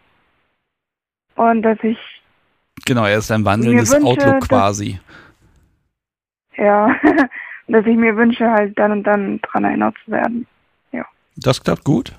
Und 1.40 1.62
dass 1.62 1.78
ich. 1.84 1.98
Genau, 2.86 3.06
er 3.06 3.20
ist 3.20 3.32
ein 3.32 3.46
wandelndes 3.46 3.94
wünsche, 3.94 4.08
Outlook 4.08 4.50
quasi. 4.50 5.00
Dass, 6.50 6.66
ja, 6.66 6.94
dass 7.70 7.86
ich 7.86 7.96
mir 7.96 8.18
wünsche, 8.18 8.52
halt 8.52 8.78
dann 8.78 8.92
und 8.92 9.04
dann 9.04 9.40
dran 9.40 9.64
erinnert 9.64 9.96
zu 10.04 10.12
werden. 10.12 10.48
Ja. 10.92 11.06
Das 11.38 11.64
klappt 11.64 11.86
gut? 11.86 12.12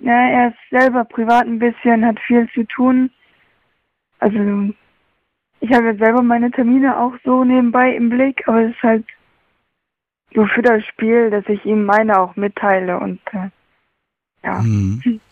Ja, 0.00 0.12
er 0.12 0.48
ist 0.48 0.58
selber 0.70 1.04
privat 1.04 1.46
ein 1.46 1.58
bisschen, 1.58 2.04
hat 2.04 2.20
viel 2.26 2.46
zu 2.52 2.64
tun. 2.64 3.10
Also, 4.18 4.74
ich 5.60 5.72
habe 5.72 5.86
jetzt 5.86 6.00
selber 6.00 6.20
meine 6.20 6.50
Termine 6.50 6.98
auch 6.98 7.14
so 7.24 7.42
nebenbei 7.42 7.96
im 7.96 8.10
Blick, 8.10 8.46
aber 8.46 8.64
es 8.64 8.72
ist 8.72 8.82
halt 8.82 9.06
so 10.34 10.44
für 10.44 10.60
das 10.60 10.84
Spiel, 10.84 11.30
dass 11.30 11.48
ich 11.48 11.64
ihm 11.64 11.86
meine 11.86 12.20
auch 12.20 12.36
mitteile 12.36 12.98
und 12.98 13.20
äh, 13.32 13.48
ja. 14.44 14.60
Mhm. 14.60 15.20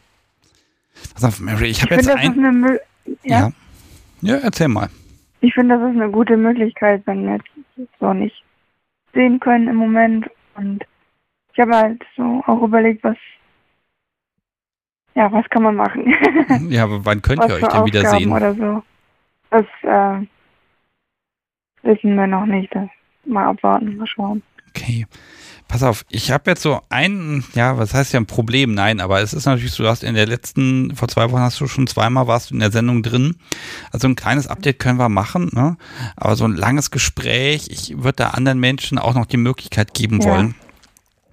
Pass 1.14 1.24
auf, 1.24 1.40
Mary, 1.40 1.66
ich 1.66 1.82
habe 1.82 1.94
jetzt 1.94 2.10
find, 2.10 2.38
ein... 2.38 2.78
Ja? 3.22 3.38
ja? 3.38 3.52
ja. 4.22 4.36
erzähl 4.36 4.68
mal. 4.68 4.88
Ich 5.40 5.54
finde, 5.54 5.78
das 5.78 5.90
ist 5.90 6.00
eine 6.00 6.10
gute 6.10 6.36
Möglichkeit, 6.36 7.02
wenn 7.06 7.26
wir 7.26 7.38
jetzt 7.76 7.92
so 7.98 8.12
nicht 8.12 8.44
sehen 9.14 9.40
können 9.40 9.68
im 9.68 9.76
Moment. 9.76 10.28
Und 10.54 10.84
ich 11.52 11.60
habe 11.60 11.76
halt 11.76 12.02
so 12.16 12.42
auch 12.46 12.62
überlegt, 12.62 13.02
was 13.04 13.16
ja, 15.14 15.30
was 15.32 15.48
kann 15.50 15.64
man 15.64 15.74
machen? 15.74 16.14
ja, 16.70 16.84
aber 16.84 17.04
wann 17.04 17.20
könnt 17.20 17.44
ihr 17.44 17.54
euch 17.54 17.66
denn 17.66 17.84
wieder 17.84 18.06
sehen? 18.06 18.32
Oder 18.32 18.54
so. 18.54 18.82
Das 19.50 19.66
äh, 19.82 20.26
wissen 21.82 22.14
wir 22.14 22.26
noch 22.26 22.46
nicht. 22.46 22.72
Das 22.74 22.88
mal 23.24 23.46
abwarten, 23.46 23.96
mal 23.96 24.06
schauen. 24.06 24.42
Okay. 24.70 25.06
Pass 25.70 25.84
auf, 25.84 26.04
ich 26.10 26.32
habe 26.32 26.50
jetzt 26.50 26.62
so 26.62 26.80
ein, 26.88 27.44
ja, 27.54 27.78
was 27.78 27.94
heißt 27.94 28.12
ja 28.12 28.18
ein 28.18 28.26
Problem? 28.26 28.74
Nein, 28.74 29.00
aber 29.00 29.20
es 29.20 29.32
ist 29.32 29.46
natürlich 29.46 29.72
so, 29.72 29.84
du 29.84 29.88
hast 29.88 30.02
in 30.02 30.16
der 30.16 30.26
letzten, 30.26 30.96
vor 30.96 31.06
zwei 31.06 31.30
Wochen 31.30 31.42
hast 31.42 31.60
du 31.60 31.68
schon 31.68 31.86
zweimal 31.86 32.26
warst 32.26 32.50
du 32.50 32.54
in 32.54 32.60
der 32.60 32.72
Sendung 32.72 33.04
drin. 33.04 33.36
Also 33.92 34.08
ein 34.08 34.16
kleines 34.16 34.48
Update 34.48 34.80
können 34.80 34.98
wir 34.98 35.08
machen, 35.08 35.48
ne? 35.52 35.76
Aber 36.16 36.34
so 36.34 36.44
ein 36.44 36.56
langes 36.56 36.90
Gespräch, 36.90 37.68
ich 37.70 37.98
würde 37.98 38.16
da 38.16 38.30
anderen 38.30 38.58
Menschen 38.58 38.98
auch 38.98 39.14
noch 39.14 39.26
die 39.26 39.36
Möglichkeit 39.36 39.94
geben 39.94 40.20
ja. 40.20 40.30
wollen. 40.30 40.56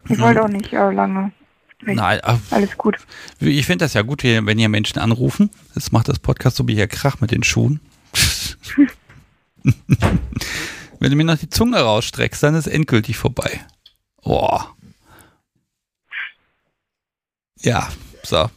Ich 0.08 0.20
wollte 0.20 0.44
auch 0.44 0.50
nicht 0.50 0.72
äh, 0.72 0.92
lange. 0.92 1.32
Nein, 1.82 2.22
alles 2.52 2.78
gut. 2.78 2.98
Ich 3.40 3.66
finde 3.66 3.86
das 3.86 3.96
ja 3.96 4.04
gut, 4.04 4.24
wenn 4.24 4.60
hier 4.60 4.70
Menschen 4.70 5.00
anrufen. 5.00 5.50
Das 5.74 5.92
macht 5.92 6.10
das 6.10 6.20
Podcast 6.20 6.58
so 6.58 6.68
wie 6.68 6.76
hier 6.76 6.88
Krach 6.88 7.22
mit 7.22 7.32
den 7.32 7.44
Schuhen. 7.44 7.80
wenn 11.00 11.12
du 11.12 11.16
mir 11.16 11.24
noch 11.24 11.38
die 11.38 11.50
Zunge 11.50 11.80
rausstreckst, 11.80 12.42
dann 12.44 12.56
ist 12.56 12.68
endgültig 12.68 13.18
vorbei. 13.18 13.62
Boah. 14.24 14.76
Ja, 17.62 17.90
so. 18.24 18.50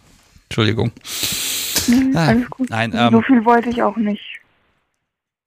Entschuldigung. 0.45 0.93
Nee, 1.89 2.17
ah, 2.17 2.27
alles 2.27 2.51
gut. 2.51 2.71
Nein, 2.71 2.93
ähm, 2.95 3.13
so 3.13 3.23
viel 3.23 3.45
wollte 3.45 3.71
ich 3.71 3.83
auch 3.83 3.97
nicht. 3.97 4.41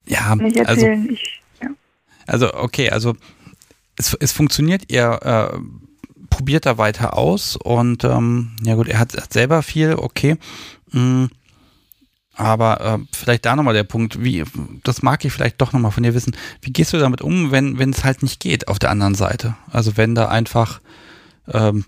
Ja, 0.05 0.35
nicht 0.35 0.57
also 0.59 0.71
erzählen. 0.71 1.01
Also, 1.01 1.13
ich, 1.13 1.41
ja. 1.61 1.69
also 2.25 2.53
okay, 2.53 2.89
also 2.89 3.15
es, 3.97 4.13
es 4.19 4.31
funktioniert, 4.31 4.91
ihr 4.91 5.19
äh, 5.23 5.59
probiert 6.29 6.65
da 6.65 6.77
weiter 6.77 7.17
aus 7.17 7.55
und 7.55 8.03
ähm, 8.03 8.55
ja 8.63 8.75
gut, 8.75 8.87
er 8.87 8.99
hat, 8.99 9.15
hat 9.15 9.33
selber 9.33 9.61
viel, 9.61 9.95
okay. 9.95 10.37
Mh, 10.91 11.01
mm, 11.01 11.29
aber 12.35 12.81
äh, 12.81 13.05
vielleicht 13.13 13.45
da 13.45 13.55
nochmal 13.55 13.73
der 13.73 13.83
Punkt, 13.83 14.23
wie, 14.23 14.43
das 14.83 15.03
mag 15.03 15.23
ich 15.23 15.31
vielleicht 15.31 15.61
doch 15.61 15.71
nochmal 15.71 15.91
von 15.91 16.03
dir 16.03 16.13
wissen, 16.13 16.35
wie 16.61 16.73
gehst 16.73 16.93
du 16.93 16.97
damit 16.97 17.21
um, 17.21 17.51
wenn 17.51 17.77
wenn 17.77 17.91
es 17.91 18.03
halt 18.03 18.23
nicht 18.23 18.39
geht 18.39 18.67
auf 18.67 18.79
der 18.79 18.89
anderen 18.89 19.15
Seite? 19.15 19.55
Also 19.71 19.97
wenn 19.97 20.15
da 20.15 20.29
einfach 20.29 20.81
ähm, 21.47 21.85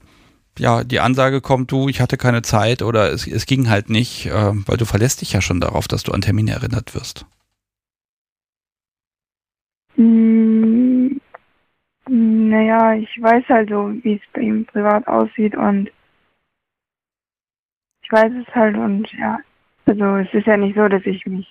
ja 0.59 0.83
die 0.83 0.99
Ansage 0.99 1.41
kommt, 1.41 1.71
du, 1.71 1.89
ich 1.89 1.99
hatte 1.99 2.17
keine 2.17 2.43
Zeit 2.43 2.83
oder 2.83 3.11
es, 3.11 3.25
es 3.27 3.47
ging 3.47 3.69
halt 3.69 3.89
nicht, 3.89 4.27
äh, 4.27 4.51
weil 4.67 4.77
du 4.77 4.85
verlässt 4.85 5.21
dich 5.21 5.33
ja 5.33 5.41
schon 5.41 5.59
darauf, 5.61 5.87
dass 5.87 6.03
du 6.03 6.11
an 6.11 6.21
Termine 6.21 6.51
erinnert 6.51 6.93
wirst. 6.93 7.25
Mm, 9.97 11.17
naja, 12.07 12.93
ich 12.93 13.09
weiß 13.19 13.45
halt 13.49 13.69
so, 13.69 13.91
wie 14.03 14.15
es 14.15 14.21
bei 14.33 14.41
ihm 14.41 14.65
privat 14.65 15.07
aussieht 15.07 15.55
und 15.55 15.89
ich 18.03 18.11
weiß 18.11 18.31
es 18.47 18.53
halt 18.53 18.77
und 18.77 19.11
ja, 19.13 19.39
also 19.85 20.15
es 20.17 20.33
ist 20.33 20.47
ja 20.47 20.57
nicht 20.57 20.75
so, 20.75 20.87
dass 20.87 21.05
ich 21.05 21.25
mich 21.25 21.47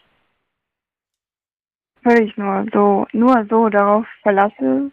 völlig 2.02 2.36
nur 2.36 2.66
so, 2.72 3.06
nur 3.12 3.46
so 3.48 3.68
darauf 3.68 4.06
verlasse. 4.22 4.90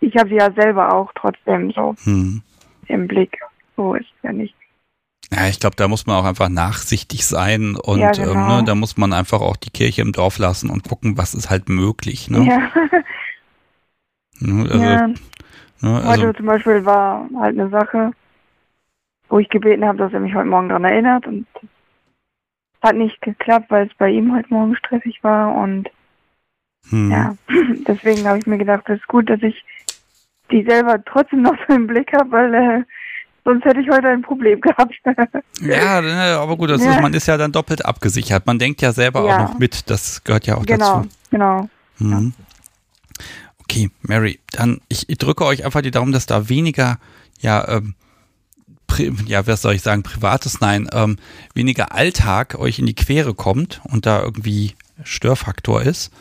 Ich 0.00 0.16
habe 0.16 0.28
sie 0.28 0.36
ja 0.36 0.50
selber 0.52 0.92
auch 0.92 1.12
trotzdem 1.14 1.70
so 1.72 1.94
hm. 2.04 2.42
im 2.86 3.06
Blick. 3.06 3.38
So 3.76 3.94
ist 3.94 4.06
es 4.16 4.22
ja 4.22 4.32
nicht. 4.32 4.54
Ja, 5.32 5.48
ich 5.48 5.58
glaube, 5.58 5.76
da 5.76 5.88
muss 5.88 6.06
man 6.06 6.16
auch 6.16 6.24
einfach 6.24 6.48
nachsichtig 6.48 7.26
sein 7.26 7.76
und 7.76 7.98
ja, 7.98 8.12
genau. 8.12 8.32
ähm, 8.32 8.46
ne, 8.46 8.64
da 8.64 8.74
muss 8.74 8.96
man 8.96 9.12
einfach 9.12 9.40
auch 9.40 9.56
die 9.56 9.70
Kirche 9.70 10.02
im 10.02 10.12
Dorf 10.12 10.38
lassen 10.38 10.70
und 10.70 10.88
gucken, 10.88 11.18
was 11.18 11.34
ist 11.34 11.50
halt 11.50 11.68
möglich. 11.68 12.30
Ne? 12.30 12.46
Ja. 12.46 12.70
Ne, 14.38 14.68
also, 14.70 14.84
ja. 14.84 15.06
Ne, 15.08 15.16
also, 15.80 16.08
heute 16.10 16.36
zum 16.36 16.46
Beispiel 16.46 16.84
war 16.84 17.26
halt 17.38 17.58
eine 17.58 17.70
Sache, 17.70 18.12
wo 19.30 19.38
ich 19.38 19.48
gebeten 19.48 19.84
habe, 19.84 19.96
dass 19.96 20.12
er 20.12 20.20
mich 20.20 20.34
heute 20.34 20.48
Morgen 20.48 20.68
daran 20.68 20.84
erinnert 20.84 21.26
und 21.26 21.46
hat 22.86 22.96
nicht 22.96 23.20
geklappt, 23.20 23.66
weil 23.70 23.86
es 23.86 23.94
bei 23.98 24.10
ihm 24.10 24.34
heute 24.34 24.52
Morgen 24.52 24.76
stressig 24.76 25.22
war 25.22 25.54
und 25.54 25.88
hm. 26.90 27.10
ja, 27.10 27.36
deswegen 27.86 28.26
habe 28.26 28.38
ich 28.38 28.46
mir 28.46 28.58
gedacht, 28.58 28.84
es 28.88 29.00
ist 29.00 29.08
gut, 29.08 29.28
dass 29.28 29.42
ich 29.42 29.64
die 30.50 30.64
selber 30.64 31.02
trotzdem 31.04 31.42
noch 31.42 31.56
so 31.66 31.74
im 31.74 31.86
Blick 31.86 32.12
habe, 32.12 32.30
weil 32.30 32.54
äh, 32.54 32.82
sonst 33.44 33.64
hätte 33.64 33.80
ich 33.80 33.90
heute 33.90 34.08
ein 34.08 34.22
Problem 34.22 34.60
gehabt. 34.62 34.94
ja, 35.60 36.00
ne, 36.00 36.38
aber 36.38 36.56
gut, 36.56 36.70
ja. 36.70 36.76
ist, 36.76 37.00
man 37.00 37.14
ist 37.14 37.26
ja 37.26 37.36
dann 37.36 37.52
doppelt 37.52 37.84
abgesichert. 37.84 38.46
Man 38.46 38.58
denkt 38.58 38.82
ja 38.82 38.92
selber 38.92 39.26
ja. 39.26 39.36
auch 39.36 39.48
noch 39.48 39.58
mit, 39.58 39.90
das 39.90 40.22
gehört 40.22 40.46
ja 40.46 40.56
auch 40.56 40.66
genau, 40.66 40.98
dazu. 40.98 41.08
Genau, 41.30 41.68
genau. 41.98 42.18
Hm. 42.18 42.32
Okay, 43.62 43.90
Mary, 44.02 44.38
dann 44.52 44.80
ich, 44.88 45.08
ich, 45.08 45.18
drücke 45.18 45.44
euch 45.44 45.64
einfach 45.64 45.82
die 45.82 45.90
Daumen, 45.90 46.12
dass 46.12 46.26
da 46.26 46.48
weniger 46.48 46.98
ja 47.40 47.66
ähm, 47.68 47.94
ja, 49.26 49.46
was 49.46 49.62
soll 49.62 49.74
ich 49.74 49.82
sagen, 49.82 50.02
privates, 50.02 50.60
nein, 50.60 50.88
ähm, 50.92 51.18
weniger 51.54 51.92
Alltag 51.92 52.58
euch 52.58 52.78
in 52.78 52.86
die 52.86 52.94
Quere 52.94 53.34
kommt 53.34 53.80
und 53.84 54.06
da 54.06 54.22
irgendwie 54.22 54.74
Störfaktor 55.02 55.82
ist 55.82 56.12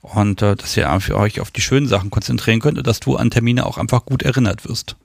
und 0.00 0.42
äh, 0.42 0.56
dass 0.56 0.76
ihr 0.76 0.88
für 1.00 1.16
euch 1.16 1.40
auf 1.40 1.50
die 1.50 1.60
schönen 1.60 1.86
Sachen 1.86 2.10
konzentrieren 2.10 2.60
könnt 2.60 2.78
und 2.78 2.86
dass 2.86 3.00
du 3.00 3.16
an 3.16 3.30
Termine 3.30 3.66
auch 3.66 3.78
einfach 3.78 4.04
gut 4.04 4.22
erinnert 4.22 4.68
wirst. 4.68 4.96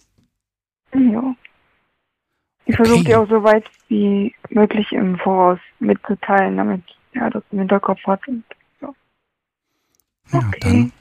Ja. 0.94 1.36
Ich 2.66 2.74
okay. 2.74 2.86
versuche 2.86 3.04
dir 3.04 3.22
auch 3.22 3.30
so 3.30 3.44
weit 3.44 3.66
wie 3.88 4.34
möglich 4.50 4.92
im 4.92 5.18
Voraus 5.18 5.60
mitzuteilen, 5.80 6.58
damit 6.58 6.84
ja 7.14 7.30
das 7.30 7.44
im 7.52 7.60
Hinterkopf 7.60 8.04
hat. 8.06 8.28
Und, 8.28 8.44
ja. 8.82 8.94
ja, 10.34 10.40
okay. 10.40 10.60
dann 10.60 10.92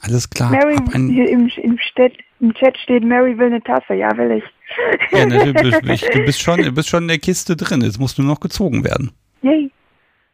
alles 0.00 0.30
klar. 0.30 0.50
Mary, 0.50 0.76
hier 0.92 1.28
im, 1.28 1.50
im, 1.56 1.78
Chat, 1.78 2.12
im 2.40 2.54
Chat 2.54 2.78
steht, 2.78 3.04
Mary 3.04 3.36
will 3.36 3.46
eine 3.46 3.62
Tasse. 3.62 3.94
Ja, 3.94 4.16
will 4.16 4.30
ich. 4.30 4.44
Ja, 5.12 5.26
ne, 5.26 5.52
du, 5.52 5.52
bist, 5.52 6.04
du, 6.14 6.24
bist 6.24 6.40
schon, 6.40 6.62
du 6.62 6.72
bist 6.72 6.88
schon 6.88 7.04
in 7.04 7.08
der 7.08 7.18
Kiste 7.18 7.56
drin. 7.56 7.80
Jetzt 7.80 7.98
musst 7.98 8.18
du 8.18 8.22
nur 8.22 8.34
noch 8.34 8.40
gezogen 8.40 8.84
werden. 8.84 9.12
Yay. 9.42 9.70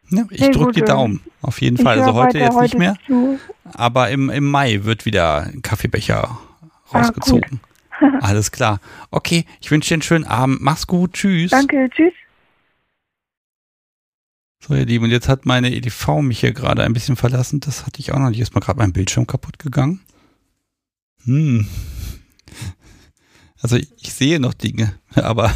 Ja, 0.09 0.23
ich 0.29 0.51
drücke 0.51 0.73
die 0.73 0.81
Daumen. 0.81 1.21
Auf 1.41 1.61
jeden 1.61 1.77
Fall. 1.77 1.99
Also 1.99 2.13
heute 2.13 2.37
jetzt 2.37 2.59
nicht 2.59 2.77
mehr. 2.77 2.95
Zu. 3.07 3.39
Aber 3.73 4.09
im, 4.09 4.29
im 4.29 4.49
Mai 4.49 4.83
wird 4.83 5.05
wieder 5.05 5.43
ein 5.43 5.61
Kaffeebecher 5.61 6.37
ah, 6.91 6.97
rausgezogen. 6.97 7.59
Ah, 7.59 7.65
Alles 8.21 8.51
klar. 8.51 8.79
Okay, 9.09 9.45
ich 9.61 9.71
wünsche 9.71 9.89
dir 9.89 9.95
einen 9.95 10.01
schönen 10.01 10.25
Abend. 10.25 10.61
Mach's 10.61 10.85
gut. 10.85 11.13
Tschüss. 11.13 11.51
Danke. 11.51 11.89
Tschüss. 11.89 12.13
So, 14.59 14.73
ihr 14.73 14.85
Lieben, 14.85 15.05
und 15.05 15.11
jetzt 15.11 15.29
hat 15.29 15.45
meine 15.45 15.71
EDV 15.71 16.21
mich 16.21 16.39
hier 16.39 16.51
gerade 16.51 16.83
ein 16.83 16.93
bisschen 16.93 17.15
verlassen. 17.15 17.59
Das 17.59 17.85
hatte 17.85 17.99
ich 17.99 18.11
auch 18.11 18.19
noch 18.19 18.29
nicht. 18.29 18.39
Ist 18.39 18.53
mal 18.53 18.61
gerade 18.61 18.79
mein 18.79 18.93
Bildschirm 18.93 19.27
kaputt 19.27 19.59
gegangen. 19.59 20.01
Hm. 21.25 21.67
Also 23.65 23.77
ich 23.77 24.13
sehe 24.13 24.39
noch 24.39 24.53
Dinge, 24.53 24.93
aber 25.15 25.51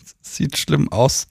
es 0.00 0.16
sieht 0.34 0.58
schlimm 0.58 0.90
aus. 0.90 1.28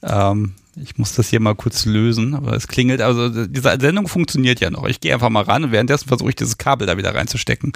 Ähm, 0.00 0.54
ich 0.80 0.96
muss 0.96 1.16
das 1.16 1.28
hier 1.28 1.40
mal 1.40 1.56
kurz 1.56 1.86
lösen, 1.86 2.36
aber 2.36 2.52
es 2.52 2.68
klingelt. 2.68 3.00
Also 3.00 3.28
diese 3.28 3.78
Sendung 3.80 4.06
funktioniert 4.06 4.60
ja 4.60 4.70
noch. 4.70 4.86
Ich 4.86 5.00
gehe 5.00 5.12
einfach 5.12 5.28
mal 5.28 5.42
ran 5.42 5.64
und 5.64 5.72
währenddessen 5.72 6.06
versuche 6.06 6.28
ich 6.28 6.36
dieses 6.36 6.56
Kabel 6.56 6.86
da 6.86 6.96
wieder 6.98 7.16
reinzustecken. 7.16 7.72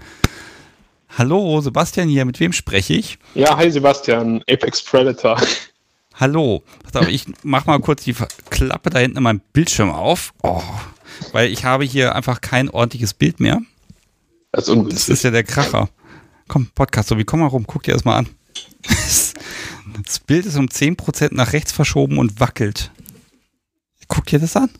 Hallo, 1.19 1.61
Sebastian 1.61 2.09
hier. 2.09 2.25
Mit 2.27 2.39
wem 2.39 2.53
spreche 2.53 2.95
ich? 2.95 3.19
Ja, 3.35 3.57
hi 3.57 3.73
Sebastian, 3.73 4.45
Apex 4.49 4.81
Predator. 4.85 5.43
Hallo. 6.15 6.63
Ich 7.09 7.27
mach 7.43 7.67
mal 7.67 7.81
kurz 7.81 8.05
die 8.05 8.15
Klappe 8.51 8.91
da 8.91 9.01
hinten 9.01 9.17
in 9.17 9.25
meinem 9.25 9.41
Bildschirm 9.53 9.91
auf. 9.91 10.33
Oh, 10.45 10.63
weil 11.33 11.51
ich 11.51 11.65
habe 11.65 11.83
hier 11.83 12.15
einfach 12.15 12.41
kein 12.41 12.71
ordentliches 12.71 13.15
Bild 13.15 13.41
mehr. 13.41 13.63
Das 14.53 14.69
ist. 14.69 14.93
Das 14.93 15.09
ist 15.09 15.25
ja 15.25 15.33
der 15.33 15.43
Kracher. 15.43 15.89
Komm, 16.49 16.69
Podcast, 16.75 17.09
so 17.09 17.19
wie 17.19 17.25
komm 17.25 17.41
mal 17.41 17.47
rum, 17.47 17.67
guck 17.67 17.83
dir 17.83 17.95
das 17.95 18.05
mal 18.05 18.17
an. 18.17 18.29
Das 20.05 20.19
Bild 20.19 20.45
ist 20.47 20.57
um 20.57 20.67
10% 20.67 21.29
nach 21.33 21.53
rechts 21.53 21.73
verschoben 21.73 22.19
und 22.19 22.39
wackelt. 22.39 22.91
Guck 24.09 24.27
dir 24.27 24.39
das 24.39 24.57
an. 24.57 24.71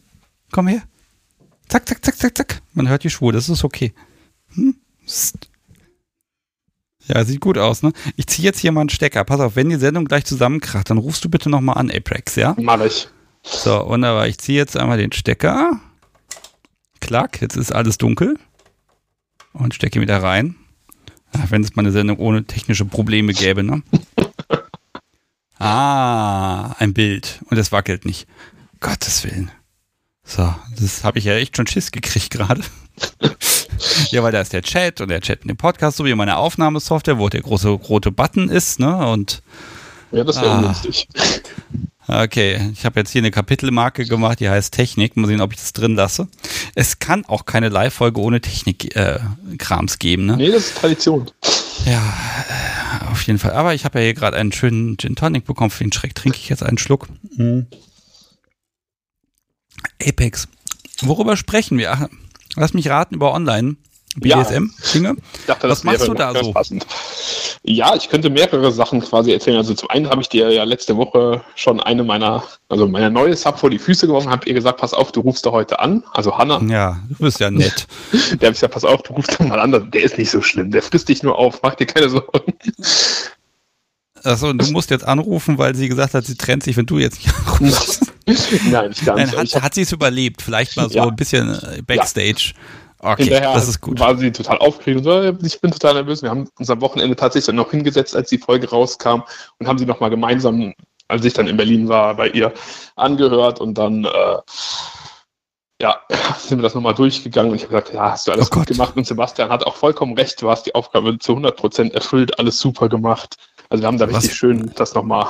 Komm 0.53 0.69
her. 0.69 0.83
Zack, 1.69 1.89
zack, 1.89 2.05
zack, 2.05 2.17
zack, 2.17 2.37
zack. 2.37 2.63
Man 2.75 2.89
hört 2.89 3.03
die 3.05 3.11
Schwur, 3.11 3.33
das 3.33 3.49
ist 3.49 3.65
okay. 3.65 3.93
Hm? 4.55 4.77
Ja, 7.07 7.25
sieht 7.25 7.41
gut 7.41 7.59
aus, 7.59 7.83
ne? 7.83 7.93
Ich 8.17 8.27
ziehe 8.27 8.45
jetzt 8.45 8.59
hier 8.59 8.73
mal 8.73 8.81
einen 8.81 8.89
Stecker. 8.89 9.25
Pass 9.25 9.41
auf, 9.41 9.57
wenn 9.57 9.71
die 9.71 9.77
Sendung 9.77 10.05
gleich 10.05 10.25
zusammenkracht, 10.25 10.91
dann 10.91 10.99
rufst 10.99 11.25
du 11.25 11.29
bitte 11.29 11.51
nochmal 11.51 11.79
an, 11.79 11.91
Aprex, 11.91 12.37
ja? 12.37 12.55
Mach 12.59 12.81
ich. 12.81 13.09
So, 13.43 13.89
wunderbar. 13.89 14.27
Ich 14.27 14.39
ziehe 14.39 14.59
jetzt 14.59 14.77
einmal 14.77 14.99
den 14.99 15.13
Stecker. 15.13 15.81
Klack, 17.01 17.41
jetzt 17.41 17.57
ist 17.57 17.73
alles 17.73 17.99
dunkel. 17.99 18.39
Und 19.53 19.75
stecke 19.75 19.99
ihn 19.99 20.03
wieder 20.03 20.23
rein. 20.23 20.57
Wenn 21.49 21.63
es 21.63 21.77
mal 21.77 21.83
eine 21.83 21.93
Sendung 21.93 22.19
ohne 22.19 22.45
technische 22.45 22.85
Probleme 22.85 23.33
gäbe, 23.33 23.63
ne? 23.63 23.83
Ah, 25.59 26.73
ein 26.79 26.93
Bild. 26.93 27.41
Und 27.49 27.57
es 27.57 27.73
wackelt 27.73 28.05
nicht. 28.05 28.29
Gottes 28.81 29.25
Willen. 29.25 29.51
So, 30.23 30.55
das 30.79 31.03
habe 31.03 31.19
ich 31.19 31.25
ja 31.25 31.35
echt 31.35 31.57
schon 31.57 31.67
Schiss 31.67 31.93
gekriegt 31.93 32.31
gerade. 32.31 32.61
ja, 34.11 34.23
weil 34.23 34.33
da 34.33 34.41
ist 34.41 34.53
der 34.53 34.63
Chat 34.63 35.01
und 35.01 35.09
der 35.09 35.21
Chat 35.21 35.45
mit 35.45 35.51
dem 35.51 35.57
Podcast, 35.57 35.97
so 35.97 36.05
wie 36.05 36.15
meine 36.15 36.37
Aufnahmesoftware, 36.37 37.19
wo 37.19 37.29
der 37.29 37.43
große 37.43 37.69
rote 37.69 38.11
Button 38.11 38.49
ist, 38.49 38.81
ne? 38.81 39.09
Und 39.09 39.43
ja, 40.13 40.25
das 40.25 40.37
wäre 40.37 40.51
ah, 40.51 40.59
ungünstig. 40.59 41.09
Okay, 42.09 42.71
ich 42.73 42.85
habe 42.85 43.01
jetzt 43.01 43.11
hier 43.11 43.21
eine 43.21 43.33
Kapitelmarke 43.33 44.05
gemacht, 44.07 44.39
die 44.39 44.49
heißt 44.49 44.73
Technik. 44.73 45.17
Mal 45.17 45.27
sehen, 45.27 45.41
ob 45.41 45.53
ich 45.53 45.59
das 45.59 45.73
drin 45.73 45.97
lasse. 45.97 46.29
Es 46.75 47.01
kann 47.01 47.25
auch 47.25 47.47
keine 47.47 47.69
Live-Folge 47.69 48.21
ohne 48.21 48.41
Technik-Krams 48.41 49.95
äh, 49.95 49.99
geben, 49.99 50.27
ne? 50.27 50.37
Nee, 50.37 50.53
das 50.53 50.67
ist 50.67 50.79
Tradition. 50.79 51.31
Ja, 51.85 51.99
äh, 51.99 53.11
auf 53.11 53.23
jeden 53.23 53.39
Fall. 53.41 53.53
Aber 53.53 53.75
ich 53.75 53.85
habe 53.85 53.99
ja 53.99 54.05
hier 54.05 54.15
gerade 54.15 54.37
einen 54.37 54.53
schönen 54.53 54.97
Gin 54.99 55.17
Tonic 55.17 55.45
bekommen. 55.45 55.71
Für 55.71 55.85
den 55.85 55.93
Schreck 55.93 56.15
trinke 56.15 56.39
ich 56.39 56.49
jetzt 56.49 56.63
einen 56.63 56.79
Schluck. 56.79 57.09
Mhm. 57.37 57.67
Apex. 60.01 60.47
Worüber 61.01 61.37
sprechen 61.37 61.77
wir? 61.79 62.09
Lass 62.55 62.73
mich 62.73 62.89
raten 62.89 63.17
über 63.17 63.33
Online. 63.35 63.77
BDSM-Dinge. 64.17 65.17
Ja, 65.47 65.57
Was 65.61 65.85
machst 65.85 66.07
du 66.07 66.15
da 66.15 66.35
so? 66.35 66.53
Passend. 66.53 66.87
Ja, 67.63 67.95
ich 67.97 68.09
könnte 68.09 68.31
mehrere 68.31 68.73
Sachen 68.73 69.01
quasi 69.01 69.33
erzählen. 69.33 69.57
Also 69.57 69.75
zum 69.75 69.91
einen 69.91 70.09
habe 70.09 70.23
ich 70.23 70.29
dir 70.29 70.51
ja 70.53 70.65
letzte 70.65 70.97
Woche 70.97 71.43
schon 71.55 71.81
eine 71.81 72.05
meiner, 72.05 72.45
also 72.69 72.87
meine 72.87 73.11
neue 73.11 73.37
Sub 73.37 73.59
vor 73.59 73.71
die 73.71 73.79
Füße 73.79 74.07
geworfen, 74.07 74.31
habt 74.31 74.47
ihr 74.47 74.55
gesagt, 74.55 74.81
pass 74.81 74.95
auf, 74.95 75.13
du 75.13 75.21
rufst 75.21 75.45
da 75.47 75.51
heute 75.51 75.81
an. 75.81 76.05
Also 76.13 76.37
Hanna. 76.39 76.61
Ja, 76.69 77.01
du 77.09 77.25
bist 77.25 77.41
ja 77.41 77.51
nett. 77.51 77.87
der 78.13 78.21
habe 78.21 78.35
ich 78.47 78.53
gesagt, 78.53 78.75
pass 78.75 78.85
auf, 78.85 79.03
du 79.03 79.15
rufst 79.15 79.39
da 79.39 79.45
mal 79.45 79.59
an. 79.59 79.91
Der 79.91 80.03
ist 80.03 80.17
nicht 80.19 80.31
so 80.31 80.43
schlimm. 80.43 80.71
Der 80.71 80.83
frisst 80.83 81.09
dich 81.09 81.23
nur 81.23 81.39
auf. 81.39 81.61
Mach 81.63 81.75
dir 81.75 81.87
keine 81.87 82.09
Sorgen. 82.09 82.55
Achso, 84.23 84.49
und 84.49 84.59
du 84.59 84.71
musst 84.73 84.91
jetzt 84.91 85.05
anrufen, 85.05 85.59
weil 85.59 85.75
sie 85.75 85.89
gesagt 85.89 86.15
hat, 86.15 86.25
sie 86.25 86.37
trennt 86.37 86.63
sich, 86.63 86.77
wenn 86.77 86.87
du 86.87 86.99
jetzt 86.99 87.19
nicht 87.23 87.35
anrufst. 87.35 88.13
Nein, 88.71 88.91
ich 88.91 89.05
gar 89.05 89.17
nicht. 89.17 89.35
Nein, 89.35 89.49
hat, 89.53 89.63
hat 89.63 89.75
sie 89.75 89.83
es 89.83 89.93
überlebt? 89.93 90.43
Vielleicht 90.43 90.77
mal 90.77 90.89
so 90.89 90.97
ja. 90.97 91.07
ein 91.07 91.17
bisschen 91.17 91.55
äh, 91.55 91.83
Backstage. 91.83 92.55
Ja. 92.55 92.61
Okay, 93.07 93.25
Hinterher 93.25 93.55
das 93.55 93.69
ist 93.69 93.81
gut. 93.81 94.01
war 94.01 94.17
sie 94.17 94.33
total 94.33 94.59
aufgeregt 94.59 94.99
und 94.99 95.05
so, 95.05 95.47
ich 95.47 95.61
bin 95.61 95.71
total 95.71 95.95
nervös. 95.95 96.23
Wir 96.23 96.31
haben 96.31 96.49
uns 96.59 96.71
am 96.71 96.81
Wochenende 96.81 97.15
tatsächlich 97.15 97.55
noch 97.55 97.71
hingesetzt, 97.71 98.17
als 98.17 98.31
die 98.31 98.39
Folge 98.39 98.69
rauskam 98.69 99.23
und 99.59 99.69
haben 99.69 99.79
sie 99.79 99.87
nochmal 99.87 100.11
gemeinsam, 100.11 100.75
als 101.07 101.25
ich 101.25 101.33
dann 101.33 101.47
in 101.47 101.57
Berlin 101.57 101.89
war, 101.89 102.17
bei 102.17 102.29
ihr 102.29 102.53
angehört 102.97 103.61
und 103.61 103.75
dann 103.79 104.07
äh, 104.07 104.37
ja, 105.81 106.01
sind 106.39 106.59
wir 106.59 106.63
das 106.63 106.75
nochmal 106.75 106.95
durchgegangen 106.95 107.53
und 107.53 107.57
ich 107.59 107.63
habe 107.63 107.75
gesagt, 107.75 107.95
ja, 107.95 108.11
hast 108.11 108.27
du 108.27 108.33
alles 108.33 108.51
oh 108.51 108.57
gut 108.57 108.67
gemacht 108.67 108.97
und 108.97 109.07
Sebastian 109.07 109.51
hat 109.51 109.65
auch 109.65 109.77
vollkommen 109.77 110.15
recht, 110.15 110.43
du 110.43 110.51
hast 110.51 110.67
die 110.67 110.75
Aufgabe 110.75 111.17
zu 111.21 111.35
100% 111.35 111.93
erfüllt, 111.93 112.37
alles 112.41 112.59
super 112.59 112.89
gemacht. 112.89 113.37
Also 113.69 113.83
wir 113.83 113.87
haben 113.87 113.99
da 113.99 114.07
richtig 114.07 114.31
was, 114.31 114.37
schön 114.37 114.73
das 114.75 114.95
nochmal 114.95 115.29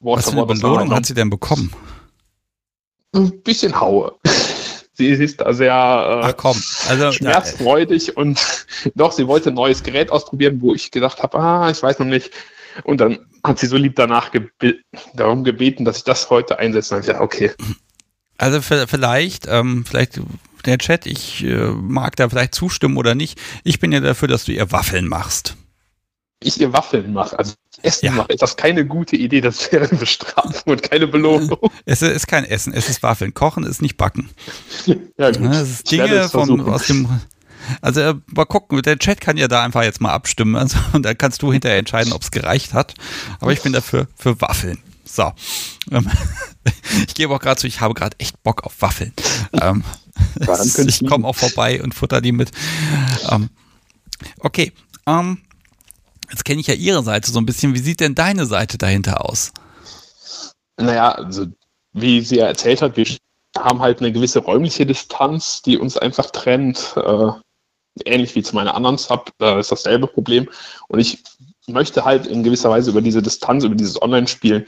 Wort 0.00 0.18
Was 0.18 0.30
für 0.30 0.36
eine 0.36 0.46
Belohnung 0.46 0.94
hat 0.94 1.04
sie 1.04 1.14
denn 1.14 1.28
bekommen? 1.28 1.72
Ein 3.14 3.42
bisschen 3.42 3.78
Haue. 3.78 4.14
Sie 4.98 5.24
ist 5.24 5.40
da 5.40 5.52
sehr 5.52 5.72
äh, 5.72 6.26
also, 6.88 7.12
schmerzfreudig 7.12 8.16
und 8.16 8.40
doch, 8.94 9.12
sie 9.12 9.26
wollte 9.26 9.50
ein 9.50 9.54
neues 9.54 9.82
Gerät 9.82 10.10
ausprobieren, 10.10 10.60
wo 10.60 10.74
ich 10.74 10.90
gedacht 10.90 11.22
habe, 11.22 11.38
ah, 11.38 11.70
ich 11.70 11.82
weiß 11.82 12.00
noch 12.00 12.06
nicht. 12.06 12.30
Und 12.84 13.00
dann 13.00 13.18
hat 13.44 13.58
sie 13.58 13.66
so 13.66 13.76
lieb 13.76 13.96
danach 13.96 14.30
gebe 14.32 14.50
darum 15.14 15.44
gebeten, 15.44 15.84
dass 15.84 15.98
ich 15.98 16.04
das 16.04 16.30
heute 16.30 16.58
einsetze. 16.58 16.94
Und 16.94 17.00
ich 17.00 17.06
dachte, 17.06 17.22
okay. 17.22 17.52
Also 18.36 18.60
vielleicht, 18.60 19.46
ähm, 19.48 19.84
vielleicht 19.84 20.20
der 20.64 20.78
Chat, 20.78 21.06
ich 21.06 21.44
äh, 21.44 21.70
mag 21.70 22.14
da 22.16 22.28
vielleicht 22.28 22.54
zustimmen 22.54 22.96
oder 22.96 23.14
nicht. 23.14 23.40
Ich 23.64 23.80
bin 23.80 23.90
ja 23.90 24.00
dafür, 24.00 24.28
dass 24.28 24.44
du 24.44 24.52
ihr 24.52 24.70
Waffeln 24.70 25.08
machst. 25.08 25.56
Ich 26.40 26.60
ihr 26.60 26.72
Waffeln 26.72 27.12
mache. 27.12 27.38
Also 27.38 27.54
Essen 27.82 28.06
ja. 28.06 28.12
mache, 28.12 28.32
ist 28.32 28.42
das 28.42 28.56
keine 28.56 28.86
gute 28.86 29.16
Idee. 29.16 29.40
Das 29.40 29.70
wäre 29.72 29.88
eine 29.88 29.98
Bestrafung 29.98 30.72
und 30.72 30.82
keine 30.82 31.06
Belohnung. 31.06 31.58
Es 31.84 32.02
ist 32.02 32.28
kein 32.28 32.44
Essen, 32.44 32.72
es 32.72 32.88
ist 32.88 33.02
Waffeln. 33.02 33.34
Kochen 33.34 33.64
ist 33.64 33.82
nicht 33.82 33.96
Backen. 33.96 34.30
Ja, 34.86 35.30
gut. 35.30 35.52
Das 35.52 35.68
ist 35.68 35.90
Dinge 35.90 36.28
vom, 36.28 36.60
aus 36.68 36.86
dem. 36.86 37.08
Also 37.82 38.00
äh, 38.00 38.14
mal 38.28 38.46
gucken, 38.46 38.80
der 38.80 38.98
Chat 38.98 39.20
kann 39.20 39.36
ja 39.36 39.46
da 39.46 39.62
einfach 39.62 39.82
jetzt 39.82 40.00
mal 40.00 40.12
abstimmen 40.12 40.56
also, 40.56 40.78
und 40.94 41.02
dann 41.02 41.18
kannst 41.18 41.42
du 41.42 41.52
hinterher 41.52 41.76
entscheiden, 41.76 42.14
ob 42.14 42.22
es 42.22 42.30
gereicht 42.30 42.72
hat. 42.72 42.94
Aber 43.40 43.52
ich 43.52 43.60
bin 43.60 43.74
dafür 43.74 44.06
für 44.16 44.40
Waffeln. 44.40 44.78
So. 45.04 45.32
Ähm, 45.90 46.10
ich 47.06 47.14
gebe 47.14 47.34
auch 47.34 47.40
gerade 47.40 47.60
zu, 47.60 47.66
ich 47.66 47.82
habe 47.82 47.92
gerade 47.92 48.16
echt 48.18 48.42
Bock 48.42 48.64
auf 48.64 48.80
Waffeln. 48.80 49.12
Ähm, 49.52 49.84
ich 50.86 51.06
komme 51.06 51.26
auch 51.26 51.36
vorbei 51.36 51.82
und 51.82 51.94
futter 51.94 52.22
die 52.22 52.32
mit. 52.32 52.52
Ähm, 53.30 53.50
okay. 54.40 54.72
Ähm, 55.06 55.42
Jetzt 56.30 56.44
kenne 56.44 56.60
ich 56.60 56.66
ja 56.66 56.74
Ihre 56.74 57.02
Seite 57.02 57.30
so 57.30 57.38
ein 57.40 57.46
bisschen. 57.46 57.74
Wie 57.74 57.80
sieht 57.80 58.00
denn 58.00 58.14
deine 58.14 58.46
Seite 58.46 58.78
dahinter 58.78 59.28
aus? 59.28 59.52
Naja, 60.76 61.12
also 61.12 61.46
wie 61.92 62.20
sie 62.20 62.36
ja 62.36 62.46
erzählt 62.46 62.82
hat, 62.82 62.96
wir 62.96 63.06
haben 63.56 63.80
halt 63.80 64.00
eine 64.00 64.12
gewisse 64.12 64.40
räumliche 64.40 64.86
Distanz, 64.86 65.62
die 65.62 65.78
uns 65.78 65.96
einfach 65.96 66.30
trennt. 66.30 66.94
Äh, 66.96 67.30
ähnlich 68.04 68.34
wie 68.34 68.42
zu 68.42 68.54
meiner 68.54 68.74
anderen 68.74 68.98
Sub, 68.98 69.32
da 69.38 69.58
ist 69.58 69.72
dasselbe 69.72 70.06
Problem. 70.06 70.48
Und 70.88 71.00
ich 71.00 71.22
möchte 71.66 72.04
halt 72.04 72.26
in 72.26 72.44
gewisser 72.44 72.70
Weise 72.70 72.90
über 72.90 73.00
diese 73.00 73.22
Distanz, 73.22 73.64
über 73.64 73.74
dieses 73.74 74.00
Online-Spielen 74.00 74.66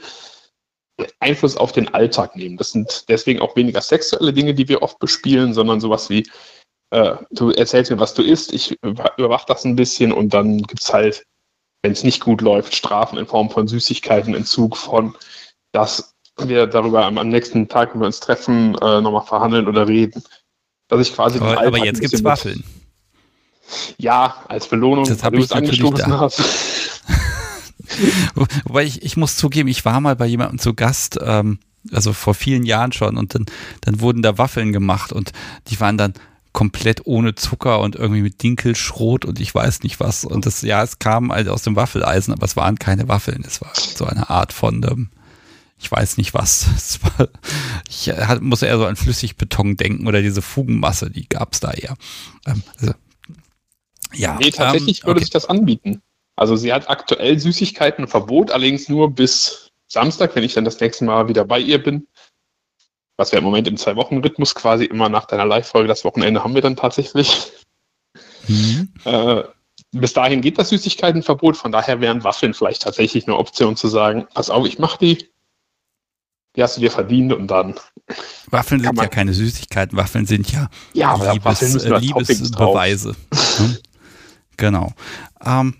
Einfluss 1.19 1.57
auf 1.57 1.71
den 1.71 1.93
Alltag 1.93 2.35
nehmen. 2.35 2.57
Das 2.57 2.71
sind 2.71 3.05
deswegen 3.09 3.39
auch 3.39 3.55
weniger 3.55 3.81
sexuelle 3.81 4.33
Dinge, 4.33 4.53
die 4.53 4.67
wir 4.67 4.81
oft 4.81 4.99
bespielen, 4.99 5.53
sondern 5.53 5.79
sowas 5.79 6.09
wie, 6.09 6.27
äh, 6.91 7.15
du 7.31 7.51
erzählst 7.51 7.91
mir, 7.91 7.99
was 7.99 8.13
du 8.13 8.21
isst, 8.21 8.53
ich 8.53 8.77
überwache 8.83 9.45
das 9.47 9.65
ein 9.65 9.75
bisschen 9.75 10.11
und 10.11 10.33
dann 10.33 10.61
gibt 10.63 10.81
es 10.81 10.93
halt 10.93 11.23
wenn 11.81 11.91
es 11.91 12.03
nicht 12.03 12.21
gut 12.21 12.41
läuft, 12.41 12.75
Strafen 12.75 13.17
in 13.17 13.25
Form 13.25 13.49
von 13.49 13.67
Süßigkeiten, 13.67 14.35
Entzug 14.35 14.77
von, 14.77 15.15
dass 15.71 16.13
wir 16.37 16.67
darüber 16.67 17.05
am, 17.05 17.15
nächsten 17.29 17.67
Tag, 17.67 17.93
wenn 17.93 18.01
wir 18.01 18.07
uns 18.07 18.19
treffen, 18.19 18.75
äh, 18.75 19.01
nochmal 19.01 19.25
verhandeln 19.25 19.67
oder 19.67 19.87
reden. 19.87 20.23
Dass 20.87 21.07
ich 21.07 21.13
quasi 21.13 21.39
aber, 21.39 21.59
aber 21.59 21.85
jetzt 21.85 22.01
gibt 22.01 22.13
es 22.13 22.23
Waffeln. 22.23 22.63
Ja, 23.97 24.43
als 24.47 24.67
Belohnung, 24.67 25.05
das 25.05 25.23
weil 25.23 25.31
du 25.31 25.39
es 25.39 25.51
angestoßen 25.51 26.19
hast. 26.19 26.41
Wobei 28.65 28.83
ich, 28.83 29.01
ich 29.03 29.17
muss 29.17 29.37
zugeben, 29.37 29.69
ich 29.69 29.85
war 29.85 29.99
mal 30.01 30.15
bei 30.15 30.25
jemandem 30.25 30.59
zu 30.59 30.73
Gast, 30.73 31.19
ähm, 31.23 31.59
also 31.91 32.13
vor 32.13 32.33
vielen 32.33 32.63
Jahren 32.63 32.91
schon, 32.91 33.17
und 33.17 33.35
dann, 33.35 33.45
dann 33.81 34.01
wurden 34.01 34.21
da 34.21 34.37
Waffeln 34.37 34.71
gemacht 34.71 35.11
und 35.11 35.31
die 35.67 35.79
waren 35.79 35.97
dann 35.97 36.13
komplett 36.53 37.05
ohne 37.05 37.35
Zucker 37.35 37.79
und 37.79 37.95
irgendwie 37.95 38.21
mit 38.21 38.43
Dinkelschrot 38.43 39.25
und 39.25 39.39
ich 39.39 39.53
weiß 39.53 39.83
nicht 39.83 39.99
was. 39.99 40.25
Und 40.25 40.45
das, 40.45 40.61
ja, 40.61 40.83
es 40.83 40.99
kam 40.99 41.31
halt 41.31 41.47
aus 41.47 41.63
dem 41.63 41.75
Waffeleisen, 41.75 42.33
aber 42.33 42.45
es 42.45 42.55
waren 42.55 42.77
keine 42.77 43.07
Waffeln. 43.07 43.43
Es 43.45 43.61
war 43.61 43.71
so 43.75 44.05
eine 44.05 44.29
Art 44.29 44.51
von, 44.51 44.83
ähm, 44.83 45.09
ich 45.79 45.89
weiß 45.89 46.17
nicht 46.17 46.33
was. 46.33 46.67
Es 46.75 46.99
war, 47.03 47.29
ich 47.87 48.09
hat, 48.09 48.41
muss 48.41 48.61
eher 48.61 48.77
so 48.77 48.85
an 48.85 48.95
Flüssigbeton 48.95 49.77
denken 49.77 50.07
oder 50.07 50.21
diese 50.21 50.41
Fugenmasse, 50.41 51.09
die 51.09 51.27
gab 51.27 51.53
es 51.53 51.61
da 51.61 51.71
eher. 51.71 51.95
Ähm, 52.45 52.63
also, 52.79 52.93
ja, 54.13 54.37
nee, 54.41 54.51
tatsächlich 54.51 55.01
ähm, 55.01 55.07
würde 55.07 55.21
sich 55.21 55.29
das 55.29 55.45
anbieten. 55.45 56.01
Also 56.35 56.55
sie 56.55 56.73
hat 56.73 56.89
aktuell 56.89 57.39
Süßigkeitenverbot, 57.39 58.51
allerdings 58.51 58.89
nur 58.89 59.11
bis 59.11 59.71
Samstag, 59.87 60.35
wenn 60.35 60.43
ich 60.43 60.53
dann 60.53 60.65
das 60.65 60.79
nächste 60.79 61.05
Mal 61.05 61.27
wieder 61.27 61.45
bei 61.45 61.59
ihr 61.59 61.81
bin 61.81 62.07
was 63.21 63.31
wir 63.31 63.37
im 63.37 63.45
Moment 63.45 63.67
im 63.67 63.77
Zwei-Wochen-Rhythmus 63.77 64.55
quasi 64.55 64.85
immer 64.85 65.07
nach 65.07 65.25
deiner 65.25 65.45
Live-Folge, 65.45 65.87
das 65.87 66.03
Wochenende 66.03 66.43
haben 66.43 66.55
wir 66.55 66.61
dann 66.61 66.75
tatsächlich. 66.75 67.51
Mhm. 68.47 68.89
Äh, 69.05 69.43
bis 69.91 70.13
dahin 70.13 70.41
geht 70.41 70.57
das 70.57 70.69
Süßigkeitenverbot, 70.69 71.55
von 71.55 71.71
daher 71.71 72.01
wären 72.01 72.23
Waffeln 72.23 72.55
vielleicht 72.55 72.81
tatsächlich 72.81 73.27
eine 73.27 73.37
Option 73.37 73.75
zu 73.75 73.87
sagen, 73.87 74.25
pass 74.33 74.49
auf, 74.49 74.65
ich 74.65 74.79
mach 74.79 74.97
die, 74.97 75.29
die 76.55 76.63
hast 76.63 76.77
du 76.77 76.81
dir 76.81 76.89
verdient 76.89 77.31
und 77.31 77.47
dann. 77.47 77.75
Waffeln 78.49 78.81
sind 78.81 78.97
ja 78.97 79.07
keine 79.07 79.33
Süßigkeiten, 79.33 79.95
Waffeln 79.95 80.25
sind 80.25 80.51
ja, 80.51 80.69
ja 80.93 81.31
Liebes, 81.31 81.85
Liebesbeweise. 81.85 83.15
Hm? 83.57 83.77
Genau. 84.57 84.91
Ähm, 85.45 85.75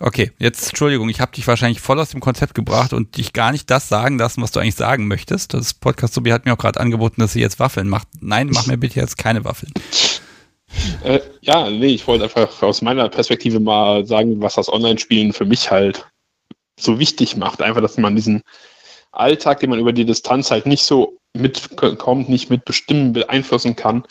Okay, 0.00 0.32
jetzt 0.38 0.68
Entschuldigung, 0.68 1.08
ich 1.08 1.20
habe 1.20 1.32
dich 1.32 1.46
wahrscheinlich 1.46 1.80
voll 1.80 1.98
aus 1.98 2.10
dem 2.10 2.20
Konzept 2.20 2.54
gebracht 2.54 2.92
und 2.92 3.16
dich 3.16 3.32
gar 3.32 3.50
nicht 3.50 3.68
das 3.70 3.88
sagen 3.88 4.18
lassen, 4.18 4.42
was 4.42 4.52
du 4.52 4.60
eigentlich 4.60 4.76
sagen 4.76 5.08
möchtest. 5.08 5.54
Das 5.54 5.74
Podcast 5.74 6.14
Sobi 6.14 6.30
hat 6.30 6.44
mir 6.44 6.52
auch 6.52 6.58
gerade 6.58 6.78
angeboten, 6.78 7.20
dass 7.20 7.32
sie 7.32 7.40
jetzt 7.40 7.58
Waffeln 7.58 7.88
macht. 7.88 8.06
Nein, 8.20 8.50
mach 8.52 8.66
mir 8.66 8.78
bitte 8.78 9.00
jetzt 9.00 9.18
keine 9.18 9.44
Waffeln. 9.44 9.72
Äh, 11.02 11.20
ja, 11.40 11.68
nee, 11.70 11.94
ich 11.94 12.06
wollte 12.06 12.24
einfach 12.24 12.62
aus 12.62 12.82
meiner 12.82 13.08
Perspektive 13.08 13.58
mal 13.58 14.06
sagen, 14.06 14.40
was 14.40 14.54
das 14.54 14.72
Online-Spielen 14.72 15.32
für 15.32 15.46
mich 15.46 15.70
halt 15.70 16.06
so 16.78 16.98
wichtig 16.98 17.36
macht. 17.36 17.62
Einfach, 17.62 17.80
dass 17.80 17.98
man 17.98 18.14
diesen 18.14 18.42
Alltag, 19.12 19.60
den 19.60 19.70
man 19.70 19.80
über 19.80 19.92
die 19.92 20.04
Distanz 20.04 20.50
halt 20.50 20.66
nicht 20.66 20.84
so 20.84 21.18
mitkommt, 21.34 22.28
nicht 22.28 22.50
mitbestimmen, 22.50 23.12
beeinflussen 23.12 23.74
kann, 23.74 24.04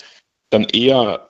dann 0.49 0.63
eher 0.65 1.26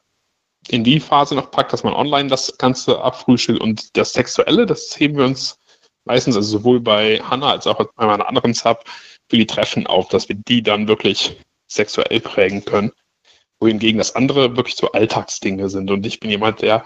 in 0.69 0.83
die 0.83 0.99
Phase 0.99 1.35
noch 1.35 1.51
packt, 1.51 1.73
dass 1.73 1.83
man 1.83 1.93
online 1.93 2.29
das 2.29 2.57
Ganze 2.57 3.01
abfrühstückt 3.01 3.61
und 3.61 3.95
das 3.97 4.13
Sexuelle, 4.13 4.65
das 4.65 4.99
heben 4.99 5.17
wir 5.17 5.25
uns 5.25 5.57
meistens, 6.05 6.35
also 6.35 6.59
sowohl 6.59 6.79
bei 6.79 7.19
Hannah 7.19 7.51
als 7.51 7.67
auch 7.67 7.77
bei 7.95 8.05
meiner 8.05 8.27
anderen 8.27 8.53
Sub, 8.53 8.83
für 9.29 9.37
die 9.37 9.45
Treffen 9.45 9.87
auf, 9.87 10.07
dass 10.07 10.29
wir 10.29 10.35
die 10.35 10.63
dann 10.63 10.87
wirklich 10.87 11.37
sexuell 11.67 12.19
prägen 12.21 12.63
können. 12.63 12.91
Wohingegen 13.59 13.97
das 13.97 14.15
andere 14.15 14.55
wirklich 14.55 14.75
so 14.75 14.91
Alltagsdinge 14.91 15.69
sind. 15.69 15.91
Und 15.91 16.05
ich 16.05 16.19
bin 16.19 16.29
jemand, 16.29 16.61
der 16.61 16.85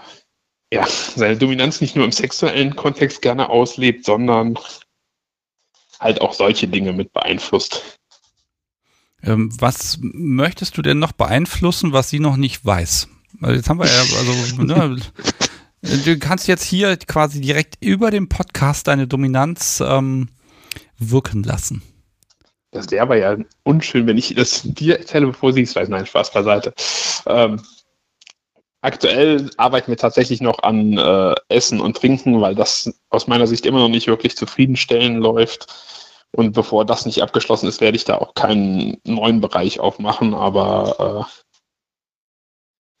ja, 0.72 0.86
seine 0.86 1.36
Dominanz 1.36 1.80
nicht 1.80 1.96
nur 1.96 2.04
im 2.04 2.12
sexuellen 2.12 2.74
Kontext 2.74 3.22
gerne 3.22 3.50
auslebt, 3.50 4.06
sondern 4.06 4.58
halt 6.00 6.20
auch 6.20 6.32
solche 6.32 6.66
Dinge 6.66 6.92
mit 6.92 7.12
beeinflusst. 7.12 7.98
Ähm, 9.22 9.54
was 9.60 9.98
möchtest 10.00 10.76
du 10.76 10.82
denn 10.82 10.98
noch 10.98 11.12
beeinflussen, 11.12 11.92
was 11.92 12.08
sie 12.08 12.18
noch 12.18 12.36
nicht 12.36 12.64
weiß? 12.64 13.08
Also 13.42 13.56
jetzt 13.56 13.68
haben 13.68 13.78
wir 13.78 13.86
ja, 13.86 14.00
also, 14.18 14.62
ne, 14.62 14.96
du 16.04 16.18
kannst 16.18 16.46
jetzt 16.46 16.64
hier 16.64 16.96
quasi 16.96 17.40
direkt 17.40 17.76
über 17.80 18.10
dem 18.10 18.28
Podcast 18.28 18.86
deine 18.86 19.06
Dominanz 19.06 19.82
ähm, 19.84 20.28
wirken 20.98 21.42
lassen. 21.42 21.82
Das 22.70 22.90
wäre 22.90 23.02
aber 23.02 23.16
ja 23.18 23.36
unschön, 23.64 24.06
wenn 24.06 24.16
ich 24.16 24.34
das 24.34 24.62
dir 24.64 24.98
erzähle, 24.98 25.26
bevor 25.26 25.52
sie 25.52 25.62
es 25.62 25.76
weiß. 25.76 25.88
Nein, 25.88 26.06
Spaß 26.06 26.32
beiseite. 26.32 26.72
Ähm, 27.26 27.60
aktuell 28.80 29.50
arbeiten 29.58 29.88
wir 29.90 29.98
tatsächlich 29.98 30.40
noch 30.40 30.62
an 30.62 30.96
äh, 30.96 31.34
Essen 31.48 31.80
und 31.80 31.96
Trinken, 31.98 32.40
weil 32.40 32.54
das 32.54 32.90
aus 33.10 33.26
meiner 33.26 33.46
Sicht 33.46 33.66
immer 33.66 33.80
noch 33.80 33.90
nicht 33.90 34.06
wirklich 34.06 34.36
zufriedenstellend 34.36 35.20
läuft. 35.20 35.66
Und 36.30 36.52
bevor 36.52 36.86
das 36.86 37.04
nicht 37.04 37.22
abgeschlossen 37.22 37.68
ist, 37.68 37.82
werde 37.82 37.96
ich 37.96 38.04
da 38.04 38.16
auch 38.16 38.32
keinen 38.32 38.96
neuen 39.04 39.42
Bereich 39.42 39.78
aufmachen. 39.78 40.32
Aber 40.32 41.26
äh, 41.28 41.51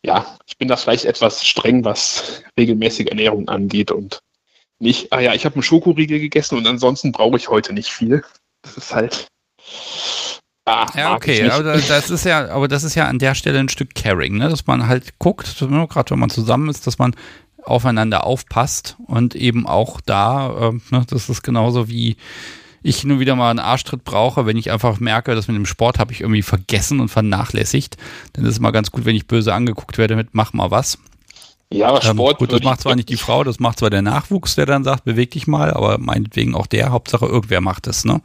ja, 0.04 0.36
ich 0.46 0.58
bin 0.58 0.68
da 0.68 0.76
vielleicht 0.76 1.04
etwas 1.04 1.46
streng, 1.46 1.84
was 1.84 2.42
regelmäßige 2.58 3.06
Ernährung 3.06 3.48
angeht 3.48 3.90
und 3.90 4.20
nicht, 4.78 5.12
ah 5.12 5.20
ja, 5.20 5.32
ich 5.34 5.44
habe 5.44 5.54
einen 5.54 5.62
Schokoriegel 5.62 6.18
gegessen 6.18 6.58
und 6.58 6.66
ansonsten 6.66 7.12
brauche 7.12 7.36
ich 7.36 7.48
heute 7.48 7.72
nicht 7.72 7.90
viel. 7.90 8.24
Das 8.62 8.76
ist 8.76 8.94
halt. 8.94 9.28
Ah, 10.64 10.86
ja, 10.96 11.14
okay, 11.14 11.48
aber 11.50 11.76
das 11.76 12.10
ist 12.10 12.24
ja, 12.24 12.48
aber 12.48 12.68
das 12.68 12.84
ist 12.84 12.94
ja 12.94 13.06
an 13.06 13.18
der 13.18 13.34
Stelle 13.34 13.58
ein 13.58 13.68
Stück 13.68 13.94
Caring, 13.94 14.38
ne? 14.38 14.48
dass 14.48 14.66
man 14.66 14.86
halt 14.86 15.18
guckt, 15.18 15.56
gerade 15.58 16.10
wenn 16.10 16.18
man 16.18 16.30
zusammen 16.30 16.68
ist, 16.68 16.86
dass 16.86 16.98
man 16.98 17.16
aufeinander 17.64 18.24
aufpasst 18.24 18.96
und 19.06 19.34
eben 19.34 19.66
auch 19.66 20.00
da, 20.00 20.70
äh, 20.70 20.94
ne, 20.94 21.04
das 21.08 21.28
ist 21.28 21.42
genauso 21.42 21.88
wie 21.88 22.16
ich 22.82 23.04
nur 23.04 23.20
wieder 23.20 23.36
mal 23.36 23.50
einen 23.50 23.58
Arschtritt 23.58 24.04
brauche, 24.04 24.46
wenn 24.46 24.56
ich 24.56 24.70
einfach 24.70 25.00
merke, 25.00 25.34
dass 25.34 25.48
mit 25.48 25.56
dem 25.56 25.66
Sport 25.66 25.98
habe 25.98 26.12
ich 26.12 26.20
irgendwie 26.20 26.42
vergessen 26.42 27.00
und 27.00 27.08
vernachlässigt, 27.08 27.96
dann 28.32 28.44
ist 28.44 28.52
es 28.52 28.60
mal 28.60 28.70
ganz 28.70 28.90
gut, 28.90 29.04
wenn 29.04 29.16
ich 29.16 29.26
böse 29.26 29.54
angeguckt 29.54 29.98
werde 29.98 30.16
mit 30.16 30.28
mach 30.32 30.52
mal 30.52 30.70
was. 30.70 30.98
Ja, 31.72 31.88
aber 31.88 32.04
ähm, 32.04 32.16
Sport. 32.16 32.32
Ähm, 32.32 32.38
gut, 32.38 32.52
das 32.52 32.62
macht 32.62 32.80
zwar 32.80 32.96
nicht 32.96 33.08
die 33.08 33.16
Frau, 33.16 33.44
das 33.44 33.60
macht 33.60 33.78
zwar 33.78 33.90
der 33.90 34.02
Nachwuchs, 34.02 34.54
der 34.54 34.66
dann 34.66 34.84
sagt, 34.84 35.04
beweg 35.04 35.30
dich 35.30 35.46
mal, 35.46 35.72
aber 35.72 35.98
meinetwegen 35.98 36.54
auch 36.54 36.66
der, 36.66 36.90
Hauptsache 36.90 37.26
irgendwer 37.26 37.60
macht 37.60 37.86
es, 37.86 38.04
ne? 38.04 38.20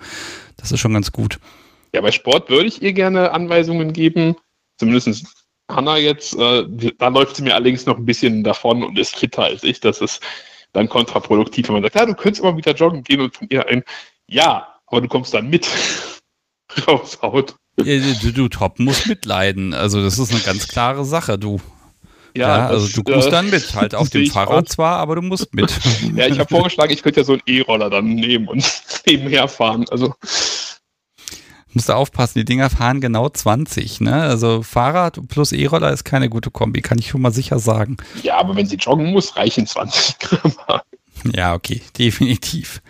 Das 0.58 0.72
ist 0.72 0.80
schon 0.80 0.94
ganz 0.94 1.12
gut. 1.12 1.40
Ja, 1.94 2.02
bei 2.02 2.12
Sport 2.12 2.50
würde 2.50 2.68
ich 2.68 2.82
ihr 2.82 2.94
gerne 2.94 3.32
Anweisungen 3.32 3.94
geben, 3.94 4.36
zumindest 4.78 5.26
Hanna 5.70 5.98
jetzt, 5.98 6.36
äh, 6.36 6.66
da 6.98 7.08
läuft 7.10 7.36
sie 7.36 7.44
mir 7.44 7.56
allerdings 7.56 7.86
noch 7.86 7.98
ein 7.98 8.06
bisschen 8.06 8.44
davon 8.44 8.84
und 8.84 8.98
ist 8.98 9.16
fitter 9.16 9.44
als 9.44 9.64
ich. 9.64 9.80
Das 9.80 10.02
ist 10.02 10.22
dann 10.74 10.90
kontraproduktiv, 10.90 11.68
wenn 11.68 11.76
man 11.76 11.84
sagt, 11.84 11.96
ja, 11.96 12.06
du 12.06 12.14
könntest 12.14 12.44
immer 12.44 12.56
wieder 12.56 12.74
joggen 12.74 13.04
gehen 13.04 13.22
und 13.22 13.36
von 13.36 13.48
ihr 13.50 13.68
ein, 13.68 13.84
ja, 14.28 14.68
aber 14.88 15.02
du 15.02 15.08
kommst 15.08 15.34
dann 15.34 15.50
mit 15.50 15.68
raushaut. 16.88 17.56
Ja, 17.80 18.00
du, 18.22 18.34
du 18.34 18.48
Top 18.50 18.80
musst 18.80 19.08
mitleiden. 19.08 19.74
Also 19.74 20.02
das 20.02 20.18
ist 20.18 20.32
eine 20.32 20.42
ganz 20.42 20.68
klare 20.68 21.06
Sache, 21.06 21.38
du. 21.38 21.62
Ja, 22.36 22.48
ja 22.48 22.68
also 22.68 23.02
du 23.02 23.12
musst 23.12 23.28
äh, 23.28 23.32
dann 23.32 23.50
mit, 23.50 23.76
halt 23.76 23.96
auf 23.96 24.10
dem 24.10 24.28
Fahrrad 24.28 24.66
auch. 24.66 24.70
zwar, 24.70 24.98
aber 24.98 25.16
du 25.16 25.22
musst 25.22 25.54
mit. 25.54 25.72
ja, 26.16 26.28
ich 26.28 26.40
habe 26.40 26.50
vorgeschlagen, 26.50 26.92
ich 26.92 27.04
könnte 27.04 27.22
ja 27.22 27.24
so 27.24 27.34
einen 27.34 27.42
E-Roller 27.46 27.90
dann 27.90 28.16
nehmen 28.16 28.48
und 28.48 28.66
nebenher 29.08 29.48
fahren. 29.48 29.86
Also 29.90 30.14
musst 31.74 31.90
du 31.90 31.94
aufpassen, 31.94 32.40
die 32.40 32.46
Dinger 32.46 32.70
fahren 32.70 33.02
genau 33.02 33.30
20. 33.30 34.02
Ne? 34.02 34.24
Also 34.24 34.64
Fahrrad 34.64 35.20
plus 35.28 35.52
E-Roller 35.52 35.92
ist 35.92 36.04
keine 36.04 36.30
gute 36.30 36.50
Kombi, 36.50 36.82
kann 36.82 36.98
ich 36.98 37.10
schon 37.10 37.22
mal 37.22 37.32
sicher 37.32 37.60
sagen. 37.60 37.98
Ja, 38.24 38.38
aber 38.38 38.56
wenn 38.56 38.66
sie 38.66 38.78
joggen 38.78 39.12
muss, 39.12 39.36
reichen 39.36 39.68
20 39.68 40.20
Gramm. 40.20 40.54
Ja, 41.36 41.54
okay, 41.54 41.82
definitiv. 41.98 42.82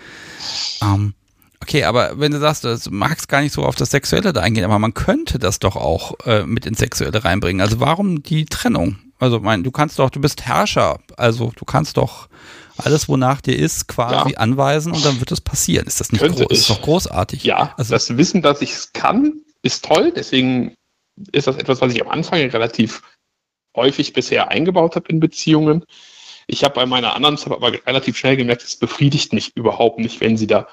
Ähm, 0.82 1.14
okay, 1.62 1.84
aber 1.84 2.20
wenn 2.20 2.32
du 2.32 2.40
sagst, 2.40 2.64
du 2.64 2.78
magst 2.90 3.30
gar 3.30 3.42
nicht 3.42 3.54
so 3.54 3.64
auf 3.64 3.76
das 3.76 3.92
Sexuelle 3.92 4.34
da 4.34 4.42
eingehen, 4.42 4.66
aber 4.66 4.80
man 4.80 4.94
könnte 4.94 5.40
das 5.40 5.60
doch 5.60 5.76
auch 5.76 6.14
äh, 6.26 6.44
mit 6.44 6.66
ins 6.66 6.80
Sexuelle 6.80 7.24
reinbringen. 7.24 7.62
Also 7.62 7.80
warum 7.80 8.24
die 8.24 8.46
Trennung? 8.46 8.98
Also 9.20 9.40
mein, 9.40 9.64
du 9.64 9.72
kannst 9.72 9.98
doch, 10.00 10.10
du 10.10 10.22
bist 10.22 10.46
Herrscher, 10.46 11.00
also 11.18 11.52
du 11.56 11.66
kannst 11.66 11.98
doch 11.98 12.28
alles, 12.78 13.10
wonach 13.10 13.42
dir 13.42 13.58
ist, 13.58 13.88
quasi 13.88 14.32
ja. 14.34 14.38
anweisen 14.38 14.94
und 14.94 15.04
dann 15.04 15.20
wird 15.20 15.32
es 15.32 15.42
passieren. 15.42 15.88
Ist 15.88 16.00
das 16.00 16.12
nicht 16.12 16.24
groß? 16.24 16.46
Ist 16.50 16.70
doch 16.70 16.82
großartig. 16.82 17.44
Ja, 17.44 17.74
also 17.78 17.94
das 17.94 18.16
Wissen, 18.18 18.42
dass 18.42 18.62
ich 18.62 18.72
es 18.72 18.94
kann, 18.94 19.42
ist 19.64 19.84
toll. 19.84 20.14
Deswegen 20.16 20.76
ist 21.32 21.48
das 21.48 21.58
etwas, 21.58 21.82
was 21.82 21.94
ich 21.94 22.02
am 22.02 22.10
Anfang 22.10 22.40
relativ 22.40 23.02
häufig 23.76 24.14
bisher 24.14 24.50
eingebaut 24.50 24.96
habe 24.96 25.10
in 25.10 25.20
Beziehungen. 25.20 25.84
Ich 26.46 26.64
habe 26.64 26.76
bei 26.76 26.86
meiner 26.86 27.16
anderen 27.16 27.38
Zeit 27.38 27.54
aber 27.54 27.74
relativ 27.86 28.18
schnell 28.18 28.38
gemerkt, 28.38 28.64
es 28.64 28.76
befriedigt 28.78 29.34
mich 29.34 29.56
überhaupt 29.56 30.00
nicht, 30.00 30.22
wenn 30.22 30.38
sie 30.38 30.48
da 30.48 30.68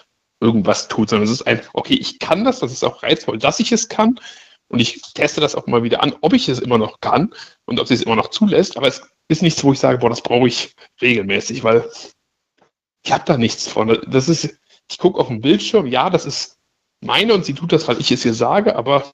irgendwas 0.45 0.89
tut, 0.89 1.09
sondern 1.09 1.25
es 1.25 1.33
ist 1.33 1.47
ein, 1.47 1.61
okay, 1.73 1.95
ich 1.95 2.19
kann 2.19 2.45
das, 2.45 2.61
das 2.61 2.73
ist 2.73 2.85
auch 2.85 3.03
reizvoll, 3.03 3.39
dass 3.39 3.61
ich 3.61 3.73
es 3.73 3.89
kann. 3.89 4.21
Und 4.69 4.81
ich 4.81 5.01
teste 5.15 5.41
das 5.41 5.55
auch 5.55 5.67
mal 5.67 5.83
wieder 5.83 6.03
an, 6.03 6.15
ob 6.21 6.33
ich 6.33 6.49
es 6.49 6.59
immer 6.59 6.79
noch 6.79 7.01
kann 7.01 7.33
und 7.67 7.81
ob 7.81 7.87
sie 7.87 7.95
es 7.95 8.03
immer 8.03 8.17
noch 8.17 8.29
zulässt. 8.29 8.77
Aber 8.77 8.89
es 8.89 9.03
ist 9.29 9.43
nichts, 9.43 9.63
wo 9.63 9.73
ich 9.73 9.79
sage, 9.79 9.99
boah, 9.99 10.11
das 10.11 10.23
brauche 10.23 10.49
ich 10.49 10.75
regelmäßig, 11.01 11.63
weil 11.65 11.89
ich 13.05 13.13
habe 13.13 13.25
da 13.27 13.37
nichts 13.37 13.69
von. 13.69 13.99
Das 14.07 14.29
ist, 14.29 14.59
ich 14.91 14.99
gucke 14.99 15.21
auf 15.21 15.29
den 15.29 15.41
Bildschirm, 15.41 15.87
ja, 15.87 16.11
das 16.11 16.27
ist 16.27 16.59
meine 17.01 17.35
und 17.35 17.45
sie 17.45 17.55
tut 17.55 17.73
das, 17.73 17.87
weil 17.87 18.01
ich 18.01 18.11
es 18.11 18.25
ihr 18.25 18.35
sage, 18.35 18.77
aber 18.77 19.13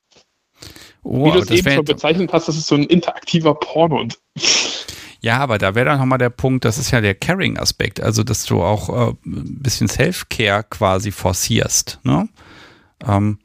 oh, 1.03 1.27
wie 1.27 1.33
du 1.33 1.39
es 1.41 1.51
eben 1.51 1.73
schon 1.73 1.85
bezeichnet 1.85 2.33
hast, 2.33 2.49
das 2.49 2.57
ist 2.57 2.69
so 2.69 2.77
ein 2.77 2.85
interaktiver 2.85 3.55
Porno 3.55 4.01
und 4.01 4.19
ja, 5.21 5.39
aber 5.39 5.59
da 5.59 5.75
wäre 5.75 5.87
dann 5.87 5.99
nochmal 5.99 6.19
der 6.19 6.31
Punkt, 6.31 6.65
das 6.65 6.79
ist 6.79 6.91
ja 6.91 7.01
der 7.01 7.15
Caring-Aspekt, 7.15 8.01
also 8.01 8.23
dass 8.23 8.45
du 8.45 8.63
auch 8.63 8.89
äh, 8.89 9.15
ein 9.27 9.63
bisschen 9.63 9.89
Self-Care 9.89 10.65
quasi 10.65 11.13
forcierst. 11.13 12.01
Ne? 12.05 12.29
Ähm, 13.07 13.39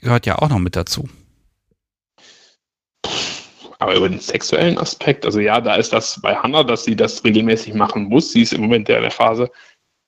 gehört 0.00 0.26
ja 0.26 0.38
auch 0.38 0.48
noch 0.48 0.58
mit 0.58 0.74
dazu. 0.74 1.08
Aber 3.78 3.96
über 3.96 4.08
den 4.08 4.20
sexuellen 4.20 4.78
Aspekt, 4.78 5.24
also 5.24 5.40
ja, 5.40 5.60
da 5.60 5.74
ist 5.74 5.92
das 5.92 6.20
bei 6.20 6.36
Hannah, 6.36 6.62
dass 6.62 6.84
sie 6.84 6.94
das 6.94 7.24
regelmäßig 7.24 7.74
machen 7.74 8.04
muss. 8.04 8.32
Sie 8.32 8.42
ist 8.42 8.52
im 8.52 8.60
Moment 8.60 8.88
in 8.88 9.02
der 9.02 9.10
Phase, 9.10 9.50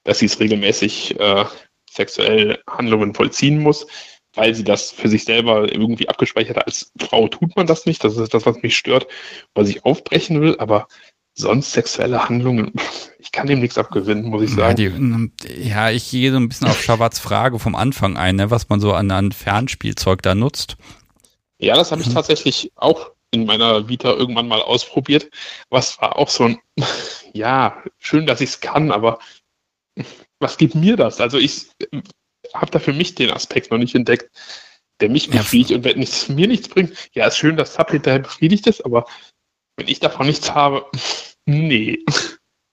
dass 0.05 0.19
sie 0.21 0.27
es 0.27 0.39
regelmäßig 0.39 1.19
äh, 1.19 1.45
sexuell 1.91 2.59
Handlungen 2.69 3.15
vollziehen 3.15 3.59
muss, 3.59 3.87
weil 4.35 4.55
sie 4.55 4.65
das 4.65 4.91
für 4.91 5.09
sich 5.09 5.25
selber 5.25 5.71
irgendwie 5.71 6.09
abgespeichert 6.09 6.57
hat. 6.57 6.67
Als 6.67 6.93
Frau 6.99 7.29
tut 7.29 7.57
man 7.57 7.67
das 7.67 7.87
nicht. 7.87 8.03
Das 8.05 8.17
ist 8.17 8.35
das, 8.35 8.47
was 8.47 8.63
mich 8.63 8.77
stört, 8.77 9.07
was 9.55 9.69
ich 9.69 9.85
aufbrechen 9.85 10.41
will. 10.41 10.57
Aber 10.59 10.89
sonst 11.35 11.73
sexuelle 11.73 12.29
Handlungen, 12.29 12.73
ich 13.19 13.33
kann 13.33 13.47
dem 13.47 13.61
nichts 13.61 13.79
abgewinnen, 13.79 14.25
muss 14.27 14.43
ich 14.43 14.51
sagen. 14.51 14.81
Ja, 14.81 15.49
die, 15.49 15.69
ja 15.69 15.91
ich 15.91 16.11
gehe 16.11 16.31
so 16.31 16.39
ein 16.39 16.49
bisschen 16.49 16.69
auf 16.69 16.83
Shabats 16.83 17.19
Frage 17.19 17.59
vom 17.59 17.75
Anfang 17.75 18.17
ein, 18.17 18.37
ne, 18.37 18.51
was 18.51 18.69
man 18.69 18.81
so 18.81 18.93
an, 18.93 19.11
an 19.11 19.33
Fernspielzeug 19.33 20.23
da 20.23 20.35
nutzt. 20.35 20.77
Ja, 21.59 21.77
das 21.77 21.93
habe 21.93 22.03
ich 22.03 22.09
mhm. 22.09 22.15
tatsächlich 22.15 22.73
auch 22.77 23.13
in 23.31 23.47
meiner 23.47 23.89
Vita 23.89 24.13
irgendwann 24.13 24.49
mal 24.49 24.63
ausprobiert. 24.63 25.31
Was 25.71 26.01
war 26.01 26.17
auch 26.17 26.29
so 26.29 26.45
ein, 26.45 26.59
ja, 27.33 27.83
schön, 27.99 28.27
dass 28.27 28.41
ich 28.41 28.51
es 28.51 28.61
kann, 28.61 28.91
aber 28.91 29.19
was 30.41 30.57
gibt 30.57 30.75
mir 30.75 30.97
das? 30.97 31.21
Also 31.21 31.39
ich 31.39 31.69
habe 32.55 32.71
da 32.71 32.79
für 32.79 32.93
mich 32.93 33.15
den 33.15 33.31
Aspekt 33.31 33.71
noch 33.71 33.79
nicht 33.79 33.95
entdeckt, 33.95 34.31
der 35.01 35.11
mich 35.11 35.31
befriedigt. 35.31 35.71
Ja. 35.71 35.77
Und 35.77 35.85
wenn 35.85 36.03
es 36.03 36.29
mir 36.29 36.47
nichts 36.47 36.69
bringt, 36.69 36.93
ja, 37.13 37.27
ist 37.27 37.37
schön, 37.37 37.57
dass 37.57 37.75
Sub 37.75 37.91
hinterher 37.91 38.21
befriedigt 38.21 38.67
ist, 38.67 38.85
aber 38.85 39.07
wenn 39.77 39.89
ich 39.89 40.01
davon 40.01 40.27
nichts 40.27 40.55
habe, 40.55 40.87
nee. 41.47 41.99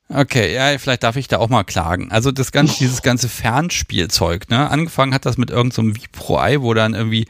Okay, 0.09 0.53
ja, 0.53 0.77
vielleicht 0.77 1.03
darf 1.03 1.15
ich 1.15 1.27
da 1.27 1.37
auch 1.37 1.49
mal 1.49 1.63
klagen. 1.63 2.11
Also 2.11 2.31
das 2.31 2.51
ganze, 2.51 2.77
dieses 2.79 3.01
ganze 3.01 3.29
Fernspielzeug, 3.29 4.49
ne? 4.49 4.69
Angefangen 4.69 5.13
hat 5.13 5.25
das 5.25 5.37
mit 5.37 5.49
irgendeinem 5.49 5.93
so 5.93 6.01
Vipro-Ei, 6.01 6.61
wo 6.61 6.73
dann 6.73 6.93
irgendwie 6.93 7.27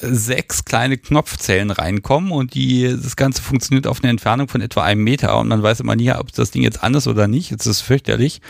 sechs 0.00 0.64
kleine 0.64 0.98
Knopfzellen 0.98 1.70
reinkommen 1.70 2.32
und 2.32 2.54
die, 2.54 2.88
das 2.88 3.14
Ganze 3.14 3.40
funktioniert 3.40 3.86
auf 3.86 4.02
eine 4.02 4.10
Entfernung 4.10 4.48
von 4.48 4.60
etwa 4.60 4.82
einem 4.82 5.04
Meter 5.04 5.38
und 5.38 5.48
man 5.48 5.62
weiß 5.62 5.80
immer 5.80 5.94
nie, 5.94 6.10
ob 6.10 6.32
das 6.32 6.50
Ding 6.50 6.62
jetzt 6.62 6.82
an 6.82 6.94
ist 6.94 7.06
oder 7.06 7.28
nicht. 7.28 7.50
Jetzt 7.50 7.66
ist 7.66 7.76
es 7.76 7.80
fürchterlich. 7.80 8.40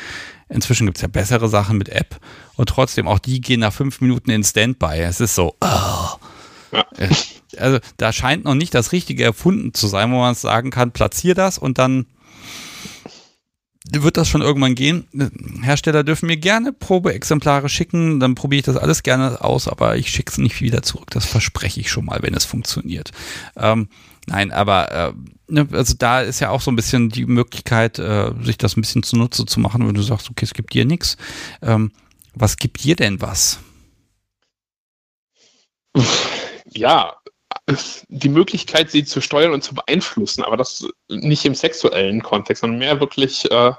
Inzwischen 0.51 0.87
gibt 0.87 0.99
es 0.99 1.03
ja 1.03 1.09
bessere 1.09 1.49
Sachen 1.49 1.79
mit 1.79 1.89
App 1.89 2.19
und 2.57 2.69
trotzdem, 2.69 3.07
auch 3.07 3.21
die 3.21 3.41
gehen 3.41 3.61
nach 3.61 3.73
fünf 3.73 4.01
Minuten 4.01 4.31
in 4.31 4.43
Standby. 4.43 4.99
Es 4.99 5.21
ist 5.21 5.35
so, 5.35 5.55
oh. 5.61 6.17
ja. 6.73 6.85
also 7.57 7.79
da 7.97 8.13
scheint 8.13 8.45
noch 8.45 8.55
nicht 8.55 8.75
das 8.75 8.93
Richtige 8.93 9.25
erfunden 9.25 9.75
zu 9.75 9.87
sein, 9.87 10.11
wo 10.13 10.19
man 10.19 10.35
sagen 10.35 10.71
kann, 10.71 10.91
platzier 10.91 11.35
das 11.35 11.57
und 11.57 11.79
dann 11.79 12.07
wird 13.93 14.17
das 14.17 14.29
schon 14.29 14.43
irgendwann 14.43 14.75
gehen. 14.75 15.07
Hersteller 15.63 16.05
dürfen 16.05 16.27
mir 16.27 16.37
gerne 16.37 16.73
Probeexemplare 16.73 17.69
schicken, 17.69 18.21
dann 18.21 18.35
probiere 18.35 18.61
ich 18.61 18.67
das 18.67 18.77
alles 18.77 19.03
gerne 19.03 19.43
aus, 19.43 19.69
aber 19.69 19.97
ich 19.97 20.11
schicke 20.11 20.31
es 20.31 20.39
nicht 20.39 20.61
wieder 20.61 20.83
zurück. 20.83 21.11
Das 21.11 21.27
verspreche 21.27 21.81
ich 21.81 21.91
schon 21.91 22.05
mal, 22.05 22.23
wenn 22.23 22.35
es 22.35 22.45
funktioniert. 22.45 23.11
Ähm, 23.57 23.89
nein, 24.31 24.51
aber 24.53 24.93
äh, 24.93 25.13
ne, 25.49 25.69
also 25.73 25.95
da 25.99 26.23
ist 26.23 26.41
ja 26.41 26.51
auch 26.51 26.61
so 26.61 26.71
ein 26.71 26.77
bisschen 26.77 27.11
die 27.11 27.27
Möglichkeit, 27.27 27.99
äh, 27.99 28.33
sich 28.43 28.59
das 28.59 28.77
ein 28.77 28.81
bisschen 28.81 29.03
zunutze 29.03 29.45
zu 29.45 29.61
machen, 29.61 29.87
wenn 29.87 29.95
du 29.95 30.03
sagst, 30.03 30.31
okay, 30.31 30.45
es 30.45 30.55
gibt 30.55 30.73
dir 30.73 30.85
nichts. 30.85 31.17
Ähm, 31.63 31.93
was 32.35 32.57
gibt 32.57 32.83
dir 32.83 32.97
denn 32.97 33.21
was? 33.21 33.59
Ja, 36.73 37.17
die 38.09 38.29
Möglichkeit, 38.29 38.91
sie 38.91 39.05
zu 39.05 39.21
steuern 39.21 39.53
und 39.53 39.63
zu 39.63 39.75
beeinflussen, 39.75 40.45
aber 40.45 40.57
das 40.57 40.87
nicht 41.09 41.45
im 41.45 41.55
sexuellen 41.55 42.23
Kontext, 42.23 42.61
sondern 42.61 42.79
mehr 42.79 43.01
wirklich 43.01 43.51
äh, 43.51 43.73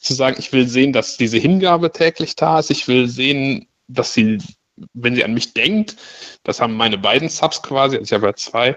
zu 0.00 0.14
sagen, 0.14 0.36
ich 0.38 0.52
will 0.52 0.66
sehen, 0.66 0.92
dass 0.92 1.16
diese 1.16 1.38
Hingabe 1.38 1.92
täglich 1.92 2.36
da 2.36 2.58
ist, 2.58 2.70
ich 2.70 2.88
will 2.88 3.08
sehen, 3.08 3.68
dass 3.88 4.14
sie, 4.14 4.38
wenn 4.92 5.14
sie 5.14 5.24
an 5.24 5.34
mich 5.34 5.54
denkt, 5.54 5.96
das 6.44 6.60
haben 6.60 6.74
meine 6.74 6.98
beiden 6.98 7.28
Subs 7.28 7.62
quasi, 7.62 7.96
also 7.96 8.04
ich 8.04 8.12
habe 8.12 8.26
ja 8.26 8.34
zwei, 8.34 8.76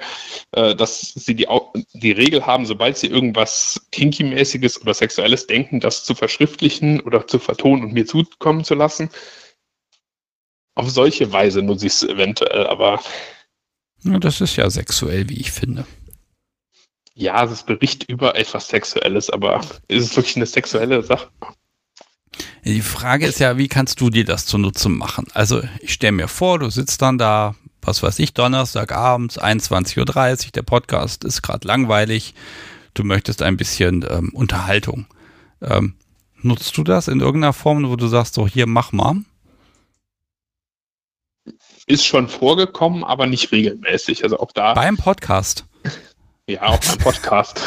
äh, 0.52 0.76
dass 0.76 1.02
sie 1.02 1.36
die, 1.36 1.48
die 1.94 2.12
Regel 2.12 2.46
haben, 2.46 2.66
sobald 2.66 2.98
sie 2.98 3.08
irgendwas 3.08 3.88
Kinky-mäßiges 3.92 4.82
oder 4.82 4.94
Sexuelles 4.94 5.48
denken, 5.48 5.80
das 5.80 6.04
zu 6.04 6.16
verschriftlichen 6.16 7.02
oder 7.02 7.28
zu 7.28 7.40
vertonen 7.40 7.84
und 7.84 7.94
mir 7.94 8.06
zukommen 8.06 8.64
zu 8.64 8.76
lassen. 8.76 9.10
Auf 10.76 10.90
solche 10.90 11.32
Weise 11.32 11.62
nutze 11.62 11.88
ich 11.88 11.94
es 11.94 12.04
eventuell, 12.04 12.68
aber 12.68 13.02
ja, 14.06 14.20
das 14.20 14.40
ist 14.40 14.56
ja 14.56 14.70
sexuell, 14.70 15.30
wie 15.30 15.40
ich 15.40 15.52
finde. 15.52 15.86
Ja, 17.16 17.44
es 17.44 17.52
ist 17.52 17.66
Bericht 17.66 18.08
über 18.10 18.36
etwas 18.36 18.68
Sexuelles, 18.68 19.30
aber 19.30 19.62
ist 19.88 20.04
es 20.04 20.16
wirklich 20.16 20.36
eine 20.36 20.46
sexuelle 20.46 21.02
Sache? 21.02 21.30
Die 22.66 22.82
Frage 22.82 23.28
ist 23.28 23.40
ja, 23.40 23.58
wie 23.58 23.68
kannst 23.68 24.02
du 24.02 24.10
dir 24.10 24.26
das 24.26 24.46
zunutze 24.46 24.90
machen? 24.90 25.28
Also 25.34 25.62
ich 25.80 25.94
stelle 25.94 26.14
mir 26.14 26.28
vor, 26.28 26.60
du 26.60 26.70
sitzt 26.70 27.02
dann 27.02 27.18
da 27.18 27.56
was 27.86 28.02
weiß 28.02 28.20
ich, 28.20 28.34
Donnerstagabends, 28.34 29.40
21.30 29.40 30.46
Uhr, 30.48 30.52
der 30.52 30.64
Podcast 30.64 31.24
ist 31.24 31.42
gerade 31.42 31.68
langweilig, 31.68 32.34
du 32.94 33.04
möchtest 33.04 33.42
ein 33.42 33.58
bisschen 33.58 34.06
ähm, 34.10 34.32
Unterhaltung. 34.34 35.06
Ähm, 35.62 35.96
nutzt 36.42 36.76
du 36.78 36.84
das 36.84 37.08
in 37.08 37.20
irgendeiner 37.20 37.54
Form, 37.54 37.88
wo 37.90 37.96
du 37.96 38.08
sagst, 38.08 38.34
so 38.34 38.48
hier, 38.48 38.68
mach 38.68 38.92
mal? 38.92 39.18
Ist 41.86 42.06
schon 42.06 42.28
vorgekommen, 42.28 43.04
aber 43.04 43.28
nicht 43.28 43.52
regelmäßig. 43.52 44.24
Also 44.24 44.40
auch 44.40 44.52
da. 44.52 44.74
Beim 44.74 44.98
Podcast. 44.98 45.66
Ja, 46.50 46.64
auch 46.64 46.80
beim 46.80 46.98
Podcast. 46.98 47.62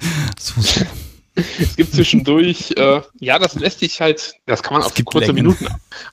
so, 0.38 0.60
so. 0.60 0.80
Es 1.58 1.76
gibt 1.76 1.92
zwischendurch, 1.94 2.72
äh, 2.76 3.02
ja, 3.20 3.38
das 3.38 3.54
lässt 3.54 3.80
sich 3.80 4.00
halt, 4.00 4.34
das 4.46 4.62
kann 4.62 4.74
man 4.74 4.82
auf 4.82 4.94
kurze 5.04 5.32
Längen. 5.32 5.46
Minuten 5.46 5.66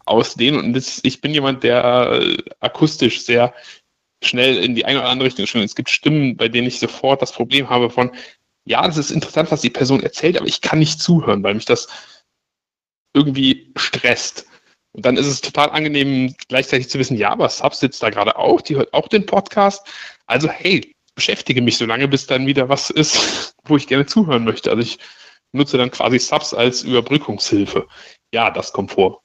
ausdehnen. 0.06 0.60
Und 0.60 0.74
das, 0.74 1.00
ich 1.04 1.22
bin 1.22 1.34
jemand, 1.34 1.64
der 1.64 2.20
äh, 2.22 2.38
akustisch 2.60 3.24
sehr 3.24 3.54
schnell 4.24 4.58
in 4.58 4.76
die 4.76 4.86
eine 4.86 5.00
oder 5.00 5.10
andere 5.10 5.28
Richtung 5.28 5.46
schwimmt. 5.46 5.66
Es 5.66 5.76
gibt 5.76 5.90
Stimmen, 5.90 6.38
bei 6.38 6.48
denen 6.48 6.68
ich 6.68 6.80
sofort 6.80 7.22
das 7.22 7.32
Problem 7.32 7.70
habe 7.70 7.90
von, 7.90 8.12
ja, 8.66 8.86
das 8.86 8.98
ist 8.98 9.12
interessant, 9.12 9.52
was 9.52 9.62
die 9.62 9.70
Person 9.70 10.04
erzählt, 10.04 10.38
aber 10.38 10.48
ich 10.48 10.62
kann 10.62 10.80
nicht 10.80 11.02
zuhören, 11.02 11.44
weil 11.44 11.54
mich 11.54 11.66
das 11.66 11.88
irgendwie 13.14 13.72
stresst. 13.78 14.46
Und 14.92 15.06
dann 15.06 15.18
ist 15.18 15.28
es 15.28 15.42
total 15.42 15.70
angenehm, 15.70 16.36
gleichzeitig 16.48 16.90
zu 16.90 16.98
wissen, 16.98 17.18
ja, 17.18 17.30
aber 17.30 17.50
Sub 17.50 17.76
sitzt 17.76 18.02
da 18.02 18.10
gerade 18.10 18.36
auch, 18.36 18.62
die 18.62 18.76
hört 18.76 18.94
auch 18.94 19.08
den 19.08 19.26
Podcast. 19.26 19.88
Also, 20.26 20.50
hey, 20.50 20.96
beschäftige 21.18 21.62
mich 21.62 21.78
so 21.78 21.86
lange, 21.86 22.08
bis 22.08 22.28
dann 22.28 22.48
wieder 22.48 22.70
was 22.70 22.90
ist, 22.90 23.56
wo 23.66 23.76
ich 23.76 23.88
gerne 23.88 24.06
zuhören 24.06 24.46
möchte. 24.46 24.70
Also 24.70 24.82
ich 24.82 25.00
nutze 25.52 25.78
dann 25.78 25.92
quasi 25.92 26.20
Subs 26.20 26.54
als 26.54 26.84
Überbrückungshilfe. 26.84 27.88
Ja, 28.32 28.52
das 28.52 28.72
kommt 28.72 28.92
vor. 28.92 29.22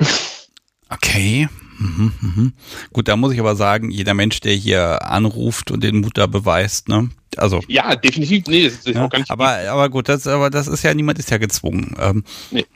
Okay. 0.89 1.49
Mhm, 1.79 2.13
mhm. 2.21 2.53
Gut, 2.93 3.09
da 3.09 3.17
muss 3.17 3.33
ich 3.33 3.41
aber 3.41 3.57
sagen, 3.57 3.91
jeder 3.91 4.15
Mensch, 4.15 4.41
der 4.41 4.55
hier 4.55 5.05
anruft 5.07 5.71
und 5.71 5.83
den 5.83 6.01
Mut 6.01 6.17
da 6.17 6.27
beweist, 6.27 6.89
ne? 6.89 7.11
Also. 7.37 7.61
Ja, 7.67 7.97
definitiv. 7.97 8.47
Nee, 8.47 8.65
das 8.65 8.75
ist 8.75 8.89
ja, 8.89 9.05
auch 9.05 9.11
gar 9.11 9.19
nicht. 9.19 9.31
Aber, 9.31 9.49
aber 9.49 9.89
gut, 9.89 10.09
das, 10.09 10.27
aber 10.27 10.51
das 10.51 10.69
ist 10.69 10.83
ja, 10.85 10.95
niemand 10.95 11.19
ist 11.19 11.31
ja 11.31 11.39
gezwungen. 11.39 11.95
Ähm, 11.99 12.25
nee. 12.51 12.67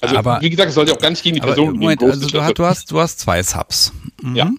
Also, 0.00 0.16
aber, 0.16 0.40
wie 0.40 0.50
gesagt, 0.50 0.68
es 0.68 0.74
sollte 0.74 0.92
auch 0.92 0.98
gar 0.98 1.10
nicht 1.10 1.22
gegen 1.22 1.34
die 1.36 1.40
Person 1.40 1.78
Moment, 1.78 2.00
gehen. 2.00 2.10
Also, 2.10 2.28
du, 2.28 2.42
hast, 2.42 2.58
du, 2.58 2.64
hast, 2.64 2.90
du 2.90 3.00
hast 3.00 3.18
zwei 3.18 3.42
Subs. 3.42 3.92
Mhm. 4.22 4.36
Ja. 4.36 4.50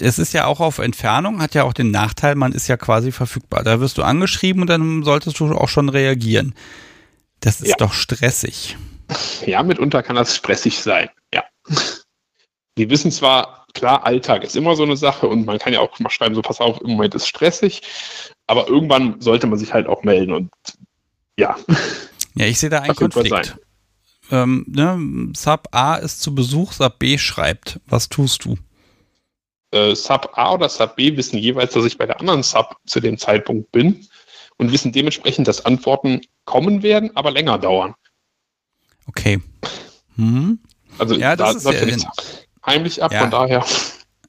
Es 0.00 0.18
ist 0.18 0.32
ja 0.32 0.46
auch 0.46 0.60
auf 0.60 0.78
Entfernung, 0.78 1.40
hat 1.40 1.54
ja 1.54 1.64
auch 1.64 1.72
den 1.72 1.90
Nachteil, 1.90 2.34
man 2.34 2.52
ist 2.52 2.68
ja 2.68 2.76
quasi 2.76 3.12
verfügbar. 3.12 3.62
Da 3.62 3.80
wirst 3.80 3.98
du 3.98 4.02
angeschrieben 4.02 4.62
und 4.62 4.68
dann 4.68 5.02
solltest 5.02 5.38
du 5.38 5.52
auch 5.52 5.68
schon 5.68 5.88
reagieren. 5.88 6.54
Das 7.40 7.60
ist 7.60 7.70
ja. 7.70 7.76
doch 7.78 7.92
stressig. 7.92 8.76
Ja, 9.44 9.62
mitunter 9.62 10.02
kann 10.02 10.16
das 10.16 10.34
stressig 10.34 10.80
sein, 10.80 11.10
ja. 11.32 11.44
Wir 12.74 12.90
wissen 12.90 13.12
zwar, 13.12 13.66
klar, 13.74 14.06
Alltag 14.06 14.44
ist 14.44 14.56
immer 14.56 14.74
so 14.76 14.82
eine 14.82 14.96
Sache 14.96 15.28
und 15.28 15.44
man 15.44 15.58
kann 15.58 15.72
ja 15.72 15.80
auch 15.80 15.98
mal 16.00 16.10
schreiben, 16.10 16.34
so 16.34 16.42
pass 16.42 16.60
auf, 16.60 16.80
im 16.80 16.92
Moment 16.92 17.14
ist 17.14 17.28
stressig, 17.28 17.82
aber 18.46 18.66
irgendwann 18.68 19.20
sollte 19.20 19.46
man 19.46 19.58
sich 19.58 19.72
halt 19.72 19.86
auch 19.86 20.02
melden 20.02 20.32
und 20.32 20.50
ja. 21.38 21.56
Ja, 22.34 22.46
ich 22.46 22.58
sehe 22.58 22.70
da 22.70 22.80
einen 22.80 22.96
Konflikt. 22.96 23.56
Ähm, 24.30 24.64
ne, 24.66 25.32
Sub 25.36 25.68
A 25.72 25.96
ist 25.96 26.22
zu 26.22 26.34
Besuch, 26.34 26.72
Sub 26.72 26.98
B 26.98 27.18
schreibt. 27.18 27.80
Was 27.86 28.08
tust 28.08 28.44
du? 28.44 28.56
Äh, 29.74 29.94
Sub 29.94 30.30
A 30.34 30.54
oder 30.54 30.68
Sub 30.68 30.96
B 30.96 31.16
wissen 31.16 31.38
jeweils, 31.38 31.72
dass 31.74 31.84
ich 31.84 31.98
bei 31.98 32.06
der 32.06 32.20
anderen 32.20 32.42
Sub 32.42 32.76
zu 32.86 33.00
dem 33.00 33.18
Zeitpunkt 33.18 33.72
bin 33.72 34.06
und 34.56 34.72
wissen 34.72 34.92
dementsprechend, 34.92 35.48
dass 35.48 35.64
Antworten 35.64 36.20
kommen 36.44 36.82
werden, 36.82 37.10
aber 37.14 37.30
länger 37.30 37.58
dauern. 37.58 37.94
Okay. 39.08 39.40
Hm. 40.16 40.58
Also 40.98 41.16
ja, 41.16 41.34
das 41.34 41.64
da 41.64 41.70
ist 41.70 41.80
ja 41.80 41.86
nichts 41.86 42.06
heimlich 42.64 43.02
ab, 43.02 43.12
ja. 43.12 43.20
von 43.20 43.30
daher. 43.30 43.64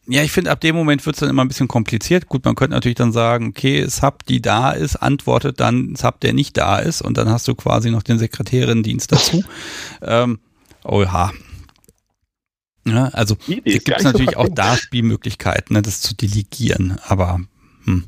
Ja, 0.07 0.21
ich 0.21 0.31
finde, 0.31 0.51
ab 0.51 0.61
dem 0.61 0.75
Moment 0.75 1.03
wird 1.05 1.15
es 1.15 1.19
dann 1.19 1.29
immer 1.29 1.43
ein 1.43 1.47
bisschen 1.47 1.67
kompliziert. 1.67 2.27
Gut, 2.27 2.45
man 2.45 2.55
könnte 2.55 2.75
natürlich 2.75 2.95
dann 2.95 3.11
sagen, 3.11 3.47
okay, 3.49 3.85
Sub, 3.87 4.25
die 4.25 4.41
da 4.41 4.71
ist, 4.71 4.97
antwortet 4.97 5.59
dann 5.59 5.95
Sub, 5.95 6.19
der 6.19 6.33
nicht 6.33 6.57
da 6.57 6.77
ist 6.77 7.01
und 7.01 7.17
dann 7.17 7.29
hast 7.29 7.47
du 7.47 7.55
quasi 7.55 7.89
noch 7.89 8.03
den 8.03 8.19
Sekretärinnendienst 8.19 9.11
dazu. 9.11 9.43
ähm, 10.01 10.39
oh 10.83 11.01
ja. 11.01 11.31
Ja 12.85 13.05
also 13.09 13.35
gibt 13.35 13.89
es 13.89 14.03
natürlich 14.03 14.37
auch 14.37 14.49
da 14.49 14.77
Spielmöglichkeiten, 14.77 15.73
ne, 15.73 15.81
das 15.81 16.01
zu 16.01 16.15
delegieren, 16.15 16.97
aber 17.07 17.41
hm, 17.85 18.05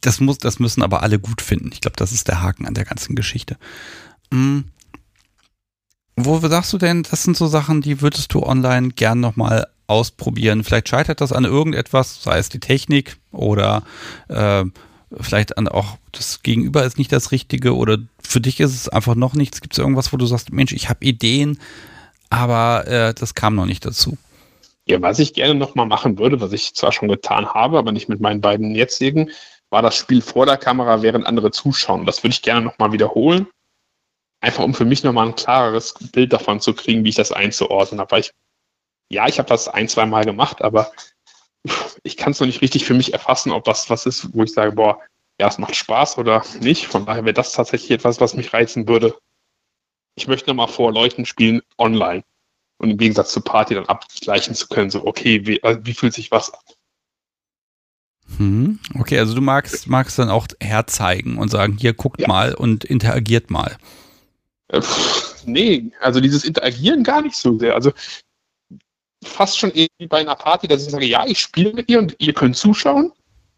das 0.00 0.20
muss, 0.20 0.38
das 0.38 0.58
müssen 0.58 0.82
aber 0.82 1.02
alle 1.02 1.18
gut 1.18 1.42
finden. 1.42 1.70
Ich 1.72 1.80
glaube, 1.80 1.96
das 1.96 2.12
ist 2.12 2.28
der 2.28 2.42
Haken 2.42 2.66
an 2.66 2.74
der 2.74 2.84
ganzen 2.84 3.16
Geschichte. 3.16 3.56
Hm. 4.32 4.64
Wo 6.16 6.40
sagst 6.40 6.72
du 6.72 6.78
denn, 6.78 7.04
das 7.04 7.22
sind 7.22 7.36
so 7.36 7.46
Sachen, 7.46 7.80
die 7.80 8.00
würdest 8.00 8.34
du 8.34 8.42
online 8.42 8.88
gern 8.90 9.20
nochmal 9.20 9.68
ausprobieren? 9.86 10.64
Vielleicht 10.64 10.88
scheitert 10.88 11.20
das 11.20 11.32
an 11.32 11.44
irgendetwas, 11.44 12.22
sei 12.22 12.38
es 12.38 12.48
die 12.48 12.58
Technik 12.58 13.18
oder 13.30 13.84
äh, 14.28 14.64
vielleicht 15.20 15.56
an 15.58 15.68
auch 15.68 15.98
das 16.12 16.42
Gegenüber 16.42 16.84
ist 16.84 16.98
nicht 16.98 17.12
das 17.12 17.30
Richtige 17.30 17.74
oder 17.76 17.98
für 18.20 18.40
dich 18.40 18.60
ist 18.60 18.74
es 18.74 18.88
einfach 18.88 19.14
noch 19.14 19.34
nichts. 19.34 19.60
Gibt 19.60 19.74
es 19.74 19.78
irgendwas, 19.78 20.12
wo 20.12 20.16
du 20.16 20.26
sagst, 20.26 20.52
Mensch, 20.52 20.72
ich 20.72 20.88
habe 20.88 21.04
Ideen, 21.04 21.58
aber 22.30 22.86
äh, 22.86 23.14
das 23.14 23.34
kam 23.34 23.54
noch 23.54 23.66
nicht 23.66 23.84
dazu? 23.84 24.16
Ja, 24.86 25.02
was 25.02 25.18
ich 25.18 25.34
gerne 25.34 25.54
nochmal 25.54 25.86
machen 25.86 26.18
würde, 26.18 26.40
was 26.40 26.52
ich 26.52 26.74
zwar 26.74 26.92
schon 26.92 27.08
getan 27.08 27.52
habe, 27.52 27.78
aber 27.78 27.92
nicht 27.92 28.08
mit 28.08 28.20
meinen 28.20 28.40
beiden 28.40 28.74
jetzigen, 28.74 29.30
war 29.70 29.82
das 29.82 29.96
Spiel 29.96 30.22
vor 30.22 30.46
der 30.46 30.56
Kamera, 30.56 31.02
während 31.02 31.26
andere 31.26 31.50
zuschauen. 31.50 32.06
Das 32.06 32.22
würde 32.22 32.32
ich 32.32 32.42
gerne 32.42 32.62
nochmal 32.62 32.92
wiederholen 32.92 33.46
einfach 34.40 34.64
um 34.64 34.74
für 34.74 34.84
mich 34.84 35.02
nochmal 35.02 35.28
ein 35.28 35.34
klareres 35.34 35.94
Bild 36.12 36.32
davon 36.32 36.60
zu 36.60 36.74
kriegen, 36.74 37.04
wie 37.04 37.10
ich 37.10 37.14
das 37.14 37.32
einzuordnen 37.32 38.00
habe. 38.00 38.12
Weil 38.12 38.20
ich, 38.20 38.32
ja, 39.10 39.26
ich 39.26 39.38
habe 39.38 39.48
das 39.48 39.68
ein, 39.68 39.88
zwei 39.88 40.06
Mal 40.06 40.24
gemacht, 40.24 40.62
aber 40.62 40.92
ich 42.02 42.16
kann 42.16 42.32
es 42.32 42.40
noch 42.40 42.46
nicht 42.46 42.62
richtig 42.62 42.84
für 42.84 42.94
mich 42.94 43.12
erfassen, 43.12 43.52
ob 43.52 43.64
das 43.64 43.90
was 43.90 44.06
ist, 44.06 44.34
wo 44.34 44.42
ich 44.42 44.52
sage, 44.52 44.72
boah, 44.72 45.00
ja, 45.40 45.48
es 45.48 45.58
macht 45.58 45.76
Spaß 45.76 46.18
oder 46.18 46.44
nicht. 46.60 46.86
Von 46.86 47.06
daher 47.06 47.24
wäre 47.24 47.34
das 47.34 47.52
tatsächlich 47.52 47.90
etwas, 47.90 48.20
was 48.20 48.34
mich 48.34 48.52
reizen 48.52 48.88
würde. 48.88 49.16
Ich 50.18 50.26
möchte 50.26 50.50
nochmal 50.50 50.66
vor 50.66 50.92
Leuten 50.92 51.24
spielen 51.26 51.62
online. 51.78 52.24
Und 52.78 52.90
im 52.90 52.98
Gegensatz 52.98 53.32
zur 53.32 53.44
Party 53.44 53.74
dann 53.74 53.86
abgleichen 53.86 54.54
zu 54.54 54.66
können, 54.66 54.90
so, 54.90 55.06
okay, 55.06 55.46
wie, 55.46 55.62
also 55.62 55.80
wie 55.84 55.94
fühlt 55.94 56.12
sich 56.12 56.32
was 56.32 56.52
an? 56.52 56.60
Hm, 58.36 58.78
okay, 58.98 59.18
also 59.18 59.34
du 59.34 59.40
magst, 59.40 59.86
magst 59.86 60.18
dann 60.18 60.28
auch 60.28 60.48
herzeigen 60.60 61.38
und 61.38 61.50
sagen, 61.50 61.76
hier 61.78 61.92
guckt 61.92 62.20
ja. 62.20 62.28
mal 62.28 62.54
und 62.54 62.84
interagiert 62.84 63.50
mal. 63.50 63.76
Äh, 64.68 64.82
nee, 65.46 65.90
also 66.00 66.20
dieses 66.20 66.44
Interagieren 66.44 67.04
gar 67.04 67.22
nicht 67.22 67.36
so 67.36 67.56
sehr. 67.56 67.74
Also 67.74 67.92
fast 69.24 69.56
schon 69.56 69.70
irgendwie 69.72 70.08
bei 70.08 70.18
einer 70.18 70.36
Party, 70.36 70.66
dass 70.66 70.84
ich 70.84 70.90
sage, 70.90 71.06
ja, 71.06 71.26
ich 71.26 71.38
spiele 71.38 71.72
mit 71.72 71.88
ihr 71.88 72.00
und 72.00 72.16
ihr 72.18 72.34
könnt 72.34 72.56
zuschauen, 72.56 73.12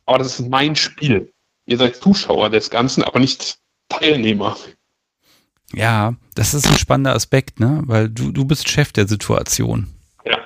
aber 0.04 0.18
das 0.18 0.38
ist 0.38 0.48
mein 0.48 0.76
Spiel. 0.76 1.32
Ihr 1.64 1.78
seid 1.78 1.96
Zuschauer 1.96 2.50
des 2.50 2.68
Ganzen, 2.68 3.02
aber 3.02 3.18
nicht 3.18 3.58
Teilnehmer. 3.88 4.56
Ja, 5.72 6.14
das 6.40 6.54
ist 6.54 6.66
ein 6.66 6.78
spannender 6.78 7.14
Aspekt, 7.14 7.60
ne? 7.60 7.82
Weil 7.84 8.08
du, 8.08 8.32
du 8.32 8.46
bist 8.46 8.66
Chef 8.66 8.94
der 8.94 9.06
Situation. 9.06 9.88
Ja. 10.24 10.38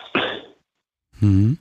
Mhm. 1.20 1.56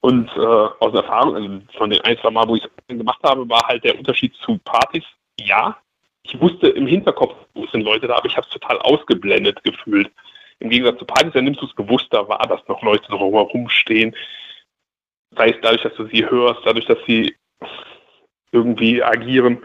Und 0.00 0.28
äh, 0.36 0.38
aus 0.38 0.94
Erfahrung, 0.94 1.34
also 1.34 1.60
von 1.76 1.90
den 1.90 2.00
ein, 2.02 2.16
zwei 2.18 2.30
Mal, 2.30 2.46
wo 2.46 2.54
ich 2.54 2.62
es 2.62 2.96
gemacht 2.96 3.18
habe, 3.24 3.48
war 3.48 3.66
halt 3.66 3.82
der 3.82 3.98
Unterschied 3.98 4.32
zu 4.36 4.58
Partys, 4.58 5.02
ja, 5.40 5.76
ich 6.22 6.40
wusste 6.40 6.68
im 6.68 6.86
Hinterkopf, 6.86 7.34
wo 7.54 7.66
sind 7.66 7.82
Leute 7.82 8.06
da, 8.06 8.18
aber 8.18 8.26
ich 8.26 8.36
habe 8.36 8.46
es 8.46 8.52
total 8.52 8.78
ausgeblendet 8.78 9.64
gefühlt. 9.64 10.12
Im 10.60 10.70
Gegensatz 10.70 11.00
zu 11.00 11.04
Partys, 11.04 11.32
da 11.32 11.42
nimmst 11.42 11.60
du 11.60 11.66
es 11.66 11.74
bewusster 11.74 12.28
wahr, 12.28 12.46
dass 12.46 12.60
noch 12.68 12.84
Leute 12.84 13.08
drumherum 13.08 13.68
stehen. 13.68 14.14
Sei 15.36 15.48
es 15.48 15.56
dadurch, 15.60 15.82
dass 15.82 15.94
du 15.94 16.06
sie 16.06 16.24
hörst, 16.24 16.60
dadurch, 16.64 16.86
dass 16.86 16.98
sie 17.04 17.34
irgendwie 18.52 19.02
agieren. 19.02 19.58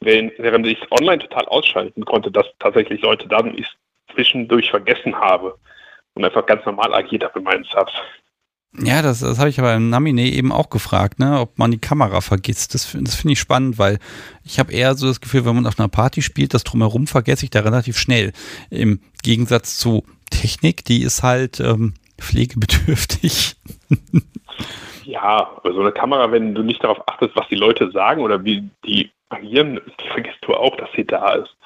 Während 0.00 0.66
ich 0.66 0.80
es 0.80 0.92
online 0.92 1.18
total 1.18 1.44
ausschalten 1.46 2.04
konnte, 2.04 2.30
dass 2.30 2.46
tatsächlich 2.58 3.02
Leute 3.02 3.28
da 3.28 3.40
sind, 3.40 3.58
ich 3.58 3.66
zwischendurch 4.14 4.70
vergessen 4.70 5.14
habe 5.14 5.56
und 6.14 6.24
einfach 6.24 6.46
ganz 6.46 6.64
normal 6.64 6.94
agiert 6.94 7.24
habe 7.24 7.38
in 7.38 7.44
meinen 7.44 7.64
Subs. 7.64 7.92
Ja, 8.78 9.02
das, 9.02 9.18
das 9.20 9.38
habe 9.38 9.48
ich 9.48 9.58
aber 9.58 9.74
im 9.74 9.90
Namine 9.90 10.22
eben 10.22 10.52
auch 10.52 10.70
gefragt, 10.70 11.18
ne, 11.18 11.40
ob 11.40 11.58
man 11.58 11.72
die 11.72 11.80
Kamera 11.80 12.20
vergisst. 12.20 12.74
Das, 12.74 12.96
das 12.98 13.16
finde 13.16 13.32
ich 13.32 13.40
spannend, 13.40 13.78
weil 13.78 13.98
ich 14.44 14.60
habe 14.60 14.72
eher 14.72 14.94
so 14.94 15.08
das 15.08 15.20
Gefühl, 15.20 15.44
wenn 15.44 15.56
man 15.56 15.66
auf 15.66 15.78
einer 15.78 15.88
Party 15.88 16.22
spielt, 16.22 16.54
das 16.54 16.62
drumherum 16.62 17.08
vergesse 17.08 17.44
ich 17.44 17.50
da 17.50 17.60
relativ 17.60 17.98
schnell. 17.98 18.32
Im 18.70 19.00
Gegensatz 19.24 19.76
zu 19.76 20.04
Technik, 20.30 20.84
die 20.84 21.02
ist 21.02 21.24
halt 21.24 21.58
ähm, 21.58 21.94
pflegebedürftig. 22.18 23.56
ja, 25.04 25.50
aber 25.56 25.72
so 25.74 25.80
eine 25.80 25.92
Kamera, 25.92 26.30
wenn 26.30 26.54
du 26.54 26.62
nicht 26.62 26.82
darauf 26.84 27.06
achtest, 27.08 27.34
was 27.34 27.48
die 27.48 27.56
Leute 27.56 27.90
sagen 27.90 28.22
oder 28.22 28.44
wie 28.44 28.70
die 28.86 29.10
agieren, 29.30 29.80
vergisst 30.12 30.38
du 30.42 30.54
auch, 30.54 30.76
dass 30.76 30.90
sie 30.94 31.04
da 31.04 31.34
ist. 31.34 31.56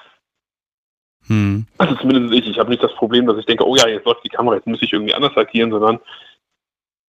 Hm. 1.26 1.66
Also 1.78 1.94
zumindest 1.96 2.34
ich. 2.34 2.48
Ich 2.48 2.58
habe 2.58 2.70
nicht 2.70 2.82
das 2.82 2.94
Problem, 2.94 3.26
dass 3.26 3.38
ich 3.38 3.46
denke, 3.46 3.66
oh 3.66 3.76
ja, 3.76 3.88
jetzt 3.88 4.04
läuft 4.04 4.24
die 4.24 4.28
Kamera, 4.28 4.56
jetzt 4.56 4.66
muss 4.66 4.82
ich 4.82 4.92
irgendwie 4.92 5.14
anders 5.14 5.36
agieren, 5.36 5.70
sondern 5.70 5.98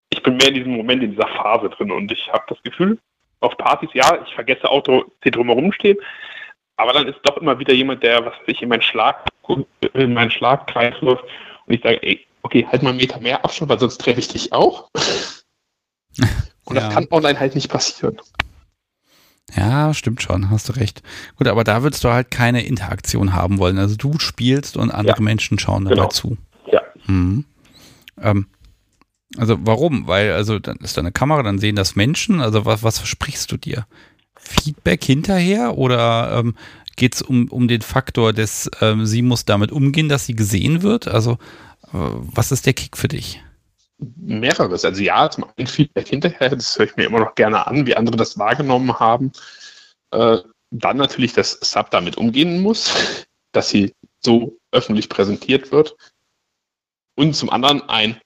ich 0.10 0.24
bin 0.24 0.38
mehr 0.38 0.48
in 0.48 0.54
diesem 0.54 0.76
Moment, 0.76 1.04
in 1.04 1.12
dieser 1.12 1.28
Phase 1.28 1.70
drin 1.70 1.92
und 1.92 2.12
ich 2.12 2.32
habe 2.32 2.46
das 2.48 2.62
Gefühl, 2.64 2.98
auf 3.42 3.58
Partys, 3.58 3.90
ja, 3.94 4.24
ich 4.26 4.34
vergesse 4.34 4.70
Auto, 4.70 5.06
die 5.24 5.32
drumherum 5.32 5.72
stehen, 5.74 5.98
aber 6.78 6.94
dann 6.94 7.08
ist 7.08 7.20
doch 7.24 7.38
immer 7.38 7.60
wieder 7.60 7.74
jemand, 7.74 8.04
der, 8.04 8.26
was 8.26 8.34
weiß 8.34 8.48
ich, 8.48 8.62
in 8.62 8.70
meinen 8.70 8.82
Schlag, 8.82 9.26
in 9.94 10.14
meinen 10.14 10.32
Schlagkreis 10.32 11.00
läuft 11.02 11.26
und 11.66 11.74
ich 11.74 11.82
sage, 11.84 12.02
ey, 12.02 12.26
okay, 12.44 12.66
halt 12.72 12.84
mal 12.84 12.92
einen 12.92 13.00
Meter 13.00 13.20
mehr 13.20 13.44
Abstand, 13.44 13.70
weil 13.70 13.80
sonst 13.80 14.00
treffe 14.00 14.20
ich 14.20 14.28
dich 14.28 14.54
auch. 14.54 14.90
Und 16.68 16.78
ja. 16.78 16.82
das 16.82 16.94
kann 16.96 17.08
online 17.12 17.40
halt 17.40 17.54
nicht 17.54 17.70
passieren. 17.70 18.20
Ja, 19.54 19.94
stimmt 19.94 20.24
schon, 20.24 20.50
hast 20.50 20.70
du 20.70 20.74
recht. 20.74 21.04
Gut, 21.38 21.48
aber 21.48 21.64
da 21.64 21.84
würdest 21.84 22.04
du 22.04 22.10
halt 22.10 22.32
keine 22.32 22.66
Interaktion 22.66 23.34
haben 23.34 23.58
wollen. 23.60 23.78
Also 23.78 23.96
du 23.96 24.18
spielst 24.18 24.76
und 24.76 24.92
andere 24.92 25.18
ja. 25.18 25.24
Menschen 25.24 25.60
schauen 25.60 25.86
dabei 25.86 25.96
genau. 25.96 26.10
zu. 26.10 26.38
Ja. 26.72 26.82
Mhm. 27.06 27.46
Ähm, 28.20 28.48
also 29.38 29.58
warum? 29.62 30.08
Weil, 30.08 30.32
also 30.32 30.60
dann 30.60 30.78
ist 30.78 30.98
da 30.98 31.02
eine 31.02 31.12
Kamera, 31.12 31.44
dann 31.44 31.60
sehen 31.60 31.76
das 31.76 31.96
Menschen. 31.96 32.42
Also 32.42 32.66
was, 32.66 32.84
was 32.84 32.98
versprichst 32.98 33.52
du 33.52 33.58
dir? 33.58 33.86
Feedback 34.36 35.04
hinterher 35.04 35.78
oder 35.78 36.40
ähm, 36.40 36.56
geht 36.96 37.16
es 37.16 37.22
um, 37.22 37.48
um 37.50 37.68
den 37.68 37.82
Faktor 37.82 38.34
des, 38.34 38.70
ähm, 38.82 39.06
sie 39.06 39.22
muss 39.22 39.46
damit 39.46 39.72
umgehen, 39.72 40.10
dass 40.10 40.26
sie 40.26 40.36
gesehen 40.36 40.82
wird? 40.82 41.08
Also 41.08 41.34
äh, 41.94 41.98
was 42.34 42.52
ist 42.52 42.66
der 42.66 42.74
Kick 42.74 42.98
für 42.98 43.08
dich? 43.08 43.42
Mehreres. 43.98 44.86
Also 44.86 45.02
ja, 45.02 45.30
zum 45.30 45.46
einen 45.56 45.68
Feedback 45.68 46.08
hinterher, 46.08 46.50
das 46.50 46.78
höre 46.78 46.86
ich 46.86 46.96
mir 46.96 47.06
immer 47.06 47.20
noch 47.20 47.36
gerne 47.36 47.68
an, 47.68 47.86
wie 47.86 47.96
andere 47.96 48.18
das 48.18 48.38
wahrgenommen 48.38 49.00
haben. 49.00 49.32
Äh, 50.12 50.38
dann 50.72 50.98
natürlich, 50.98 51.34
dass 51.34 51.54
Sub 51.62 51.92
damit 51.92 52.18
umgehen 52.18 52.62
muss, 52.62 52.94
dass 53.52 53.70
sie 53.70 53.94
so 54.20 54.58
öffentlich 54.72 55.10
präsentiert 55.10 55.72
wird. 55.72 55.96
Und 57.18 57.34
zum 57.36 57.50
anderen 57.50 57.88
ein, 57.88 58.20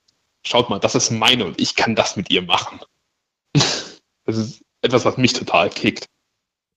schaut 0.45 0.69
mal, 0.69 0.79
das 0.79 0.95
ist 0.95 1.11
meine 1.11 1.45
und 1.45 1.61
ich 1.61 1.75
kann 1.75 1.95
das 1.95 2.15
mit 2.15 2.31
ihr 2.31 2.41
machen. 2.41 2.79
das 3.53 4.37
ist 4.37 4.61
etwas, 4.81 5.05
was 5.05 5.17
mich 5.17 5.33
total 5.33 5.69
kickt. 5.69 6.07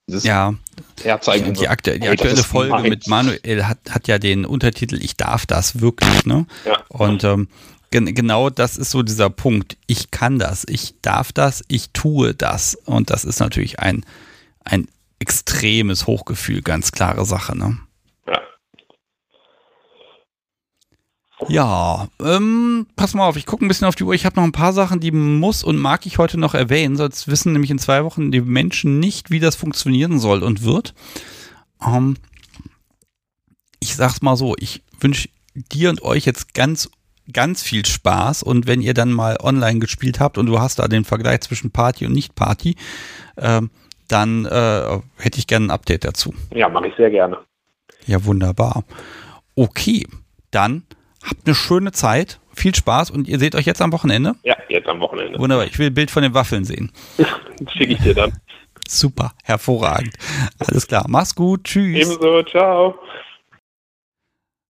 Dieses 0.09 0.25
ja, 0.25 0.55
Herzeigen. 1.01 1.55
Die, 1.55 1.69
aktu 1.69 1.97
die 1.99 2.09
aktuelle 2.09 2.43
Folge 2.43 2.89
mit 2.89 3.07
Manuel 3.07 3.65
hat, 3.67 3.79
hat 3.89 4.09
ja 4.09 4.19
den 4.19 4.45
Untertitel 4.45 4.97
Ich 5.01 5.17
darf 5.17 5.47
das 5.47 5.81
wirklich, 5.81 6.27
ne? 6.27 6.47
Ja. 6.67 6.83
Und 6.89 7.23
ähm, 7.23 7.49
gen 7.93 8.13
genau 8.15 8.51
das 8.51 8.77
ist 8.77 8.91
so 8.91 9.05
dieser 9.05 9.31
Punkt. 9.31 9.77
Ich 9.87 10.11
kann 10.11 10.41
das, 10.41 10.67
ich 10.69 11.01
darf 11.03 11.31
das, 11.33 11.63
ich 11.69 11.91
tue 11.93 12.35
das. 12.35 12.75
Und 12.75 13.11
das 13.11 13.25
ist 13.25 13.39
natürlich 13.39 13.79
ein, 13.79 14.05
ein 14.65 14.89
extremes 15.21 16.09
Hochgefühl, 16.09 16.63
ganz 16.63 16.91
klare 16.91 17.25
Sache, 17.25 17.57
ne? 17.57 17.79
Ja, 21.49 22.09
ähm, 22.21 22.87
pass 22.95 23.15
mal 23.15 23.27
auf, 23.27 23.37
ich 23.37 23.47
gucke 23.47 23.65
ein 23.65 23.69
bisschen 23.69 23.89
auf 23.89 23.97
die 23.97 24.05
Uhr. 24.05 24.15
Ich 24.15 24.25
habe 24.27 24.37
noch 24.37 24.45
ein 24.45 24.53
paar 24.53 24.73
Sachen, 24.73 25.01
die 25.01 25.11
muss 25.11 25.65
und 25.65 25.77
mag 25.77 26.07
ich 26.07 26.19
heute 26.19 26.39
noch 26.39 26.55
erwähnen, 26.55 26.97
sonst 26.97 27.29
wissen 27.29 27.53
nämlich 27.53 27.71
in 27.71 27.81
zwei 27.81 28.05
Wochen 28.05 28.31
die 28.31 28.41
Menschen 28.41 29.01
nicht, 29.01 29.31
wie 29.31 29.41
das 29.41 29.57
funktionieren 29.57 30.21
soll 30.21 30.43
und 30.43 30.63
wird. 30.63 30.95
Ähm, 31.85 32.17
ich 33.81 33.97
sag's 33.97 34.23
mal 34.23 34.37
so, 34.37 34.55
ich 34.59 34.83
wünsche 35.01 35.29
dir 35.55 35.91
und 35.91 36.03
euch 36.03 36.25
jetzt 36.25 36.55
ganz, 36.55 36.89
ganz 37.33 37.63
viel 37.63 37.85
Spaß 37.85 38.43
und 38.43 38.67
wenn 38.67 38.81
ihr 38.81 38.95
dann 38.95 39.13
mal 39.13 39.37
online 39.41 39.79
gespielt 39.79 40.21
habt 40.21 40.39
und 40.39 40.47
du 40.47 40.59
hast 40.59 40.79
da 40.79 40.89
den 40.89 41.05
Vergleich 41.05 41.41
zwischen 41.43 41.71
Party 41.71 42.07
und 42.07 42.13
Nicht-Party, 42.13 42.77
ähm, 43.37 43.71
dann 44.09 44.45
äh, 44.45 44.99
hätte 45.17 45.39
ich 45.39 45.47
gerne 45.47 45.67
ein 45.67 45.71
Update 45.71 46.05
dazu. 46.05 46.35
Ja, 46.53 46.69
mache 46.69 46.89
ich 46.89 46.97
sehr 46.97 47.11
gerne. 47.11 47.39
Ja, 48.07 48.25
wunderbar. 48.25 48.85
Okay, 49.55 50.07
dann 50.51 50.85
Habt 51.23 51.47
eine 51.47 51.55
schöne 51.55 51.93
Zeit, 51.93 52.41
viel 52.53 52.75
Spaß 52.75 53.11
und 53.11 53.29
ihr 53.29 53.39
seht 53.39 53.55
euch 53.55 53.67
jetzt 53.67 53.81
am 53.81 53.93
Wochenende? 53.93 54.35
Ja, 54.43 54.57
jetzt 54.69 54.89
am 54.89 55.01
Wochenende. 55.01 55.39
Wunderbar, 55.39 55.67
ich 55.67 55.79
will 55.79 55.87
ein 55.87 55.95
Bild 55.95 56.11
von 56.11 56.23
den 56.23 56.35
Waffeln 56.35 56.65
sehen. 56.65 56.91
Schicke 57.77 57.93
ich 57.93 58.01
dir 58.01 58.15
dann. 58.15 58.33
Super, 58.89 59.33
hervorragend. 59.45 60.15
Alles 60.59 60.87
klar, 60.87 61.05
mach's 61.09 61.35
gut, 61.35 61.65
tschüss. 61.65 62.09
Ebenso, 62.09 62.43
ciao. 62.43 62.99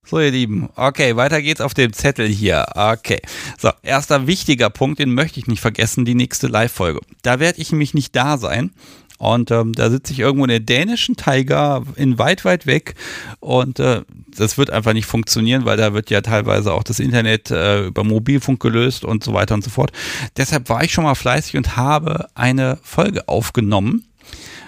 So, 0.05 0.19
ihr 0.19 0.33
Lieben. 0.33 0.69
Okay, 0.75 1.15
weiter 1.17 1.41
geht's 1.41 1.61
auf 1.61 1.75
dem 1.75 1.93
Zettel 1.93 2.27
hier. 2.27 2.67
Okay. 2.75 3.21
So, 3.57 3.71
erster 3.83 4.27
wichtiger 4.27 4.69
Punkt, 4.69 4.99
den 4.99 5.15
möchte 5.15 5.39
ich 5.39 5.47
nicht 5.47 5.61
vergessen, 5.61 6.05
die 6.05 6.17
nächste 6.17 6.49
Live-Folge. 6.49 7.01
Da 7.23 7.39
werde 7.39 7.61
ich 7.61 7.71
nämlich 7.71 7.95
nicht 7.95 8.15
da 8.17 8.37
sein. 8.37 8.73
Und 9.19 9.53
ähm, 9.53 9.73
da 9.73 9.89
sitze 9.89 10.13
ich 10.13 10.19
irgendwo 10.19 10.45
in 10.45 10.51
der 10.51 10.59
dänischen 10.59 11.15
Taiga 11.15 11.85
in 11.95 12.19
weit, 12.19 12.45
weit 12.45 12.67
weg. 12.67 12.97
Und 13.39 13.79
äh, 13.79 14.03
das 14.37 14.59
wird 14.59 14.71
einfach 14.71 14.93
nicht 14.93 15.07
funktionieren, 15.07 15.65
weil 15.65 15.77
da 15.77 15.95
wird 15.95 16.11
ja 16.11 16.21
teilweise 16.21 16.73
auch 16.73 16.83
das 16.83 16.99
Internet 16.99 17.53
äh, 17.53 17.87
über 17.87 18.03
Mobilfunk 18.03 18.59
gelöst 18.59 19.05
und 19.05 19.23
so 19.23 19.33
weiter 19.33 19.55
und 19.55 19.63
so 19.63 19.71
fort. 19.71 19.93
Deshalb 20.37 20.69
war 20.69 20.83
ich 20.83 20.93
schon 20.93 21.05
mal 21.05 21.15
fleißig 21.15 21.57
und 21.57 21.77
habe 21.77 22.27
eine 22.35 22.81
Folge 22.83 23.29
aufgenommen. 23.29 24.09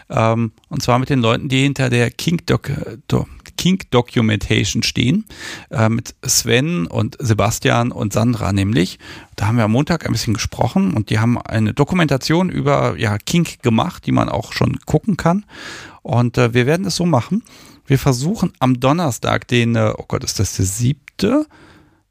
Ähm, 0.08 0.52
und 0.68 0.82
zwar 0.82 1.00
mit 1.00 1.10
den 1.10 1.20
Leuten, 1.20 1.48
die 1.48 1.62
hinter 1.62 1.90
der 1.90 2.12
King 2.12 2.40
Doc, 2.46 2.70
Kink 3.56 3.90
Documentation 3.90 4.82
stehen, 4.82 5.24
äh, 5.70 5.88
mit 5.88 6.14
Sven 6.22 6.86
und 6.86 7.16
Sebastian 7.20 7.92
und 7.92 8.12
Sandra 8.12 8.52
nämlich. 8.52 8.98
Da 9.36 9.46
haben 9.46 9.56
wir 9.56 9.64
am 9.64 9.72
Montag 9.72 10.06
ein 10.06 10.12
bisschen 10.12 10.34
gesprochen 10.34 10.94
und 10.94 11.10
die 11.10 11.18
haben 11.18 11.40
eine 11.40 11.74
Dokumentation 11.74 12.50
über 12.50 12.96
ja, 12.98 13.18
Kink 13.18 13.62
gemacht, 13.62 14.06
die 14.06 14.12
man 14.12 14.28
auch 14.28 14.52
schon 14.52 14.78
gucken 14.86 15.16
kann. 15.16 15.44
Und 16.02 16.38
äh, 16.38 16.54
wir 16.54 16.66
werden 16.66 16.86
es 16.86 16.96
so 16.96 17.06
machen. 17.06 17.42
Wir 17.86 17.98
versuchen 17.98 18.52
am 18.58 18.80
Donnerstag, 18.80 19.48
den, 19.48 19.76
äh, 19.76 19.92
oh 19.96 20.04
Gott, 20.06 20.24
ist 20.24 20.38
das 20.38 20.56
der 20.56 20.66
siebte? 20.66 21.46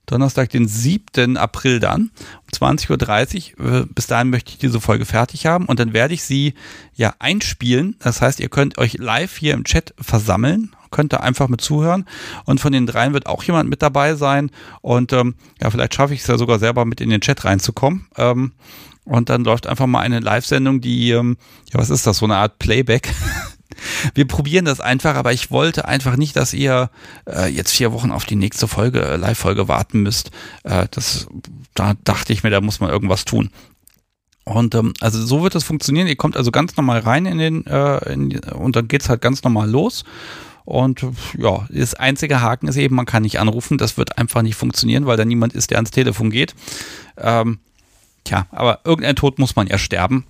Donnerstag, 0.06 0.50
den 0.50 0.68
7. 0.68 1.38
April 1.38 1.80
dann, 1.80 2.12
um 2.42 2.68
20.30 2.68 3.58
Uhr. 3.58 3.82
Äh, 3.82 3.86
bis 3.86 4.08
dahin 4.08 4.30
möchte 4.30 4.52
ich 4.52 4.58
diese 4.58 4.82
Folge 4.82 5.06
fertig 5.06 5.46
haben 5.46 5.66
und 5.66 5.80
dann 5.80 5.94
werde 5.94 6.14
ich 6.14 6.24
sie 6.24 6.54
ja 6.94 7.14
einspielen. 7.20 7.96
Das 8.00 8.22
heißt, 8.22 8.40
ihr 8.40 8.50
könnt 8.50 8.78
euch 8.78 8.98
live 8.98 9.38
hier 9.38 9.54
im 9.54 9.64
Chat 9.64 9.94
versammeln, 10.00 10.76
könnt 10.94 11.12
da 11.12 11.18
einfach 11.18 11.50
mit 11.50 11.60
zuhören 11.60 12.06
und 12.46 12.62
von 12.62 12.72
den 12.72 12.86
dreien 12.86 13.14
wird 13.14 13.26
auch 13.26 13.44
jemand 13.44 13.70
mit 13.70 13.82
dabei 13.82 14.16
sein 14.16 14.52
und 14.82 15.12
ähm, 15.12 15.36
ja, 15.62 15.70
vielleicht 15.70 15.94
schaffe 15.94 16.14
ich 16.14 16.22
es 16.22 16.28
ja 16.28 16.38
sogar 16.38 16.60
selber 16.60 16.86
mit 16.86 17.02
in 17.02 17.10
den 17.10 17.20
Chat 17.20 17.44
reinzukommen. 17.44 18.08
Ähm, 18.18 18.54
und 19.06 19.30
dann 19.30 19.44
läuft 19.44 19.68
einfach 19.68 19.86
mal 19.86 20.00
eine 20.00 20.22
Live-Sendung, 20.22 20.80
die, 20.80 21.12
ähm, 21.12 21.36
ja, 21.74 21.78
was 21.78 21.90
ist 21.90 22.08
das, 22.08 22.20
so 22.20 22.26
eine 22.26 22.38
Art 22.38 22.58
Playback 22.58 23.12
wir 24.14 24.28
probieren 24.28 24.66
das 24.66 24.80
einfach, 24.80 25.16
aber 25.16 25.34
ich 25.34 25.52
wollte 25.52 25.88
einfach 25.88 26.16
nicht, 26.16 26.36
dass 26.36 26.54
ihr 26.54 26.90
äh, 27.28 27.50
jetzt 27.50 27.72
vier 27.72 27.92
Wochen 27.92 28.12
auf 28.12 28.26
die 28.26 28.36
nächste 28.36 28.68
Folge, 28.68 29.02
äh, 29.02 29.16
Live-Folge 29.16 29.68
warten 29.68 30.02
müsst. 30.02 30.32
Äh, 30.64 30.88
das, 30.92 31.28
da 31.74 31.94
dachte 32.04 32.34
ich 32.34 32.44
mir, 32.44 32.50
da 32.50 32.62
muss 32.62 32.80
man 32.80 32.90
irgendwas 32.90 33.26
tun. 33.26 33.50
Und 34.46 34.76
ähm, 34.76 34.94
also 35.00 35.26
so 35.26 35.44
wird 35.44 35.56
das 35.56 35.64
funktionieren. 35.64 36.08
Ihr 36.08 36.18
kommt 36.18 36.36
also 36.36 36.52
ganz 36.52 36.76
normal 36.76 37.00
rein 37.00 37.26
in 37.26 37.38
den 37.38 37.66
äh, 37.66 38.12
in 38.12 38.40
und 38.40 38.76
dann 38.76 38.88
geht's 38.88 39.08
halt 39.08 39.22
ganz 39.22 39.44
normal 39.44 39.70
los. 39.70 40.04
Und 40.66 41.06
ja, 41.38 41.68
das 41.70 41.94
einzige 41.94 42.42
Haken 42.42 42.68
ist 42.68 42.78
eben, 42.78 42.96
man 42.96 43.06
kann 43.06 43.24
nicht 43.24 43.40
anrufen. 43.40 43.78
Das 43.78 43.98
wird 43.98 44.18
einfach 44.18 44.42
nicht 44.42 44.56
funktionieren, 44.56 45.06
weil 45.06 45.18
da 45.18 45.26
niemand 45.26 45.54
ist, 45.54 45.72
der 45.72 45.78
ans 45.78 45.92
Telefon 45.92 46.30
geht. 46.30 46.56
Ähm, 47.18 47.60
tja, 48.24 48.48
aber 48.52 48.80
irgendein 48.86 49.16
Tod 49.16 49.40
muss 49.40 49.56
man 49.56 49.68
ja 49.68 49.78
sterben. 49.78 50.26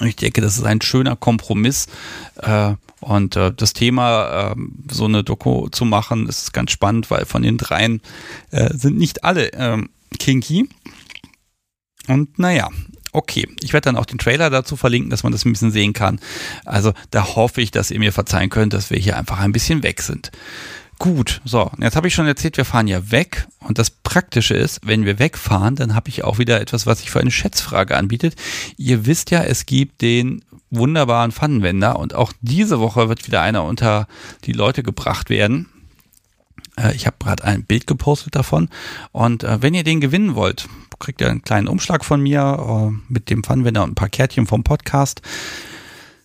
Ich 0.00 0.16
denke, 0.16 0.40
das 0.40 0.56
ist 0.56 0.64
ein 0.64 0.82
schöner 0.82 1.16
Kompromiss. 1.16 1.86
Äh, 2.36 2.74
und 3.00 3.36
äh, 3.36 3.52
das 3.52 3.72
Thema, 3.72 4.52
äh, 4.52 4.56
so 4.90 5.04
eine 5.04 5.22
Doku 5.22 5.68
zu 5.68 5.84
machen, 5.84 6.26
ist 6.28 6.52
ganz 6.52 6.70
spannend, 6.70 7.10
weil 7.10 7.26
von 7.26 7.42
den 7.42 7.58
dreien 7.58 8.00
äh, 8.50 8.72
sind 8.74 8.96
nicht 8.96 9.24
alle 9.24 9.52
ähm, 9.52 9.90
kinky. 10.18 10.68
Und 12.08 12.38
naja, 12.38 12.70
okay. 13.16 13.48
Ich 13.62 13.72
werde 13.72 13.86
dann 13.86 13.96
auch 13.96 14.06
den 14.06 14.18
Trailer 14.18 14.50
dazu 14.50 14.76
verlinken, 14.76 15.10
dass 15.10 15.22
man 15.22 15.32
das 15.32 15.44
ein 15.44 15.52
bisschen 15.52 15.70
sehen 15.70 15.92
kann. 15.92 16.20
Also 16.64 16.92
da 17.10 17.34
hoffe 17.34 17.60
ich, 17.60 17.70
dass 17.70 17.90
ihr 17.90 17.98
mir 17.98 18.12
verzeihen 18.12 18.50
könnt, 18.50 18.72
dass 18.72 18.90
wir 18.90 18.98
hier 18.98 19.16
einfach 19.16 19.38
ein 19.38 19.52
bisschen 19.52 19.82
weg 19.82 20.02
sind. 20.02 20.30
Gut, 20.98 21.42
so, 21.44 21.70
jetzt 21.78 21.94
habe 21.94 22.08
ich 22.08 22.14
schon 22.14 22.26
erzählt, 22.26 22.56
wir 22.56 22.64
fahren 22.64 22.88
ja 22.88 23.10
weg. 23.10 23.46
Und 23.60 23.78
das 23.78 23.90
Praktische 23.90 24.54
ist, 24.54 24.80
wenn 24.82 25.04
wir 25.04 25.18
wegfahren, 25.18 25.76
dann 25.76 25.94
habe 25.94 26.08
ich 26.08 26.24
auch 26.24 26.38
wieder 26.38 26.60
etwas, 26.60 26.86
was 26.86 27.00
sich 27.00 27.10
für 27.10 27.20
eine 27.20 27.30
Schätzfrage 27.30 27.96
anbietet. 27.96 28.34
Ihr 28.78 29.04
wisst 29.04 29.30
ja, 29.30 29.42
es 29.42 29.66
gibt 29.66 30.00
den 30.00 30.42
wunderbaren 30.70 31.32
Pfannenwender 31.32 31.98
und 31.98 32.14
auch 32.14 32.32
diese 32.40 32.80
Woche 32.80 33.08
wird 33.08 33.26
wieder 33.26 33.42
einer 33.42 33.64
unter 33.64 34.08
die 34.44 34.52
Leute 34.52 34.82
gebracht 34.82 35.28
werden. 35.28 35.68
Äh, 36.76 36.94
ich 36.94 37.06
habe 37.06 37.16
gerade 37.20 37.44
ein 37.44 37.64
Bild 37.64 37.86
gepostet 37.86 38.34
davon. 38.34 38.68
Und 39.12 39.44
äh, 39.44 39.60
wenn 39.60 39.74
ihr 39.74 39.84
den 39.84 40.00
gewinnen 40.00 40.34
wollt, 40.34 40.66
kriegt 40.98 41.20
ihr 41.20 41.30
einen 41.30 41.42
kleinen 41.42 41.68
Umschlag 41.68 42.04
von 42.04 42.20
mir 42.20 42.90
äh, 42.90 43.12
mit 43.12 43.30
dem 43.30 43.42
Pfannenwender 43.42 43.84
und 43.84 43.92
ein 43.92 43.94
paar 43.94 44.08
Kärtchen 44.08 44.46
vom 44.46 44.64
Podcast. 44.64 45.22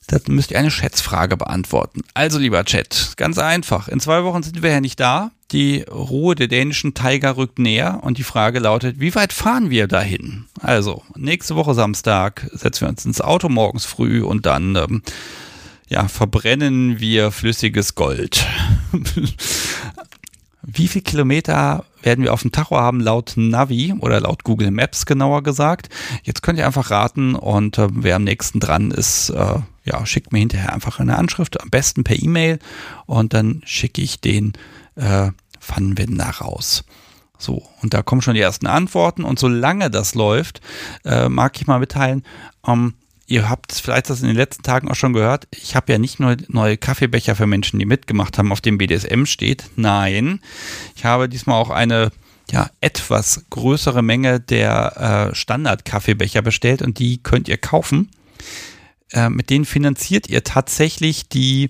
Das 0.07 0.27
müsst 0.27 0.51
ihr 0.51 0.59
eine 0.59 0.71
Schätzfrage 0.71 1.37
beantworten. 1.37 2.01
Also, 2.13 2.37
lieber 2.37 2.65
Chat, 2.65 3.13
ganz 3.15 3.37
einfach. 3.37 3.87
In 3.87 4.01
zwei 4.01 4.25
Wochen 4.25 4.43
sind 4.43 4.61
wir 4.61 4.69
ja 4.69 4.81
nicht 4.81 4.99
da. 4.99 5.31
Die 5.51 5.83
Ruhe 5.83 6.35
der 6.35 6.47
dänischen 6.47 6.93
Tiger 6.93 7.37
rückt 7.37 7.59
näher 7.59 7.99
und 8.01 8.17
die 8.17 8.23
Frage 8.23 8.59
lautet, 8.59 8.99
wie 8.99 9.15
weit 9.15 9.31
fahren 9.31 9.69
wir 9.69 9.87
dahin? 9.87 10.45
Also, 10.59 11.03
nächste 11.15 11.55
Woche 11.55 11.73
Samstag 11.73 12.49
setzen 12.51 12.81
wir 12.81 12.89
uns 12.89 13.05
ins 13.05 13.21
Auto 13.21 13.47
morgens 13.47 13.85
früh 13.85 14.21
und 14.21 14.45
dann, 14.45 14.75
ähm, 14.75 15.01
ja, 15.87 16.07
verbrennen 16.09 16.99
wir 16.99 17.31
flüssiges 17.31 17.95
Gold. 17.95 18.45
Wie 20.63 20.87
viele 20.87 21.03
Kilometer 21.03 21.85
werden 22.03 22.23
wir 22.23 22.33
auf 22.33 22.41
dem 22.41 22.51
Tacho 22.51 22.77
haben 22.77 22.99
laut 22.99 23.33
Navi 23.35 23.93
oder 23.99 24.19
laut 24.19 24.43
Google 24.43 24.71
Maps 24.71 25.05
genauer 25.05 25.43
gesagt? 25.43 25.89
Jetzt 26.23 26.43
könnt 26.43 26.59
ihr 26.59 26.65
einfach 26.65 26.91
raten 26.91 27.35
und 27.35 27.77
äh, 27.77 27.87
wer 27.91 28.15
am 28.15 28.23
nächsten 28.23 28.59
dran 28.59 28.91
ist, 28.91 29.29
äh, 29.29 29.59
ja, 29.83 30.05
schickt 30.05 30.31
mir 30.31 30.39
hinterher 30.39 30.73
einfach 30.73 30.99
eine 30.99 31.17
Anschrift, 31.17 31.61
am 31.61 31.69
besten 31.69 32.03
per 32.03 32.21
E-Mail 32.21 32.59
und 33.05 33.33
dann 33.33 33.61
schicke 33.65 34.01
ich 34.01 34.21
den 34.21 34.53
äh, 34.95 35.31
Pfannenwender 35.59 36.29
raus. 36.29 36.83
So, 37.37 37.67
und 37.81 37.93
da 37.93 38.03
kommen 38.03 38.21
schon 38.21 38.35
die 38.35 38.41
ersten 38.41 38.67
Antworten. 38.67 39.23
Und 39.23 39.39
solange 39.39 39.89
das 39.89 40.13
läuft, 40.13 40.61
äh, 41.03 41.27
mag 41.27 41.59
ich 41.59 41.65
mal 41.65 41.79
mitteilen, 41.79 42.23
ähm, 42.67 42.93
ihr 43.31 43.49
habt 43.49 43.71
vielleicht 43.71 44.09
das 44.09 44.21
in 44.21 44.27
den 44.27 44.35
letzten 44.35 44.63
Tagen 44.63 44.89
auch 44.91 44.95
schon 44.95 45.13
gehört, 45.13 45.47
ich 45.51 45.75
habe 45.75 45.91
ja 45.91 45.97
nicht 45.97 46.19
nur 46.19 46.35
neue 46.49 46.77
Kaffeebecher 46.77 47.35
für 47.35 47.47
Menschen, 47.47 47.79
die 47.79 47.85
mitgemacht 47.85 48.37
haben, 48.37 48.51
auf 48.51 48.59
dem 48.61 48.77
BDSM 48.77 49.25
steht. 49.25 49.63
Nein, 49.77 50.41
ich 50.95 51.05
habe 51.05 51.29
diesmal 51.29 51.55
auch 51.55 51.69
eine 51.69 52.11
ja, 52.51 52.69
etwas 52.81 53.45
größere 53.49 54.01
Menge 54.01 54.41
der 54.41 55.29
äh, 55.31 55.35
Standard-Kaffeebecher 55.35 56.41
bestellt 56.41 56.81
und 56.81 56.99
die 56.99 57.23
könnt 57.23 57.47
ihr 57.47 57.57
kaufen. 57.57 58.11
Äh, 59.13 59.29
mit 59.29 59.49
denen 59.49 59.63
finanziert 59.63 60.27
ihr 60.27 60.43
tatsächlich 60.43 61.29
die 61.29 61.69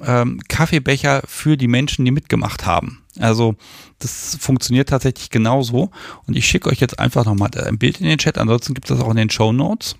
ähm, 0.00 0.40
Kaffeebecher 0.48 1.22
für 1.26 1.58
die 1.58 1.68
Menschen, 1.68 2.06
die 2.06 2.10
mitgemacht 2.12 2.64
haben. 2.64 3.02
Also 3.18 3.56
das 3.98 4.38
funktioniert 4.40 4.88
tatsächlich 4.88 5.28
genauso. 5.28 5.90
Und 6.26 6.36
ich 6.36 6.46
schicke 6.46 6.70
euch 6.70 6.80
jetzt 6.80 6.98
einfach 6.98 7.26
nochmal 7.26 7.50
ein 7.58 7.78
Bild 7.78 8.00
in 8.00 8.06
den 8.06 8.18
Chat. 8.18 8.38
Ansonsten 8.38 8.72
gibt 8.72 8.90
es 8.90 8.96
das 8.96 9.04
auch 9.04 9.10
in 9.10 9.16
den 9.16 9.30
Show 9.30 9.52
Notes. 9.52 9.96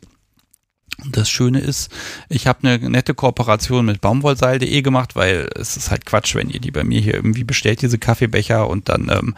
Das 1.06 1.28
Schöne 1.28 1.60
ist, 1.60 1.90
ich 2.28 2.46
habe 2.46 2.60
eine 2.66 2.90
nette 2.90 3.14
Kooperation 3.14 3.86
mit 3.86 4.00
baumwollseil.de 4.00 4.82
gemacht, 4.82 5.16
weil 5.16 5.48
es 5.56 5.76
ist 5.76 5.90
halt 5.90 6.06
Quatsch, 6.06 6.34
wenn 6.34 6.50
ihr 6.50 6.60
die 6.60 6.70
bei 6.70 6.84
mir 6.84 7.00
hier 7.00 7.14
irgendwie 7.14 7.44
bestellt, 7.44 7.82
diese 7.82 7.98
Kaffeebecher 7.98 8.68
und 8.68 8.88
dann 8.88 9.08
ähm, 9.10 9.34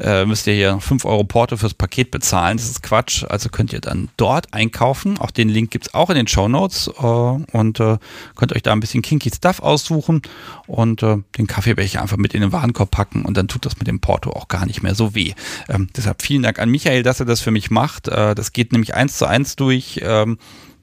äh, 0.00 0.24
müsst 0.24 0.46
ihr 0.46 0.54
hier 0.54 0.80
5 0.80 1.04
Euro 1.04 1.24
Porto 1.24 1.56
fürs 1.56 1.74
Paket 1.74 2.10
bezahlen. 2.10 2.56
Das 2.56 2.66
ist 2.66 2.82
Quatsch. 2.82 3.24
Also 3.28 3.48
könnt 3.48 3.72
ihr 3.72 3.80
dann 3.80 4.08
dort 4.16 4.52
einkaufen. 4.52 5.18
Auch 5.18 5.30
den 5.30 5.48
Link 5.48 5.70
gibt 5.70 5.88
es 5.88 5.94
auch 5.94 6.10
in 6.10 6.16
den 6.16 6.26
Show 6.26 6.48
Notes 6.48 6.88
äh, 6.88 7.02
und 7.02 7.80
äh, 7.80 7.98
könnt 8.34 8.54
euch 8.54 8.62
da 8.62 8.72
ein 8.72 8.80
bisschen 8.80 9.02
kinky 9.02 9.30
Stuff 9.34 9.60
aussuchen 9.60 10.22
und 10.66 11.02
äh, 11.02 11.18
den 11.36 11.46
Kaffeebecher 11.46 12.00
einfach 12.00 12.16
mit 12.16 12.34
in 12.34 12.40
den 12.40 12.52
Warenkorb 12.52 12.90
packen 12.90 13.24
und 13.24 13.36
dann 13.36 13.48
tut 13.48 13.66
das 13.66 13.78
mit 13.78 13.86
dem 13.86 14.00
Porto 14.00 14.30
auch 14.30 14.48
gar 14.48 14.66
nicht 14.66 14.82
mehr 14.82 14.94
so 14.94 15.14
weh. 15.14 15.34
Ähm, 15.68 15.88
deshalb 15.96 16.22
vielen 16.22 16.42
Dank 16.42 16.58
an 16.58 16.70
Michael, 16.70 17.02
dass 17.02 17.20
er 17.20 17.26
das 17.26 17.40
für 17.40 17.50
mich 17.50 17.70
macht. 17.70 18.08
Äh, 18.08 18.34
das 18.34 18.52
geht 18.52 18.72
nämlich 18.72 18.94
eins 18.94 19.18
zu 19.18 19.26
eins 19.26 19.56
durch. 19.56 20.00
Ähm, 20.02 20.38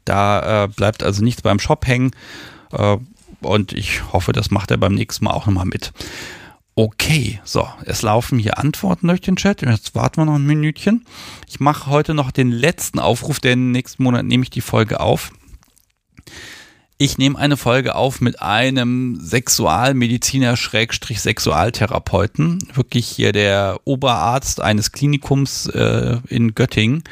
da 0.08 0.64
äh, 0.64 0.68
bleibt 0.68 1.04
also 1.04 1.24
nichts 1.24 1.42
beim 1.42 1.60
Shop 1.60 1.86
hängen. 1.88 2.12
und 3.42 3.74
ich 3.74 4.12
hoffe, 4.12 4.34
das 4.34 4.52
macht 4.52 4.72
er 4.72 4.78
beim 4.78 4.94
nächsten 4.94 5.26
Mal 5.26 5.32
auch 5.32 5.46
nochmal 5.46 5.66
mit. 5.66 5.94
Okay, 6.80 7.40
so, 7.44 7.68
es 7.86 8.04
laufen 8.04 8.38
hier 8.38 8.60
Antworten 8.60 9.08
durch 9.08 9.22
den 9.22 9.36
Chat. 9.36 9.64
Jetzt 9.64 9.96
warten 9.96 10.18
wir 10.18 10.26
noch 10.26 10.36
ein 10.36 10.46
Minütchen. 10.46 11.06
Ich 11.48 11.60
mache 11.60 11.90
heute 11.90 12.14
noch 12.14 12.30
den 12.30 12.52
letzten 12.52 13.00
Aufruf, 13.00 13.40
denn 13.40 13.72
nächsten 13.72 14.04
Monat 14.04 14.26
nehme 14.26 14.44
ich 14.44 14.52
die 14.52 14.62
Folge 14.62 15.00
auf. 15.00 15.32
Ich 17.00 17.18
nehme 17.18 17.40
eine 17.40 17.58
Folge 17.58 17.96
auf 17.96 18.22
mit 18.22 18.44
einem 18.44 19.20
Sexualmediziner 19.20 20.56
Schrägstrich 20.56 21.20
Sexualtherapeuten. 21.20 22.60
Wirklich 22.76 23.08
hier 23.08 23.32
der 23.32 23.80
Oberarzt 23.86 24.62
eines 24.62 24.92
Klinikums 24.92 25.66
äh, 25.66 26.18
in 26.28 26.54
Göttingen 26.54 27.04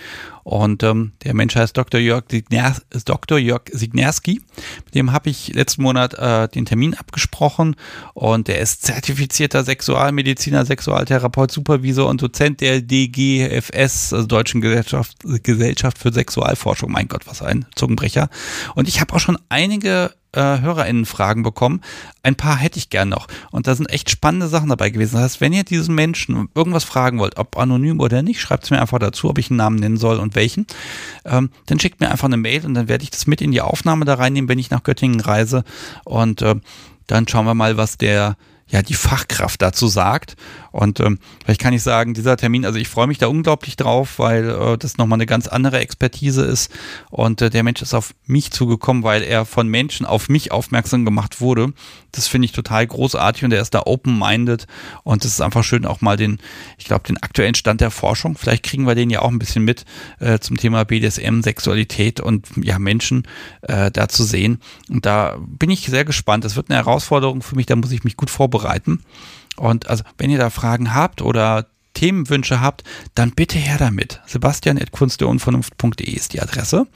und 0.46 0.84
ähm, 0.84 1.14
der 1.24 1.34
Mensch 1.34 1.56
heißt 1.56 1.76
Dr. 1.76 2.00
Jörg, 2.00 2.26
Signer 2.30 2.76
Dr. 3.06 3.40
Jörg 3.40 3.64
Signerski. 3.72 4.42
Mit 4.86 4.94
dem 4.94 5.12
habe 5.12 5.32
ich 5.32 5.52
letzten 5.56 5.82
Monat 5.82 6.14
äh, 6.14 6.48
den 6.48 6.66
Termin 6.66 6.94
abgesprochen 6.94 7.76
und 8.14 8.48
der 8.48 8.60
ist 8.60 8.84
zertifizierter 8.84 9.64
Sexualmediziner, 9.64 10.64
Sexualtherapeut, 10.64 11.50
Supervisor 11.50 12.08
und 12.08 12.22
Dozent 12.22 12.62
der 12.62 12.82
DGFS, 12.82 14.14
also 14.14 14.28
Deutschen 14.28 14.62
Gesellschaft, 14.62 15.18
Gesellschaft 15.42 15.98
für 15.98 16.14
Sexualforschung. 16.14 16.92
Mein 16.92 17.08
Gott, 17.08 17.26
was 17.26 17.42
ein 17.42 17.66
Zungenbrecher. 17.76 18.30
Und 18.76 18.88
ich 18.88 19.02
habe 19.02 19.16
auch 19.16 19.20
schon 19.20 19.40
einige 19.50 20.14
äh, 20.36 20.60
HörerInnen-Fragen 20.62 21.44
bekommen. 21.44 21.82
Ein 22.24 22.36
paar 22.36 22.58
hätte 22.58 22.78
ich 22.78 22.90
gern 22.90 23.10
noch. 23.10 23.28
Und 23.52 23.68
da 23.68 23.76
sind 23.76 23.90
echt 23.90 24.10
spannende 24.10 24.48
Sachen 24.48 24.70
dabei 24.70 24.90
gewesen. 24.90 25.14
Das 25.16 25.24
heißt, 25.24 25.42
wenn 25.42 25.54
ihr 25.54 25.64
diesen 25.64 25.96
Menschen 25.96 26.50
irgendwas 26.56 26.84
fragen 26.84 27.20
wollt, 27.20 27.38
ob 27.38 27.58
anonym 27.58 28.00
oder 28.00 28.22
nicht, 28.22 28.42
schreibt 28.42 28.66
es 28.66 28.72
mir 28.72 28.82
einfach 28.82 29.00
dazu, 29.00 29.30
ob 29.30 29.38
ich 29.38 29.50
einen 29.50 29.58
Namen 29.58 29.78
nennen 29.78 29.98
soll 29.98 30.18
und 30.18 30.36
welchen. 30.36 30.68
Ähm, 31.24 31.50
dann 31.66 31.80
schickt 31.80 32.00
mir 32.00 32.12
einfach 32.12 32.28
eine 32.28 32.38
Mail 32.38 32.66
und 32.66 32.74
dann 32.74 32.88
werde 32.88 33.04
ich 33.04 33.12
das 33.12 33.28
mit 33.28 33.42
in 33.42 33.52
die 33.52 33.62
Aufnahme 33.62 34.06
da 34.06 34.16
reinnehmen, 34.16 34.50
wenn 34.50 34.60
ich 34.60 34.70
nach 34.70 34.84
Göttingen 34.84 35.20
reise. 35.20 35.64
Und 36.04 36.42
äh, 36.42 36.56
dann 37.08 37.28
schauen 37.28 37.46
wir 37.46 37.54
mal, 37.54 37.78
was 37.78 37.98
der 37.98 38.36
ja 38.68 38.82
die 38.82 38.96
Fachkraft 38.96 39.62
dazu 39.62 39.88
sagt. 39.88 40.36
Und 40.76 41.00
ähm, 41.00 41.20
vielleicht 41.46 41.62
kann 41.62 41.74
ich 41.74 41.84
sagen, 41.84 42.14
dieser 42.14 42.36
Termin, 42.36 42.66
also 42.66 42.78
ich 42.78 42.90
freue 42.90 43.08
mich 43.08 43.18
da 43.18 43.28
unglaublich 43.28 43.78
drauf, 43.78 44.20
weil 44.20 44.50
äh, 44.50 44.78
das 44.78 44.98
nochmal 44.98 45.16
eine 45.16 45.26
ganz 45.26 45.48
andere 45.48 45.80
Expertise 45.80 46.44
ist. 46.44 46.70
Und 47.10 47.42
äh, 47.42 47.50
der 47.50 47.64
Mensch 47.64 47.82
ist 47.82 47.94
auf 47.94 48.14
mich 48.26 48.52
zugekommen, 48.52 49.02
weil 49.02 49.24
er 49.24 49.46
von 49.46 49.70
Menschen 49.70 50.06
auf 50.06 50.28
mich 50.28 50.52
aufmerksam 50.52 51.06
gemacht 51.06 51.40
wurde. 51.40 51.72
Das 52.12 52.28
finde 52.28 52.48
ich 52.48 52.52
total 52.52 52.86
großartig 52.86 53.46
und 53.46 53.54
er 53.54 53.62
ist 53.62 53.74
da 53.74 53.84
open-minded. 53.86 54.68
Und 55.04 55.24
es 55.24 55.32
ist 55.32 55.42
einfach 55.42 55.64
schön, 55.64 55.86
auch 55.86 56.02
mal 56.02 56.18
den, 56.18 56.40
ich 56.78 56.84
glaube, 56.84 57.08
den 57.08 57.24
aktuellen 57.24 57.56
Stand 57.56 57.80
der 57.80 57.92
Forschung. 57.92 58.36
Vielleicht 58.36 58.64
kriegen 58.64 58.86
wir 58.86 58.96
den 58.96 59.10
ja 59.10 59.22
auch 59.22 59.32
ein 59.32 59.40
bisschen 59.40 59.64
mit 59.64 59.86
äh, 60.20 60.40
zum 60.40 60.58
Thema 60.58 60.84
BDSM, 60.84 61.40
Sexualität 61.40 62.20
und 62.20 62.50
ja, 62.62 62.80
Menschen 62.80 63.24
äh, 63.62 63.92
da 63.92 64.10
zu 64.10 64.26
sehen. 64.26 64.60
Und 64.90 65.06
da 65.06 65.38
bin 65.40 65.70
ich 65.70 65.86
sehr 65.86 66.04
gespannt. 66.04 66.44
Das 66.44 66.58
wird 66.58 66.70
eine 66.70 66.80
Herausforderung 66.80 67.44
für 67.44 67.56
mich, 67.56 67.66
da 67.66 67.78
muss 67.78 67.94
ich 67.94 68.04
mich 68.04 68.18
gut 68.18 68.30
vorbereiten. 68.30 69.00
Und 69.58 69.88
also, 69.88 70.04
wenn 70.18 70.30
ihr 70.30 70.38
da 70.38 70.50
Fragen 70.50 70.94
habt 70.94 71.22
oder 71.22 71.68
Themenwünsche 71.94 72.62
habt, 72.62 72.84
dann 73.16 73.32
bitte 73.32 73.58
her 73.58 73.78
damit. 73.78 74.22
Sebastian.kunstderunvernunft.de 74.26 76.10
ist 76.10 76.34
die 76.34 76.42
Adresse. 76.42 76.88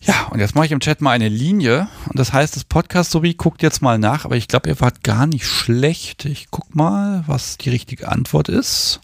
Ja, 0.00 0.28
und 0.30 0.40
jetzt 0.40 0.54
mache 0.54 0.66
ich 0.66 0.72
im 0.72 0.80
Chat 0.80 1.00
mal 1.00 1.12
eine 1.12 1.28
Linie. 1.28 1.88
Und 2.08 2.18
das 2.18 2.32
heißt, 2.32 2.56
das 2.56 2.64
Podcast 2.64 3.10
sowie 3.10 3.34
guckt 3.34 3.62
jetzt 3.62 3.82
mal 3.82 3.98
nach, 3.98 4.24
aber 4.24 4.36
ich 4.36 4.48
glaube, 4.48 4.68
ihr 4.68 4.80
wart 4.80 5.02
gar 5.02 5.26
nicht 5.26 5.46
schlecht. 5.46 6.24
Ich 6.24 6.48
guck 6.50 6.74
mal, 6.74 7.24
was 7.26 7.58
die 7.58 7.70
richtige 7.70 8.08
Antwort 8.08 8.48
ist. 8.48 9.00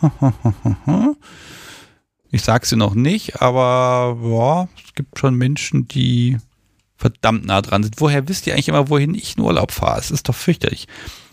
Ich 2.30 2.42
sage 2.42 2.66
sie 2.66 2.74
noch 2.74 2.96
nicht, 2.96 3.42
aber 3.42 4.18
ja, 4.20 4.68
es 4.84 4.94
gibt 4.94 5.20
schon 5.20 5.36
Menschen, 5.36 5.86
die 5.86 6.38
verdammt 6.96 7.46
nah 7.46 7.62
dran 7.62 7.84
sind. 7.84 8.00
Woher 8.00 8.26
wisst 8.28 8.48
ihr 8.48 8.54
eigentlich 8.54 8.66
immer, 8.66 8.88
wohin 8.88 9.14
ich 9.14 9.36
in 9.36 9.44
Urlaub 9.44 9.70
fahre? 9.70 10.00
Es 10.00 10.10
ist 10.10 10.28
doch 10.28 10.34
fürchterlich. 10.34 10.88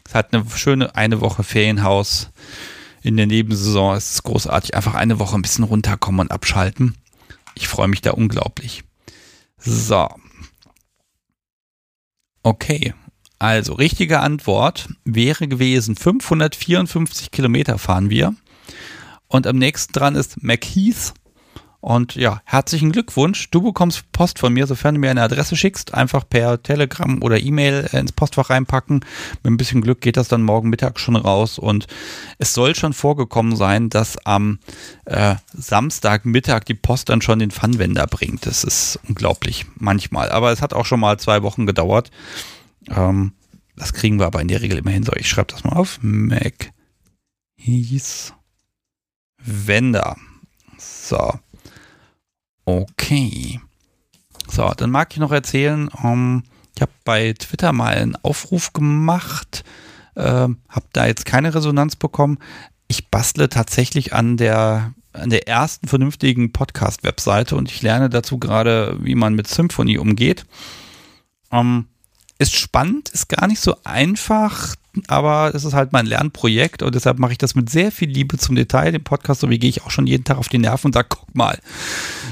Es 0.05 0.15
hat 0.15 0.33
eine 0.33 0.45
schöne 0.55 0.95
eine 0.95 1.21
Woche 1.21 1.43
Ferienhaus 1.43 2.29
in 3.01 3.17
der 3.17 3.27
Nebensaison. 3.27 3.95
Es 3.95 4.11
ist 4.11 4.23
großartig. 4.23 4.75
Einfach 4.75 4.95
eine 4.95 5.19
Woche 5.19 5.35
ein 5.35 5.41
bisschen 5.41 5.63
runterkommen 5.63 6.21
und 6.21 6.31
abschalten. 6.31 6.95
Ich 7.55 7.67
freue 7.67 7.87
mich 7.87 8.01
da 8.01 8.11
unglaublich. 8.11 8.83
So. 9.57 10.07
Okay. 12.43 12.93
Also, 13.39 13.73
richtige 13.73 14.19
Antwort 14.19 14.89
wäre 15.03 15.47
gewesen, 15.47 15.95
554 15.95 17.31
Kilometer 17.31 17.79
fahren 17.79 18.09
wir. 18.11 18.35
Und 19.27 19.47
am 19.47 19.57
nächsten 19.57 19.93
dran 19.93 20.15
ist 20.15 20.43
McHeath 20.43 21.13
und 21.81 22.13
ja, 22.13 22.41
herzlichen 22.45 22.91
Glückwunsch. 22.91 23.49
Du 23.49 23.61
bekommst 23.61 24.11
Post 24.11 24.37
von 24.37 24.53
mir, 24.53 24.67
sofern 24.67 24.93
du 24.93 25.01
mir 25.01 25.09
eine 25.09 25.23
Adresse 25.23 25.55
schickst. 25.55 25.95
Einfach 25.95 26.29
per 26.29 26.61
Telegram 26.61 27.21
oder 27.23 27.39
E-Mail 27.39 27.89
ins 27.91 28.11
Postfach 28.11 28.51
reinpacken. 28.51 29.03
Mit 29.43 29.51
ein 29.51 29.57
bisschen 29.57 29.81
Glück 29.81 29.99
geht 29.99 30.15
das 30.15 30.27
dann 30.27 30.43
morgen 30.43 30.69
Mittag 30.69 30.99
schon 30.99 31.15
raus. 31.15 31.57
Und 31.57 31.87
es 32.37 32.53
soll 32.53 32.75
schon 32.75 32.93
vorgekommen 32.93 33.55
sein, 33.55 33.89
dass 33.89 34.23
am 34.27 34.59
äh, 35.05 35.35
Samstagmittag 35.53 36.65
die 36.65 36.75
Post 36.75 37.09
dann 37.09 37.23
schon 37.23 37.39
den 37.39 37.49
Pfannwender 37.49 38.05
bringt. 38.05 38.45
Das 38.45 38.63
ist 38.63 38.99
unglaublich 39.07 39.65
manchmal. 39.75 40.29
Aber 40.29 40.51
es 40.51 40.61
hat 40.61 40.75
auch 40.75 40.85
schon 40.85 40.99
mal 40.99 41.17
zwei 41.17 41.41
Wochen 41.41 41.65
gedauert. 41.65 42.11
Ähm, 42.89 43.33
das 43.75 43.93
kriegen 43.93 44.19
wir 44.19 44.27
aber 44.27 44.41
in 44.41 44.49
der 44.49 44.61
Regel 44.61 44.77
immer 44.77 44.91
hin. 44.91 45.01
So, 45.01 45.13
ich 45.15 45.27
schreibe 45.27 45.51
das 45.51 45.63
mal 45.63 45.73
auf. 45.73 45.97
Mac 46.03 46.71
hieß 47.55 48.33
Wender. 49.43 50.15
So. 50.77 51.39
Okay. 52.65 53.59
So, 54.47 54.71
dann 54.75 54.91
mag 54.91 55.09
ich 55.11 55.19
noch 55.19 55.31
erzählen, 55.31 55.87
um, 55.87 56.03
ähm, 56.03 56.43
ich 56.75 56.81
habe 56.81 56.91
bei 57.03 57.33
Twitter 57.33 57.73
mal 57.73 57.95
einen 57.95 58.15
Aufruf 58.15 58.73
gemacht, 58.73 59.63
äh, 60.15 60.23
habe 60.23 60.85
da 60.93 61.05
jetzt 61.05 61.25
keine 61.25 61.53
Resonanz 61.53 61.95
bekommen. 61.95 62.39
Ich 62.87 63.09
bastle 63.09 63.49
tatsächlich 63.49 64.13
an 64.13 64.37
der 64.37 64.93
an 65.13 65.29
der 65.29 65.47
ersten 65.47 65.87
vernünftigen 65.87 66.53
Podcast-Webseite 66.53 67.55
und 67.55 67.69
ich 67.69 67.81
lerne 67.81 68.09
dazu 68.09 68.37
gerade, 68.37 68.97
wie 69.01 69.15
man 69.15 69.35
mit 69.35 69.47
Symphony 69.47 69.97
umgeht. 69.97 70.45
Ähm, 71.51 71.87
ist 72.41 72.55
spannend, 72.55 73.09
ist 73.09 73.29
gar 73.29 73.47
nicht 73.47 73.61
so 73.61 73.75
einfach, 73.83 74.75
aber 75.07 75.53
es 75.53 75.63
ist 75.63 75.73
halt 75.73 75.91
mein 75.91 76.07
Lernprojekt 76.07 76.81
und 76.81 76.95
deshalb 76.95 77.19
mache 77.19 77.33
ich 77.33 77.37
das 77.37 77.53
mit 77.53 77.69
sehr 77.69 77.91
viel 77.91 78.09
Liebe 78.09 78.35
zum 78.39 78.55
Detail. 78.55 78.91
Den 78.91 79.03
Podcast, 79.03 79.41
so 79.41 79.49
wie 79.51 79.59
gehe 79.59 79.69
ich 79.69 79.83
auch 79.83 79.91
schon 79.91 80.07
jeden 80.07 80.23
Tag 80.23 80.39
auf 80.39 80.49
die 80.49 80.57
Nerven 80.57 80.87
und 80.87 80.93
sage, 80.93 81.09
guck 81.11 81.35
mal, 81.35 81.59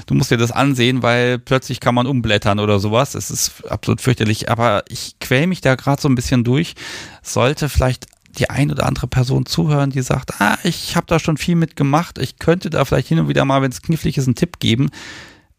du 0.08 0.16
musst 0.16 0.32
dir 0.32 0.38
das 0.38 0.52
ansehen, 0.52 1.04
weil 1.04 1.38
plötzlich 1.38 1.80
kann 1.80 1.94
man 1.94 2.08
umblättern 2.08 2.60
oder 2.60 2.80
sowas. 2.80 3.14
Es 3.14 3.30
ist 3.30 3.64
absolut 3.70 4.02
fürchterlich, 4.02 4.50
aber 4.50 4.84
ich 4.90 5.20
quäle 5.20 5.46
mich 5.46 5.62
da 5.62 5.76
gerade 5.76 6.02
so 6.02 6.10
ein 6.10 6.16
bisschen 6.16 6.44
durch. 6.44 6.74
Sollte 7.22 7.70
vielleicht 7.70 8.08
die 8.40 8.50
ein 8.50 8.72
oder 8.72 8.88
andere 8.88 9.06
Person 9.06 9.46
zuhören, 9.46 9.92
die 9.92 10.02
sagt, 10.02 10.42
ah, 10.42 10.58
ich 10.64 10.96
habe 10.96 11.06
da 11.06 11.20
schon 11.20 11.38
viel 11.38 11.56
mitgemacht, 11.56 12.18
ich 12.18 12.40
könnte 12.40 12.72
da 12.72 12.84
vielleicht 12.84 13.10
hin 13.10 13.20
und 13.20 13.28
wieder 13.28 13.46
mal, 13.46 13.62
wenn 13.62 13.72
es 13.72 13.84
knifflig 13.84 14.18
ist, 14.18 14.26
einen 14.26 14.36
Tipp 14.36 14.60
geben, 14.60 14.90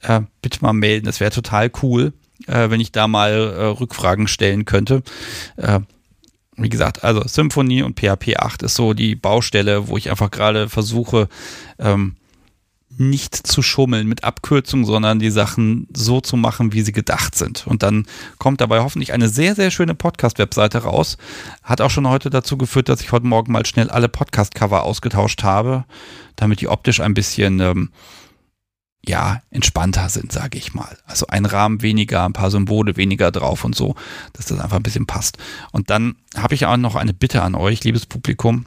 äh, 0.00 0.22
bitte 0.42 0.58
mal 0.62 0.72
melden, 0.72 1.06
das 1.06 1.20
wäre 1.20 1.30
total 1.30 1.70
cool 1.82 2.12
äh, 2.46 2.70
wenn 2.70 2.80
ich 2.80 2.92
da 2.92 3.08
mal 3.08 3.32
äh, 3.32 3.64
Rückfragen 3.66 4.28
stellen 4.28 4.64
könnte. 4.64 5.02
Äh, 5.56 5.80
wie 6.56 6.68
gesagt, 6.68 7.04
also 7.04 7.22
Symfony 7.26 7.82
und 7.82 7.98
PHP 7.98 8.36
8 8.36 8.62
ist 8.62 8.74
so 8.74 8.92
die 8.92 9.14
Baustelle, 9.14 9.88
wo 9.88 9.96
ich 9.96 10.10
einfach 10.10 10.30
gerade 10.30 10.68
versuche, 10.68 11.28
ähm, 11.78 12.16
nicht 12.98 13.34
zu 13.34 13.62
schummeln 13.62 14.06
mit 14.06 14.24
Abkürzungen, 14.24 14.84
sondern 14.84 15.20
die 15.20 15.30
Sachen 15.30 15.86
so 15.94 16.20
zu 16.20 16.36
machen, 16.36 16.72
wie 16.72 16.82
sie 16.82 16.92
gedacht 16.92 17.34
sind. 17.34 17.66
Und 17.66 17.82
dann 17.82 18.06
kommt 18.38 18.60
dabei 18.60 18.80
hoffentlich 18.80 19.12
eine 19.12 19.28
sehr, 19.28 19.54
sehr 19.54 19.70
schöne 19.70 19.94
Podcast-Webseite 19.94 20.78
raus. 20.78 21.16
Hat 21.62 21.80
auch 21.80 21.90
schon 21.90 22.08
heute 22.08 22.28
dazu 22.28 22.58
geführt, 22.58 22.88
dass 22.88 23.00
ich 23.00 23.12
heute 23.12 23.26
Morgen 23.26 23.52
mal 23.52 23.64
schnell 23.64 23.88
alle 23.88 24.08
Podcast-Cover 24.08 24.82
ausgetauscht 24.82 25.42
habe, 25.44 25.84
damit 26.36 26.60
die 26.60 26.68
optisch 26.68 27.00
ein 27.00 27.14
bisschen 27.14 27.60
ähm, 27.60 27.90
ja, 29.06 29.42
entspannter 29.50 30.08
sind, 30.08 30.30
sage 30.30 30.58
ich 30.58 30.74
mal. 30.74 30.98
Also 31.06 31.26
ein 31.26 31.46
Rahmen 31.46 31.82
weniger, 31.82 32.24
ein 32.24 32.32
paar 32.32 32.50
Symbole 32.50 32.96
weniger 32.96 33.30
drauf 33.30 33.64
und 33.64 33.74
so, 33.74 33.94
dass 34.34 34.46
das 34.46 34.60
einfach 34.60 34.76
ein 34.76 34.82
bisschen 34.82 35.06
passt. 35.06 35.38
Und 35.72 35.90
dann 35.90 36.16
habe 36.36 36.54
ich 36.54 36.66
auch 36.66 36.76
noch 36.76 36.96
eine 36.96 37.14
Bitte 37.14 37.42
an 37.42 37.54
euch, 37.54 37.82
liebes 37.84 38.06
Publikum. 38.06 38.66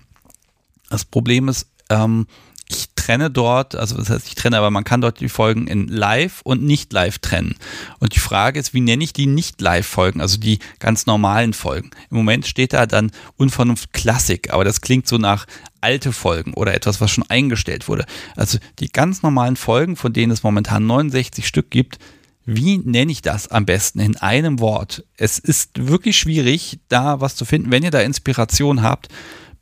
Das 0.89 1.05
Problem 1.05 1.49
ist, 1.49 1.67
ähm, 1.89 2.27
ich 2.73 2.89
trenne 2.95 3.29
dort, 3.29 3.75
also 3.75 3.95
das 3.97 4.09
heißt, 4.09 4.27
ich 4.27 4.35
trenne, 4.35 4.57
aber 4.57 4.71
man 4.71 4.83
kann 4.83 5.01
dort 5.01 5.19
die 5.19 5.29
Folgen 5.29 5.67
in 5.67 5.87
Live 5.87 6.41
und 6.43 6.63
nicht 6.63 6.91
Live 6.93 7.19
trennen. 7.19 7.55
Und 7.99 8.15
die 8.15 8.19
Frage 8.19 8.59
ist, 8.59 8.73
wie 8.73 8.81
nenne 8.81 9.03
ich 9.03 9.13
die 9.13 9.27
nicht 9.27 9.61
Live-Folgen, 9.61 10.21
also 10.21 10.37
die 10.37 10.59
ganz 10.79 11.05
normalen 11.05 11.53
Folgen? 11.53 11.91
Im 12.09 12.17
Moment 12.17 12.47
steht 12.47 12.73
da 12.73 12.85
dann 12.85 13.11
Unvernunft 13.37 13.93
Klassik, 13.93 14.53
aber 14.53 14.63
das 14.63 14.81
klingt 14.81 15.07
so 15.07 15.17
nach 15.17 15.45
alte 15.81 16.13
Folgen 16.13 16.53
oder 16.53 16.73
etwas, 16.73 17.01
was 17.01 17.11
schon 17.11 17.29
eingestellt 17.29 17.87
wurde. 17.87 18.05
Also 18.35 18.57
die 18.79 18.87
ganz 18.87 19.21
normalen 19.21 19.55
Folgen, 19.55 19.95
von 19.95 20.13
denen 20.13 20.31
es 20.31 20.43
momentan 20.43 20.85
69 20.85 21.47
Stück 21.47 21.69
gibt, 21.69 21.99
wie 22.45 22.77
nenne 22.77 23.11
ich 23.11 23.21
das 23.21 23.47
am 23.47 23.65
besten 23.65 23.99
in 23.99 24.17
einem 24.17 24.59
Wort? 24.59 25.05
Es 25.17 25.39
ist 25.39 25.87
wirklich 25.87 26.17
schwierig, 26.17 26.79
da 26.89 27.21
was 27.21 27.35
zu 27.35 27.45
finden. 27.45 27.71
Wenn 27.71 27.83
ihr 27.83 27.91
da 27.91 28.01
Inspiration 28.01 28.81
habt, 28.81 29.07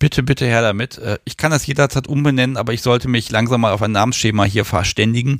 Bitte, 0.02 0.24
bitte 0.24 0.48
her 0.48 0.64
damit. 0.64 0.98
Äh, 0.98 1.20
ich 1.26 1.38
kann 1.38 1.52
das 1.52 1.68
jederzeit 1.68 2.08
umbenennen, 2.08 2.58
aber 2.58 2.74
ich 2.74 2.82
sollte 2.82 3.08
mich 3.08 3.30
langsam 3.30 3.62
mal 3.62 3.72
auf 3.72 3.84
ein 3.84 3.92
Namensschema 3.92 4.46
hier 4.46 4.66
verständigen. 4.66 5.38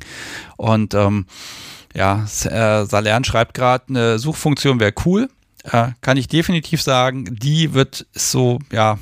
Und 0.56 0.94
ähm, 0.94 1.26
ja, 1.94 2.24
äh, 2.44 2.86
Salern 2.86 3.24
schreibt 3.24 3.54
gerade, 3.54 3.86
eine 3.88 4.20
Suchfunktion 4.20 4.78
wäre 4.78 4.94
cool. 5.04 5.28
Äh, 5.64 5.88
kann 6.00 6.16
ich 6.16 6.28
definitiv 6.28 6.80
sagen. 6.80 7.24
Die 7.24 7.74
wird 7.74 8.06
so, 8.12 8.60
ja, 8.70 9.00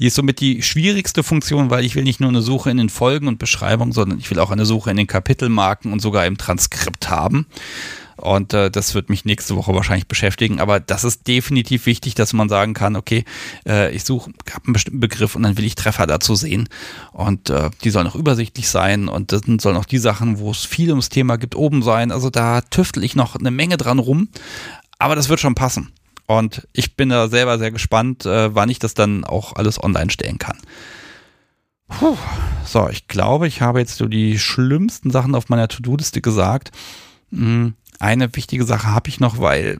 die 0.00 0.08
ist 0.08 0.16
somit 0.16 0.40
die 0.40 0.60
schwierigste 0.60 1.22
Funktion, 1.22 1.70
weil 1.70 1.84
ich 1.84 1.94
will 1.94 2.02
nicht 2.02 2.18
nur 2.18 2.30
eine 2.30 2.42
Suche 2.42 2.72
in 2.72 2.78
den 2.78 2.88
Folgen 2.88 3.28
und 3.28 3.38
Beschreibungen, 3.38 3.92
sondern 3.92 4.18
ich 4.18 4.28
will 4.28 4.40
auch 4.40 4.50
eine 4.50 4.66
Suche 4.66 4.90
in 4.90 4.96
den 4.96 5.06
Kapitelmarken 5.06 5.92
und 5.92 6.02
sogar 6.02 6.26
im 6.26 6.36
Transkript 6.36 7.08
haben. 7.08 7.46
Und 8.24 8.54
äh, 8.54 8.70
das 8.70 8.94
wird 8.94 9.10
mich 9.10 9.26
nächste 9.26 9.54
Woche 9.54 9.74
wahrscheinlich 9.74 10.08
beschäftigen. 10.08 10.58
Aber 10.58 10.80
das 10.80 11.04
ist 11.04 11.28
definitiv 11.28 11.84
wichtig, 11.84 12.14
dass 12.14 12.32
man 12.32 12.48
sagen 12.48 12.72
kann, 12.72 12.96
okay, 12.96 13.26
äh, 13.68 13.94
ich 13.94 14.04
suche 14.04 14.32
einen 14.64 14.72
bestimmten 14.72 15.00
Begriff 15.00 15.36
und 15.36 15.42
dann 15.42 15.58
will 15.58 15.64
ich 15.66 15.74
Treffer 15.74 16.06
dazu 16.06 16.34
sehen. 16.34 16.66
Und 17.12 17.50
äh, 17.50 17.68
die 17.82 17.90
sollen 17.90 18.06
auch 18.06 18.14
übersichtlich 18.14 18.70
sein. 18.70 19.08
Und 19.08 19.32
das 19.32 19.42
sollen 19.60 19.76
auch 19.76 19.84
die 19.84 19.98
Sachen, 19.98 20.38
wo 20.38 20.50
es 20.50 20.64
viel 20.64 20.88
ums 20.88 21.10
Thema 21.10 21.36
gibt, 21.36 21.54
oben 21.54 21.82
sein. 21.82 22.12
Also 22.12 22.30
da 22.30 22.62
tüftel 22.62 23.04
ich 23.04 23.14
noch 23.14 23.36
eine 23.36 23.50
Menge 23.50 23.76
dran 23.76 23.98
rum. 23.98 24.28
Aber 24.98 25.16
das 25.16 25.28
wird 25.28 25.40
schon 25.40 25.54
passen. 25.54 25.92
Und 26.24 26.66
ich 26.72 26.96
bin 26.96 27.10
da 27.10 27.28
selber 27.28 27.58
sehr 27.58 27.72
gespannt, 27.72 28.24
äh, 28.24 28.54
wann 28.54 28.70
ich 28.70 28.78
das 28.78 28.94
dann 28.94 29.24
auch 29.24 29.54
alles 29.54 29.82
online 29.82 30.10
stellen 30.10 30.38
kann. 30.38 30.56
Puh. 31.88 32.16
So, 32.64 32.88
ich 32.88 33.06
glaube, 33.06 33.48
ich 33.48 33.60
habe 33.60 33.80
jetzt 33.80 33.98
so 33.98 34.06
die 34.08 34.38
schlimmsten 34.38 35.10
Sachen 35.10 35.34
auf 35.34 35.50
meiner 35.50 35.68
To-Do-Liste 35.68 36.22
gesagt. 36.22 36.70
Hm 37.30 37.74
eine 38.00 38.34
wichtige 38.34 38.64
Sache 38.64 38.88
habe 38.88 39.08
ich 39.08 39.20
noch, 39.20 39.38
weil 39.38 39.78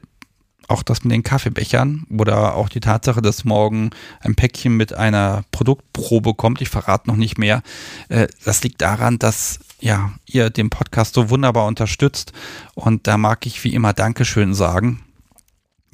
auch 0.67 0.83
das 0.83 1.03
mit 1.03 1.11
den 1.11 1.23
Kaffeebechern 1.23 2.07
oder 2.09 2.55
auch 2.55 2.69
die 2.69 2.79
Tatsache, 2.79 3.21
dass 3.21 3.45
morgen 3.45 3.91
ein 4.21 4.35
Päckchen 4.35 4.75
mit 4.75 4.93
einer 4.93 5.43
Produktprobe 5.51 6.33
kommt, 6.33 6.61
ich 6.61 6.69
verrate 6.69 7.07
noch 7.07 7.17
nicht 7.17 7.37
mehr, 7.37 7.61
äh, 8.09 8.27
das 8.43 8.63
liegt 8.63 8.81
daran, 8.81 9.19
dass 9.19 9.59
ja, 9.79 10.13
ihr 10.25 10.49
den 10.49 10.69
Podcast 10.69 11.13
so 11.13 11.29
wunderbar 11.29 11.65
unterstützt 11.67 12.33
und 12.73 13.07
da 13.07 13.17
mag 13.17 13.45
ich 13.45 13.63
wie 13.63 13.73
immer 13.73 13.93
Dankeschön 13.93 14.53
sagen. 14.53 15.03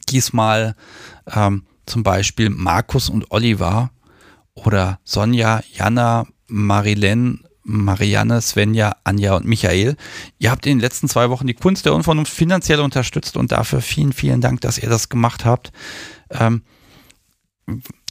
Diesmal 0.10 0.76
ähm, 1.28 1.66
zum 1.86 2.04
Beispiel 2.04 2.50
Markus 2.50 3.10
und 3.10 3.32
Oliver 3.32 3.92
oder 4.54 5.00
Sonja, 5.04 5.62
Jana, 5.74 6.28
Marilyn, 6.48 7.44
Marianne, 7.64 8.42
Svenja, 8.42 8.96
Anja 9.04 9.36
und 9.36 9.46
Michael. 9.46 9.96
Ihr 10.40 10.52
habt 10.52 10.66
in 10.66 10.78
den 10.78 10.80
letzten 10.80 11.08
zwei 11.08 11.30
Wochen 11.30 11.48
die 11.48 11.54
Kunst 11.54 11.86
der 11.86 11.94
Unvernunft 11.94 12.34
finanziell 12.34 12.80
unterstützt 12.80 13.38
und 13.38 13.52
dafür 13.52 13.82
vielen, 13.82 14.14
vielen 14.14 14.42
Dank, 14.42 14.62
dass 14.62 14.78
ihr 14.78 14.90
das 14.90 15.10
gemacht 15.10 15.46
habt. 15.46 15.72
Ähm, 16.32 16.64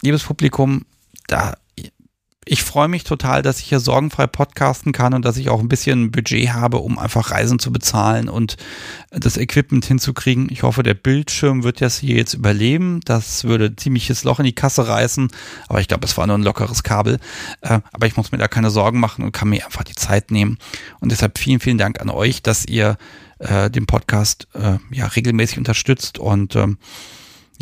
liebes 0.03 0.23
Publikum, 0.23 0.85
da 1.27 1.55
ich 2.51 2.65
freue 2.65 2.89
mich 2.89 3.05
total, 3.05 3.43
dass 3.43 3.61
ich 3.61 3.67
hier 3.67 3.79
sorgenfrei 3.79 4.27
podcasten 4.27 4.91
kann 4.91 5.15
und 5.15 5.25
dass 5.25 5.37
ich 5.37 5.51
auch 5.51 5.61
ein 5.61 5.69
bisschen 5.69 6.11
Budget 6.11 6.53
habe, 6.53 6.79
um 6.79 6.99
einfach 6.99 7.31
Reisen 7.31 7.61
zu 7.61 7.71
bezahlen 7.71 8.29
und 8.29 8.57
das 9.13 9.37
Equipment 9.37 9.85
hinzukriegen. 9.85 10.49
Ich 10.51 10.65
hoffe, 10.65 10.83
der 10.83 10.95
Bildschirm 10.95 11.63
wird 11.63 11.81
das 11.81 12.01
hier 12.01 12.17
jetzt 12.17 12.35
überleben. 12.35 13.03
Das 13.05 13.45
würde 13.45 13.77
ziemliches 13.77 14.25
Loch 14.25 14.41
in 14.41 14.47
die 14.47 14.53
Kasse 14.53 14.89
reißen, 14.89 15.29
aber 15.69 15.81
ich 15.81 15.87
glaube, 15.87 16.05
es 16.05 16.17
war 16.17 16.27
nur 16.27 16.37
ein 16.39 16.43
lockeres 16.43 16.83
Kabel. 16.83 17.21
Äh, 17.61 17.79
aber 17.93 18.09
ich 18.09 18.17
muss 18.17 18.33
mir 18.33 18.39
da 18.39 18.49
keine 18.49 18.71
Sorgen 18.71 18.99
machen 18.99 19.23
und 19.23 19.31
kann 19.31 19.49
mir 19.49 19.65
einfach 19.65 19.85
die 19.85 19.95
Zeit 19.95 20.33
nehmen. 20.33 20.59
Und 20.99 21.13
deshalb 21.13 21.39
vielen, 21.39 21.61
vielen 21.61 21.79
Dank 21.79 22.01
an 22.01 22.11
euch, 22.11 22.43
dass 22.43 22.65
ihr 22.65 22.99
äh, 23.39 23.71
den 23.71 23.87
Podcast 23.87 24.49
äh, 24.55 24.79
ja 24.91 25.07
regelmäßig 25.07 25.59
unterstützt 25.59 26.19
und 26.19 26.57
ähm, 26.57 26.79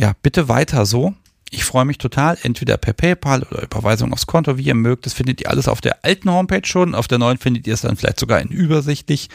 ja, 0.00 0.14
bitte 0.22 0.48
weiter 0.48 0.86
so. 0.86 1.12
Ich 1.50 1.64
freue 1.64 1.84
mich 1.84 1.98
total, 1.98 2.36
entweder 2.42 2.76
per 2.76 2.92
PayPal 2.92 3.42
oder 3.44 3.62
Überweisung 3.62 4.12
aufs 4.12 4.26
Konto, 4.26 4.58
wie 4.58 4.64
ihr 4.64 4.74
mögt. 4.74 5.06
Das 5.06 5.14
findet 5.14 5.40
ihr 5.40 5.50
alles 5.50 5.68
auf 5.68 5.80
der 5.80 6.04
alten 6.04 6.30
Homepage 6.30 6.66
schon. 6.66 6.94
Auf 6.94 7.08
der 7.08 7.18
neuen 7.18 7.38
findet 7.38 7.66
ihr 7.66 7.74
es 7.74 7.80
dann 7.80 7.96
vielleicht 7.96 8.20
sogar 8.20 8.40
in 8.40 8.48
übersichtlich. 8.48 9.28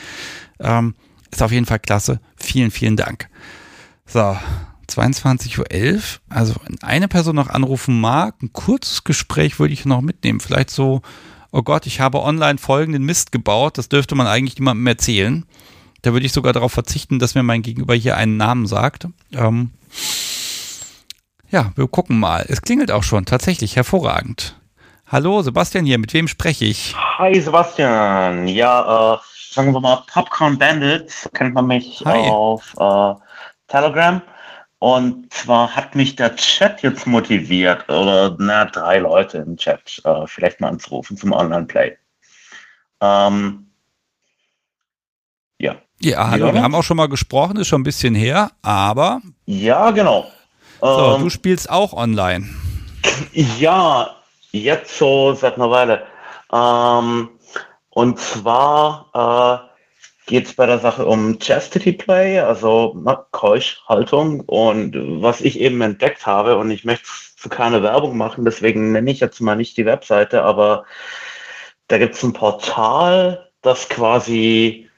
Ähm, 0.59 0.95
ist 1.31 1.41
auf 1.41 1.51
jeden 1.51 1.65
Fall 1.65 1.79
klasse. 1.79 2.19
Vielen, 2.35 2.69
vielen 2.69 2.95
Dank. 2.95 3.29
So, 4.05 4.37
22.11 4.89 5.95
Uhr. 5.95 6.01
Also, 6.29 6.55
wenn 6.65 6.81
eine 6.83 7.07
Person 7.07 7.35
noch 7.35 7.49
anrufen 7.49 7.99
mag, 7.99 8.35
ein 8.43 8.53
kurzes 8.53 9.03
Gespräch 9.03 9.59
würde 9.59 9.73
ich 9.73 9.85
noch 9.85 10.01
mitnehmen. 10.01 10.39
Vielleicht 10.39 10.69
so, 10.69 11.01
oh 11.51 11.63
Gott, 11.63 11.87
ich 11.87 11.99
habe 11.99 12.21
online 12.21 12.59
folgenden 12.59 13.03
Mist 13.03 13.31
gebaut. 13.31 13.77
Das 13.77 13.89
dürfte 13.89 14.13
man 14.13 14.27
eigentlich 14.27 14.59
niemandem 14.59 14.85
erzählen. 14.85 15.45
Da 16.03 16.13
würde 16.13 16.25
ich 16.25 16.33
sogar 16.33 16.53
darauf 16.53 16.73
verzichten, 16.73 17.17
dass 17.17 17.33
mir 17.33 17.43
mein 17.43 17.61
Gegenüber 17.61 17.95
hier 17.95 18.17
einen 18.17 18.37
Namen 18.37 18.67
sagt. 18.67 19.07
Ähm, 19.31 19.71
ja, 21.53 21.71
wir 21.75 21.87
gucken 21.87 22.19
mal. 22.19 22.45
Es 22.49 22.61
klingelt 22.61 22.91
auch 22.91 23.03
schon, 23.03 23.25
tatsächlich 23.25 23.75
hervorragend. 23.75 24.59
Hallo, 25.07 25.43
Sebastian 25.43 25.85
hier, 25.85 25.99
mit 25.99 26.11
wem 26.13 26.27
spreche 26.27 26.65
ich? 26.65 26.95
Hi 27.19 27.39
Sebastian, 27.39 28.47
ja, 28.47 29.13
äh, 29.13 29.17
sagen 29.51 29.71
wir 29.71 29.79
mal 29.79 30.03
Popcorn 30.11 30.57
Bandit, 30.57 31.29
kennt 31.33 31.53
man 31.53 31.67
mich 31.67 32.01
Hi. 32.05 32.27
auf 32.27 32.73
äh, 32.79 33.13
Telegram. 33.67 34.21
Und 34.79 35.31
zwar 35.31 35.73
hat 35.73 35.93
mich 35.95 36.15
der 36.15 36.35
Chat 36.35 36.81
jetzt 36.81 37.05
motiviert, 37.05 37.87
oder 37.87 38.35
na, 38.39 38.65
drei 38.65 38.97
Leute 38.97 39.37
im 39.37 39.55
Chat, 39.55 40.01
äh, 40.03 40.25
vielleicht 40.25 40.59
mal 40.59 40.69
anzurufen 40.69 41.15
zum 41.15 41.31
Online-Play. 41.33 41.95
Ähm, 42.99 43.67
ja. 45.59 45.75
Ja, 45.99 46.31
hallo, 46.31 46.51
wir 46.51 46.63
haben 46.63 46.75
auch 46.75 46.83
schon 46.83 46.97
mal 46.97 47.07
gesprochen, 47.07 47.57
ist 47.57 47.67
schon 47.67 47.81
ein 47.81 47.85
bisschen 47.85 48.15
her, 48.15 48.51
aber. 48.63 49.21
Ja, 49.45 49.91
genau. 49.91 50.25
So, 50.83 51.15
ähm, 51.15 51.21
du 51.21 51.29
spielst 51.29 51.69
auch 51.69 51.93
online. 51.93 52.49
Ja, 53.31 54.17
jetzt 54.51 54.97
so 54.97 55.33
seit 55.33 55.55
einer 55.55 55.71
Weile. 55.71 56.03
Ähm, 56.51 57.29
und 57.89 58.19
zwar 58.19 59.69
äh, 60.27 60.29
geht 60.29 60.47
es 60.47 60.55
bei 60.55 60.65
der 60.65 60.79
Sache 60.79 61.05
um 61.05 61.39
Chastity 61.39 61.93
Play, 61.93 62.39
also 62.39 62.95
na, 63.01 63.25
Keuschhaltung. 63.31 64.41
Und 64.41 64.95
was 65.21 65.39
ich 65.39 65.61
eben 65.61 65.79
entdeckt 65.79 66.25
habe, 66.25 66.57
und 66.57 66.69
ich 66.69 66.83
möchte 66.83 67.07
zu 67.37 67.47
keine 67.47 67.81
Werbung 67.81 68.17
machen, 68.17 68.43
deswegen 68.43 68.91
nenne 68.91 69.09
ich 69.09 69.21
jetzt 69.21 69.39
mal 69.39 69.55
nicht 69.55 69.77
die 69.77 69.85
Webseite, 69.85 70.43
aber 70.43 70.83
da 71.87 71.97
gibt 71.97 72.15
es 72.15 72.23
ein 72.23 72.33
Portal, 72.33 73.49
das 73.61 73.87
quasi 73.87 74.89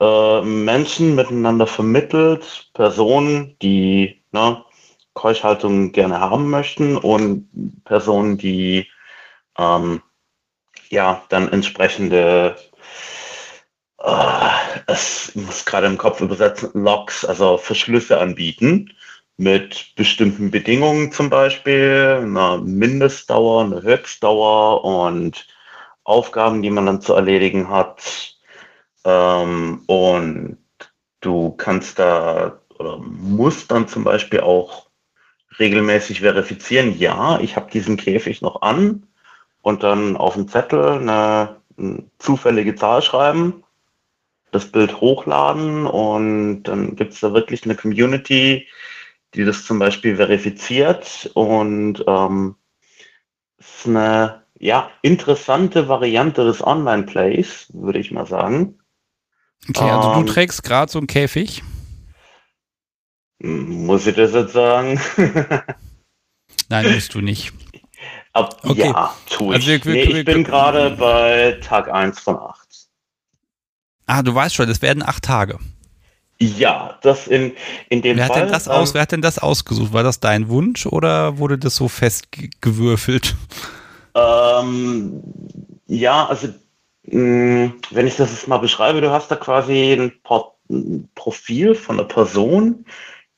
äh, 0.00 0.40
Menschen 0.42 1.16
miteinander 1.16 1.66
vermittelt, 1.66 2.70
Personen, 2.74 3.56
die 3.60 4.22
ne, 4.30 4.62
Keuschhaltung 5.16 5.90
gerne 5.92 6.20
haben 6.20 6.48
möchten 6.50 6.96
und 6.96 7.48
Personen, 7.84 8.38
die 8.38 8.86
ähm, 9.58 10.02
ja 10.90 11.24
dann 11.30 11.50
entsprechende, 11.50 12.56
äh, 13.98 14.48
es 14.86 15.34
muss 15.34 15.64
gerade 15.64 15.86
im 15.86 15.98
Kopf 15.98 16.20
übersetzen, 16.20 16.70
Logs, 16.74 17.24
also 17.24 17.56
Verschlüsse 17.56 18.20
anbieten 18.20 18.92
mit 19.38 19.94
bestimmten 19.96 20.50
Bedingungen 20.50 21.12
zum 21.12 21.30
Beispiel, 21.30 22.20
einer 22.22 22.58
Mindestdauer, 22.58 23.64
eine 23.64 23.82
Höchstdauer 23.82 24.84
und 24.84 25.46
Aufgaben, 26.04 26.62
die 26.62 26.70
man 26.70 26.86
dann 26.86 27.00
zu 27.00 27.14
erledigen 27.14 27.68
hat. 27.70 28.36
Ähm, 29.04 29.82
und 29.86 30.58
du 31.20 31.52
kannst 31.56 31.98
da 31.98 32.60
oder 32.78 32.98
musst 32.98 33.70
dann 33.70 33.88
zum 33.88 34.04
Beispiel 34.04 34.40
auch 34.40 34.85
regelmäßig 35.58 36.20
verifizieren. 36.20 36.98
Ja, 36.98 37.38
ich 37.40 37.56
habe 37.56 37.70
diesen 37.70 37.96
Käfig 37.96 38.42
noch 38.42 38.62
an 38.62 39.06
und 39.62 39.82
dann 39.82 40.16
auf 40.16 40.34
dem 40.34 40.48
Zettel 40.48 40.98
eine, 40.98 41.56
eine 41.78 42.04
zufällige 42.18 42.74
Zahl 42.74 43.02
schreiben, 43.02 43.64
das 44.52 44.70
Bild 44.70 45.00
hochladen 45.00 45.86
und 45.86 46.64
dann 46.64 46.96
gibt 46.96 47.12
es 47.12 47.20
da 47.20 47.32
wirklich 47.32 47.64
eine 47.64 47.74
Community, 47.74 48.66
die 49.34 49.44
das 49.44 49.64
zum 49.64 49.78
Beispiel 49.78 50.16
verifiziert 50.16 51.30
und 51.34 52.04
ähm, 52.06 52.54
ist 53.58 53.86
eine 53.86 54.42
ja, 54.58 54.90
interessante 55.02 55.88
Variante 55.88 56.44
des 56.44 56.64
Online-Plays, 56.64 57.66
würde 57.72 57.98
ich 57.98 58.10
mal 58.10 58.26
sagen. 58.26 58.78
Okay, 59.68 59.90
also 59.90 60.12
ähm, 60.12 60.26
du 60.26 60.32
trägst 60.32 60.62
gerade 60.62 60.90
so 60.90 60.98
einen 60.98 61.06
Käfig. 61.06 61.62
Muss 63.38 64.06
ich 64.06 64.14
das 64.14 64.32
jetzt 64.32 64.52
sagen? 64.52 65.00
Nein, 66.68 66.94
musst 66.94 67.14
du 67.14 67.20
nicht. 67.20 67.52
Ab, 68.32 68.60
okay. 68.62 68.88
Ja, 68.88 69.14
tue 69.30 69.48
ich. 69.48 69.54
Also 69.54 69.66
wir, 69.68 69.84
wir, 69.84 69.92
nee, 69.92 70.18
ich 70.20 70.24
bin 70.24 70.44
gerade 70.44 70.90
bei 70.90 71.58
Tag 71.62 71.90
1 71.92 72.20
von 72.20 72.36
8. 72.36 72.66
Ah, 74.06 74.22
du 74.22 74.34
weißt 74.34 74.54
schon, 74.54 74.68
es 74.68 74.82
werden 74.82 75.02
acht 75.02 75.24
Tage. 75.24 75.58
Ja, 76.38 76.98
das 77.02 77.26
in, 77.26 77.52
in 77.88 78.02
dem 78.02 78.18
wer 78.18 78.26
Fall. 78.26 78.36
Hat 78.36 78.44
denn 78.44 78.52
das 78.52 78.68
aus, 78.68 78.90
ähm, 78.90 78.94
wer 78.94 79.02
hat 79.02 79.12
denn 79.12 79.22
das 79.22 79.38
ausgesucht? 79.38 79.92
War 79.92 80.02
das 80.02 80.20
dein 80.20 80.48
Wunsch 80.48 80.86
oder 80.86 81.38
wurde 81.38 81.58
das 81.58 81.76
so 81.76 81.88
festgewürfelt? 81.88 83.34
Ähm, 84.14 85.22
ja, 85.86 86.26
also 86.26 86.48
mh, 87.04 87.66
mm, 87.66 87.74
wenn 87.90 88.06
ich 88.06 88.16
das 88.16 88.32
jetzt 88.32 88.48
mal 88.48 88.58
beschreibe, 88.58 89.00
du 89.00 89.10
hast 89.10 89.30
da 89.30 89.36
quasi 89.36 89.92
ein, 89.92 90.12
ein 90.68 91.08
Profil 91.14 91.74
von 91.74 91.98
einer 91.98 92.08
Person, 92.08 92.84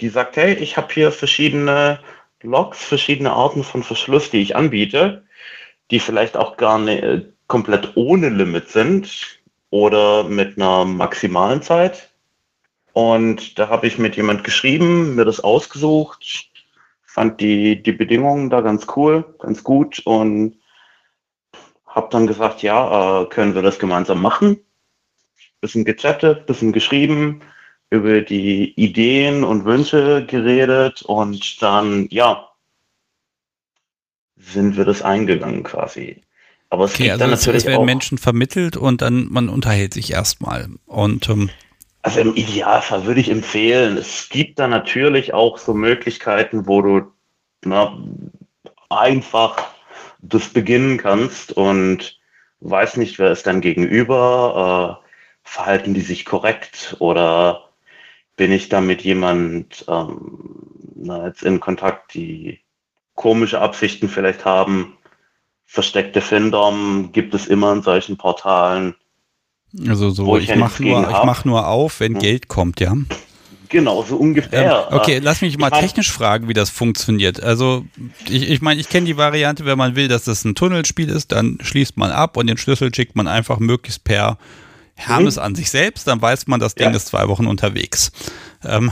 die 0.00 0.08
sagt, 0.08 0.36
hey, 0.36 0.54
ich 0.54 0.76
habe 0.76 0.92
hier 0.92 1.12
verschiedene 1.12 2.00
Logs, 2.42 2.84
verschiedene 2.84 3.32
Arten 3.32 3.64
von 3.64 3.82
Verschluss, 3.82 4.30
die 4.30 4.40
ich 4.40 4.54
anbiete, 4.54 5.24
die 5.90 6.00
vielleicht 6.00 6.36
auch 6.36 6.56
gar 6.56 6.78
nicht 6.78 7.02
äh, 7.02 7.24
komplett 7.46 7.96
ohne 7.96 8.28
Limit 8.28 8.68
sind 8.68 9.40
oder 9.70 10.24
mit 10.24 10.56
einer 10.56 10.84
maximalen 10.84 11.62
Zeit. 11.62 12.10
Und 12.92 13.58
da 13.58 13.68
habe 13.68 13.86
ich 13.86 13.98
mit 13.98 14.16
jemand 14.16 14.44
geschrieben, 14.44 15.14
mir 15.14 15.24
das 15.24 15.40
ausgesucht, 15.40 16.50
fand 17.04 17.40
die, 17.40 17.82
die 17.82 17.92
Bedingungen 17.92 18.50
da 18.50 18.60
ganz 18.60 18.86
cool, 18.96 19.34
ganz 19.38 19.64
gut 19.64 20.00
und 20.00 20.56
habe 21.86 22.08
dann 22.10 22.26
gesagt, 22.26 22.62
ja, 22.62 23.22
äh, 23.22 23.26
können 23.26 23.54
wir 23.54 23.62
das 23.62 23.78
gemeinsam 23.78 24.22
machen. 24.22 24.60
Bisschen 25.60 25.84
gechattet, 25.84 26.46
bisschen 26.46 26.72
geschrieben, 26.72 27.40
über 27.90 28.20
die 28.20 28.74
Ideen 28.74 29.44
und 29.44 29.64
Wünsche 29.64 30.24
geredet 30.26 31.02
und 31.02 31.62
dann, 31.62 32.06
ja, 32.10 32.48
sind 34.36 34.76
wir 34.76 34.84
das 34.84 35.02
eingegangen 35.02 35.62
quasi. 35.62 36.22
Aber 36.70 36.84
es 36.84 36.94
okay, 36.94 37.04
gibt 37.04 37.12
also 37.12 37.24
dann 37.24 37.30
natürlich 37.30 37.62
es 37.62 37.66
werden 37.66 37.80
auch, 37.80 37.84
Menschen 37.84 38.18
vermittelt 38.18 38.76
und 38.76 39.00
dann 39.00 39.28
man 39.30 39.48
unterhält 39.48 39.94
sich 39.94 40.12
erstmal 40.12 40.68
und 40.86 41.28
ähm, 41.28 41.50
also 42.02 42.20
im 42.20 42.36
Idealfall 42.36 43.04
würde 43.04 43.20
ich 43.20 43.30
empfehlen, 43.30 43.96
es 43.96 44.28
gibt 44.28 44.58
da 44.58 44.68
natürlich 44.68 45.34
auch 45.34 45.58
so 45.58 45.74
Möglichkeiten, 45.74 46.66
wo 46.66 46.80
du 46.80 47.12
na, 47.64 47.98
einfach 48.88 49.56
das 50.20 50.48
beginnen 50.48 50.98
kannst 50.98 51.52
und 51.52 52.18
weiß 52.60 52.96
nicht, 52.96 53.18
wer 53.18 53.32
ist 53.32 53.46
dann 53.46 53.60
gegenüber, 53.60 55.00
äh, 55.02 55.08
verhalten 55.42 55.94
die 55.94 56.00
sich 56.00 56.24
korrekt 56.24 56.96
oder 56.98 57.67
bin 58.38 58.52
ich 58.52 58.70
da 58.70 58.80
mit 58.80 59.02
jemand 59.02 59.84
ähm, 59.88 60.48
na, 60.94 61.26
jetzt 61.26 61.42
in 61.42 61.60
Kontakt, 61.60 62.14
die 62.14 62.60
komische 63.14 63.60
Absichten 63.60 64.08
vielleicht 64.08 64.46
haben. 64.46 64.96
Versteckte 65.66 66.22
Findom 66.22 67.10
gibt 67.12 67.34
es 67.34 67.46
immer 67.46 67.72
in 67.74 67.82
solchen 67.82 68.16
Portalen. 68.16 68.94
Also 69.86 70.08
so, 70.08 70.38
ich, 70.38 70.48
ich 70.48 70.56
mache 70.56 70.82
nur, 70.82 71.02
ich 71.02 71.24
mach 71.24 71.44
nur 71.44 71.66
auf, 71.68 72.00
wenn 72.00 72.14
hm. 72.14 72.20
Geld 72.20 72.48
kommt, 72.48 72.80
ja. 72.80 72.96
Genau, 73.68 74.02
so 74.02 74.16
ungefähr. 74.16 74.88
Ähm, 74.90 74.96
okay, 74.96 75.20
lass 75.22 75.42
mich 75.42 75.58
mal 75.58 75.70
ich 75.70 75.78
technisch 75.78 76.10
fragen, 76.10 76.48
wie 76.48 76.54
das 76.54 76.70
funktioniert. 76.70 77.42
Also, 77.42 77.84
ich 78.24 78.30
meine, 78.30 78.46
ich, 78.46 78.62
mein, 78.62 78.78
ich 78.78 78.88
kenne 78.88 79.04
die 79.04 79.18
Variante, 79.18 79.66
wenn 79.66 79.76
man 79.76 79.94
will, 79.94 80.08
dass 80.08 80.24
das 80.24 80.42
ein 80.44 80.54
Tunnelspiel 80.54 81.10
ist, 81.10 81.32
dann 81.32 81.58
schließt 81.60 81.98
man 81.98 82.10
ab 82.10 82.38
und 82.38 82.46
den 82.46 82.56
Schlüssel 82.56 82.94
schickt 82.94 83.14
man 83.14 83.28
einfach 83.28 83.58
möglichst 83.58 84.04
per 84.04 84.38
Hermes 84.98 85.36
mhm. 85.36 85.42
an 85.42 85.54
sich 85.54 85.70
selbst, 85.70 86.06
dann 86.08 86.20
weiß 86.20 86.48
man, 86.48 86.58
das 86.58 86.74
Ding 86.74 86.90
ja. 86.90 86.96
ist 86.96 87.06
zwei 87.06 87.28
Wochen 87.28 87.46
unterwegs. 87.46 88.10
Ähm, 88.64 88.90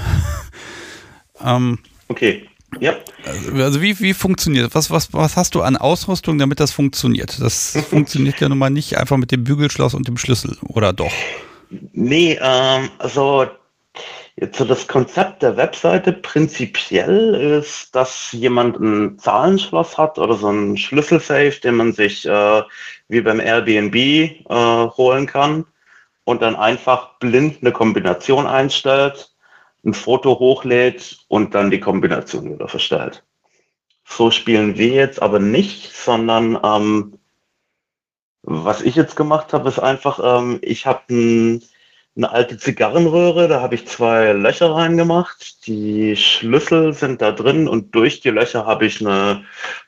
ähm, 1.44 1.78
okay. 2.08 2.48
Ja. 2.78 2.94
Also, 3.24 3.52
also 3.54 3.82
wie, 3.82 3.98
wie 4.00 4.12
funktioniert 4.12 4.74
Was, 4.74 4.90
was, 4.90 5.12
was 5.12 5.36
hast 5.36 5.54
du 5.54 5.62
an 5.62 5.76
Ausrüstung, 5.76 6.38
damit 6.38 6.60
das 6.60 6.72
funktioniert? 6.72 7.40
Das 7.40 7.76
funktioniert 7.90 8.40
ja 8.40 8.48
nun 8.48 8.58
mal 8.58 8.70
nicht 8.70 8.96
einfach 8.98 9.16
mit 9.16 9.32
dem 9.32 9.44
Bügelschloss 9.44 9.94
und 9.94 10.06
dem 10.06 10.16
Schlüssel, 10.16 10.56
oder 10.62 10.92
doch? 10.92 11.12
Nee, 11.92 12.38
ähm, 12.40 12.90
also 12.98 13.46
Jetzt 14.38 14.58
so 14.58 14.66
das 14.66 14.86
Konzept 14.86 15.42
der 15.42 15.56
Webseite 15.56 16.12
prinzipiell 16.12 17.34
ist, 17.58 17.94
dass 17.94 18.32
jemand 18.32 18.78
ein 18.78 19.18
Zahlenschloss 19.18 19.96
hat 19.96 20.18
oder 20.18 20.34
so 20.34 20.50
ein 20.50 20.76
Schlüsselsafe, 20.76 21.58
den 21.62 21.76
man 21.76 21.94
sich 21.94 22.26
äh, 22.26 22.62
wie 23.08 23.22
beim 23.22 23.40
Airbnb 23.40 23.94
äh, 23.96 24.36
holen 24.50 25.24
kann 25.24 25.64
und 26.26 26.42
dann 26.42 26.56
einfach 26.56 27.18
blind 27.18 27.62
eine 27.62 27.72
Kombination 27.72 28.46
einstellt, 28.46 29.32
ein 29.84 29.94
Foto 29.94 30.38
hochlädt 30.38 31.18
und 31.28 31.54
dann 31.54 31.70
die 31.70 31.80
Kombination 31.80 32.52
wieder 32.52 32.68
verstellt. 32.68 33.24
So 34.04 34.30
spielen 34.30 34.76
wir 34.76 34.88
jetzt 34.88 35.22
aber 35.22 35.38
nicht, 35.38 35.94
sondern 35.94 36.58
ähm, 36.62 37.18
was 38.42 38.82
ich 38.82 38.96
jetzt 38.96 39.16
gemacht 39.16 39.52
habe, 39.52 39.68
ist 39.68 39.78
einfach, 39.78 40.20
ähm, 40.22 40.58
ich 40.62 40.86
habe 40.86 41.02
ein 41.10 41.62
eine 42.16 42.30
alte 42.30 42.56
Zigarrenröhre, 42.56 43.46
da 43.46 43.60
habe 43.60 43.74
ich 43.74 43.86
zwei 43.86 44.32
Löcher 44.32 44.74
reingemacht. 44.74 45.66
Die 45.66 46.16
Schlüssel 46.16 46.94
sind 46.94 47.20
da 47.20 47.30
drin 47.30 47.68
und 47.68 47.94
durch 47.94 48.20
die 48.20 48.30
Löcher 48.30 48.64
habe 48.64 48.86
ich 48.86 49.00
eine 49.00 49.44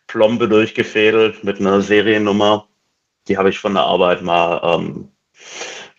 Plombe 0.07 0.47
durchgefädelt 0.49 1.43
mit 1.43 1.59
einer 1.59 1.81
Seriennummer. 1.81 2.69
Die 3.29 3.39
habe 3.39 3.49
ich 3.49 3.59
von 3.59 3.75
der 3.75 3.85
Arbeit 3.85 4.23
mal 4.23 4.61
ähm, 4.63 5.09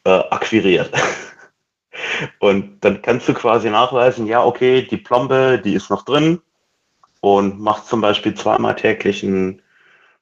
äh, 0.09 0.33
akquiriert. 0.33 0.91
Und 2.39 2.83
dann 2.83 3.01
kannst 3.01 3.27
du 3.27 3.33
quasi 3.33 3.69
nachweisen, 3.69 4.25
ja, 4.25 4.43
okay, 4.43 4.81
die 4.89 4.97
Plombe, 4.97 5.61
die 5.63 5.73
ist 5.73 5.89
noch 5.89 6.05
drin 6.05 6.41
und 7.21 7.59
machst 7.59 7.87
zum 7.87 8.01
Beispiel 8.01 8.33
zweimal 8.33 8.75
täglich 8.75 9.23
ein 9.23 9.61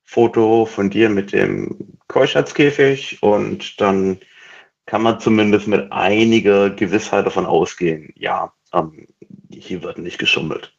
Foto 0.03 0.65
von 0.65 0.89
dir 0.89 1.09
mit 1.09 1.33
dem 1.33 1.97
Keuschheitskäfig 2.07 3.21
und 3.21 3.79
dann 3.79 4.19
kann 4.85 5.03
man 5.03 5.19
zumindest 5.19 5.67
mit 5.67 5.91
einiger 5.91 6.69
Gewissheit 6.69 7.25
davon 7.25 7.45
ausgehen, 7.45 8.13
ja, 8.15 8.53
ähm, 8.73 9.07
hier 9.51 9.83
wird 9.83 9.99
nicht 9.99 10.17
geschummelt. 10.17 10.73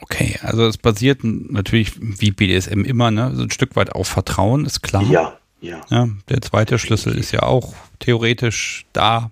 Okay, 0.00 0.38
also 0.42 0.66
es 0.66 0.78
basiert 0.78 1.20
natürlich 1.22 1.92
wie 2.00 2.32
BDSM 2.32 2.84
immer, 2.84 3.10
ne, 3.10 3.32
so 3.34 3.42
ein 3.42 3.50
Stück 3.50 3.76
weit 3.76 3.92
auf 3.92 4.08
Vertrauen, 4.08 4.64
ist 4.64 4.82
klar. 4.82 5.02
Ja, 5.04 5.38
ja. 5.60 5.80
ja 5.90 6.08
der 6.28 6.40
zweite 6.42 6.78
Schlüssel 6.78 7.16
ist 7.16 7.32
ja 7.32 7.42
auch 7.42 7.74
theoretisch 7.98 8.86
da. 8.92 9.30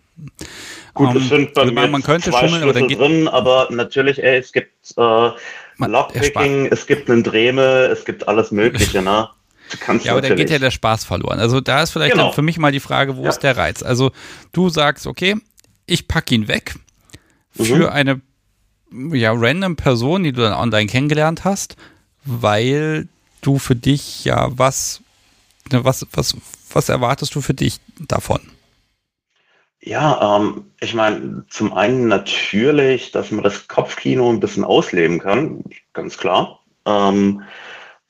Gut, 0.94 1.08
um, 1.08 1.16
es 1.16 1.22
ähm, 1.24 1.28
sind 1.28 1.54
bei 1.54 1.62
also 1.62 1.74
mir 1.74 1.88
man 1.88 2.02
könnte 2.02 2.30
zwei 2.30 2.48
schummeln, 2.48 2.62
Schlüssel 2.62 2.84
aber 2.84 2.94
drin, 2.94 3.28
aber 3.28 3.68
natürlich, 3.70 4.22
ey, 4.22 4.38
es 4.38 4.52
gibt 4.52 4.72
äh, 4.96 5.30
Lockpicking, 5.78 6.66
es 6.66 6.86
gibt 6.86 7.10
einen 7.10 7.22
Dreme, 7.22 7.86
es 7.86 8.04
gibt 8.04 8.28
alles 8.28 8.50
Mögliche, 8.50 9.02
ne? 9.02 9.28
ja, 10.02 10.12
aber 10.12 10.22
da 10.22 10.34
geht 10.34 10.50
ja 10.50 10.58
der 10.58 10.70
Spaß 10.70 11.04
verloren. 11.04 11.40
Also 11.40 11.60
da 11.60 11.82
ist 11.82 11.90
vielleicht 11.90 12.12
genau. 12.12 12.32
für 12.32 12.42
mich 12.42 12.58
mal 12.58 12.70
die 12.70 12.80
Frage, 12.80 13.16
wo 13.16 13.24
ja. 13.24 13.30
ist 13.30 13.40
der 13.40 13.56
Reiz? 13.56 13.82
Also 13.82 14.12
du 14.52 14.68
sagst, 14.68 15.06
okay, 15.06 15.36
ich 15.86 16.06
packe 16.06 16.34
ihn 16.34 16.48
weg 16.48 16.74
mhm. 17.54 17.64
für 17.64 17.92
eine 17.92 18.20
ja, 19.12 19.32
random 19.34 19.76
Person, 19.76 20.22
die 20.22 20.32
du 20.32 20.42
dann 20.42 20.52
online 20.52 20.86
kennengelernt 20.86 21.44
hast, 21.44 21.76
weil 22.24 23.08
du 23.40 23.58
für 23.58 23.74
dich 23.74 24.24
ja 24.24 24.48
was, 24.56 25.00
was, 25.70 26.06
was, 26.12 26.36
was 26.72 26.88
erwartest 26.88 27.34
du 27.34 27.40
für 27.40 27.54
dich 27.54 27.80
davon? 28.08 28.40
Ja, 29.80 30.38
ähm, 30.38 30.70
ich 30.80 30.94
meine, 30.94 31.44
zum 31.50 31.74
einen 31.74 32.08
natürlich, 32.08 33.12
dass 33.12 33.30
man 33.30 33.44
das 33.44 33.68
Kopfkino 33.68 34.30
ein 34.30 34.40
bisschen 34.40 34.64
ausleben 34.64 35.18
kann, 35.18 35.62
ganz 35.92 36.16
klar. 36.16 36.60
Ähm, 36.86 37.42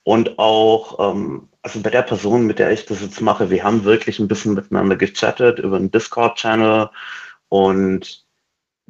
und 0.05 0.39
auch, 0.39 1.13
ähm, 1.13 1.49
also 1.63 1.81
bei 1.81 1.91
der 1.91 2.03
Person, 2.03 2.47
mit 2.47 2.61
der 2.61 2.71
ich 2.71 2.87
das 2.87 3.01
jetzt 3.01 3.21
mache, 3.21 3.51
wir 3.51 3.65
haben 3.65 3.85
wirklich 3.85 4.21
ein 4.21 4.29
bisschen 4.29 4.55
miteinander 4.55 4.97
gechattet 4.97 5.59
über 5.59 5.77
einen 5.77 5.91
Discord-Channel 5.91 6.91
und 7.49 8.25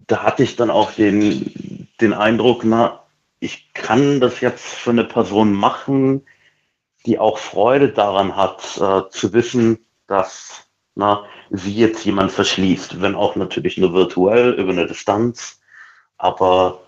da 0.07 0.23
hatte 0.23 0.43
ich 0.43 0.57
dann 0.57 0.71
auch 0.71 0.93
den, 0.93 1.89
den 2.01 2.13
Eindruck, 2.13 2.65
na, 2.65 3.05
ich 3.41 3.73
kann 3.73 4.21
das 4.21 4.41
jetzt 4.41 4.67
für 4.67 4.91
eine 4.91 5.05
Person 5.05 5.53
machen, 5.53 6.27
die 7.07 7.19
auch 7.19 7.39
Freude 7.39 7.91
daran 7.91 8.37
hat, 8.37 8.77
äh, 8.79 9.09
zu 9.11 9.33
wissen, 9.33 9.79
dass 10.07 10.67
na, 10.95 11.25
sie 11.51 11.75
jetzt 11.75 12.05
jemand 12.05 12.31
verschließt, 12.33 13.01
wenn 13.01 13.15
auch 13.15 13.37
natürlich 13.37 13.79
nur 13.79 13.93
virtuell 13.93 14.53
über 14.53 14.73
eine 14.73 14.87
Distanz. 14.87 15.61
Aber 16.17 16.81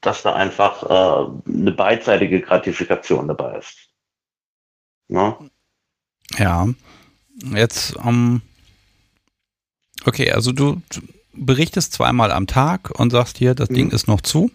dass 0.00 0.22
da 0.22 0.34
einfach 0.34 0.82
äh, 0.82 1.50
eine 1.50 1.72
beidseitige 1.72 2.40
Gratifikation 2.40 3.28
dabei 3.28 3.58
ist. 3.58 3.76
Ja. 5.08 5.38
Ja. 6.36 6.68
Jetzt, 7.54 7.94
ähm, 8.04 8.42
okay, 10.04 10.32
also 10.32 10.50
du, 10.50 10.82
du 10.90 11.00
berichtest 11.32 11.92
zweimal 11.92 12.32
am 12.32 12.48
Tag 12.48 12.90
und 12.98 13.10
sagst 13.10 13.38
hier, 13.38 13.54
das 13.54 13.70
mhm. 13.70 13.74
Ding 13.74 13.90
ist 13.92 14.08
noch 14.08 14.20
zu. 14.20 14.50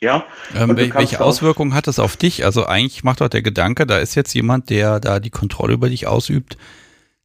Ja. 0.00 0.24
Ähm, 0.54 0.76
welche 0.76 1.20
Auswirkungen 1.20 1.74
hat 1.74 1.86
das 1.86 1.98
auf 1.98 2.16
dich? 2.16 2.44
Also 2.44 2.66
eigentlich 2.66 3.02
macht 3.04 3.20
doch 3.20 3.28
der 3.28 3.42
Gedanke, 3.42 3.86
da 3.86 3.98
ist 3.98 4.14
jetzt 4.14 4.32
jemand, 4.34 4.70
der 4.70 5.00
da 5.00 5.18
die 5.18 5.30
Kontrolle 5.30 5.74
über 5.74 5.88
dich 5.88 6.06
ausübt. 6.06 6.56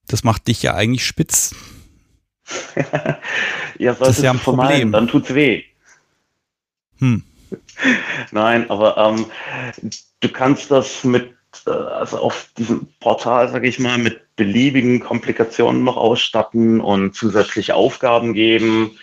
Das 0.07 0.23
macht 0.23 0.47
dich 0.47 0.63
ja 0.63 0.73
eigentlich 0.73 1.05
spitz. 1.05 1.55
ja, 3.77 3.93
das 3.93 4.17
ist 4.17 4.23
ja 4.23 4.31
ein 4.31 4.39
Problem. 4.39 4.91
Dann 4.91 5.07
tut's 5.07 5.33
weh. 5.33 5.63
Hm. 6.99 7.23
Nein, 8.31 8.69
aber 8.69 8.97
ähm, 8.97 9.25
du 10.19 10.29
kannst 10.29 10.71
das 10.71 11.03
mit, 11.03 11.33
äh, 11.65 11.71
also 11.71 12.17
auf 12.17 12.49
diesem 12.57 12.87
Portal, 12.99 13.49
sage 13.49 13.67
ich 13.67 13.79
mal, 13.79 13.97
mit 13.97 14.35
beliebigen 14.35 14.99
Komplikationen 14.99 15.83
noch 15.83 15.97
ausstatten 15.97 16.81
und 16.81 17.15
zusätzliche 17.15 17.75
Aufgaben 17.75 18.33
geben. 18.33 18.97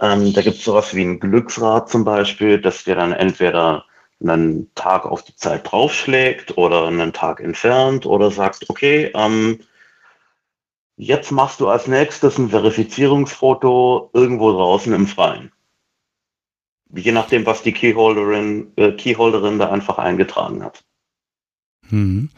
Ähm, 0.00 0.32
da 0.32 0.42
gibt 0.42 0.58
es 0.58 0.64
sowas 0.64 0.94
wie 0.94 1.02
ein 1.02 1.20
Glücksrad 1.20 1.88
zum 1.88 2.04
Beispiel, 2.04 2.60
dass 2.60 2.84
dir 2.84 2.94
dann 2.94 3.12
entweder 3.12 3.84
einen 4.20 4.72
Tag 4.74 5.06
auf 5.06 5.22
die 5.22 5.34
Zeit 5.36 5.70
draufschlägt 5.70 6.56
oder 6.56 6.86
einen 6.86 7.12
Tag 7.12 7.40
entfernt 7.40 8.06
oder 8.06 8.30
sagt, 8.30 8.68
okay, 8.68 9.10
ähm, 9.14 9.60
jetzt 10.96 11.30
machst 11.30 11.60
du 11.60 11.68
als 11.68 11.86
nächstes 11.86 12.38
ein 12.38 12.50
Verifizierungsfoto 12.50 14.10
irgendwo 14.12 14.52
draußen 14.52 14.92
im 14.92 15.06
Freien. 15.06 15.52
Je 16.94 17.12
nachdem, 17.12 17.44
was 17.46 17.62
die 17.62 17.72
Keyholderin, 17.72 18.72
äh, 18.76 18.92
Keyholderin 18.92 19.58
da 19.58 19.70
einfach 19.70 19.98
eingetragen 19.98 20.64
hat. 20.64 20.84
Hm. 21.88 22.30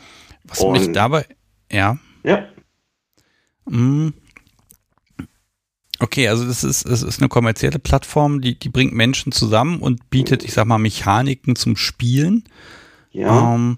Was 0.44 0.60
Und, 0.60 0.72
mich 0.72 0.92
dabei, 0.92 1.24
ja. 1.70 1.98
Ja. 2.24 2.48
Hm. 3.68 4.12
Okay, 6.02 6.28
also 6.28 6.46
das 6.46 6.64
ist, 6.64 6.86
es 6.86 7.02
ist 7.02 7.20
eine 7.20 7.28
kommerzielle 7.28 7.78
Plattform, 7.78 8.40
die, 8.40 8.58
die 8.58 8.70
bringt 8.70 8.94
Menschen 8.94 9.32
zusammen 9.32 9.80
und 9.80 10.08
bietet, 10.08 10.42
ich 10.44 10.54
sag 10.54 10.64
mal, 10.64 10.78
Mechaniken 10.78 11.56
zum 11.56 11.76
Spielen. 11.76 12.44
Ja. 13.10 13.54
Ähm, 13.54 13.76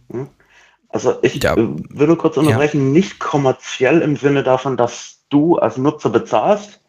also 0.89 1.17
ich 1.23 1.43
ja, 1.43 1.57
äh, 1.57 1.69
würde 1.89 2.17
kurz 2.17 2.37
unterbrechen, 2.37 2.87
ja. 2.87 2.93
nicht 2.93 3.19
kommerziell 3.19 4.03
im 4.03 4.17
Sinne 4.17 4.45
davon, 4.45 4.77
dass 4.77 5.19
du 5.31 5.57
als 5.59 5.79
Nutzer 5.79 6.11
bezahlst, 6.11 6.81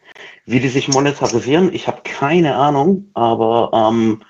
wie 0.46 0.60
die 0.60 0.68
sich 0.68 0.86
monetarisieren. 0.88 1.72
Ich 1.72 1.88
habe 1.88 2.02
keine 2.04 2.54
Ahnung, 2.54 3.10
aber 3.14 3.70
ähm, 3.72 4.22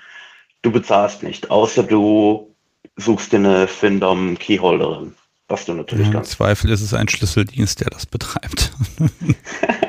du 0.62 0.70
bezahlst 0.70 1.22
nicht, 1.22 1.50
außer 1.50 1.82
du 1.82 2.54
suchst 2.96 3.32
dir 3.32 3.38
eine 3.38 3.68
Findom 3.68 4.38
Keyholderin, 4.38 5.14
was 5.48 5.66
du 5.66 5.74
natürlich 5.74 6.08
ja, 6.08 6.18
Im 6.18 6.24
Zweifel 6.24 6.70
ist 6.70 6.80
es 6.80 6.94
ein 6.94 7.08
Schlüsseldienst, 7.08 7.80
der 7.80 7.90
das 7.90 8.06
betreibt. 8.06 8.72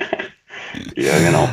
Ja, 0.95 1.17
genau. 1.19 1.49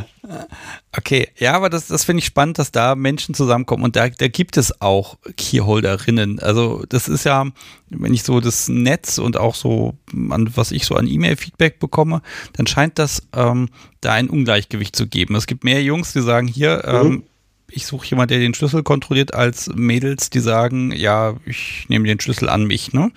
Okay, 0.97 1.29
ja, 1.39 1.55
aber 1.55 1.69
das, 1.69 1.89
das 1.89 2.05
finde 2.05 2.21
ich 2.21 2.27
spannend, 2.27 2.59
dass 2.59 2.71
da 2.71 2.95
Menschen 2.95 3.35
zusammenkommen 3.35 3.83
und 3.83 3.97
da, 3.97 4.09
da 4.09 4.29
gibt 4.29 4.57
es 4.57 4.81
auch 4.81 5.17
Keyholderinnen. 5.37 6.39
Also 6.39 6.85
das 6.89 7.09
ist 7.09 7.25
ja, 7.25 7.47
wenn 7.89 8.15
ich 8.15 8.23
so 8.23 8.41
das 8.41 8.69
Netz 8.69 9.19
und 9.19 9.37
auch 9.37 9.55
so, 9.55 9.95
an, 10.13 10.51
was 10.55 10.71
ich 10.71 10.85
so 10.85 10.95
an 10.95 11.09
E-Mail-Feedback 11.09 11.81
bekomme, 11.81 12.23
dann 12.53 12.67
scheint 12.67 12.99
das 12.99 13.27
ähm, 13.35 13.69
da 14.01 14.13
ein 14.13 14.29
Ungleichgewicht 14.29 14.95
zu 14.95 15.07
geben. 15.07 15.35
Es 15.35 15.47
gibt 15.47 15.65
mehr 15.65 15.83
Jungs, 15.83 16.13
die 16.13 16.21
sagen, 16.21 16.47
hier, 16.47 16.85
ähm, 16.87 17.09
mhm. 17.09 17.23
ich 17.71 17.87
suche 17.87 18.07
jemanden, 18.07 18.29
der 18.29 18.39
den 18.39 18.55
Schlüssel 18.55 18.83
kontrolliert, 18.85 19.35
als 19.35 19.71
Mädels, 19.75 20.31
die 20.31 20.41
sagen, 20.41 20.93
ja, 20.93 21.35
ich 21.47 21.87
nehme 21.89 22.07
den 22.07 22.21
Schlüssel 22.21 22.49
an 22.49 22.65
mich. 22.65 22.93
Ne? 22.93 23.11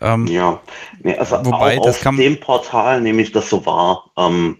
Ähm, 0.00 0.28
ja, 0.28 0.60
nee, 1.02 1.16
also 1.16 1.44
wobei, 1.44 1.78
auf 1.78 2.00
dem 2.00 2.38
Portal 2.38 3.00
nehme 3.00 3.22
ich 3.22 3.32
das 3.32 3.50
so 3.50 3.66
wahr. 3.66 4.10
Ähm, 4.16 4.58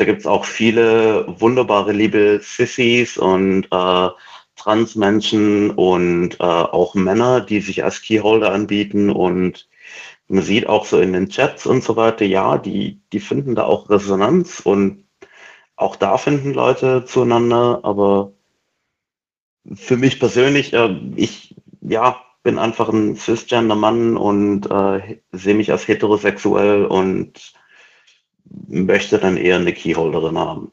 da 0.00 0.06
gibt 0.06 0.20
es 0.20 0.26
auch 0.26 0.46
viele 0.46 1.26
wunderbare, 1.40 1.92
liebe 1.92 2.40
Sissies 2.42 3.18
und 3.18 3.66
äh, 3.70 4.08
Transmenschen 4.56 5.72
und 5.72 6.40
äh, 6.40 6.42
auch 6.42 6.94
Männer, 6.94 7.42
die 7.42 7.60
sich 7.60 7.84
als 7.84 8.00
Keyholder 8.00 8.50
anbieten 8.50 9.10
und 9.10 9.68
man 10.28 10.42
sieht 10.42 10.66
auch 10.68 10.86
so 10.86 11.00
in 11.00 11.12
den 11.12 11.28
Chats 11.28 11.66
und 11.66 11.84
so 11.84 11.96
weiter, 11.96 12.24
ja, 12.24 12.56
die, 12.56 12.98
die 13.12 13.20
finden 13.20 13.54
da 13.54 13.64
auch 13.64 13.90
Resonanz 13.90 14.60
und 14.60 15.04
auch 15.76 15.96
da 15.96 16.16
finden 16.16 16.54
Leute 16.54 17.04
zueinander, 17.04 17.80
aber 17.82 18.32
für 19.74 19.98
mich 19.98 20.18
persönlich, 20.18 20.72
äh, 20.72 20.96
ich, 21.16 21.56
ja, 21.82 22.22
bin 22.42 22.58
einfach 22.58 22.88
ein 22.88 23.16
cisgender 23.16 23.76
Mann 23.76 24.16
und 24.16 24.70
äh, 24.70 25.20
sehe 25.32 25.54
mich 25.54 25.70
als 25.70 25.86
heterosexuell 25.86 26.86
und 26.86 27.52
möchte 28.68 29.18
dann 29.18 29.36
eher 29.36 29.56
eine 29.56 29.72
Keyholderin 29.72 30.38
haben. 30.38 30.72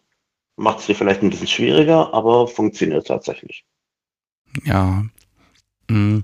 Macht 0.56 0.80
es 0.80 0.86
dir 0.88 0.96
vielleicht 0.96 1.22
ein 1.22 1.30
bisschen 1.30 1.48
schwieriger, 1.48 2.14
aber 2.14 2.48
funktioniert 2.48 3.08
tatsächlich. 3.08 3.66
Ja. 4.66 5.06
Mhm. 5.90 6.24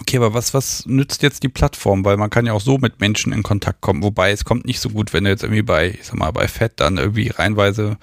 Okay, 0.00 0.16
aber 0.16 0.32
was, 0.32 0.54
was 0.54 0.86
nützt 0.86 1.22
jetzt 1.22 1.42
die 1.42 1.48
Plattform? 1.48 2.04
Weil 2.04 2.16
man 2.16 2.30
kann 2.30 2.46
ja 2.46 2.54
auch 2.54 2.60
so 2.60 2.78
mit 2.78 3.00
Menschen 3.00 3.32
in 3.32 3.42
Kontakt 3.42 3.82
kommen. 3.82 4.02
Wobei 4.02 4.30
es 4.30 4.44
kommt 4.44 4.64
nicht 4.64 4.80
so 4.80 4.88
gut, 4.88 5.12
wenn 5.12 5.24
du 5.24 5.30
jetzt 5.30 5.42
irgendwie 5.42 5.62
bei, 5.62 5.90
ich 5.90 6.04
sag 6.04 6.16
mal, 6.16 6.30
bei 6.30 6.48
Fett 6.48 6.72
dann 6.76 6.96
irgendwie 6.96 7.28
reinweise 7.28 7.98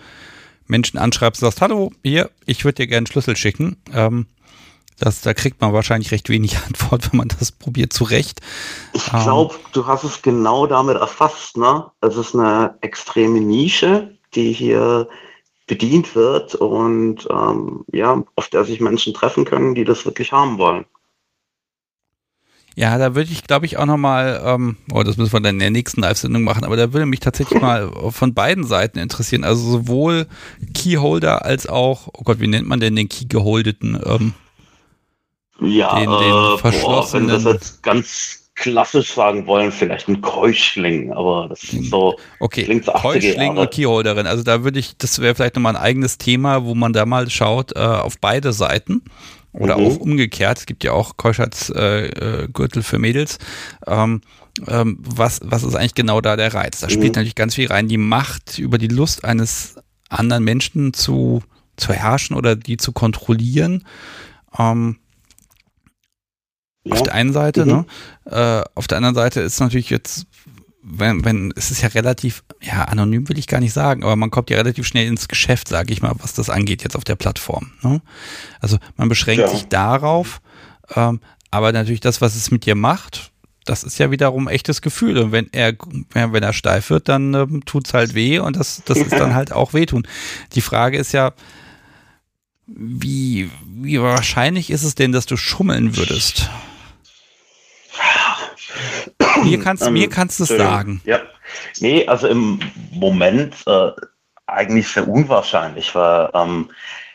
Menschen 0.68 1.00
anschreibst 1.00 1.42
und 1.42 1.48
sagst, 1.48 1.62
hallo, 1.62 1.92
hier, 2.04 2.30
ich 2.46 2.64
würde 2.64 2.76
dir 2.76 2.88
gerne 2.88 2.98
einen 2.98 3.08
Schlüssel 3.08 3.36
schicken. 3.36 3.78
Ähm, 3.92 4.28
das, 5.00 5.22
da 5.22 5.34
kriegt 5.34 5.62
man 5.62 5.74
wahrscheinlich 5.74 6.12
recht 6.12 6.30
wenig 6.30 6.58
Antwort, 6.68 7.12
wenn 7.12 7.18
man 7.18 7.28
das 7.28 7.52
probiert 7.52 7.94
zurecht. 7.94 8.42
Ich 8.94 9.06
glaube, 9.06 9.56
ähm, 9.56 9.62
du 9.74 9.88
hast 9.88 10.04
es 10.04 10.22
genau 10.22 10.68
damit 10.68 10.98
erfasst. 10.98 11.58
Ne? 11.58 11.86
Es 12.02 12.16
ist 12.16 12.36
eine 12.36 12.76
extreme 12.82 13.40
Nische, 13.40 14.16
die 14.36 14.52
hier 14.52 15.08
bedient 15.68 16.16
wird 16.16 16.56
und 16.56 17.28
ähm, 17.30 17.86
ja, 17.92 18.24
auf 18.36 18.50
der 18.50 18.66
sich 18.66 18.80
Menschen 18.80 19.14
treffen 19.14 19.46
können, 19.46 19.76
die 19.76 19.86
das 19.86 20.04
wirklich 20.06 20.32
haben 20.32 20.58
wollen. 20.58 20.86
Ja, 22.76 22.98
da 22.98 23.14
würde 23.14 23.30
ich, 23.32 23.44
glaube 23.44 23.66
ich, 23.66 23.78
auch 23.78 23.86
nochmal, 23.86 24.42
ähm, 24.44 24.78
oh, 24.94 25.04
das 25.04 25.18
müssen 25.18 25.34
wir 25.34 25.42
dann 25.42 25.56
in 25.56 25.60
der 25.60 25.70
nächsten 25.70 26.02
Live-Sendung 26.02 26.44
machen, 26.44 26.64
aber 26.64 26.78
da 26.78 26.94
würde 26.94 27.06
mich 27.06 27.20
tatsächlich 27.20 27.62
mal 27.62 27.92
von 28.10 28.34
beiden 28.34 28.64
Seiten 28.64 29.00
interessieren. 29.00 29.44
Also 29.44 29.70
sowohl 29.70 30.28
Keyholder 30.74 31.44
als 31.44 31.68
auch, 31.68 32.08
oh 32.14 32.24
Gott, 32.24 32.40
wie 32.40 32.48
nennt 32.48 32.68
man 32.68 32.80
denn 32.80 32.96
den 32.96 33.10
Key-geholdeten? 33.10 34.02
Ähm, 34.06 34.34
ja, 35.62 35.96
den, 35.96 36.10
den 36.10 36.58
verschlossenen. 36.58 37.28
Boah, 37.28 37.36
wenn 37.36 37.44
wir 37.44 37.52
das 37.52 37.54
jetzt 37.54 37.84
ganz 37.84 38.40
klassisch 38.60 39.14
sagen 39.14 39.48
wollen, 39.48 39.72
vielleicht 39.72 40.08
ein 40.10 40.22
Keuschling, 40.22 41.14
aber 41.14 41.48
das 41.48 41.64
ist 41.64 41.90
so 41.90 42.18
okay. 42.40 42.66
klingt 42.66 42.86
so 42.86 42.92
Keuschling 42.92 43.58
und 43.58 43.72
Keyholderin. 43.72 44.28
Also 44.28 44.44
da 44.44 44.64
würde 44.64 44.80
ich, 44.80 44.98
das 44.98 45.20
wäre 45.20 45.34
vielleicht 45.34 45.56
nochmal 45.56 45.76
ein 45.76 45.82
eigenes 45.82 46.18
Thema, 46.18 46.66
wo 46.66 46.76
man 46.76 46.92
da 46.92 47.06
mal 47.06 47.30
schaut 47.30 47.76
äh, 47.76 47.80
auf 47.80 48.20
beide 48.20 48.52
Seiten. 48.52 49.02
Oder 49.52 49.78
mhm. 49.78 49.88
auch 49.88 49.98
umgekehrt, 49.98 50.60
es 50.60 50.66
gibt 50.68 50.84
ja 50.84 50.92
auch 50.92 51.18
Keuschheitsgürtel 51.18 52.80
äh, 52.80 52.84
für 52.84 53.00
Mädels. 53.00 53.40
Ähm, 53.88 54.22
ähm, 54.68 54.98
was, 55.00 55.40
was 55.44 55.64
ist 55.64 55.76
eigentlich 55.76 55.96
genau 55.96 56.22
da 56.22 56.36
der 56.36 56.54
Reiz? 56.54 56.82
Da 56.82 56.90
spielt 56.90 57.16
mhm. 57.16 57.20
natürlich 57.20 57.36
ganz 57.36 57.56
viel 57.56 57.68
rein, 57.68 57.88
die 57.88 57.98
Macht 57.98 58.60
über 58.60 58.78
die 58.78 58.88
Lust 58.88 59.26
eines 59.26 59.76
anderen 60.10 60.44
Menschen 60.44 60.94
zu, 60.94 61.42
zu 61.78 61.94
herrschen 61.94 62.36
oder 62.36 62.56
die 62.56 62.78
zu 62.78 62.92
kontrollieren. 62.92 63.86
Ähm, 64.58 64.98
ja. 66.90 66.96
Auf 66.96 67.04
der 67.04 67.14
einen 67.14 67.34
Seite, 67.34 67.66
mhm. 67.66 67.72
ne? 67.72 67.86
Äh, 68.26 68.70
auf 68.76 68.88
der 68.88 68.98
anderen 68.98 69.16
Seite 69.16 69.42
ist 69.42 69.60
natürlich 69.60 69.90
jetzt, 69.90 70.26
wenn, 70.82 71.24
wenn, 71.26 71.54
es 71.56 71.72
ist 71.72 71.82
ja 71.82 71.90
relativ, 71.90 72.44
ja, 72.62 72.84
anonym 72.86 73.30
will 73.30 73.38
ich 73.38 73.48
gar 73.48 73.60
nicht 73.60 73.74
sagen, 73.74 74.04
aber 74.04 74.16
man 74.16 74.32
kommt 74.32 74.50
ja 74.50 74.58
relativ 74.58 74.88
schnell 74.88 75.08
ins 75.08 75.28
Geschäft, 75.28 75.68
sage 75.68 75.94
ich 75.94 76.02
mal, 76.02 76.14
was 76.20 76.34
das 76.34 76.50
angeht 76.50 76.84
jetzt 76.84 76.96
auf 76.96 77.04
der 77.04 77.16
Plattform. 77.16 77.72
Ne? 77.82 78.02
Also 78.60 78.78
man 78.98 79.10
beschränkt 79.10 79.42
ja. 79.42 79.48
sich 79.48 79.68
darauf, 79.68 80.42
ähm, 80.96 81.20
aber 81.52 81.72
natürlich 81.72 82.02
das, 82.02 82.22
was 82.22 82.36
es 82.36 82.52
mit 82.52 82.66
dir 82.66 82.76
macht, 82.76 83.32
das 83.66 83.84
ist 83.84 84.00
ja 84.00 84.10
wiederum 84.10 84.48
echtes 84.48 84.82
Gefühl. 84.82 85.18
Und 85.20 85.32
wenn 85.32 85.48
er, 85.52 85.74
wenn 86.14 86.44
er 86.44 86.54
steif 86.54 86.90
wird, 86.90 87.08
dann 87.08 87.34
ähm, 87.34 87.62
es 87.84 87.94
halt 87.94 88.16
weh 88.16 88.40
und 88.40 88.56
das, 88.56 88.82
das 88.86 88.98
ist 88.98 89.14
dann 89.14 89.34
halt 89.36 89.52
auch 89.52 89.74
wehtun. 89.74 90.08
Die 90.54 90.62
Frage 90.62 90.98
ist 90.98 91.12
ja, 91.12 91.34
wie, 92.66 93.50
wie 93.66 94.00
wahrscheinlich 94.02 94.70
ist 94.70 94.84
es 94.84 94.96
denn, 94.96 95.12
dass 95.12 95.26
du 95.26 95.38
schummeln 95.38 95.98
würdest? 95.98 96.50
Mir 99.44 99.60
kannst, 99.64 99.86
ähm, 99.86 99.94
mir 99.94 100.10
kannst 100.10 100.40
du 100.40 100.44
es 100.44 100.50
sagen. 100.50 101.02
Ja. 101.06 101.20
Nee, 101.80 102.08
also 102.08 102.28
im 102.28 102.60
Moment 102.92 103.56
äh, 103.66 103.92
eigentlich 104.46 104.88
sehr 104.88 105.08
unwahrscheinlich, 105.08 105.94
weil 105.96 106.30
ähm, 106.34 106.70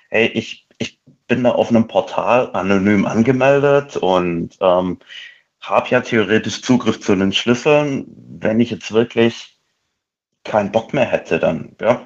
hey, 0.09 0.27
ich, 0.29 0.67
ich 0.79 0.99
bin 1.29 1.45
da 1.45 1.53
auf 1.53 1.71
einem 1.71 1.87
Portal 1.87 2.51
anonym 2.53 3.07
angemeldet 3.07 3.97
und 3.97 4.57
ähm, 4.61 4.99
habe 5.61 5.89
ja 5.91 6.01
theoretisch 6.01 6.63
Zugriff 6.63 7.01
zu 7.01 7.15
den 7.15 7.33
Schlüsseln. 7.33 8.07
Wenn 8.39 8.61
ich 8.61 8.71
jetzt 8.71 8.93
wirklich 8.93 9.57
keinen 10.45 10.73
Bock 10.73 10.93
mehr 10.93 11.07
hätte, 11.07 11.39
dann 11.39 11.77
ja, 11.81 12.03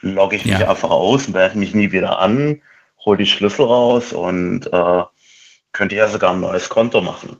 logge 0.00 0.36
ich 0.36 0.44
mich 0.44 0.58
ja. 0.58 0.70
einfach 0.70 0.90
aus, 0.90 1.28
melde 1.28 1.58
mich 1.58 1.74
nie 1.74 1.92
wieder 1.92 2.18
an 2.18 2.62
hol 3.04 3.16
die 3.16 3.26
Schlüssel 3.26 3.64
raus 3.64 4.12
und 4.12 4.66
äh, 4.72 5.02
könnte 5.72 5.94
ja 5.94 6.08
sogar 6.08 6.32
ein 6.32 6.40
neues 6.40 6.68
Konto 6.68 7.00
machen. 7.00 7.38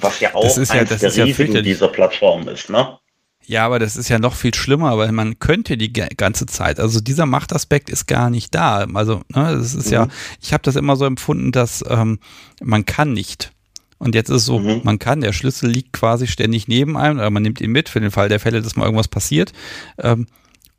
Was 0.00 0.20
ja 0.20 0.34
auch 0.34 0.42
das 0.42 0.58
ist 0.58 0.72
ja, 0.72 0.84
der 0.84 0.98
ja 0.98 1.24
Risiken 1.24 1.62
dieser 1.62 1.88
Plattform 1.88 2.48
ist, 2.48 2.70
ne? 2.70 2.98
Ja, 3.46 3.66
aber 3.66 3.78
das 3.78 3.96
ist 3.96 4.08
ja 4.08 4.18
noch 4.18 4.34
viel 4.34 4.54
schlimmer, 4.54 4.96
weil 4.96 5.10
man 5.12 5.38
könnte 5.38 5.76
die 5.76 5.92
ganze 5.92 6.46
Zeit, 6.46 6.78
also 6.78 7.00
dieser 7.00 7.26
Machtaspekt 7.26 7.90
ist 7.90 8.06
gar 8.06 8.30
nicht 8.30 8.54
da. 8.54 8.86
Also, 8.94 9.22
ne, 9.28 9.56
das 9.56 9.74
ist 9.74 9.86
mhm. 9.86 9.92
ja, 9.92 10.08
ich 10.40 10.52
habe 10.52 10.62
das 10.62 10.76
immer 10.76 10.94
so 10.94 11.04
empfunden, 11.04 11.50
dass 11.50 11.84
ähm, 11.88 12.20
man 12.62 12.86
kann 12.86 13.12
nicht. 13.12 13.50
Und 13.98 14.14
jetzt 14.14 14.30
ist 14.30 14.36
es 14.36 14.44
so, 14.46 14.60
mhm. 14.60 14.82
man 14.84 14.98
kann, 14.98 15.20
der 15.20 15.32
Schlüssel 15.32 15.68
liegt 15.68 15.92
quasi 15.92 16.26
ständig 16.26 16.68
neben 16.68 16.96
einem, 16.96 17.18
oder 17.18 17.30
man 17.30 17.42
nimmt 17.42 17.60
ihn 17.60 17.72
mit 17.72 17.88
für 17.88 18.00
den 18.00 18.10
Fall 18.10 18.28
der 18.28 18.40
Fälle, 18.40 18.62
dass 18.62 18.76
mal 18.76 18.84
irgendwas 18.84 19.08
passiert. 19.08 19.52
Ähm, 19.98 20.26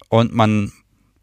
und 0.09 0.33
man, 0.33 0.71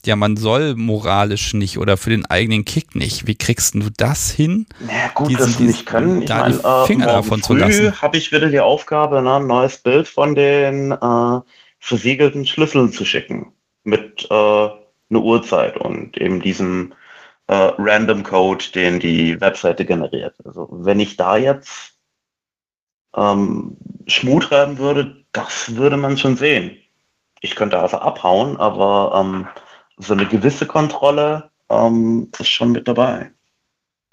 ja, 0.04 0.16
man 0.16 0.36
soll 0.36 0.74
moralisch 0.74 1.54
nicht 1.54 1.78
oder 1.78 1.96
für 1.96 2.10
den 2.10 2.26
eigenen 2.26 2.64
Kick 2.64 2.94
nicht. 2.94 3.26
Wie 3.26 3.34
kriegst 3.34 3.74
du 3.74 3.90
das 3.96 4.30
hin? 4.30 4.66
Na 4.80 5.08
gut, 5.14 5.30
diesen, 5.30 5.40
das 5.40 5.60
nicht 5.60 5.86
können. 5.86 6.22
Ich 6.22 6.28
meine, 6.28 6.54
äh, 6.56 6.86
Finger 6.86 7.06
davon 7.06 7.42
zu 7.42 7.54
lassen. 7.54 8.00
habe 8.00 8.16
ich 8.16 8.32
wieder 8.32 8.48
die 8.48 8.60
Aufgabe, 8.60 9.22
ne, 9.22 9.36
ein 9.36 9.46
neues 9.46 9.78
Bild 9.78 10.08
von 10.08 10.34
den 10.34 10.92
äh, 10.92 11.40
versiegelten 11.80 12.46
Schlüsseln 12.46 12.92
zu 12.92 13.04
schicken. 13.04 13.52
Mit 13.84 14.26
äh, 14.30 14.34
einer 14.34 15.22
Uhrzeit 15.22 15.76
und 15.76 16.16
eben 16.18 16.40
diesem 16.40 16.92
äh, 17.48 17.72
Random 17.78 18.22
Code, 18.22 18.64
den 18.74 19.00
die 19.00 19.40
Webseite 19.40 19.84
generiert. 19.84 20.34
Also 20.44 20.68
wenn 20.70 21.00
ich 21.00 21.16
da 21.16 21.36
jetzt 21.36 21.94
ähm, 23.16 23.76
Schmut 24.06 24.44
treiben 24.44 24.78
würde, 24.78 25.24
das 25.32 25.76
würde 25.76 25.96
man 25.96 26.16
schon 26.16 26.36
sehen. 26.36 26.76
Ich 27.40 27.56
könnte 27.56 27.78
also 27.78 27.98
abhauen, 27.98 28.56
aber 28.56 29.12
ähm, 29.20 29.48
so 29.98 30.14
eine 30.14 30.26
gewisse 30.26 30.66
Kontrolle 30.66 31.50
ähm, 31.70 32.30
ist 32.38 32.48
schon 32.48 32.72
mit 32.72 32.88
dabei. 32.88 33.30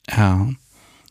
Ja. 0.09 0.47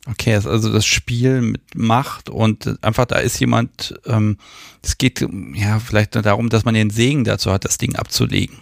Okay, 0.06 0.34
also 0.34 0.70
das 0.70 0.84
Spiel 0.84 1.40
mit 1.40 1.74
Macht 1.74 2.28
und 2.28 2.78
einfach 2.84 3.06
da 3.06 3.16
ist 3.16 3.38
jemand, 3.40 3.98
ähm, 4.04 4.36
es 4.82 4.98
geht 4.98 5.26
ja 5.54 5.78
vielleicht 5.78 6.14
nur 6.14 6.22
darum, 6.22 6.50
dass 6.50 6.66
man 6.66 6.74
den 6.74 6.90
Segen 6.90 7.24
dazu 7.24 7.50
hat, 7.50 7.64
das 7.64 7.78
Ding 7.78 7.96
abzulegen. 7.96 8.58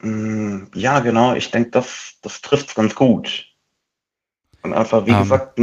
Mm, 0.00 0.64
ja, 0.74 0.98
genau. 0.98 1.34
Ich 1.34 1.52
denke, 1.52 1.70
das, 1.70 2.14
das 2.20 2.40
trifft 2.40 2.70
es 2.70 2.74
ganz 2.74 2.96
gut. 2.96 3.46
Und 4.62 4.74
einfach, 4.74 5.06
wie 5.06 5.12
um. 5.12 5.16
Ähm. 5.16 5.22
gesagt, 5.22 5.58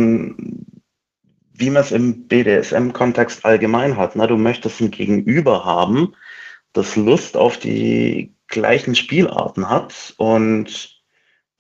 wie 1.60 1.70
man 1.70 1.84
es 1.84 1.92
im 1.92 2.28
BDSM-Kontext 2.28 3.44
allgemein 3.44 3.98
hat. 3.98 4.16
Ne? 4.16 4.28
Du 4.28 4.38
möchtest 4.38 4.80
ein 4.80 4.92
Gegenüber 4.92 5.66
haben, 5.66 6.16
das 6.74 6.96
Lust 6.96 7.38
auf 7.38 7.58
die 7.58 8.34
gleichen 8.48 8.96
Spielarten 8.96 9.70
hat 9.70 10.14
und 10.18 11.02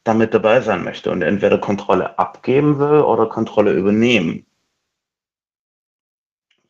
damit 0.03 0.33
dabei 0.33 0.61
sein 0.61 0.83
möchte 0.83 1.11
und 1.11 1.21
entweder 1.21 1.57
Kontrolle 1.57 2.17
abgeben 2.17 2.79
will 2.79 3.01
oder 3.01 3.27
Kontrolle 3.27 3.73
übernehmen. 3.73 4.45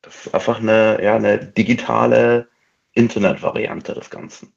Das 0.02 0.26
ist 0.26 0.34
einfach 0.34 0.60
eine, 0.60 1.02
ja, 1.04 1.16
eine 1.16 1.38
digitale 1.38 2.48
Internet-Variante 2.94 3.94
des 3.94 4.10
Ganzen. 4.10 4.52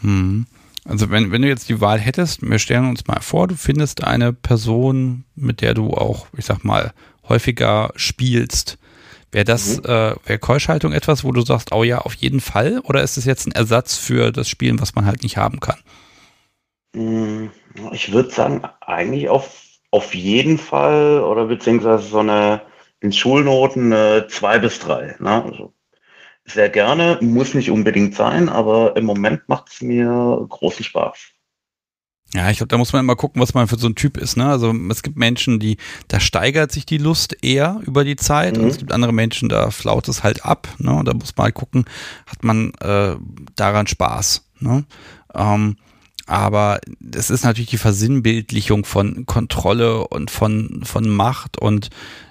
Hm. 0.00 0.46
Also 0.84 1.10
wenn, 1.10 1.30
wenn 1.30 1.42
du 1.42 1.48
jetzt 1.48 1.68
die 1.68 1.80
Wahl 1.80 1.98
hättest, 1.98 2.42
wir 2.42 2.58
stellen 2.58 2.88
uns 2.88 3.06
mal 3.06 3.20
vor, 3.20 3.46
du 3.46 3.56
findest 3.56 4.04
eine 4.04 4.32
Person, 4.32 5.24
mit 5.34 5.60
der 5.60 5.74
du 5.74 5.90
auch, 5.90 6.26
ich 6.36 6.46
sag 6.46 6.64
mal, 6.64 6.92
häufiger 7.28 7.92
spielst. 7.94 8.78
Wäre 9.30 9.44
das, 9.44 9.78
mhm. 9.78 9.84
äh, 9.84 10.14
wäre 10.24 10.38
Keuschhaltung 10.38 10.92
etwas, 10.92 11.24
wo 11.24 11.32
du 11.32 11.42
sagst, 11.42 11.72
oh 11.72 11.84
ja, 11.84 11.98
auf 11.98 12.14
jeden 12.14 12.40
Fall? 12.40 12.80
Oder 12.80 13.02
ist 13.02 13.16
es 13.16 13.24
jetzt 13.24 13.46
ein 13.46 13.52
Ersatz 13.52 13.96
für 13.96 14.32
das 14.32 14.48
Spielen, 14.48 14.80
was 14.80 14.94
man 14.94 15.06
halt 15.06 15.22
nicht 15.22 15.36
haben 15.36 15.60
kann? 15.60 15.78
Hm, 16.94 17.50
ich 17.92 18.12
würde 18.12 18.30
sagen, 18.30 18.62
eigentlich 18.80 19.28
auf, 19.28 19.62
auf 19.90 20.14
jeden 20.14 20.58
Fall 20.58 21.20
oder 21.20 21.46
beziehungsweise 21.46 22.08
so 22.08 22.20
eine 22.20 22.62
in 23.00 23.12
Schulnoten 23.12 23.92
eine 23.92 24.26
2 24.28 24.58
bis 24.58 24.80
3. 24.80 25.16
Ne? 25.20 25.44
Also 25.44 25.74
sehr 26.44 26.68
gerne, 26.68 27.18
muss 27.20 27.54
nicht 27.54 27.70
unbedingt 27.70 28.14
sein, 28.14 28.48
aber 28.48 28.96
im 28.96 29.04
Moment 29.04 29.48
macht 29.48 29.68
es 29.70 29.82
mir 29.82 30.44
großen 30.48 30.84
Spaß. 30.84 31.18
Ja, 32.34 32.50
ich 32.50 32.58
glaube, 32.58 32.68
da 32.68 32.76
muss 32.76 32.92
man 32.92 33.00
immer 33.00 33.16
gucken, 33.16 33.40
was 33.40 33.54
man 33.54 33.68
für 33.68 33.78
so 33.78 33.88
ein 33.88 33.94
Typ 33.94 34.18
ist. 34.18 34.36
Ne? 34.36 34.46
Also 34.46 34.74
es 34.90 35.02
gibt 35.02 35.16
Menschen, 35.16 35.60
die, 35.60 35.78
da 36.08 36.20
steigert 36.20 36.70
sich 36.72 36.84
die 36.84 36.98
Lust 36.98 37.36
eher 37.42 37.80
über 37.86 38.04
die 38.04 38.16
Zeit 38.16 38.56
mhm. 38.56 38.64
und 38.64 38.70
es 38.70 38.78
gibt 38.78 38.92
andere 38.92 39.12
Menschen, 39.12 39.48
da 39.48 39.70
flaut 39.70 40.08
es 40.08 40.22
halt 40.22 40.44
ab. 40.44 40.68
Ne? 40.78 40.92
Und 40.92 41.08
da 41.08 41.14
muss 41.14 41.34
man 41.36 41.44
halt 41.44 41.54
gucken, 41.54 41.86
hat 42.26 42.44
man 42.44 42.74
äh, 42.80 43.16
daran 43.56 43.86
Spaß. 43.86 44.44
Ne? 44.60 44.84
Ähm, 45.34 45.76
aber 46.26 46.80
es 47.14 47.30
ist 47.30 47.44
natürlich 47.44 47.70
die 47.70 47.78
Versinnbildlichung 47.78 48.84
von 48.84 49.24
Kontrolle 49.24 50.06
und 50.06 50.30
von, 50.30 50.82
von 50.84 51.08
Macht 51.08 51.56
und 51.56 51.88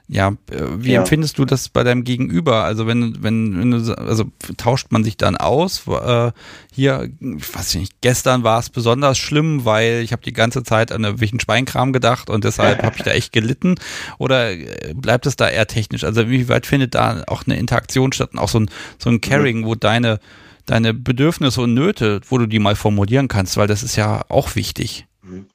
ja, 0.09 0.29
äh, 0.49 0.61
wie 0.77 0.93
ja. 0.93 1.01
empfindest 1.01 1.38
du 1.38 1.43
das 1.43 1.67
bei 1.67 1.84
deinem 1.84 2.05
Gegenüber? 2.05 2.63
Also 2.63 2.88
wenn, 2.88 3.21
wenn, 3.21 3.59
wenn 3.59 3.71
du, 3.71 3.97
also 3.97 4.25
tauscht 4.55 4.88
man 4.91 5.03
sich 5.03 5.17
dann 5.17 5.35
aus? 5.35 5.85
Äh, 5.88 6.31
hier, 6.71 7.09
ich 7.19 7.55
weiß 7.55 7.75
nicht, 7.75 7.99
gestern 7.99 8.43
war 8.43 8.59
es 8.59 8.69
besonders 8.69 9.17
schlimm, 9.17 9.65
weil 9.65 10.01
ich 10.01 10.13
habe 10.13 10.21
die 10.21 10.31
ganze 10.31 10.63
Zeit 10.63 10.93
an 10.93 11.03
irgendwelchen 11.03 11.41
Schweinkram 11.41 11.91
gedacht 11.91 12.29
und 12.29 12.45
deshalb 12.45 12.84
habe 12.84 12.95
ich 12.95 13.03
da 13.03 13.11
echt 13.11 13.34
gelitten. 13.34 13.75
Oder 14.17 14.51
äh, 14.51 14.93
bleibt 14.95 15.25
es 15.25 15.35
da 15.35 15.49
eher 15.49 15.67
technisch? 15.67 16.05
Also 16.05 16.29
wie 16.29 16.47
weit 16.47 16.65
findet 16.65 16.95
da 16.95 17.23
auch 17.27 17.43
eine 17.45 17.57
Interaktion 17.57 18.13
statt 18.13 18.29
und 18.31 18.39
auch 18.39 18.49
so 18.49 18.61
ein, 18.61 18.69
so 18.97 19.09
ein 19.09 19.19
Caring, 19.19 19.61
mhm. 19.61 19.65
wo 19.65 19.75
deine, 19.75 20.19
deine 20.65 20.93
Bedürfnisse 20.93 21.61
und 21.61 21.73
Nöte, 21.73 22.21
wo 22.29 22.38
du 22.38 22.45
die 22.45 22.59
mal 22.59 22.77
formulieren 22.77 23.27
kannst, 23.27 23.57
weil 23.57 23.67
das 23.67 23.84
ist 23.84 23.97
ja 23.97 24.23
auch 24.29 24.55
wichtig. 24.55 25.05
Mhm. 25.21 25.47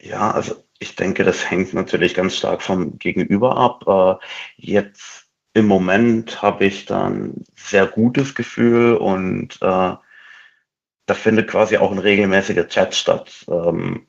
Ja, 0.00 0.32
also 0.32 0.63
ich 0.84 0.96
denke, 0.96 1.24
das 1.24 1.50
hängt 1.50 1.72
natürlich 1.74 2.14
ganz 2.14 2.36
stark 2.36 2.62
vom 2.62 2.98
Gegenüber 2.98 3.56
ab. 3.56 4.20
Äh, 4.20 4.26
jetzt 4.56 5.26
im 5.54 5.66
Moment 5.66 6.42
habe 6.42 6.66
ich 6.66 6.84
dann 6.84 7.44
sehr 7.56 7.86
gutes 7.86 8.34
Gefühl 8.34 8.96
und 8.96 9.54
äh, 9.62 9.94
da 11.06 11.14
findet 11.14 11.48
quasi 11.48 11.78
auch 11.78 11.90
ein 11.90 11.98
regelmäßiger 11.98 12.68
Chat 12.68 12.94
statt. 12.94 13.46
Ähm, 13.48 14.06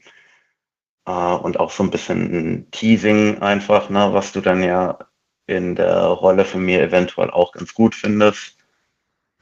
äh, 1.06 1.12
und 1.12 1.60
auch 1.60 1.72
so 1.72 1.84
ein 1.84 1.92
bisschen 1.92 2.20
ein 2.34 2.72
Teasing 2.72 3.42
einfach, 3.42 3.90
ne, 3.90 4.14
was 4.14 4.34
du 4.34 4.42
dann 4.42 4.62
ja 4.64 5.00
in 5.48 5.76
der 5.76 6.06
Rolle 6.08 6.46
von 6.46 6.64
mir 6.66 6.82
eventuell 6.82 7.30
auch 7.32 7.54
ganz 7.54 7.74
gut 7.74 7.96
findest. 7.96 8.58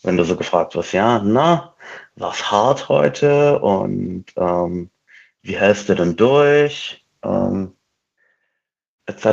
Wenn 0.04 0.18
du 0.18 0.26
so 0.26 0.36
gefragt 0.36 0.76
wirst, 0.76 0.94
ja, 0.94 1.20
na, 1.20 1.76
war's 2.16 2.52
hart 2.52 2.90
heute 2.90 3.60
und 3.60 4.26
ähm, 4.38 4.92
wie 5.42 5.58
hältst 5.58 5.90
du 5.90 5.96
denn 5.96 6.16
durch? 6.16 7.03
Ähm, 7.24 7.74
etc. 9.06 9.26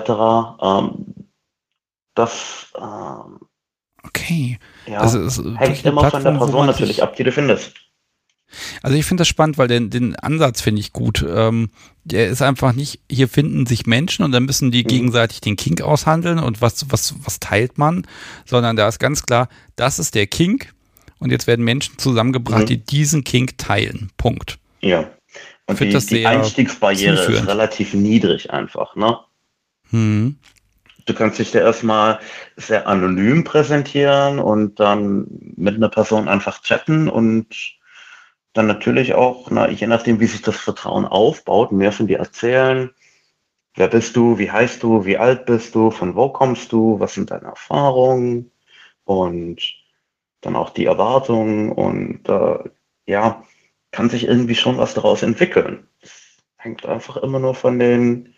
Ähm, 0.62 1.28
das 2.14 2.72
ähm, 2.76 3.40
okay. 4.02 4.58
Ja, 4.86 5.00
also 5.00 5.56
hängt 5.56 5.84
immer 5.84 6.10
von 6.10 6.22
der 6.22 6.32
Person 6.32 6.66
natürlich 6.66 7.02
ab, 7.02 7.16
die 7.16 7.24
du 7.24 7.32
findest. 7.32 7.74
Also 8.82 8.96
ich 8.96 9.04
finde 9.04 9.20
das 9.20 9.28
spannend, 9.28 9.58
weil 9.58 9.68
den, 9.68 9.90
den 9.90 10.16
Ansatz 10.16 10.60
finde 10.60 10.80
ich 10.80 10.92
gut. 10.92 11.24
Ähm, 11.28 11.70
der 12.04 12.28
ist 12.28 12.42
einfach 12.42 12.72
nicht, 12.72 13.00
hier 13.10 13.28
finden 13.28 13.66
sich 13.66 13.86
Menschen 13.86 14.24
und 14.24 14.32
dann 14.32 14.44
müssen 14.44 14.70
die 14.70 14.82
mhm. 14.82 14.88
gegenseitig 14.88 15.40
den 15.40 15.56
Kink 15.56 15.82
aushandeln 15.82 16.38
und 16.38 16.60
was, 16.60 16.90
was, 16.90 17.14
was 17.24 17.38
teilt 17.38 17.78
man, 17.78 18.06
sondern 18.46 18.76
da 18.76 18.88
ist 18.88 18.98
ganz 18.98 19.22
klar, 19.24 19.48
das 19.76 19.98
ist 19.98 20.14
der 20.14 20.26
Kink 20.26 20.72
und 21.18 21.30
jetzt 21.30 21.46
werden 21.46 21.64
Menschen 21.64 21.98
zusammengebracht, 21.98 22.62
mhm. 22.62 22.66
die 22.66 22.84
diesen 22.84 23.24
Kink 23.24 23.56
teilen. 23.58 24.10
Punkt. 24.16 24.58
Ja. 24.80 25.10
Und 25.70 25.80
die, 25.80 26.16
die 26.16 26.26
Einstiegsbarriere 26.26 27.32
ist 27.32 27.47
relativ 27.47 27.94
niedrig 27.94 28.51
einfach, 28.51 28.97
ne? 28.97 29.18
Hm. 29.90 30.36
Du 31.06 31.14
kannst 31.14 31.38
dich 31.38 31.51
da 31.51 31.60
erstmal 31.60 32.20
sehr 32.56 32.86
anonym 32.86 33.44
präsentieren 33.44 34.38
und 34.38 34.78
dann 34.78 35.26
mit 35.56 35.74
einer 35.74 35.88
Person 35.88 36.28
einfach 36.28 36.62
chatten 36.62 37.09
und 37.09 37.47
dann 38.52 38.66
natürlich 38.66 39.14
auch, 39.14 39.51
na, 39.51 39.70
je 39.70 39.86
nachdem, 39.86 40.20
wie 40.20 40.26
sich 40.26 40.42
das 40.42 40.56
Vertrauen 40.56 41.05
aufbaut, 41.06 41.72
mehr 41.72 41.92
von 41.92 42.06
dir 42.06 42.18
erzählen. 42.18 42.90
Wer 43.74 43.88
bist 43.88 44.16
du? 44.16 44.38
Wie 44.38 44.51
heißt 44.51 44.82
du? 44.82 45.05
Wie 45.05 45.16
alt 45.16 45.47
bist 45.47 45.74
du? 45.74 45.90
Von 45.90 46.16
wo 46.16 46.28
kommst 46.28 46.72
du? 46.72 46.98
Was 46.98 47.14
sind 47.14 47.30
deine 47.30 47.47
Erfahrungen? 47.47 48.51
Und 49.05 49.60
dann 50.40 50.56
auch 50.56 50.70
die 50.70 50.86
Erwartungen 50.86 51.70
und 51.70 52.28
äh, 52.28 52.59
ja, 53.06 53.44
kann 53.90 54.10
sich 54.10 54.24
irgendwie 54.24 54.54
schon 54.54 54.78
was 54.78 54.94
daraus 54.94 55.22
entwickeln. 55.22 55.86
Das 56.00 56.12
hängt 56.56 56.86
einfach 56.86 57.16
immer 57.18 57.38
nur 57.38 57.54
von 57.54 57.78
den 57.78 58.34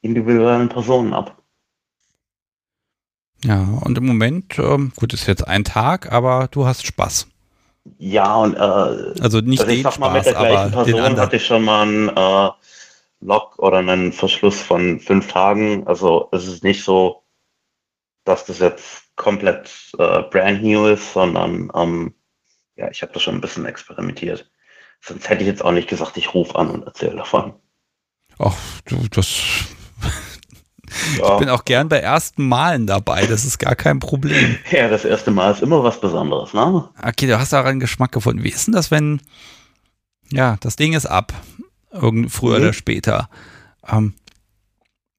individuellen 0.00 0.68
Personen 0.68 1.12
ab. 1.12 1.42
Ja, 3.44 3.62
und 3.82 3.98
im 3.98 4.06
Moment, 4.06 4.58
ähm, 4.58 4.92
gut, 4.96 5.12
ist 5.12 5.26
jetzt 5.26 5.46
ein 5.46 5.64
Tag, 5.64 6.10
aber 6.10 6.48
du 6.50 6.66
hast 6.66 6.86
Spaß. 6.86 7.28
Ja, 7.98 8.34
und 8.36 8.54
äh, 8.54 8.58
also 8.58 9.40
nicht 9.40 9.60
also 9.60 9.72
ich 9.72 9.82
sag 9.82 9.98
mal, 9.98 10.12
mit 10.12 10.26
der 10.26 10.32
gleichen 10.32 10.72
Person 10.72 11.16
hatte 11.18 11.36
ich 11.36 11.46
schon 11.46 11.64
mal 11.64 11.82
einen 11.82 12.08
äh, 12.08 12.50
Log 13.20 13.58
oder 13.58 13.78
einen 13.78 14.12
Verschluss 14.12 14.60
von 14.60 14.98
fünf 15.00 15.28
Tagen. 15.28 15.86
Also 15.86 16.28
es 16.32 16.46
ist 16.46 16.64
nicht 16.64 16.82
so, 16.82 17.22
dass 18.24 18.44
das 18.44 18.58
jetzt 18.58 19.14
komplett 19.16 19.92
äh, 19.98 20.22
brand 20.22 20.62
new 20.62 20.86
ist, 20.86 21.12
sondern 21.12 21.70
ähm, 21.74 22.14
ja, 22.76 22.90
ich 22.90 23.02
habe 23.02 23.12
da 23.12 23.20
schon 23.20 23.36
ein 23.36 23.40
bisschen 23.40 23.66
experimentiert. 23.66 24.50
Sonst 25.00 25.28
hätte 25.28 25.42
ich 25.42 25.48
jetzt 25.48 25.64
auch 25.64 25.72
nicht 25.72 25.88
gesagt, 25.88 26.16
ich 26.16 26.34
rufe 26.34 26.56
an 26.56 26.70
und 26.70 26.84
erzähle 26.84 27.16
davon. 27.16 27.54
Ach, 28.38 28.56
du, 28.84 28.96
das. 29.10 29.28
Ja. 31.18 31.34
Ich 31.34 31.40
bin 31.40 31.48
auch 31.50 31.64
gern 31.64 31.88
bei 31.88 31.98
ersten 31.98 32.46
Malen 32.46 32.86
dabei, 32.86 33.26
das 33.26 33.44
ist 33.44 33.58
gar 33.58 33.74
kein 33.74 33.98
Problem. 33.98 34.56
Ja, 34.70 34.88
das 34.88 35.04
erste 35.04 35.30
Mal 35.30 35.50
ist 35.50 35.60
immer 35.60 35.82
was 35.82 36.00
Besonderes, 36.00 36.54
ne? 36.54 36.88
Okay, 37.02 37.26
du 37.26 37.38
hast 37.38 37.52
da 37.52 37.62
einen 37.64 37.80
Geschmack 37.80 38.12
gefunden. 38.12 38.44
Wie 38.44 38.48
ist 38.48 38.66
denn 38.66 38.72
das, 38.72 38.90
wenn, 38.90 39.20
ja, 40.30 40.56
das 40.60 40.76
Ding 40.76 40.94
ist 40.94 41.06
ab, 41.06 41.34
irgend 41.92 42.30
früher 42.30 42.58
mhm. 42.58 42.64
oder 42.64 42.72
später. 42.72 43.28
Ähm, 43.86 44.14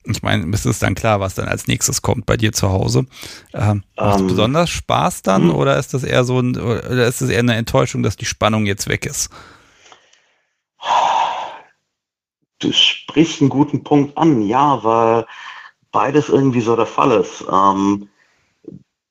ich 0.09 0.23
meine, 0.23 0.49
es 0.53 0.65
ist 0.65 0.81
dann 0.81 0.95
klar, 0.95 1.19
was 1.19 1.35
dann 1.35 1.47
als 1.47 1.67
nächstes 1.67 2.01
kommt 2.01 2.25
bei 2.25 2.37
dir 2.37 2.53
zu 2.53 2.69
Hause. 2.69 3.05
Ähm, 3.53 3.83
macht 3.97 4.21
um, 4.21 4.27
besonders 4.27 4.69
Spaß 4.69 5.21
dann 5.21 5.47
mh. 5.47 5.53
oder 5.53 5.77
ist 5.77 5.93
das 5.93 6.03
eher 6.03 6.23
so 6.23 6.39
ein, 6.39 6.55
oder 6.55 7.07
ist 7.07 7.21
das 7.21 7.29
eher 7.29 7.39
eine 7.39 7.55
Enttäuschung, 7.55 8.03
dass 8.03 8.15
die 8.15 8.25
Spannung 8.25 8.65
jetzt 8.65 8.87
weg 8.87 9.05
ist? 9.05 9.29
Du 12.59 12.71
sprichst 12.71 13.41
einen 13.41 13.49
guten 13.49 13.83
Punkt 13.83 14.17
an, 14.17 14.41
ja, 14.41 14.83
weil 14.83 15.25
beides 15.91 16.29
irgendwie 16.29 16.61
so 16.61 16.75
der 16.75 16.85
Fall 16.85 17.11
ist. 17.11 17.45
Ähm, 17.51 18.09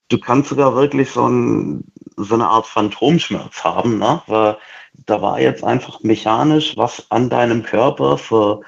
du 0.09 0.19
kannst 0.19 0.49
sogar 0.49 0.75
wirklich 0.75 1.11
so, 1.11 1.27
ein, 1.27 1.85
so 2.17 2.35
eine 2.35 2.47
Art 2.47 2.67
Phantomschmerz 2.67 3.63
haben, 3.63 3.99
ne? 3.99 4.21
weil 4.27 4.57
da 5.05 5.21
war 5.21 5.39
jetzt 5.39 5.63
einfach 5.63 6.01
mechanisch 6.01 6.75
was 6.77 7.09
an 7.11 7.29
deinem 7.29 7.63
Körper 7.63 8.17
für 8.17 8.61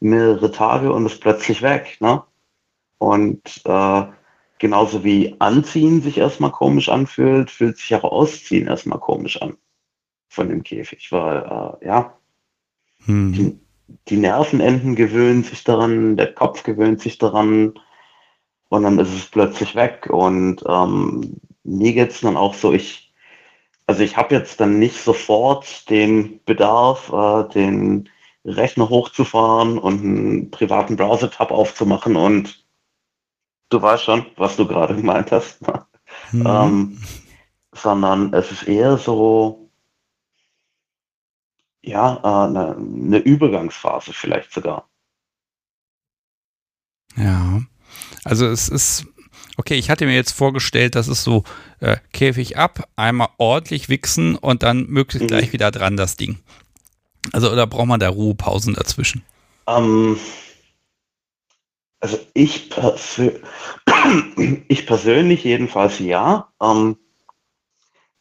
mehrere 0.00 0.50
Tage 0.50 0.92
und 0.92 1.06
ist 1.06 1.20
plötzlich 1.20 1.62
weg. 1.62 1.96
Ne? 2.00 2.22
Und 2.98 3.62
äh, 3.64 4.04
genauso 4.58 5.04
wie 5.04 5.36
Anziehen 5.40 6.02
sich 6.02 6.18
erstmal 6.18 6.52
komisch 6.52 6.88
anfühlt, 6.88 7.50
fühlt 7.50 7.78
sich 7.78 7.94
auch 7.94 8.04
Ausziehen 8.04 8.66
erstmal 8.66 8.98
komisch 8.98 9.40
an 9.40 9.56
von 10.28 10.48
dem 10.48 10.62
Käfig, 10.62 11.12
weil 11.12 11.78
äh, 11.82 11.86
ja, 11.86 12.16
hm. 13.06 13.32
die, 13.32 13.58
die 14.08 14.16
Nervenenden 14.16 14.94
gewöhnen 14.96 15.44
sich 15.44 15.64
daran, 15.64 16.16
der 16.16 16.32
Kopf 16.32 16.62
gewöhnt 16.62 17.00
sich 17.00 17.18
daran 17.18 17.74
und 18.68 18.82
dann 18.82 18.98
ist 18.98 19.14
es 19.14 19.26
plötzlich 19.26 19.74
weg. 19.74 20.08
Und 20.10 20.64
ähm, 20.68 21.40
mir 21.62 21.92
geht 21.92 22.10
es 22.10 22.20
dann 22.20 22.36
auch 22.36 22.54
so, 22.54 22.72
ich, 22.72 23.12
also 23.86 24.02
ich 24.02 24.16
habe 24.16 24.34
jetzt 24.34 24.60
dann 24.60 24.78
nicht 24.78 25.00
sofort 25.00 25.88
den 25.90 26.40
Bedarf, 26.44 27.12
äh, 27.12 27.48
den 27.52 28.08
Rechner 28.44 28.88
hochzufahren 28.88 29.78
und 29.78 30.00
einen 30.00 30.50
privaten 30.50 30.96
Browser-Tab 30.96 31.50
aufzumachen 31.50 32.16
und 32.16 32.64
du 33.70 33.80
weißt 33.80 34.04
schon, 34.04 34.26
was 34.36 34.56
du 34.56 34.66
gerade 34.66 34.94
gemeint 34.96 35.32
hast. 35.32 35.60
Mhm. 36.32 36.46
ähm, 36.46 36.98
sondern 37.72 38.32
es 38.32 38.52
ist 38.52 38.64
eher 38.64 38.98
so, 38.98 39.63
ja, 41.84 42.20
äh, 42.22 42.48
eine, 42.48 42.76
eine 42.76 43.18
Übergangsphase 43.18 44.12
vielleicht 44.12 44.52
sogar. 44.52 44.88
Ja, 47.16 47.62
also 48.24 48.46
es 48.46 48.68
ist, 48.68 49.06
okay, 49.56 49.74
ich 49.74 49.90
hatte 49.90 50.06
mir 50.06 50.14
jetzt 50.14 50.32
vorgestellt, 50.32 50.94
das 50.94 51.08
ist 51.08 51.22
so 51.22 51.44
äh, 51.80 51.96
Käfig 52.12 52.56
ab, 52.56 52.88
einmal 52.96 53.28
ordentlich 53.38 53.88
wichsen 53.88 54.36
und 54.36 54.62
dann 54.62 54.86
möglichst 54.86 55.24
mhm. 55.24 55.28
gleich 55.28 55.52
wieder 55.52 55.70
dran 55.70 55.96
das 55.96 56.16
Ding. 56.16 56.40
Also 57.32 57.50
oder 57.50 57.66
braucht 57.66 57.86
man 57.86 58.00
da 58.00 58.08
Ruhepausen 58.08 58.74
dazwischen? 58.74 59.22
Ähm, 59.66 60.18
also 62.00 62.18
ich, 62.34 62.68
persö 62.68 63.30
ich 64.68 64.86
persönlich 64.86 65.44
jedenfalls 65.44 65.98
ja. 66.00 66.48
Ähm, 66.60 66.96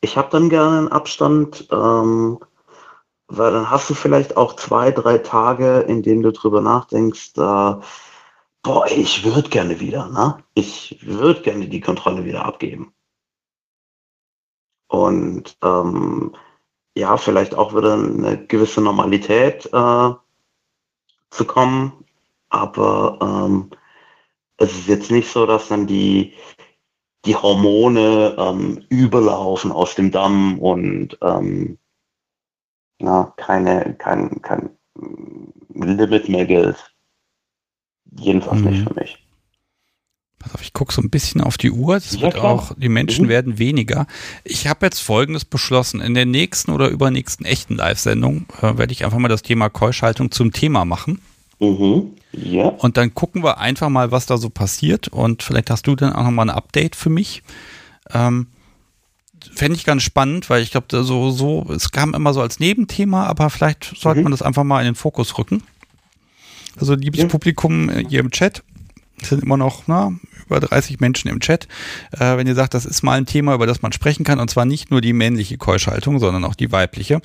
ich 0.01 0.17
habe 0.17 0.29
dann 0.31 0.49
gerne 0.49 0.77
einen 0.77 0.87
Abstand, 0.89 1.67
ähm, 1.71 2.39
weil 3.37 3.51
dann 3.51 3.69
hast 3.69 3.89
du 3.89 3.93
vielleicht 3.93 4.37
auch 4.37 4.55
zwei, 4.55 4.91
drei 4.91 5.17
Tage, 5.17 5.79
in 5.81 6.03
denen 6.03 6.21
du 6.21 6.31
drüber 6.31 6.61
nachdenkst, 6.61 7.31
äh, 7.37 7.75
boah, 8.61 8.85
ich 8.87 9.23
würde 9.23 9.49
gerne 9.49 9.79
wieder, 9.79 10.09
ne? 10.09 10.43
Ich 10.53 10.99
würde 11.01 11.41
gerne 11.41 11.67
die 11.67 11.81
Kontrolle 11.81 12.25
wieder 12.25 12.45
abgeben. 12.45 12.93
Und 14.87 15.57
ähm, 15.63 16.35
ja, 16.95 17.17
vielleicht 17.17 17.55
auch 17.55 17.75
wieder 17.75 17.93
eine 17.93 18.45
gewisse 18.45 18.81
Normalität 18.81 19.65
äh, 19.73 20.11
zu 21.31 21.45
kommen. 21.45 22.05
Aber 22.49 23.17
ähm, 23.21 23.71
es 24.57 24.71
ist 24.73 24.87
jetzt 24.87 25.11
nicht 25.11 25.31
so, 25.31 25.45
dass 25.47 25.69
dann 25.69 25.87
die, 25.87 26.33
die 27.25 27.35
Hormone 27.35 28.35
ähm, 28.37 28.85
überlaufen 28.89 29.71
aus 29.71 29.95
dem 29.95 30.11
Damm 30.11 30.59
und 30.59 31.17
ähm, 31.21 31.79
ja, 33.03 33.33
keine, 33.37 33.95
kein, 33.97 34.41
kein 34.41 34.69
Limit 35.73 36.29
mehr 36.29 36.45
gilt. 36.45 36.77
Jedenfalls 38.17 38.61
mhm. 38.61 38.69
nicht 38.69 38.87
für 38.87 38.93
mich. 38.93 39.19
Pass 40.39 40.55
auf, 40.55 40.61
ich 40.61 40.73
gucke 40.73 40.93
so 40.93 41.01
ein 41.01 41.09
bisschen 41.09 41.41
auf 41.41 41.57
die 41.57 41.71
Uhr. 41.71 41.95
Das 41.95 42.15
ja, 42.15 42.21
wird 42.21 42.37
auch, 42.37 42.73
die 42.77 42.89
Menschen 42.89 43.25
mhm. 43.25 43.29
werden 43.29 43.59
weniger. 43.59 44.07
Ich 44.43 44.67
habe 44.67 44.85
jetzt 44.85 44.99
Folgendes 44.99 45.45
beschlossen. 45.45 46.01
In 46.01 46.13
der 46.13 46.25
nächsten 46.25 46.71
oder 46.71 46.89
übernächsten 46.89 47.45
echten 47.45 47.75
Live-Sendung 47.75 48.45
äh, 48.61 48.77
werde 48.77 48.91
ich 48.91 49.05
einfach 49.05 49.17
mal 49.17 49.29
das 49.29 49.41
Thema 49.41 49.69
Keuschhaltung 49.69 50.31
zum 50.31 50.51
Thema 50.51 50.85
machen. 50.85 51.21
Mhm. 51.59 52.11
Ja. 52.33 52.65
Und 52.65 52.97
dann 52.97 53.13
gucken 53.13 53.43
wir 53.43 53.59
einfach 53.59 53.89
mal, 53.89 54.11
was 54.11 54.25
da 54.25 54.37
so 54.37 54.49
passiert. 54.49 55.07
Und 55.07 55.43
vielleicht 55.43 55.69
hast 55.69 55.87
du 55.87 55.95
dann 55.95 56.13
auch 56.13 56.23
nochmal 56.23 56.49
ein 56.49 56.55
Update 56.55 56.95
für 56.95 57.09
mich. 57.09 57.43
Ähm, 58.13 58.47
Fände 59.53 59.75
ich 59.75 59.85
ganz 59.85 60.03
spannend, 60.03 60.49
weil 60.49 60.61
ich 60.61 60.71
glaube, 60.71 60.87
so, 61.03 61.31
so, 61.31 61.67
es 61.73 61.91
kam 61.91 62.13
immer 62.13 62.33
so 62.33 62.41
als 62.41 62.59
Nebenthema, 62.59 63.25
aber 63.25 63.49
vielleicht 63.49 63.93
sollte 63.97 64.19
mhm. 64.19 64.25
man 64.25 64.31
das 64.31 64.41
einfach 64.41 64.63
mal 64.63 64.79
in 64.79 64.85
den 64.85 64.95
Fokus 64.95 65.37
rücken. 65.37 65.63
Also, 66.79 66.95
liebes 66.95 67.21
ja. 67.21 67.27
Publikum 67.27 67.89
äh, 67.89 68.03
hier 68.07 68.19
im 68.19 68.31
Chat, 68.31 68.63
sind 69.21 69.43
immer 69.43 69.57
noch 69.57 69.83
na, 69.87 70.13
über 70.45 70.59
30 70.59 70.99
Menschen 70.99 71.29
im 71.29 71.39
Chat. 71.39 71.67
Äh, 72.11 72.37
wenn 72.37 72.47
ihr 72.47 72.55
sagt, 72.55 72.73
das 72.73 72.85
ist 72.85 73.03
mal 73.03 73.17
ein 73.17 73.25
Thema, 73.25 73.53
über 73.53 73.67
das 73.67 73.81
man 73.81 73.91
sprechen 73.91 74.23
kann, 74.23 74.39
und 74.39 74.49
zwar 74.49 74.65
nicht 74.65 74.91
nur 74.91 75.01
die 75.01 75.13
männliche 75.13 75.57
Keuschhaltung, 75.57 76.19
sondern 76.19 76.43
auch 76.45 76.55
die 76.55 76.71
weibliche. 76.71 77.21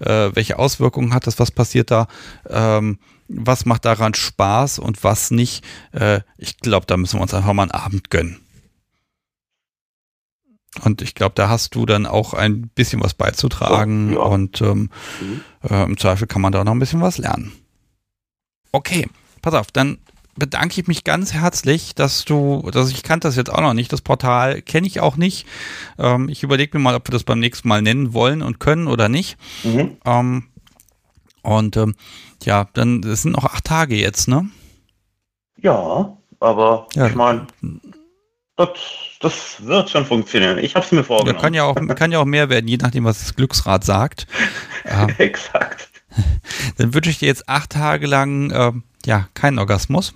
Äh, 0.00 0.30
welche 0.34 0.58
Auswirkungen 0.58 1.14
hat 1.14 1.26
das? 1.26 1.38
Was 1.38 1.50
passiert 1.50 1.90
da? 1.90 2.08
Ähm, 2.48 2.98
was 3.28 3.64
macht 3.64 3.84
daran 3.84 4.14
Spaß 4.14 4.78
und 4.78 5.04
was 5.04 5.30
nicht? 5.30 5.64
Äh, 5.92 6.20
ich 6.36 6.58
glaube, 6.58 6.86
da 6.86 6.96
müssen 6.96 7.18
wir 7.18 7.22
uns 7.22 7.34
einfach 7.34 7.52
mal 7.52 7.62
einen 7.62 7.70
Abend 7.70 8.10
gönnen. 8.10 8.38
Und 10.82 11.02
ich 11.02 11.14
glaube, 11.14 11.32
da 11.34 11.48
hast 11.48 11.74
du 11.74 11.84
dann 11.84 12.06
auch 12.06 12.32
ein 12.32 12.68
bisschen 12.68 13.02
was 13.02 13.14
beizutragen 13.14 14.10
ja, 14.10 14.18
ja. 14.18 14.20
und 14.20 14.60
ähm, 14.60 14.90
mhm. 15.20 15.40
äh, 15.68 15.82
im 15.82 15.98
Zweifel 15.98 16.28
kann 16.28 16.42
man 16.42 16.52
da 16.52 16.62
noch 16.62 16.72
ein 16.72 16.78
bisschen 16.78 17.00
was 17.00 17.18
lernen. 17.18 17.52
Okay, 18.70 19.08
pass 19.42 19.54
auf, 19.54 19.72
dann 19.72 19.98
bedanke 20.36 20.80
ich 20.80 20.86
mich 20.86 21.02
ganz 21.02 21.32
herzlich, 21.32 21.94
dass 21.94 22.24
du, 22.24 22.68
dass 22.72 22.90
ich 22.90 23.02
kannte 23.02 23.26
das 23.26 23.36
jetzt 23.36 23.52
auch 23.52 23.60
noch 23.60 23.74
nicht. 23.74 23.92
Das 23.92 24.00
Portal 24.00 24.62
kenne 24.62 24.86
ich 24.86 25.00
auch 25.00 25.16
nicht. 25.16 25.46
Ähm, 25.98 26.28
ich 26.28 26.42
überlege 26.44 26.78
mir 26.78 26.82
mal, 26.82 26.94
ob 26.94 27.08
wir 27.08 27.12
das 27.12 27.24
beim 27.24 27.40
nächsten 27.40 27.68
Mal 27.68 27.82
nennen 27.82 28.14
wollen 28.14 28.40
und 28.40 28.60
können 28.60 28.86
oder 28.86 29.08
nicht. 29.08 29.36
Mhm. 29.64 29.96
Ähm, 30.04 30.44
und 31.42 31.76
ähm, 31.76 31.94
ja, 32.44 32.68
dann 32.72 33.02
das 33.02 33.22
sind 33.22 33.32
noch 33.32 33.44
acht 33.44 33.64
Tage 33.64 33.96
jetzt, 33.96 34.28
ne? 34.28 34.48
Ja, 35.60 36.16
aber 36.38 36.86
ja. 36.94 37.06
ich 37.06 37.14
meine, 37.14 37.46
das, 38.66 38.78
das 39.20 39.66
wird 39.66 39.90
schon 39.90 40.06
funktionieren. 40.06 40.58
Ich 40.58 40.74
habe 40.74 40.84
es 40.84 40.92
mir 40.92 41.04
vorgenommen. 41.04 41.36
Ja, 41.36 41.42
kann 41.42 41.54
ja 41.54 41.64
auch, 41.64 41.96
kann 41.96 42.12
ja 42.12 42.18
auch 42.18 42.24
mehr 42.24 42.48
werden, 42.48 42.68
je 42.68 42.76
nachdem, 42.76 43.04
was 43.04 43.20
das 43.20 43.34
Glücksrad 43.34 43.84
sagt. 43.84 44.26
Ähm, 44.86 45.14
Exakt. 45.18 45.90
Dann 46.78 46.94
wünsche 46.94 47.10
ich 47.10 47.18
dir 47.18 47.26
jetzt 47.26 47.50
acht 47.50 47.68
Tage 47.68 48.06
lang 48.06 48.50
äh, 48.50 48.72
ja 49.04 49.28
keinen 49.34 49.58
Orgasmus. 49.58 50.14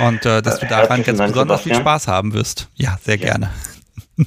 Und 0.00 0.24
äh, 0.24 0.40
dass 0.40 0.58
du 0.60 0.66
daran 0.66 1.02
ganz 1.02 1.18
Dank, 1.18 1.32
besonders 1.32 1.60
viel 1.60 1.74
Spaß 1.74 2.08
haben 2.08 2.32
wirst. 2.32 2.68
Ja, 2.76 2.98
sehr 3.02 3.18
ja. 3.18 3.26
gerne. 3.26 3.50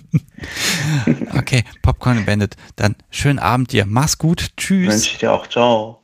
okay, 1.35 1.63
Popcorn 1.81 2.25
Bandit. 2.25 2.55
Dann 2.75 2.95
schönen 3.09 3.39
Abend 3.39 3.71
dir. 3.71 3.85
Mach's 3.87 4.19
gut. 4.19 4.51
Tschüss. 4.57 4.93
Wünsche 4.93 5.11
ich 5.11 5.17
dir 5.17 5.31
auch. 5.31 5.47
Ciao. 5.47 6.03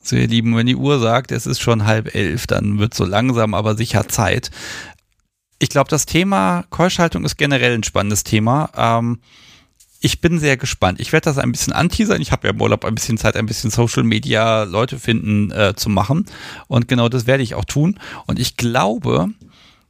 So, 0.00 0.16
ihr 0.16 0.28
Lieben, 0.28 0.56
wenn 0.56 0.66
die 0.66 0.76
Uhr 0.76 1.00
sagt, 1.00 1.32
es 1.32 1.46
ist 1.46 1.60
schon 1.60 1.84
halb 1.84 2.14
elf, 2.14 2.46
dann 2.46 2.78
wird 2.78 2.94
so 2.94 3.04
langsam 3.04 3.52
aber 3.52 3.76
sicher 3.76 4.08
Zeit. 4.08 4.50
Ich 5.58 5.70
glaube, 5.70 5.90
das 5.90 6.06
Thema 6.06 6.64
Keuschhaltung 6.70 7.24
ist 7.24 7.36
generell 7.36 7.74
ein 7.74 7.82
spannendes 7.82 8.24
Thema. 8.24 8.70
Ähm, 8.76 9.20
ich 10.00 10.20
bin 10.20 10.38
sehr 10.38 10.56
gespannt. 10.56 11.00
Ich 11.00 11.12
werde 11.12 11.24
das 11.24 11.38
ein 11.38 11.50
bisschen 11.50 11.72
anteasern. 11.72 12.22
Ich 12.22 12.30
habe 12.30 12.46
ja 12.46 12.54
im 12.54 12.60
Urlaub 12.60 12.84
ein 12.84 12.94
bisschen 12.94 13.18
Zeit, 13.18 13.36
ein 13.36 13.46
bisschen 13.46 13.70
Social 13.70 14.04
Media 14.04 14.62
Leute 14.62 14.98
finden 14.98 15.50
äh, 15.50 15.74
zu 15.74 15.88
machen. 15.88 16.26
Und 16.68 16.86
genau 16.86 17.08
das 17.08 17.26
werde 17.26 17.42
ich 17.42 17.54
auch 17.56 17.64
tun. 17.64 17.98
Und 18.26 18.38
ich 18.38 18.56
glaube, 18.56 19.30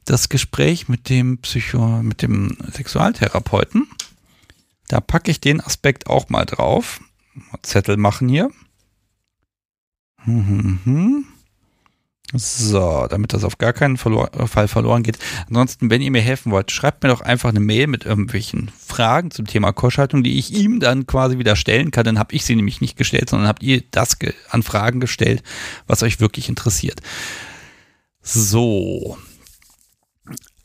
das 0.05 0.29
Gespräch 0.29 0.89
mit 0.89 1.09
dem 1.09 1.37
Psycho, 1.37 2.01
mit 2.01 2.23
dem 2.23 2.57
Sexualtherapeuten, 2.71 3.87
da 4.87 4.99
packe 4.99 5.29
ich 5.29 5.39
den 5.39 5.61
Aspekt 5.61 6.07
auch 6.07 6.29
mal 6.29 6.45
drauf. 6.45 6.99
Zettel 7.61 7.97
machen 7.97 8.27
hier. 8.27 8.49
So, 12.31 13.07
damit 13.09 13.33
das 13.33 13.43
auf 13.43 13.57
gar 13.57 13.73
keinen 13.73 13.97
Fall 13.97 14.67
verloren 14.67 15.01
geht. 15.01 15.17
Ansonsten, 15.47 15.89
wenn 15.89 16.01
ihr 16.01 16.11
mir 16.11 16.21
helfen 16.21 16.51
wollt, 16.51 16.69
schreibt 16.69 17.01
mir 17.01 17.09
doch 17.09 17.21
einfach 17.21 17.49
eine 17.49 17.59
Mail 17.59 17.87
mit 17.87 18.05
irgendwelchen 18.05 18.69
Fragen 18.77 19.31
zum 19.31 19.47
Thema 19.47 19.71
Koschhaltung, 19.71 20.21
die 20.21 20.37
ich 20.37 20.53
ihm 20.53 20.79
dann 20.79 21.07
quasi 21.07 21.39
wieder 21.39 21.55
stellen 21.55 21.89
kann. 21.89 22.03
Dann 22.03 22.19
habe 22.19 22.35
ich 22.35 22.45
sie 22.45 22.55
nämlich 22.55 22.81
nicht 22.81 22.97
gestellt, 22.97 23.31
sondern 23.31 23.47
habt 23.47 23.63
ihr 23.63 23.81
das 23.89 24.15
an 24.51 24.61
Fragen 24.61 24.99
gestellt, 24.99 25.41
was 25.87 26.03
euch 26.03 26.19
wirklich 26.19 26.49
interessiert. 26.49 27.01
So. 28.21 29.17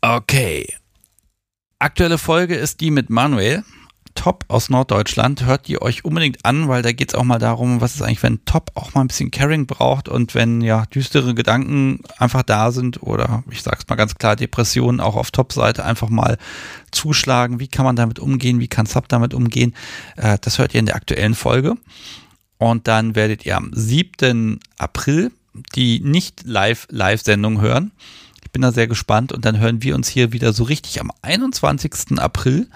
Okay. 0.02 0.66
Aktuelle 1.78 2.18
Folge 2.18 2.56
ist 2.56 2.82
die 2.82 2.90
mit 2.90 3.08
Manuel. 3.08 3.64
Top 4.14 4.44
aus 4.48 4.70
Norddeutschland. 4.70 5.44
Hört 5.44 5.68
ihr 5.68 5.82
euch 5.82 6.04
unbedingt 6.04 6.44
an, 6.44 6.68
weil 6.68 6.82
da 6.82 6.92
geht 6.92 7.10
es 7.10 7.14
auch 7.14 7.24
mal 7.24 7.38
darum, 7.38 7.80
was 7.80 7.94
ist 7.94 8.02
eigentlich, 8.02 8.22
wenn 8.22 8.44
Top 8.44 8.70
auch 8.74 8.94
mal 8.94 9.02
ein 9.02 9.08
bisschen 9.08 9.30
Caring 9.30 9.66
braucht 9.66 10.08
und 10.08 10.34
wenn 10.34 10.60
ja 10.60 10.86
düstere 10.86 11.34
Gedanken 11.34 12.00
einfach 12.18 12.42
da 12.42 12.70
sind 12.72 13.02
oder 13.02 13.42
ich 13.50 13.62
sag's 13.62 13.86
mal 13.88 13.96
ganz 13.96 14.14
klar, 14.14 14.36
Depressionen 14.36 15.00
auch 15.00 15.16
auf 15.16 15.30
Top-Seite 15.30 15.84
einfach 15.84 16.08
mal 16.08 16.38
zuschlagen. 16.90 17.60
Wie 17.60 17.68
kann 17.68 17.84
man 17.84 17.96
damit 17.96 18.18
umgehen? 18.18 18.60
Wie 18.60 18.68
kann 18.68 18.86
Sub 18.86 19.08
damit 19.08 19.34
umgehen? 19.34 19.74
Äh, 20.16 20.38
das 20.40 20.58
hört 20.58 20.74
ihr 20.74 20.80
in 20.80 20.86
der 20.86 20.96
aktuellen 20.96 21.34
Folge. 21.34 21.74
Und 22.58 22.88
dann 22.88 23.14
werdet 23.14 23.44
ihr 23.44 23.56
am 23.56 23.70
7. 23.72 24.60
April 24.78 25.32
die 25.74 26.00
nicht 26.00 26.42
live 26.44 26.86
Live-Sendung 26.90 27.60
hören. 27.60 27.92
Ich 28.42 28.50
bin 28.50 28.62
da 28.62 28.72
sehr 28.72 28.86
gespannt 28.86 29.32
und 29.32 29.44
dann 29.44 29.58
hören 29.58 29.82
wir 29.82 29.94
uns 29.94 30.08
hier 30.08 30.32
wieder 30.32 30.52
so 30.52 30.64
richtig 30.64 31.00
am 31.00 31.10
21. 31.22 32.18
April 32.18 32.68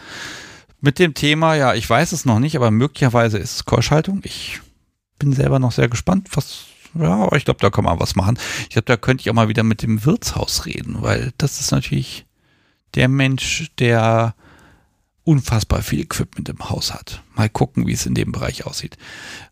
mit 0.80 0.98
dem 0.98 1.14
Thema, 1.14 1.54
ja, 1.54 1.74
ich 1.74 1.88
weiß 1.88 2.12
es 2.12 2.24
noch 2.24 2.38
nicht, 2.38 2.56
aber 2.56 2.70
möglicherweise 2.70 3.38
ist 3.38 3.56
es 3.56 3.64
Keuschhaltung. 3.64 4.20
Ich 4.24 4.60
bin 5.18 5.32
selber 5.32 5.58
noch 5.58 5.72
sehr 5.72 5.88
gespannt, 5.88 6.28
was, 6.32 6.66
ja, 6.94 7.30
ich 7.32 7.44
glaube, 7.44 7.60
da 7.60 7.70
kann 7.70 7.84
man 7.84 7.98
was 7.98 8.16
machen. 8.16 8.38
Ich 8.62 8.70
glaube, 8.70 8.86
da 8.86 8.96
könnte 8.96 9.22
ich 9.22 9.30
auch 9.30 9.34
mal 9.34 9.48
wieder 9.48 9.64
mit 9.64 9.82
dem 9.82 10.04
Wirtshaus 10.04 10.66
reden, 10.66 11.02
weil 11.02 11.32
das 11.38 11.60
ist 11.60 11.72
natürlich 11.72 12.26
der 12.94 13.08
Mensch, 13.08 13.70
der 13.78 14.34
unfassbar 15.24 15.82
viel 15.82 16.00
Equipment 16.00 16.48
im 16.48 16.70
Haus 16.70 16.94
hat. 16.94 17.22
Mal 17.34 17.50
gucken, 17.50 17.86
wie 17.86 17.92
es 17.92 18.06
in 18.06 18.14
dem 18.14 18.32
Bereich 18.32 18.64
aussieht. 18.64 18.96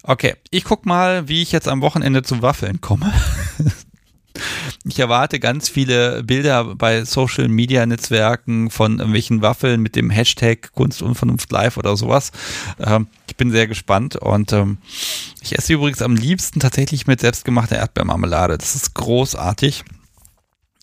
Okay, 0.03 0.36
ich 0.51 0.65
guck 0.65 0.86
mal, 0.86 1.28
wie 1.28 1.43
ich 1.43 1.53
jetzt 1.53 1.69
am 1.69 1.82
Wochenende 1.82 2.23
zu 2.23 2.40
Waffeln 2.40 2.81
komme. 2.81 3.12
Ich 4.84 4.98
erwarte 4.98 5.40
ganz 5.40 5.68
viele 5.68 6.22
Bilder 6.22 6.74
bei 6.76 7.04
Social 7.04 7.48
Media 7.48 7.84
Netzwerken 7.86 8.70
von 8.70 8.98
irgendwelchen 8.98 9.42
Waffeln 9.42 9.82
mit 9.82 9.96
dem 9.96 10.10
Hashtag 10.10 10.72
Kunst 10.72 11.02
und 11.02 11.14
Vernunft 11.14 11.50
live 11.50 11.76
oder 11.76 11.96
sowas. 11.96 12.32
Ähm, 12.78 13.08
ich 13.28 13.36
bin 13.36 13.50
sehr 13.50 13.66
gespannt 13.66 14.16
und 14.16 14.52
ähm, 14.52 14.78
ich 15.40 15.58
esse 15.58 15.74
übrigens 15.74 16.02
am 16.02 16.16
liebsten 16.16 16.60
tatsächlich 16.60 17.06
mit 17.06 17.20
selbstgemachter 17.20 17.76
Erdbeermarmelade. 17.76 18.58
Das 18.58 18.74
ist 18.74 18.94
großartig. 18.94 19.84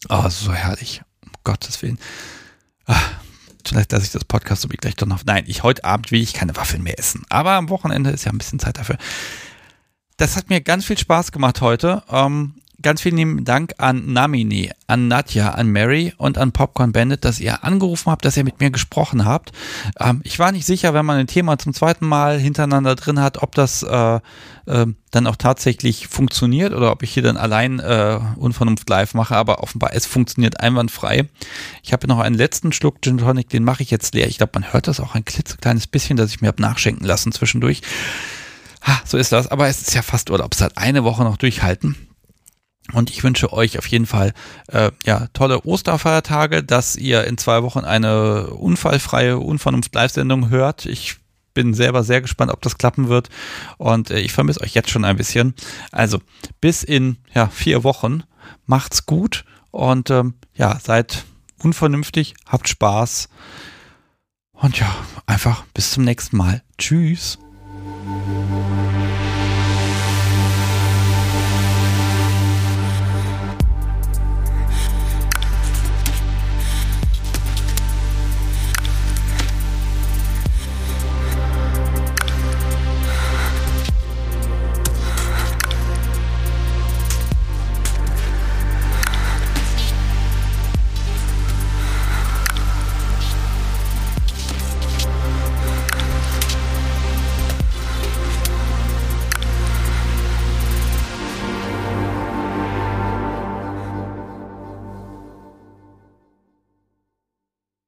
Oh, 0.10 0.30
so 0.30 0.54
herrlich. 0.54 1.02
Um 1.26 1.32
Gottes 1.44 1.82
Willen. 1.82 2.00
Ach, 2.86 3.12
vielleicht 3.66 3.92
lasse 3.92 4.06
ich 4.06 4.12
das 4.12 4.26
Podcast 4.26 4.62
so 4.62 4.72
wie 4.72 4.78
gleich 4.78 4.96
doch 4.96 5.08
noch. 5.08 5.24
Nein, 5.26 5.46
ich 5.48 5.64
heute 5.64 5.84
Abend 5.86 6.12
will 6.12 6.22
ich 6.22 6.34
keine 6.34 6.56
Waffeln 6.56 6.84
mehr 6.84 7.00
essen. 7.00 7.24
Aber 7.30 7.52
am 7.52 7.70
Wochenende 7.70 8.10
ist 8.10 8.26
ja 8.26 8.32
ein 8.32 8.38
bisschen 8.38 8.60
Zeit 8.60 8.78
dafür. 8.78 8.98
Das 10.18 10.36
hat 10.36 10.50
mir 10.50 10.62
ganz 10.62 10.86
viel 10.86 10.98
Spaß 10.98 11.32
gemacht 11.32 11.62
heute. 11.62 12.04
Ähm, 12.10 12.56
ganz 12.84 13.02
vielen 13.02 13.44
Dank 13.46 13.74
an 13.80 14.14
Namini, 14.14 14.72
an 14.88 15.08
Nadja, 15.08 15.50
an 15.52 15.70
Mary 15.70 16.14
und 16.18 16.38
an 16.38 16.52
Popcorn 16.52 16.92
Bandit, 16.92 17.26
dass 17.26 17.40
ihr 17.40 17.64
angerufen 17.64 18.12
habt, 18.12 18.26
dass 18.26 18.38
ihr 18.38 18.44
mit 18.44 18.60
mir 18.60 18.70
gesprochen 18.70 19.26
habt. 19.26 19.52
Ähm, 20.00 20.22
ich 20.24 20.38
war 20.38 20.52
nicht 20.52 20.66
sicher, 20.66 20.94
wenn 20.94 21.06
man 21.06 21.18
ein 21.18 21.28
Thema 21.28 21.58
zum 21.58 21.74
zweiten 21.74 22.06
Mal 22.06 22.40
hintereinander 22.40 22.96
drin 22.96 23.20
hat, 23.20 23.42
ob 23.42 23.56
das 23.56 23.82
äh, 23.84 24.20
äh, 24.66 24.86
dann 25.12 25.28
auch 25.28 25.36
tatsächlich 25.36 26.08
funktioniert 26.08 26.74
oder 26.74 26.92
ob 26.92 27.04
ich 27.04 27.14
hier 27.14 27.24
dann 27.24 27.38
allein 27.38 27.80
äh, 27.80 28.20
Unvernunft 28.36 28.88
live 28.90 29.14
mache, 29.14 29.36
aber 29.36 29.64
offenbar 29.64 29.92
es 29.94 30.06
funktioniert 30.06 30.60
einwandfrei. 30.60 31.28
Ich 31.82 31.94
habe 31.94 32.08
noch 32.08 32.20
einen 32.20 32.36
letzten 32.36 32.72
Schluck 32.72 33.02
Gin 33.02 33.18
Tonic, 33.18 33.50
den 33.50 33.64
mache 33.64 33.84
ich 33.84 33.92
jetzt 33.92 34.14
leer. 34.14 34.28
Ich 34.28 34.38
glaube, 34.38 34.52
man 34.56 34.74
hört 34.74 34.88
das 34.88 35.00
auch 35.00 35.16
ein 35.16 35.26
klitzekleines 35.26 35.88
bisschen, 35.88 36.18
dass 36.18 36.30
ich 36.30 36.42
mir 36.42 36.48
habe 36.50 36.62
nachschenken 36.62 37.08
lassen 37.08 37.32
zwischendurch. 37.32 37.82
Ha, 38.86 39.02
so 39.06 39.18
ist 39.18 39.32
das, 39.32 39.48
aber 39.48 39.68
es 39.68 39.82
ist 39.82 39.94
ja 39.96 40.02
fast 40.02 40.30
Urlaubszeit. 40.30 40.78
Eine 40.78 41.04
Woche 41.04 41.24
noch 41.24 41.38
durchhalten. 41.38 41.96
Und 42.92 43.10
ich 43.10 43.24
wünsche 43.24 43.54
euch 43.54 43.78
auf 43.78 43.88
jeden 43.88 44.06
Fall 44.06 44.34
äh, 44.68 44.92
ja 45.06 45.28
tolle 45.34 45.64
Osterfeiertage, 45.64 46.64
dass 46.64 46.96
ihr 46.96 47.24
in 47.26 47.38
zwei 47.38 47.64
Wochen 47.64 47.80
eine 47.80 48.48
unfallfreie 48.48 49.38
Unvernunft-Live-Sendung 49.38 50.50
hört. 50.50 50.86
Ich 50.86 51.18
bin 51.54 51.74
selber 51.74 52.04
sehr 52.04 52.22
gespannt, 52.22 52.52
ob 52.52 52.62
das 52.62 52.78
klappen 52.78 53.08
wird. 53.08 53.30
Und 53.78 54.12
äh, 54.12 54.20
ich 54.20 54.34
vermisse 54.34 54.62
euch 54.62 54.74
jetzt 54.74 54.90
schon 54.90 55.06
ein 55.06 55.16
bisschen. 55.16 55.54
Also 55.92 56.20
bis 56.60 56.84
in 56.84 57.18
ja, 57.34 57.48
vier 57.48 57.84
Wochen. 57.84 58.24
Macht's 58.66 59.06
gut 59.06 59.46
und 59.72 60.10
ähm, 60.10 60.36
ja, 60.54 60.78
seid 60.80 61.26
unvernünftig, 61.60 62.36
habt 62.46 62.68
Spaß. 62.68 63.30
Und 64.52 64.80
ja, 64.80 64.94
einfach 65.26 65.66
bis 65.74 65.92
zum 65.92 66.04
nächsten 66.04 66.38
Mal. 66.38 66.62
Tschüss. 66.78 67.40